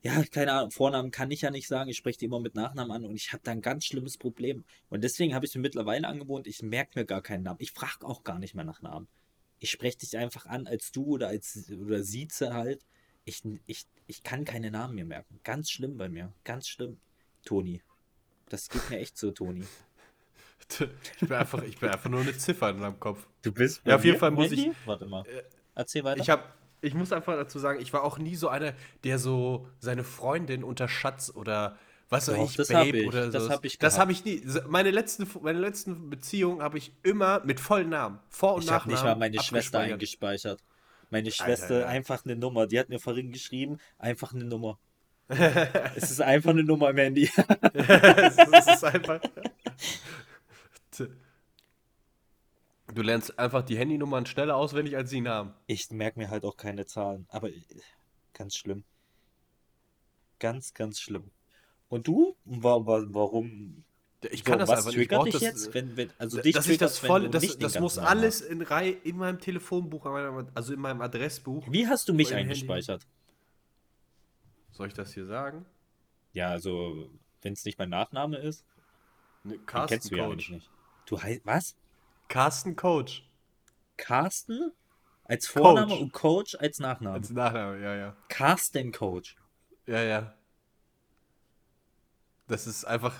ja, 0.02 0.24
keine 0.24 0.54
Ahnung, 0.54 0.72
Vornamen 0.72 1.12
kann 1.12 1.32
ich 1.32 1.42
ja 1.42 1.52
nicht 1.52 1.68
sagen, 1.68 1.90
ich 1.90 1.98
spreche 1.98 2.20
die 2.20 2.26
immer 2.26 2.40
mit 2.40 2.56
Nachnamen 2.56 2.92
an 2.92 3.06
und 3.06 3.16
ich 3.16 3.34
habe 3.34 3.42
da 3.44 3.52
ein 3.52 3.62
ganz 3.62 3.86
schlimmes 3.86 4.18
Problem. 4.18 4.64
Und 4.90 5.04
deswegen 5.04 5.34
habe 5.34 5.46
ich 5.46 5.52
es 5.52 5.56
mir 5.56 5.62
mittlerweile 5.62 6.08
angewohnt, 6.08 6.48
ich 6.48 6.62
merke 6.62 6.98
mir 6.98 7.06
gar 7.06 7.22
keinen 7.22 7.44
Namen. 7.44 7.60
Ich 7.60 7.72
frage 7.72 8.06
auch 8.06 8.24
gar 8.24 8.40
nicht 8.40 8.56
mehr 8.56 8.64
nach 8.64 8.82
Namen. 8.82 9.08
Ich 9.60 9.72
spreche 9.72 9.97
dich 9.97 10.18
einfach 10.18 10.45
an 10.45 10.68
als 10.68 10.91
du 10.91 11.03
oder 11.05 11.28
als 11.28 11.70
oder 11.72 12.03
Sieze 12.03 12.53
halt. 12.53 12.86
Ich, 13.26 13.43
ich, 13.66 13.86
ich 14.07 14.24
kann 14.24 14.45
keine 14.45 14.72
Namen 14.72 14.95
mehr 14.95 15.05
merken. 15.05 15.39
Ganz 15.43 15.70
schlimm 15.70 15.97
bei 15.97 16.10
mir. 16.10 16.34
Ganz 16.43 16.68
schlimm. 16.68 16.99
Toni. 17.45 17.82
Das 18.49 18.70
geht 18.70 18.89
mir 18.89 18.99
echt 18.99 19.18
so, 19.18 19.32
Toni. 19.32 19.66
Ich 20.72 21.28
bin, 21.28 21.32
einfach, 21.34 21.64
ich 21.64 21.78
bin 21.80 21.89
einfach 21.89 22.10
nur 22.12 22.22
eine 22.22 22.38
Ziffer 22.38 22.70
in 22.70 22.80
meinem 22.80 22.99
Kopf. 22.99 23.26
Du 23.41 23.51
bist 23.51 23.82
Ja, 23.86 23.95
auf 23.95 24.05
jeden 24.05 24.20
Fall 24.20 24.30
muss 24.30 24.51
ich- 24.51 24.70
Warte 24.86 25.07
mal. 25.07 25.24
Erzähl 25.74 26.03
weiter. 26.03 26.22
Ich 26.22 26.30
habe, 26.30 26.43
ich 26.82 26.93
muss 26.93 27.12
einfach 27.12 27.34
dazu 27.34 27.57
sagen, 27.57 27.82
ich 27.82 27.91
war 27.91 28.03
auch 28.03 28.20
nie 28.20 28.36
so 28.36 28.49
einer, 28.49 28.74
der 29.03 29.18
so 29.18 29.68
seine 29.80 30.03
Freundin 30.03 30.64
unter 30.64 30.88
Schatz 30.88 31.32
oder 31.34 31.80
was 32.10 32.26
Doch, 32.26 32.43
ich, 32.43 32.55
das 32.55 32.70
Babe 32.70 32.97
ich, 32.97 33.07
oder 33.07 33.30
das 33.30 33.43
so. 33.45 33.49
hab 33.51 33.64
ich 33.64 33.78
das 33.78 33.99
habe 33.99 34.12
ich 34.12 34.26
nie. 34.26 34.41
Meine 34.68 34.89
letzten, 34.89 35.28
meine 35.43 35.60
letzten 35.60 36.10
Beziehungen 36.10 36.62
habe 36.62 36.80
ich 36.80 36.91
immer 37.03 37.43
mit 37.45 37.60
vollen 37.60 37.89
Namen, 37.89 38.20
Vor- 38.30 38.55
und 38.55 38.64
Ich 38.64 38.72
habe 38.72 38.89
Nachnamen. 38.89 38.93
nicht 38.93 39.03
mal 39.03 39.16
meine 39.16 39.41
Schwester 39.43 39.80
eingespeichert. 39.80 40.64
Meine 41.12 41.32
Schwester 41.32 41.82
ja. 41.82 41.88
einfach 41.88 42.26
eine 42.26 42.36
Nummer. 42.36 42.68
Die 42.68 42.80
hat 42.80 42.89
mir 42.89 42.99
vorhin 42.99 43.32
geschrieben, 43.32 43.78
einfach 43.97 44.34
eine 44.34 44.43
Nummer. 44.43 44.80
es 45.28 46.10
ist 46.10 46.22
einfach 46.22 46.49
eine 46.51 46.64
Nummer 46.64 46.89
im 46.89 46.97
Handy. 46.97 47.30
das 47.74 48.68
ist 48.68 48.84
einfach. 48.84 49.22
Du 52.93 53.01
lernst 53.03 53.38
einfach 53.38 53.62
die 53.64 53.78
Handynummern 53.78 54.26
schneller 54.26 54.55
auswendig 54.55 54.97
als 54.97 55.12
die 55.12 55.22
Namen. 55.22 55.53
Ich 55.68 55.91
merke 55.91 56.18
mir 56.18 56.32
halt 56.32 56.43
auch 56.43 56.57
keine 56.57 56.88
Zahlen. 56.88 57.28
Aber 57.30 57.49
äh, 57.49 57.62
ganz 58.34 58.55
schlimm. 58.55 58.84
Ganz, 60.39 60.74
ganz 60.74 60.99
schlimm. 60.99 61.30
Und 61.90 62.08
du? 62.08 62.36
Wa- 62.46 62.86
wa- 62.86 63.06
Warum? 63.10 63.84
Ich 64.32 64.40
So, 64.40 64.44
kann 64.46 64.60
das 64.60 64.70
was 64.70 64.80
einfach 64.88 64.92
nicht. 64.98 65.12
Ich 65.28 65.34
das, 65.34 65.42
jetzt? 65.42 65.74
Wenn, 65.74 65.96
wenn, 65.96 66.10
also 66.18 66.42
dich 66.42 66.54
dass 66.54 66.68
ich 66.68 66.78
das 66.78 67.00
voll, 67.00 67.30
das, 67.30 67.58
das 67.58 67.80
muss 67.80 67.98
alles 67.98 68.42
in 68.42 68.62
Reihe 68.62 68.92
in 68.92 69.18
meinem 69.18 69.40
Telefonbuch, 69.40 70.06
also 70.56 70.74
in 70.74 70.80
meinem 70.80 71.02
Adressbuch. 71.02 71.66
Wie 71.72 71.88
hast 71.88 72.08
du 72.10 72.14
mich 72.14 72.30
Handy. 72.32 72.44
eingespeichert? 72.44 73.08
Soll 74.72 74.88
ich 74.88 74.94
das 74.94 75.14
hier 75.14 75.26
sagen? 75.26 75.66
Ja, 76.34 76.50
also, 76.50 77.10
wenn 77.42 77.54
es 77.54 77.66
nicht 77.66 77.80
mein 77.80 77.90
Nachname 77.90 78.38
ist, 78.38 78.66
Ne, 79.46 79.58
Carsten 79.66 79.88
kennst 79.96 80.12
du 80.12 80.16
ja 80.18 80.26
eigentlich 80.26 80.48
Coach. 80.48 80.50
nicht. 80.52 80.70
Du 81.06 81.22
heißt, 81.22 81.42
was? 81.46 81.76
Carsten 82.28 82.76
Coach. 82.76 83.26
Carsten 83.96 84.72
als 85.24 85.48
Vorname 85.48 85.88
Coach. 85.94 86.02
und 86.02 86.12
Coach 86.14 86.56
als 86.56 86.80
Nachname. 86.80 87.16
Als 87.16 87.30
Nachname, 87.30 87.82
ja, 87.82 87.96
ja. 87.96 88.16
Carsten 88.28 88.92
Coach. 88.92 89.38
Ja, 89.88 90.04
ja. 90.04 90.36
Das 92.50 92.68
ist 92.68 92.84
einfach. 92.86 93.16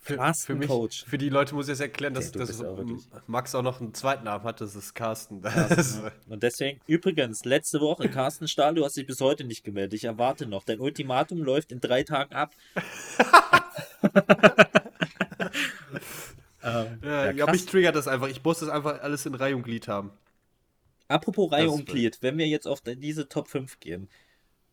Für, 0.00 0.16
Carsten 0.16 0.46
für 0.46 0.54
mich, 0.54 0.68
Coach. 0.68 1.04
für 1.04 1.18
die 1.18 1.28
Leute 1.28 1.54
muss 1.54 1.66
ich 1.68 1.74
es 1.74 1.80
erklären, 1.80 2.14
dass, 2.14 2.28
Okay, 2.30 2.38
du 2.38 2.46
dass 2.46 2.60
auch 2.64 2.78
wirklich- 2.78 3.06
Max 3.26 3.54
auch 3.54 3.60
noch 3.62 3.78
einen 3.82 3.92
zweiten 3.92 4.24
Namen 4.24 4.42
hat, 4.44 4.58
das 4.62 4.74
ist 4.74 4.94
Carsten. 4.94 5.42
Ist, 5.76 6.00
Und 6.26 6.42
deswegen, 6.42 6.80
übrigens, 6.86 7.44
letzte 7.44 7.80
Woche, 7.80 8.08
Carsten 8.08 8.48
Stahl, 8.48 8.74
du 8.74 8.86
hast 8.86 8.96
dich 8.96 9.06
bis 9.06 9.20
heute 9.20 9.44
nicht 9.44 9.64
gemeldet. 9.64 9.92
Ich 9.92 10.04
erwarte 10.04 10.46
noch. 10.46 10.64
Dein 10.64 10.80
Ultimatum 10.80 11.42
läuft 11.42 11.72
in 11.72 11.80
drei 11.80 12.04
Tagen 12.04 12.34
ab. 12.34 12.54
ähm, 16.62 16.98
ja, 17.02 17.24
ja, 17.26 17.30
ja, 17.32 17.50
mich 17.50 17.66
triggert 17.66 17.94
das 17.96 18.08
einfach. 18.08 18.28
Ich 18.28 18.42
muss 18.42 18.60
das 18.60 18.68
einfach 18.70 19.02
alles 19.02 19.26
in 19.26 19.34
Reihe 19.34 19.56
und 19.56 19.62
Glied 19.62 19.88
haben. 19.88 20.10
Apropos 21.08 21.52
Reihe 21.52 21.70
und 21.70 21.86
Glied, 21.86 22.18
wenn 22.22 22.36
wir 22.38 22.46
jetzt 22.46 22.66
auf 22.66 22.80
diese 22.82 23.28
Top 23.28 23.48
5 23.48 23.80
gehen, 23.80 24.08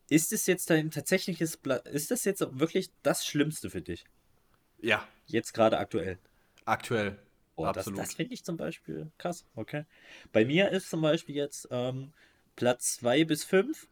ist 0.09 0.33
es 0.33 0.45
jetzt 0.45 0.69
dein 0.69 0.91
tatsächliches, 0.91 1.57
Pla 1.57 1.77
ist 1.77 2.11
das 2.11 2.25
jetzt 2.25 2.45
wirklich 2.59 2.89
das 3.03 3.25
Schlimmste 3.25 3.69
für 3.69 3.81
dich? 3.81 4.05
Ja, 4.81 5.07
Jetzt 5.27 5.53
gerade 5.53 5.77
aktuell? 5.77 6.19
aktuell. 6.65 7.19
Oh, 7.55 7.63
das, 7.65 7.77
Absolut. 7.77 7.99
das 7.99 8.13
finde 8.13 8.33
ich 8.33 8.43
zum 8.43 8.57
Beispiel 8.57 9.11
krass, 9.17 9.45
okay. 9.55 9.85
Bei 10.33 10.43
mir 10.43 10.71
ist 10.71 10.89
zum 10.89 11.01
Beispiel 11.01 11.35
jetzt 11.35 11.67
ähm, 11.71 12.11
Platz 12.55 12.97
2 12.97 13.23
bis 13.23 13.45
5 13.45 13.87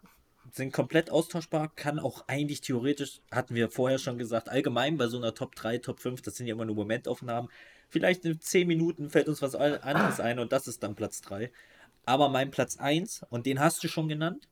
sind 0.51 0.73
komplett 0.73 1.09
austauschbar, 1.09 1.71
kann 1.73 1.97
auch 1.99 2.27
eigentlich 2.27 2.59
theoretisch, 2.59 3.21
hatten 3.31 3.55
wir 3.55 3.69
vorher 3.71 3.99
schon 3.99 4.17
gesagt, 4.17 4.49
allgemein 4.49 4.97
bei 4.97 5.07
so 5.07 5.17
einer 5.17 5.33
Top 5.33 5.55
3, 5.55 5.77
Top 5.77 6.01
5, 6.01 6.21
das 6.21 6.35
sind 6.35 6.47
ja 6.47 6.53
immer 6.53 6.65
nur 6.65 6.75
Momentaufnahmen. 6.75 7.49
Vielleicht 7.87 8.25
in 8.25 8.41
10 8.41 8.67
Minuten 8.67 9.09
fällt 9.09 9.29
uns 9.29 9.41
was 9.41 9.55
anderes 9.55 10.19
ein 10.19 10.39
und 10.39 10.51
das 10.51 10.67
ist 10.67 10.83
dann 10.83 10.95
Platz 10.95 11.21
3. 11.21 11.49
Aber 12.05 12.27
mein 12.27 12.51
Platz 12.51 12.75
1, 12.77 13.25
und 13.29 13.45
den 13.45 13.61
hast 13.61 13.81
du 13.83 13.87
schon 13.87 14.09
genannt, 14.09 14.49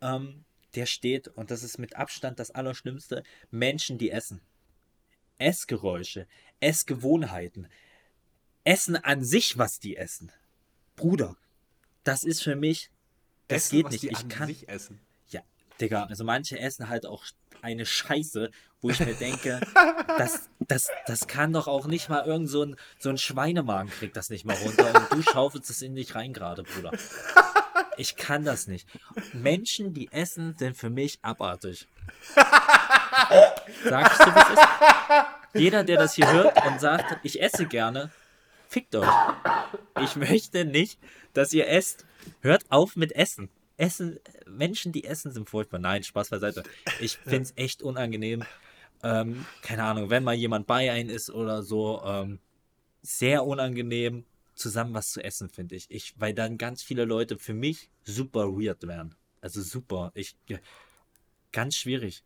ähm, 0.00 0.45
der 0.76 0.86
steht, 0.86 1.28
und 1.28 1.50
das 1.50 1.62
ist 1.62 1.78
mit 1.78 1.96
Abstand 1.96 2.38
das 2.38 2.50
Allerschlimmste, 2.50 3.22
Menschen, 3.50 3.98
die 3.98 4.10
essen. 4.10 4.40
Essgeräusche, 5.38 6.26
Essgewohnheiten, 6.60 7.68
Essen 8.64 8.96
an 8.96 9.22
sich, 9.22 9.58
was 9.58 9.78
die 9.78 9.96
essen. 9.96 10.32
Bruder, 10.96 11.36
das 12.04 12.24
ist 12.24 12.42
für 12.42 12.56
mich, 12.56 12.90
das 13.48 13.66
Essen, 13.66 13.76
geht 13.76 13.90
nicht. 13.90 14.04
Ich 14.04 14.16
an 14.16 14.28
kann, 14.28 14.48
sich 14.48 14.68
essen. 14.68 15.00
ja, 15.28 15.42
Digga, 15.80 16.04
also 16.04 16.24
manche 16.24 16.58
essen 16.58 16.88
halt 16.88 17.06
auch 17.06 17.24
eine 17.62 17.86
Scheiße, 17.86 18.50
wo 18.80 18.90
ich 18.90 19.00
mir 19.00 19.14
denke, 19.14 19.60
das, 20.18 20.48
das, 20.60 20.88
das 21.06 21.26
kann 21.26 21.52
doch 21.52 21.68
auch 21.68 21.86
nicht 21.86 22.08
mal 22.08 22.24
irgend 22.26 22.48
so 22.48 22.64
ein, 22.64 22.76
so 22.98 23.08
ein 23.08 23.18
Schweinemagen 23.18 23.90
kriegt 23.90 24.16
das 24.16 24.30
nicht 24.30 24.44
mal 24.44 24.56
runter 24.56 24.94
und 24.94 25.12
du 25.12 25.22
schaufelst 25.22 25.70
es 25.70 25.82
in 25.82 25.94
dich 25.94 26.14
rein 26.14 26.32
gerade, 26.32 26.62
Bruder. 26.62 26.92
Ich 27.96 28.16
kann 28.16 28.44
das 28.44 28.66
nicht. 28.66 28.88
Menschen, 29.32 29.94
die 29.94 30.10
essen, 30.12 30.54
sind 30.56 30.76
für 30.76 30.90
mich 30.90 31.18
abartig. 31.22 31.86
Sag 32.34 34.12
ich 34.12 34.18
so, 34.18 34.26
wie 34.26 34.38
es 34.38 34.50
ist. 34.50 34.68
Jeder, 35.54 35.84
der 35.84 35.98
das 35.98 36.14
hier 36.14 36.30
hört 36.30 36.66
und 36.66 36.80
sagt, 36.80 37.18
ich 37.22 37.40
esse 37.40 37.66
gerne, 37.66 38.10
fickt 38.68 38.94
euch. 38.94 39.08
Ich 40.02 40.16
möchte 40.16 40.64
nicht, 40.64 40.98
dass 41.32 41.52
ihr 41.52 41.68
esst. 41.68 42.04
Hört 42.40 42.64
auf 42.70 42.96
mit 42.96 43.12
Essen. 43.12 43.48
Essen, 43.76 44.18
Menschen, 44.46 44.92
die 44.92 45.04
essen, 45.04 45.32
sind 45.32 45.48
furchtbar. 45.48 45.78
Nein, 45.78 46.02
Spaß 46.02 46.30
beiseite. 46.30 46.62
Ich 47.00 47.18
finde 47.18 47.42
es 47.42 47.52
echt 47.56 47.82
unangenehm. 47.82 48.44
Ähm, 49.02 49.46
keine 49.62 49.84
Ahnung, 49.84 50.10
wenn 50.10 50.24
mal 50.24 50.34
jemand 50.34 50.66
bei 50.66 50.90
einem 50.90 51.10
ist 51.10 51.30
oder 51.30 51.62
so, 51.62 52.02
ähm, 52.04 52.40
sehr 53.02 53.44
unangenehm, 53.44 54.24
zusammen 54.56 54.94
was 54.94 55.10
zu 55.10 55.22
essen, 55.22 55.48
finde 55.48 55.76
ich. 55.76 55.86
ich. 55.90 56.14
Weil 56.18 56.34
dann 56.34 56.58
ganz 56.58 56.82
viele 56.82 57.04
Leute 57.04 57.38
für 57.38 57.54
mich 57.54 57.90
super 58.04 58.48
weird 58.48 58.86
wären. 58.86 59.14
Also 59.40 59.62
super. 59.62 60.10
Ich, 60.14 60.36
ganz 61.52 61.76
schwierig. 61.76 62.24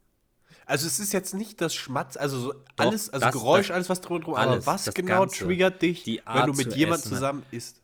Also 0.66 0.86
es 0.86 0.98
ist 0.98 1.12
jetzt 1.12 1.34
nicht 1.34 1.60
das 1.60 1.74
Schmatz, 1.74 2.16
also 2.16 2.40
so 2.40 2.54
alles, 2.76 3.10
also 3.10 3.24
das- 3.26 3.32
Geräusch, 3.32 3.68
das- 3.68 3.74
alles 3.74 3.88
was 3.88 4.00
drumherum, 4.00 4.34
alles, 4.34 4.66
aber 4.66 4.78
was 4.78 4.94
genau 4.94 5.20
Ganze. 5.20 5.44
triggert 5.44 5.80
dich, 5.82 6.06
wenn 6.06 6.46
du 6.46 6.52
mit 6.54 6.72
zu 6.72 6.78
jemandem 6.78 7.00
essen. 7.02 7.14
zusammen 7.14 7.42
isst? 7.50 7.80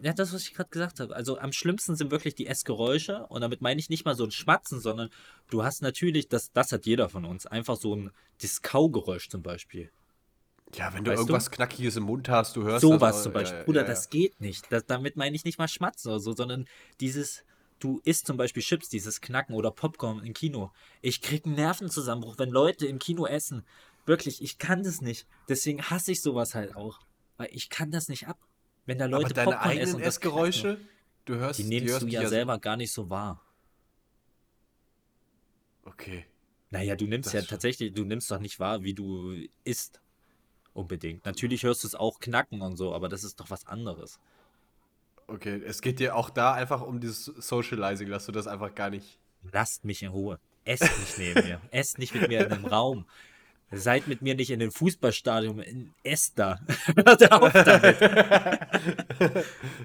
Ja, 0.00 0.12
das, 0.12 0.32
was 0.32 0.42
ich 0.42 0.54
gerade 0.54 0.70
gesagt 0.70 1.00
habe. 1.00 1.14
Also 1.14 1.38
am 1.38 1.52
schlimmsten 1.52 1.96
sind 1.96 2.12
wirklich 2.12 2.36
die 2.36 2.46
Essgeräusche. 2.46 3.26
Und 3.26 3.40
damit 3.40 3.62
meine 3.62 3.80
ich 3.80 3.90
nicht 3.90 4.04
mal 4.04 4.14
so 4.14 4.22
ein 4.24 4.30
Schmatzen, 4.30 4.80
sondern 4.80 5.10
du 5.50 5.64
hast 5.64 5.82
natürlich, 5.82 6.28
das, 6.28 6.52
das 6.52 6.70
hat 6.70 6.86
jeder 6.86 7.08
von 7.08 7.24
uns, 7.24 7.46
einfach 7.46 7.76
so 7.76 7.96
ein 7.96 8.12
Diskau-Geräusch 8.42 9.28
zum 9.28 9.42
Beispiel. 9.42 9.90
Ja, 10.74 10.92
wenn 10.94 11.04
du 11.04 11.10
Weißt 11.10 11.18
du? 11.18 11.22
irgendwas 11.24 11.50
Knackiges 11.50 11.96
im 11.96 12.04
Mund 12.04 12.28
hast, 12.28 12.56
du 12.56 12.62
hörst 12.62 12.80
Sowas 12.80 13.16
das. 13.16 13.22
zum 13.24 13.32
Beispiel. 13.32 13.58
ja, 13.58 13.64
Bruder, 13.64 13.80
ja, 13.82 13.86
ja. 13.86 13.92
das 13.92 14.08
geht 14.08 14.40
nicht. 14.40 14.72
Das, 14.72 14.86
damit 14.86 15.16
meine 15.16 15.36
ich 15.36 15.44
nicht 15.44 15.58
mal 15.58 15.68
Schmatzen 15.68 16.10
oder 16.10 16.20
so, 16.20 16.32
sondern 16.32 16.66
dieses, 17.00 17.44
du 17.78 18.00
isst 18.04 18.26
zum 18.26 18.36
Beispiel 18.38 18.62
Chips, 18.62 18.88
dieses 18.88 19.20
Knacken 19.20 19.54
oder 19.54 19.70
Popcorn 19.70 20.24
im 20.24 20.32
Kino. 20.32 20.72
Ich 21.02 21.20
krieg 21.20 21.44
einen 21.44 21.56
Nervenzusammenbruch, 21.56 22.38
wenn 22.38 22.48
Leute 22.50 22.86
im 22.86 22.98
Kino 22.98 23.26
essen. 23.26 23.64
Wirklich, 24.06 24.42
ich 24.42 24.58
kann 24.58 24.82
das 24.82 25.02
nicht. 25.02 25.26
Deswegen 25.48 25.82
hasse 25.82 26.12
ich 26.12 26.22
sowas 26.22 26.54
halt 26.54 26.74
auch. 26.74 27.00
Weil 27.36 27.48
ich 27.52 27.68
kann 27.68 27.90
das 27.90 28.08
nicht 28.08 28.26
ab. 28.28 28.38
Wenn 28.86 28.98
da 28.98 29.04
Leute 29.06 29.26
Aber 29.26 29.34
deine 29.34 29.50
Popcorn 29.52 29.70
essen 29.70 29.78
eigenen 29.78 29.94
und 29.96 30.06
das 30.06 30.20
Knacken. 30.20 30.38
Essgeräusche, 30.48 30.80
du 31.26 31.34
hörst 31.36 31.58
Die 31.58 31.64
nimmst 31.64 31.92
hörst 31.92 32.02
du 32.02 32.06
die 32.06 32.12
ja 32.14 32.26
selber 32.28 32.58
gar 32.58 32.76
nicht 32.76 32.92
so 32.92 33.10
wahr. 33.10 33.42
Okay. 35.84 36.24
Naja, 36.70 36.96
du 36.96 37.06
nimmst 37.06 37.26
Das 37.26 37.32
ja 37.34 37.40
schon. 37.40 37.48
tatsächlich, 37.48 37.92
du 37.92 38.04
nimmst 38.04 38.30
doch 38.30 38.38
nicht 38.38 38.58
wahr, 38.58 38.82
wie 38.82 38.94
du 38.94 39.34
isst. 39.64 40.00
Unbedingt. 40.74 41.24
Natürlich 41.26 41.64
hörst 41.64 41.84
du 41.84 41.88
es 41.88 41.94
auch 41.94 42.18
knacken 42.18 42.62
und 42.62 42.76
so, 42.76 42.94
aber 42.94 43.08
das 43.08 43.24
ist 43.24 43.40
doch 43.40 43.50
was 43.50 43.66
anderes. 43.66 44.18
Okay, 45.26 45.62
es 45.64 45.82
geht 45.82 45.98
dir 45.98 46.16
auch 46.16 46.30
da 46.30 46.52
einfach 46.52 46.82
um 46.82 47.00
dieses 47.00 47.24
Socializing, 47.24 48.08
dass 48.08 48.26
du 48.26 48.32
das 48.32 48.46
einfach 48.46 48.74
gar 48.74 48.90
nicht. 48.90 49.18
Lasst 49.50 49.84
mich 49.84 50.02
in 50.02 50.08
Ruhe. 50.08 50.38
Esst 50.64 50.82
nicht 50.82 51.18
neben 51.18 51.46
mir. 51.46 51.60
Esst 51.70 51.98
nicht 51.98 52.14
mit 52.14 52.28
mir 52.28 52.46
in 52.46 52.52
einem 52.52 52.64
Raum. 52.66 53.06
Seid 53.70 54.06
mit 54.06 54.20
mir 54.20 54.34
nicht 54.34 54.50
in 54.50 54.60
den 54.60 54.70
Fußballstadion. 54.70 55.94
Esst 56.02 56.38
da. 56.38 56.60
Hört 56.96 57.32
auf 57.32 57.52
damit. 57.52 58.00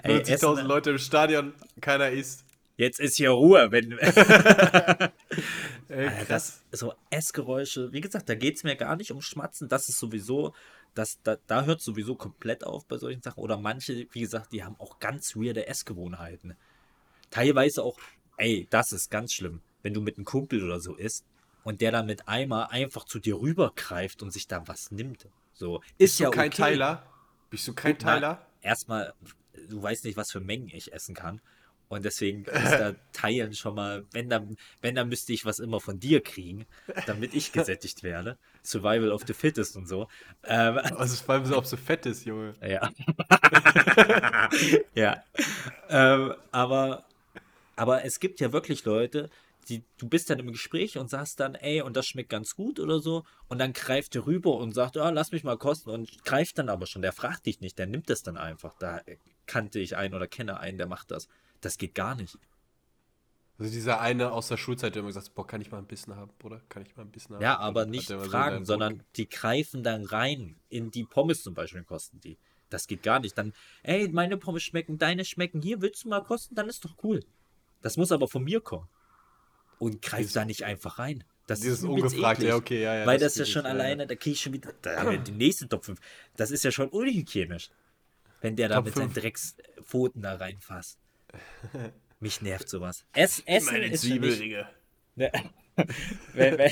Ey, 0.03 0.17
90.000 0.17 0.31
Essen, 0.33 0.65
Leute 0.65 0.89
im 0.91 0.97
Stadion, 0.97 1.53
keiner 1.79 2.09
isst. 2.09 2.43
jetzt 2.75 2.99
ist 2.99 3.15
hier 3.15 3.31
Ruhe. 3.31 3.71
Wenn, 3.71 3.97
Ey, 5.88 6.11
das, 6.27 6.63
so 6.71 6.93
Essgeräusche, 7.09 7.93
wie 7.93 8.01
gesagt, 8.01 8.27
da 8.27 8.35
geht 8.35 8.57
es 8.57 8.63
mir 8.65 8.75
gar 8.75 8.97
nicht 8.97 9.11
um 9.11 9.21
Schmatzen. 9.21 9.69
Das 9.69 9.88
ist 9.88 9.99
sowieso, 9.99 10.53
das, 10.98 11.20
da, 11.24 11.38
da 11.48 11.66
hört 11.66 11.82
sowieso 11.82 12.16
komplett 12.16 12.64
auf 12.64 12.86
bei 12.86 12.98
solchen 12.98 13.22
Sachen. 13.22 13.39
Oder 13.39 13.58
manche, 13.58 14.08
wie 14.12 14.22
gesagt, 14.22 14.52
die 14.52 14.64
haben 14.64 14.76
auch 14.80 15.00
ganz 15.00 15.36
weirde 15.36 15.68
Essgewohnheiten. 15.68 16.56
Teilweise 17.30 17.84
auch, 17.84 18.00
ey, 18.38 18.68
das 18.70 18.91
ist 18.91 19.12
ganz 19.12 19.34
schlimm, 19.34 19.62
wenn 19.84 19.93
du 19.93 20.02
mit 20.02 20.18
einem 20.18 20.26
Kumpel 20.26 20.64
oder 20.64 20.80
so 20.80 20.95
isst 20.95 21.26
und 21.64 21.82
der 21.82 21.91
dann 21.91 22.06
mit 22.06 22.28
Eimer 22.28 22.72
einfach 22.72 23.04
zu 23.04 23.20
dir 23.20 23.39
rübergreift 23.39 24.24
und 24.24 24.32
sich 24.32 24.48
da 24.48 24.68
was 24.68 24.91
nimmt. 24.91 25.28
So, 25.54 25.80
ist 25.80 25.98
Bist 25.98 26.20
ja 26.20 26.30
du 26.30 26.32
kein 26.32 26.48
okay. 26.48 26.58
Teiler? 26.58 27.04
Bist 27.50 27.68
du 27.68 27.74
kein 27.74 28.00
Teiler? 28.00 28.45
Erstmal, 28.62 29.14
du 29.70 29.82
weißt 29.82 30.06
nicht, 30.06 30.18
was 30.18 30.32
für 30.32 30.39
Mengen 30.39 30.70
ich 30.70 30.93
essen 30.93 31.16
kann. 31.16 31.41
Und 31.89 32.05
deswegen 32.05 32.45
ist 32.45 32.71
da 32.73 32.95
Teilen 33.13 33.53
schon 33.53 33.75
mal, 33.75 34.05
wenn 34.11 34.29
dann, 34.29 34.57
wenn 34.81 34.95
dann 34.95 35.09
müsste 35.09 35.33
ich 35.33 35.45
was 35.45 35.59
immer 35.59 35.79
von 35.79 35.99
dir 35.99 36.21
kriegen, 36.21 36.65
damit 37.05 37.33
ich 37.33 37.51
gesättigt 37.51 38.03
werde. 38.03 38.38
Survival 38.63 39.11
of 39.11 39.23
the 39.25 39.33
Fittest 39.33 39.77
und 39.77 39.88
so. 39.88 40.07
Ähm, 40.43 40.77
Also 40.97 41.23
vor 41.23 41.35
allem 41.35 41.45
so, 41.45 41.57
ob 41.57 41.65
so 41.65 41.77
fett 41.77 42.05
ist, 42.05 42.25
Junge. 42.25 42.53
ja. 42.61 42.91
ja. 44.95 45.23
Ähm, 45.89 46.33
aber, 46.51 47.05
aber 47.75 48.03
es 48.03 48.19
gibt 48.19 48.39
ja 48.39 48.51
wirklich 48.51 48.83
Leute, 48.83 49.29
die, 49.69 49.83
du 49.97 50.07
bist 50.07 50.29
dann 50.29 50.39
im 50.39 50.51
Gespräch 50.51 50.97
und 50.97 51.09
sagst 51.09 51.39
dann, 51.39 51.55
ey, 51.55 51.81
und 51.81 51.97
das 51.97 52.07
schmeckt 52.07 52.29
ganz 52.29 52.55
gut 52.55 52.79
oder 52.79 52.99
so. 52.99 53.23
Und 53.47 53.59
dann 53.59 53.73
greift 53.73 54.15
der 54.15 54.25
rüber 54.25 54.55
und 54.55 54.73
sagt, 54.73 54.97
ah, 54.97 55.09
lass 55.09 55.31
mich 55.31 55.43
mal 55.43 55.57
kosten. 55.57 55.89
Und 55.89 56.23
greift 56.23 56.57
dann 56.57 56.69
aber 56.69 56.85
schon. 56.85 57.01
Der 57.01 57.11
fragt 57.11 57.45
dich 57.45 57.59
nicht, 57.59 57.77
der 57.77 57.85
nimmt 57.85 58.09
das 58.09 58.23
dann 58.23 58.38
einfach. 58.38 58.75
Da 58.79 59.01
kannte 59.45 59.79
ich 59.79 59.97
einen 59.97 60.13
oder 60.13 60.27
kenne 60.27 60.59
einen, 60.59 60.77
der 60.77 60.88
macht 60.88 61.11
das. 61.11 61.27
Das 61.62 61.78
geht 61.78 61.95
gar 61.95 62.16
nicht. 62.16 62.38
Also 63.60 63.72
dieser 63.72 63.99
eine 64.01 64.32
aus 64.32 64.49
der 64.49 64.58
Schulzeit, 64.58 64.93
der 64.93 64.99
immer 64.99 65.08
gesagt 65.08 65.28
hat, 65.28 65.36
boah, 65.36 65.47
kann 65.47 65.62
ich 65.62 65.72
mal 65.72 65.80
ein 65.80 65.88
bisschen 65.88 66.16
haben, 66.16 66.32
Bruder? 66.38 66.62
Kann 66.70 66.84
ich 66.84 66.95
mal 66.95 67.03
ein 67.03 67.12
bisschen 67.12 67.36
haben? 67.36 67.41
Ja, 67.41 67.58
aber 67.58 67.82
hat 67.82 67.89
nicht 67.89 68.08
so 68.08 68.20
fragen, 68.20 68.58
dein 68.58 68.66
sondern 68.66 69.03
die 69.16 69.28
greifen 69.28 69.82
dann 69.82 70.05
rein. 70.05 70.60
In 70.70 70.91
die 70.91 71.03
Pommes 71.03 71.41
zum 71.41 71.55
Beispiel 71.55 71.84
kosten 71.84 72.20
die. 72.20 72.38
Das 72.70 72.86
geht 72.86 73.01
gar 73.01 73.20
nicht. 73.20 73.36
Dann, 73.38 73.53
ey, 73.82 74.10
meine 74.10 74.38
Pommes 74.38 74.62
schmecken, 74.62 74.99
deine 74.99 75.26
schmecken. 75.26 75.62
Hier, 75.62 75.82
willst 75.82 76.03
du 76.03 76.10
mal 76.10 76.24
kosten? 76.24 76.53
Dann 76.53 76.70
ist 76.70 76.86
doch 76.86 76.95
cool. 77.03 77.24
Das 77.82 77.97
muss 77.97 78.12
aber 78.12 78.28
von 78.28 78.43
mir 78.43 78.62
kommen. 78.62 78.88
Und 79.80 80.01
greif 80.01 80.34
da 80.34 80.45
nicht 80.45 80.64
einfach 80.64 80.99
rein. 80.99 81.24
Das 81.47 81.62
Dieses 81.62 81.80
ist 81.80 81.86
ungefragt, 81.86 82.39
eklig. 82.39 82.49
ja, 82.49 82.55
okay, 82.55 82.84
ja, 82.84 82.95
ja. 82.95 83.05
Weil 83.05 83.20
das, 83.20 83.36
ja 83.36 83.43
geht 83.43 83.53
schon 83.53 83.64
nicht, 83.64 83.72
alleine, 83.72 84.05
da 84.05 84.16
kriege 84.16 84.34
ich 84.34 84.41
schon 84.41 84.53
wieder 84.53 84.74
da 84.82 85.16
die 85.16 85.32
nächste 85.32 85.68
Top 85.70 85.86
5. 85.86 85.99
Das 86.36 86.51
ist 86.51 86.64
ja 86.64 86.72
schon 86.72 86.89
unhygienisch. 86.89 87.70
Wenn 88.41 88.55
der 88.55 88.70
da 88.70 88.76
Top 88.76 88.86
mit 88.86 88.95
seinen 88.95 89.12
5. 89.12 89.22
Dreckspfoten 89.22 90.22
da 90.22 90.36
reinfasst. 90.36 90.99
Mich 92.19 92.41
nervt 92.41 92.69
sowas. 92.69 93.05
Ess, 93.13 93.43
Essen 93.45 93.73
Meine 93.73 93.85
ist 93.88 94.01
für 94.01 94.09
Zwiebel, 94.09 94.29
mich, 94.29 94.39
Digga. 94.39 94.69
Ne, 95.15 95.31
wenn, 96.33 96.57
wenn, 96.57 96.71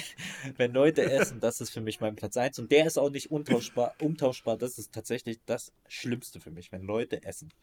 wenn 0.57 0.73
Leute 0.73 1.03
essen, 1.03 1.39
das 1.39 1.61
ist 1.61 1.69
für 1.69 1.81
mich 1.81 1.99
mein 1.99 2.15
Platz 2.15 2.37
1 2.37 2.57
und 2.59 2.71
der 2.71 2.87
ist 2.87 2.97
auch 2.97 3.09
nicht 3.09 3.31
untauschbar, 3.31 3.93
umtauschbar. 3.99 4.57
Das 4.57 4.77
ist 4.77 4.93
tatsächlich 4.93 5.39
das 5.45 5.71
Schlimmste 5.87 6.39
für 6.39 6.51
mich, 6.51 6.71
wenn 6.71 6.81
Leute 6.81 7.23
essen. 7.23 7.53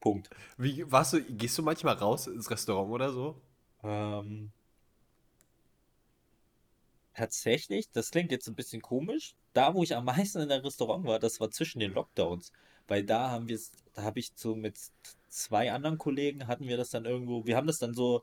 Punkt. 0.00 0.28
Wie, 0.58 0.90
warst 0.90 1.14
du, 1.14 1.22
gehst 1.22 1.56
du 1.56 1.62
manchmal 1.62 1.94
raus 1.94 2.26
ins 2.26 2.50
Restaurant 2.50 2.90
oder 2.90 3.12
so? 3.12 3.40
Ähm, 3.82 4.52
tatsächlich, 7.14 7.90
das 7.90 8.10
klingt 8.10 8.30
jetzt 8.30 8.46
ein 8.48 8.54
bisschen 8.54 8.82
komisch. 8.82 9.34
Da, 9.54 9.74
wo 9.74 9.82
ich 9.82 9.96
am 9.96 10.04
meisten 10.04 10.40
in 10.40 10.50
der 10.50 10.62
Restaurant 10.62 11.06
war, 11.06 11.18
das 11.18 11.40
war 11.40 11.50
zwischen 11.50 11.78
den 11.78 11.92
Lockdowns. 11.92 12.52
Weil 12.86 13.02
da 13.02 13.30
haben 13.30 13.48
wir 13.48 13.56
es, 13.56 13.72
da 13.94 14.02
habe 14.02 14.20
ich 14.20 14.30
so 14.36 14.54
mit 14.54 14.78
zwei 15.28 15.72
anderen 15.72 15.98
Kollegen 15.98 16.46
hatten 16.46 16.66
wir 16.68 16.76
das 16.76 16.90
dann 16.90 17.04
irgendwo, 17.04 17.46
wir 17.46 17.56
haben 17.56 17.66
das 17.66 17.78
dann 17.78 17.94
so, 17.94 18.22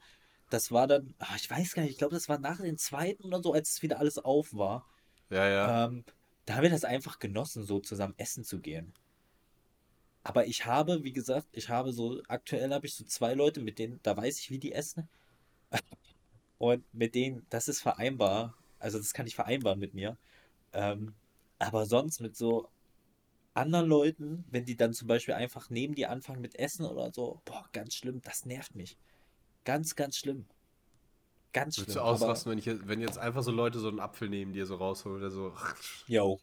das 0.50 0.72
war 0.72 0.88
dann, 0.88 1.14
ah, 1.20 1.36
ich 1.36 1.50
weiß 1.50 1.74
gar 1.74 1.84
nicht, 1.84 1.92
ich 1.92 1.98
glaube, 1.98 2.14
das 2.14 2.30
war 2.30 2.40
nach 2.40 2.60
dem 2.60 2.78
zweiten 2.78 3.26
oder 3.26 3.42
so, 3.42 3.54
als 3.54 3.72
es 3.72 3.82
wieder 3.82 4.00
alles 4.00 4.18
auf 4.20 4.54
war. 4.54 4.88
Ja, 5.30 5.48
ja. 5.48 5.86
Ähm, 5.86 6.04
da 6.46 6.56
haben 6.56 6.64
wir 6.64 6.70
das 6.70 6.84
einfach 6.86 7.20
genossen, 7.20 7.64
so 7.64 7.80
zusammen 7.80 8.14
essen 8.18 8.44
zu 8.44 8.60
gehen. 8.60 8.94
Aber 10.24 10.48
ich 10.48 10.66
habe, 10.66 11.04
wie 11.04 11.14
gesagt, 11.14 11.48
ich 11.52 11.70
habe 11.70 11.92
so, 11.92 12.22
aktuell 12.28 12.74
habe 12.74 12.86
ich 12.86 12.96
so 12.96 13.04
zwei 13.04 13.34
Leute, 13.34 13.62
mit 13.62 13.80
denen, 13.80 14.00
da 14.04 14.16
weiß 14.16 14.40
ich, 14.40 14.50
wie 14.50 14.60
die 14.60 14.72
essen. 14.72 15.10
Und 16.58 16.84
mit 16.94 17.16
denen, 17.16 17.46
das 17.50 17.68
ist 17.68 17.82
vereinbar. 17.82 18.56
Also 18.80 18.98
das 18.98 19.14
kann 19.14 19.28
ich 19.28 19.36
vereinbaren 19.36 19.80
mit 19.80 19.94
mir. 19.94 20.18
Ähm, 20.72 21.14
aber 21.60 21.86
sonst 21.86 22.22
mit 22.22 22.38
so 22.38 22.70
anderen 23.54 23.88
Leuten, 23.88 24.46
wenn 24.50 24.66
die 24.66 24.76
dann 24.76 24.94
zum 24.94 25.08
Beispiel 25.08 25.34
einfach 25.36 25.70
neben 25.70 25.96
dir 25.96 26.10
anfangen 26.10 26.42
mit 26.42 26.56
Essen 26.58 26.86
oder 26.86 27.12
so, 27.14 27.42
boah, 27.46 27.66
ganz 27.72 27.94
schlimm, 27.96 28.22
das 28.24 28.46
nervt 28.46 28.76
mich. 28.76 28.98
Ganz, 29.64 29.96
ganz 29.96 30.18
schlimm. 30.18 30.46
Ganz 31.54 31.78
Würdest 31.78 31.94
schlimm. 31.94 31.96
du 31.96 32.02
aber- 32.02 32.10
ausrasten, 32.12 32.52
wenn, 32.52 32.58
ich, 32.60 32.66
jetzt- 32.66 32.88
wenn 32.88 33.00
jetzt 33.00 33.18
einfach 33.18 33.44
so 33.44 33.52
Leute 33.52 33.80
so 33.80 33.88
einen 33.90 34.00
Apfel 34.00 34.30
neben 34.30 34.54
dir 34.54 34.66
so 34.66 34.76
rausholen 34.76 35.18
oder 35.20 35.30
so? 35.32 35.54
Jo, 36.08 36.40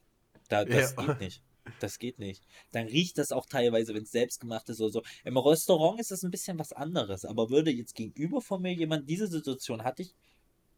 da, 0.48 0.64
das 0.64 0.94
Ja. 0.96 1.06
geht 1.06 1.20
nicht. 1.20 1.42
Das 1.78 1.98
geht 1.98 2.18
nicht. 2.18 2.42
Dann 2.72 2.86
riecht 2.86 3.18
das 3.18 3.32
auch 3.32 3.44
teilweise, 3.46 3.92
wenn 3.94 4.04
es 4.04 4.10
selbstgemacht 4.12 4.68
ist 4.70 4.80
oder 4.80 4.90
so. 4.90 5.02
Im 5.24 5.36
Restaurant 5.36 6.00
ist 6.00 6.10
das 6.10 6.22
ein 6.22 6.30
bisschen 6.30 6.58
was 6.58 6.72
anderes, 6.72 7.24
aber 7.24 7.50
würde 7.50 7.70
jetzt 7.70 7.94
gegenüber 7.94 8.40
von 8.40 8.62
mir 8.62 8.72
jemand, 8.72 9.08
diese 9.10 9.26
Situation 9.26 9.84
hatte 9.84 10.02
ich, 10.02 10.14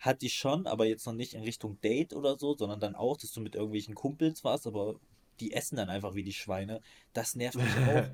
hatte 0.01 0.27
ich 0.27 0.35
schon, 0.35 0.66
aber 0.66 0.86
jetzt 0.86 1.06
noch 1.06 1.12
nicht 1.12 1.35
in 1.35 1.44
Richtung 1.44 1.81
Date 1.82 2.12
oder 2.15 2.36
so, 2.39 2.56
sondern 2.56 2.81
dann 2.81 2.97
auch, 2.97 3.16
dass 3.16 3.32
du 3.32 3.40
mit 3.40 3.55
irgendwelchen 3.55 3.94
Kumpels 3.94 4.43
warst, 4.44 4.66
aber 4.66 4.97
die 5.40 5.52
essen 5.52 5.76
dann 5.76 5.88
einfach 5.90 6.14
wie 6.14 6.22
die 6.22 6.32
Schweine. 6.32 6.80
Das 7.12 7.34
nervt 7.36 7.56
mich 7.56 7.66
auch. 7.88 8.09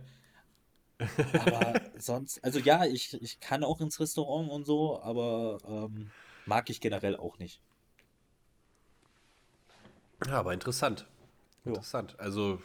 Aber 1.34 1.80
sonst, 1.98 2.42
also 2.44 2.58
ja, 2.58 2.84
ich, 2.84 3.14
ich 3.22 3.38
kann 3.40 3.62
auch 3.64 3.80
ins 3.80 4.00
Restaurant 4.00 4.50
und 4.50 4.64
so, 4.66 5.00
aber 5.00 5.58
ähm, 5.66 6.10
mag 6.46 6.70
ich 6.70 6.80
generell 6.80 7.16
auch 7.16 7.38
nicht. 7.38 7.60
Ja, 10.26 10.40
aber 10.40 10.52
interessant. 10.52 11.06
Jo. 11.64 11.72
Interessant. 11.72 12.18
Also, 12.18 12.60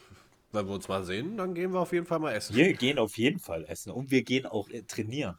wenn 0.52 0.68
wir 0.68 0.74
uns 0.74 0.88
mal 0.88 1.04
sehen, 1.04 1.38
dann 1.38 1.54
gehen 1.54 1.74
wir 1.74 1.80
auf 1.80 1.94
jeden 1.94 2.06
Fall 2.06 2.20
mal 2.20 2.34
essen. 2.34 2.56
Wir 2.56 2.74
gehen 2.74 2.98
auf 2.98 3.18
jeden 3.18 3.40
Fall 3.40 3.66
essen 3.66 3.92
und 3.92 4.12
wir 4.12 4.24
gehen 4.24 4.46
auch 4.46 4.70
äh, 4.70 4.82
trainieren. 4.84 5.38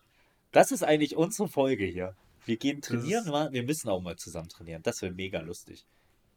Das 0.52 0.70
ist 0.70 0.84
eigentlich 0.84 1.16
unsere 1.16 1.48
Folge 1.48 1.84
hier. 1.84 2.14
Wir 2.46 2.56
gehen 2.58 2.82
trainieren, 2.82 3.28
mal- 3.28 3.52
wir 3.52 3.62
müssen 3.64 3.88
auch 3.88 4.00
mal 4.00 4.16
zusammen 4.16 4.48
trainieren. 4.48 4.82
Das 4.82 5.02
wäre 5.02 5.12
mega 5.12 5.40
lustig. 5.40 5.86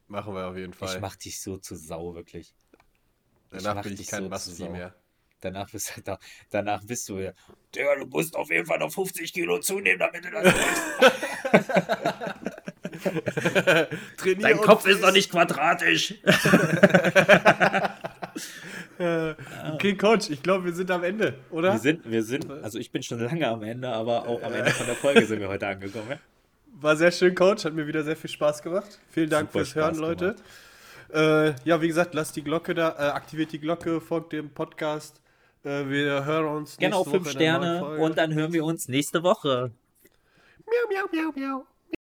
Machen 0.07 0.33
wir 0.33 0.47
auf 0.47 0.55
jeden 0.55 0.73
Fall. 0.73 0.95
Ich 0.95 1.01
mach 1.01 1.15
dich 1.17 1.39
so 1.41 1.57
zu 1.57 1.75
Sau, 1.75 2.15
wirklich. 2.15 2.53
Danach 3.49 3.83
bin 3.83 3.93
ich 3.93 4.07
kein 4.07 4.23
so 4.23 4.29
Basti 4.29 4.69
mehr. 4.69 4.93
Danach 5.41 5.69
bist, 5.69 5.95
du, 5.95 6.01
da, 6.01 6.19
danach 6.49 6.83
bist 6.83 7.07
du 7.09 7.19
ja. 7.19 7.31
Digga, 7.75 7.95
du 7.95 8.07
musst 8.07 8.35
auf 8.35 8.49
jeden 8.49 8.65
Fall 8.65 8.79
noch 8.79 8.91
50 8.91 9.31
Kilo 9.31 9.59
zunehmen, 9.59 9.99
damit 9.99 10.25
du 10.25 10.31
das 10.31 10.45
machst. 11.01 11.21
Trainier 14.17 14.41
Dein 14.41 14.57
Kopf 14.57 14.87
ist 14.87 15.03
doch 15.03 15.11
nicht 15.11 15.31
quadratisch. 15.31 16.15
Okay, 18.99 19.95
Coach, 19.95 20.29
ich 20.31 20.41
glaube, 20.41 20.65
wir 20.65 20.73
sind 20.73 20.89
am 20.89 21.03
Ende, 21.03 21.35
oder? 21.51 21.73
Wir 21.73 21.79
sind, 21.79 22.09
wir 22.09 22.23
sind, 22.23 22.49
also 22.49 22.79
ich 22.79 22.91
bin 22.91 23.03
schon 23.03 23.19
lange 23.19 23.47
am 23.47 23.61
Ende, 23.61 23.89
aber 23.89 24.27
auch 24.27 24.41
am 24.41 24.53
Ende 24.53 24.71
von 24.71 24.87
der 24.87 24.95
Folge 24.95 25.25
sind 25.25 25.39
wir 25.39 25.49
heute 25.49 25.67
angekommen. 25.67 26.09
Ja? 26.09 26.17
War 26.79 26.95
sehr 26.95 27.11
schön, 27.11 27.35
Coach. 27.35 27.65
Hat 27.65 27.73
mir 27.73 27.85
wieder 27.85 28.03
sehr 28.03 28.15
viel 28.15 28.29
Spaß 28.29 28.63
gemacht. 28.63 28.99
Vielen 29.11 29.29
Dank 29.29 29.51
Super 29.51 29.65
fürs 29.65 29.75
Hören, 29.75 29.95
Spaß 29.95 30.01
Leute. 30.01 30.35
Äh, 31.13 31.53
ja, 31.63 31.81
wie 31.81 31.87
gesagt, 31.87 32.13
lasst 32.13 32.35
die 32.35 32.43
Glocke 32.43 32.73
da, 32.73 32.89
äh, 32.89 33.11
aktiviert 33.11 33.51
die 33.51 33.59
Glocke, 33.59 34.01
folgt 34.01 34.33
dem 34.33 34.49
Podcast. 34.49 35.21
Äh, 35.63 35.87
wir 35.89 36.25
hören 36.25 36.57
uns 36.57 36.77
Genau, 36.77 36.97
nächste 36.97 37.11
fünf 37.11 37.25
Woche 37.25 37.31
Sterne 37.31 37.85
und 37.99 38.17
dann 38.17 38.33
hören 38.33 38.53
wir 38.53 38.65
uns 38.65 38.87
nächste 38.87 39.23
Woche. 39.23 39.71
Miau, 40.65 40.89
miau, 40.89 41.07
miau, 41.11 41.31
miau. 41.35 41.65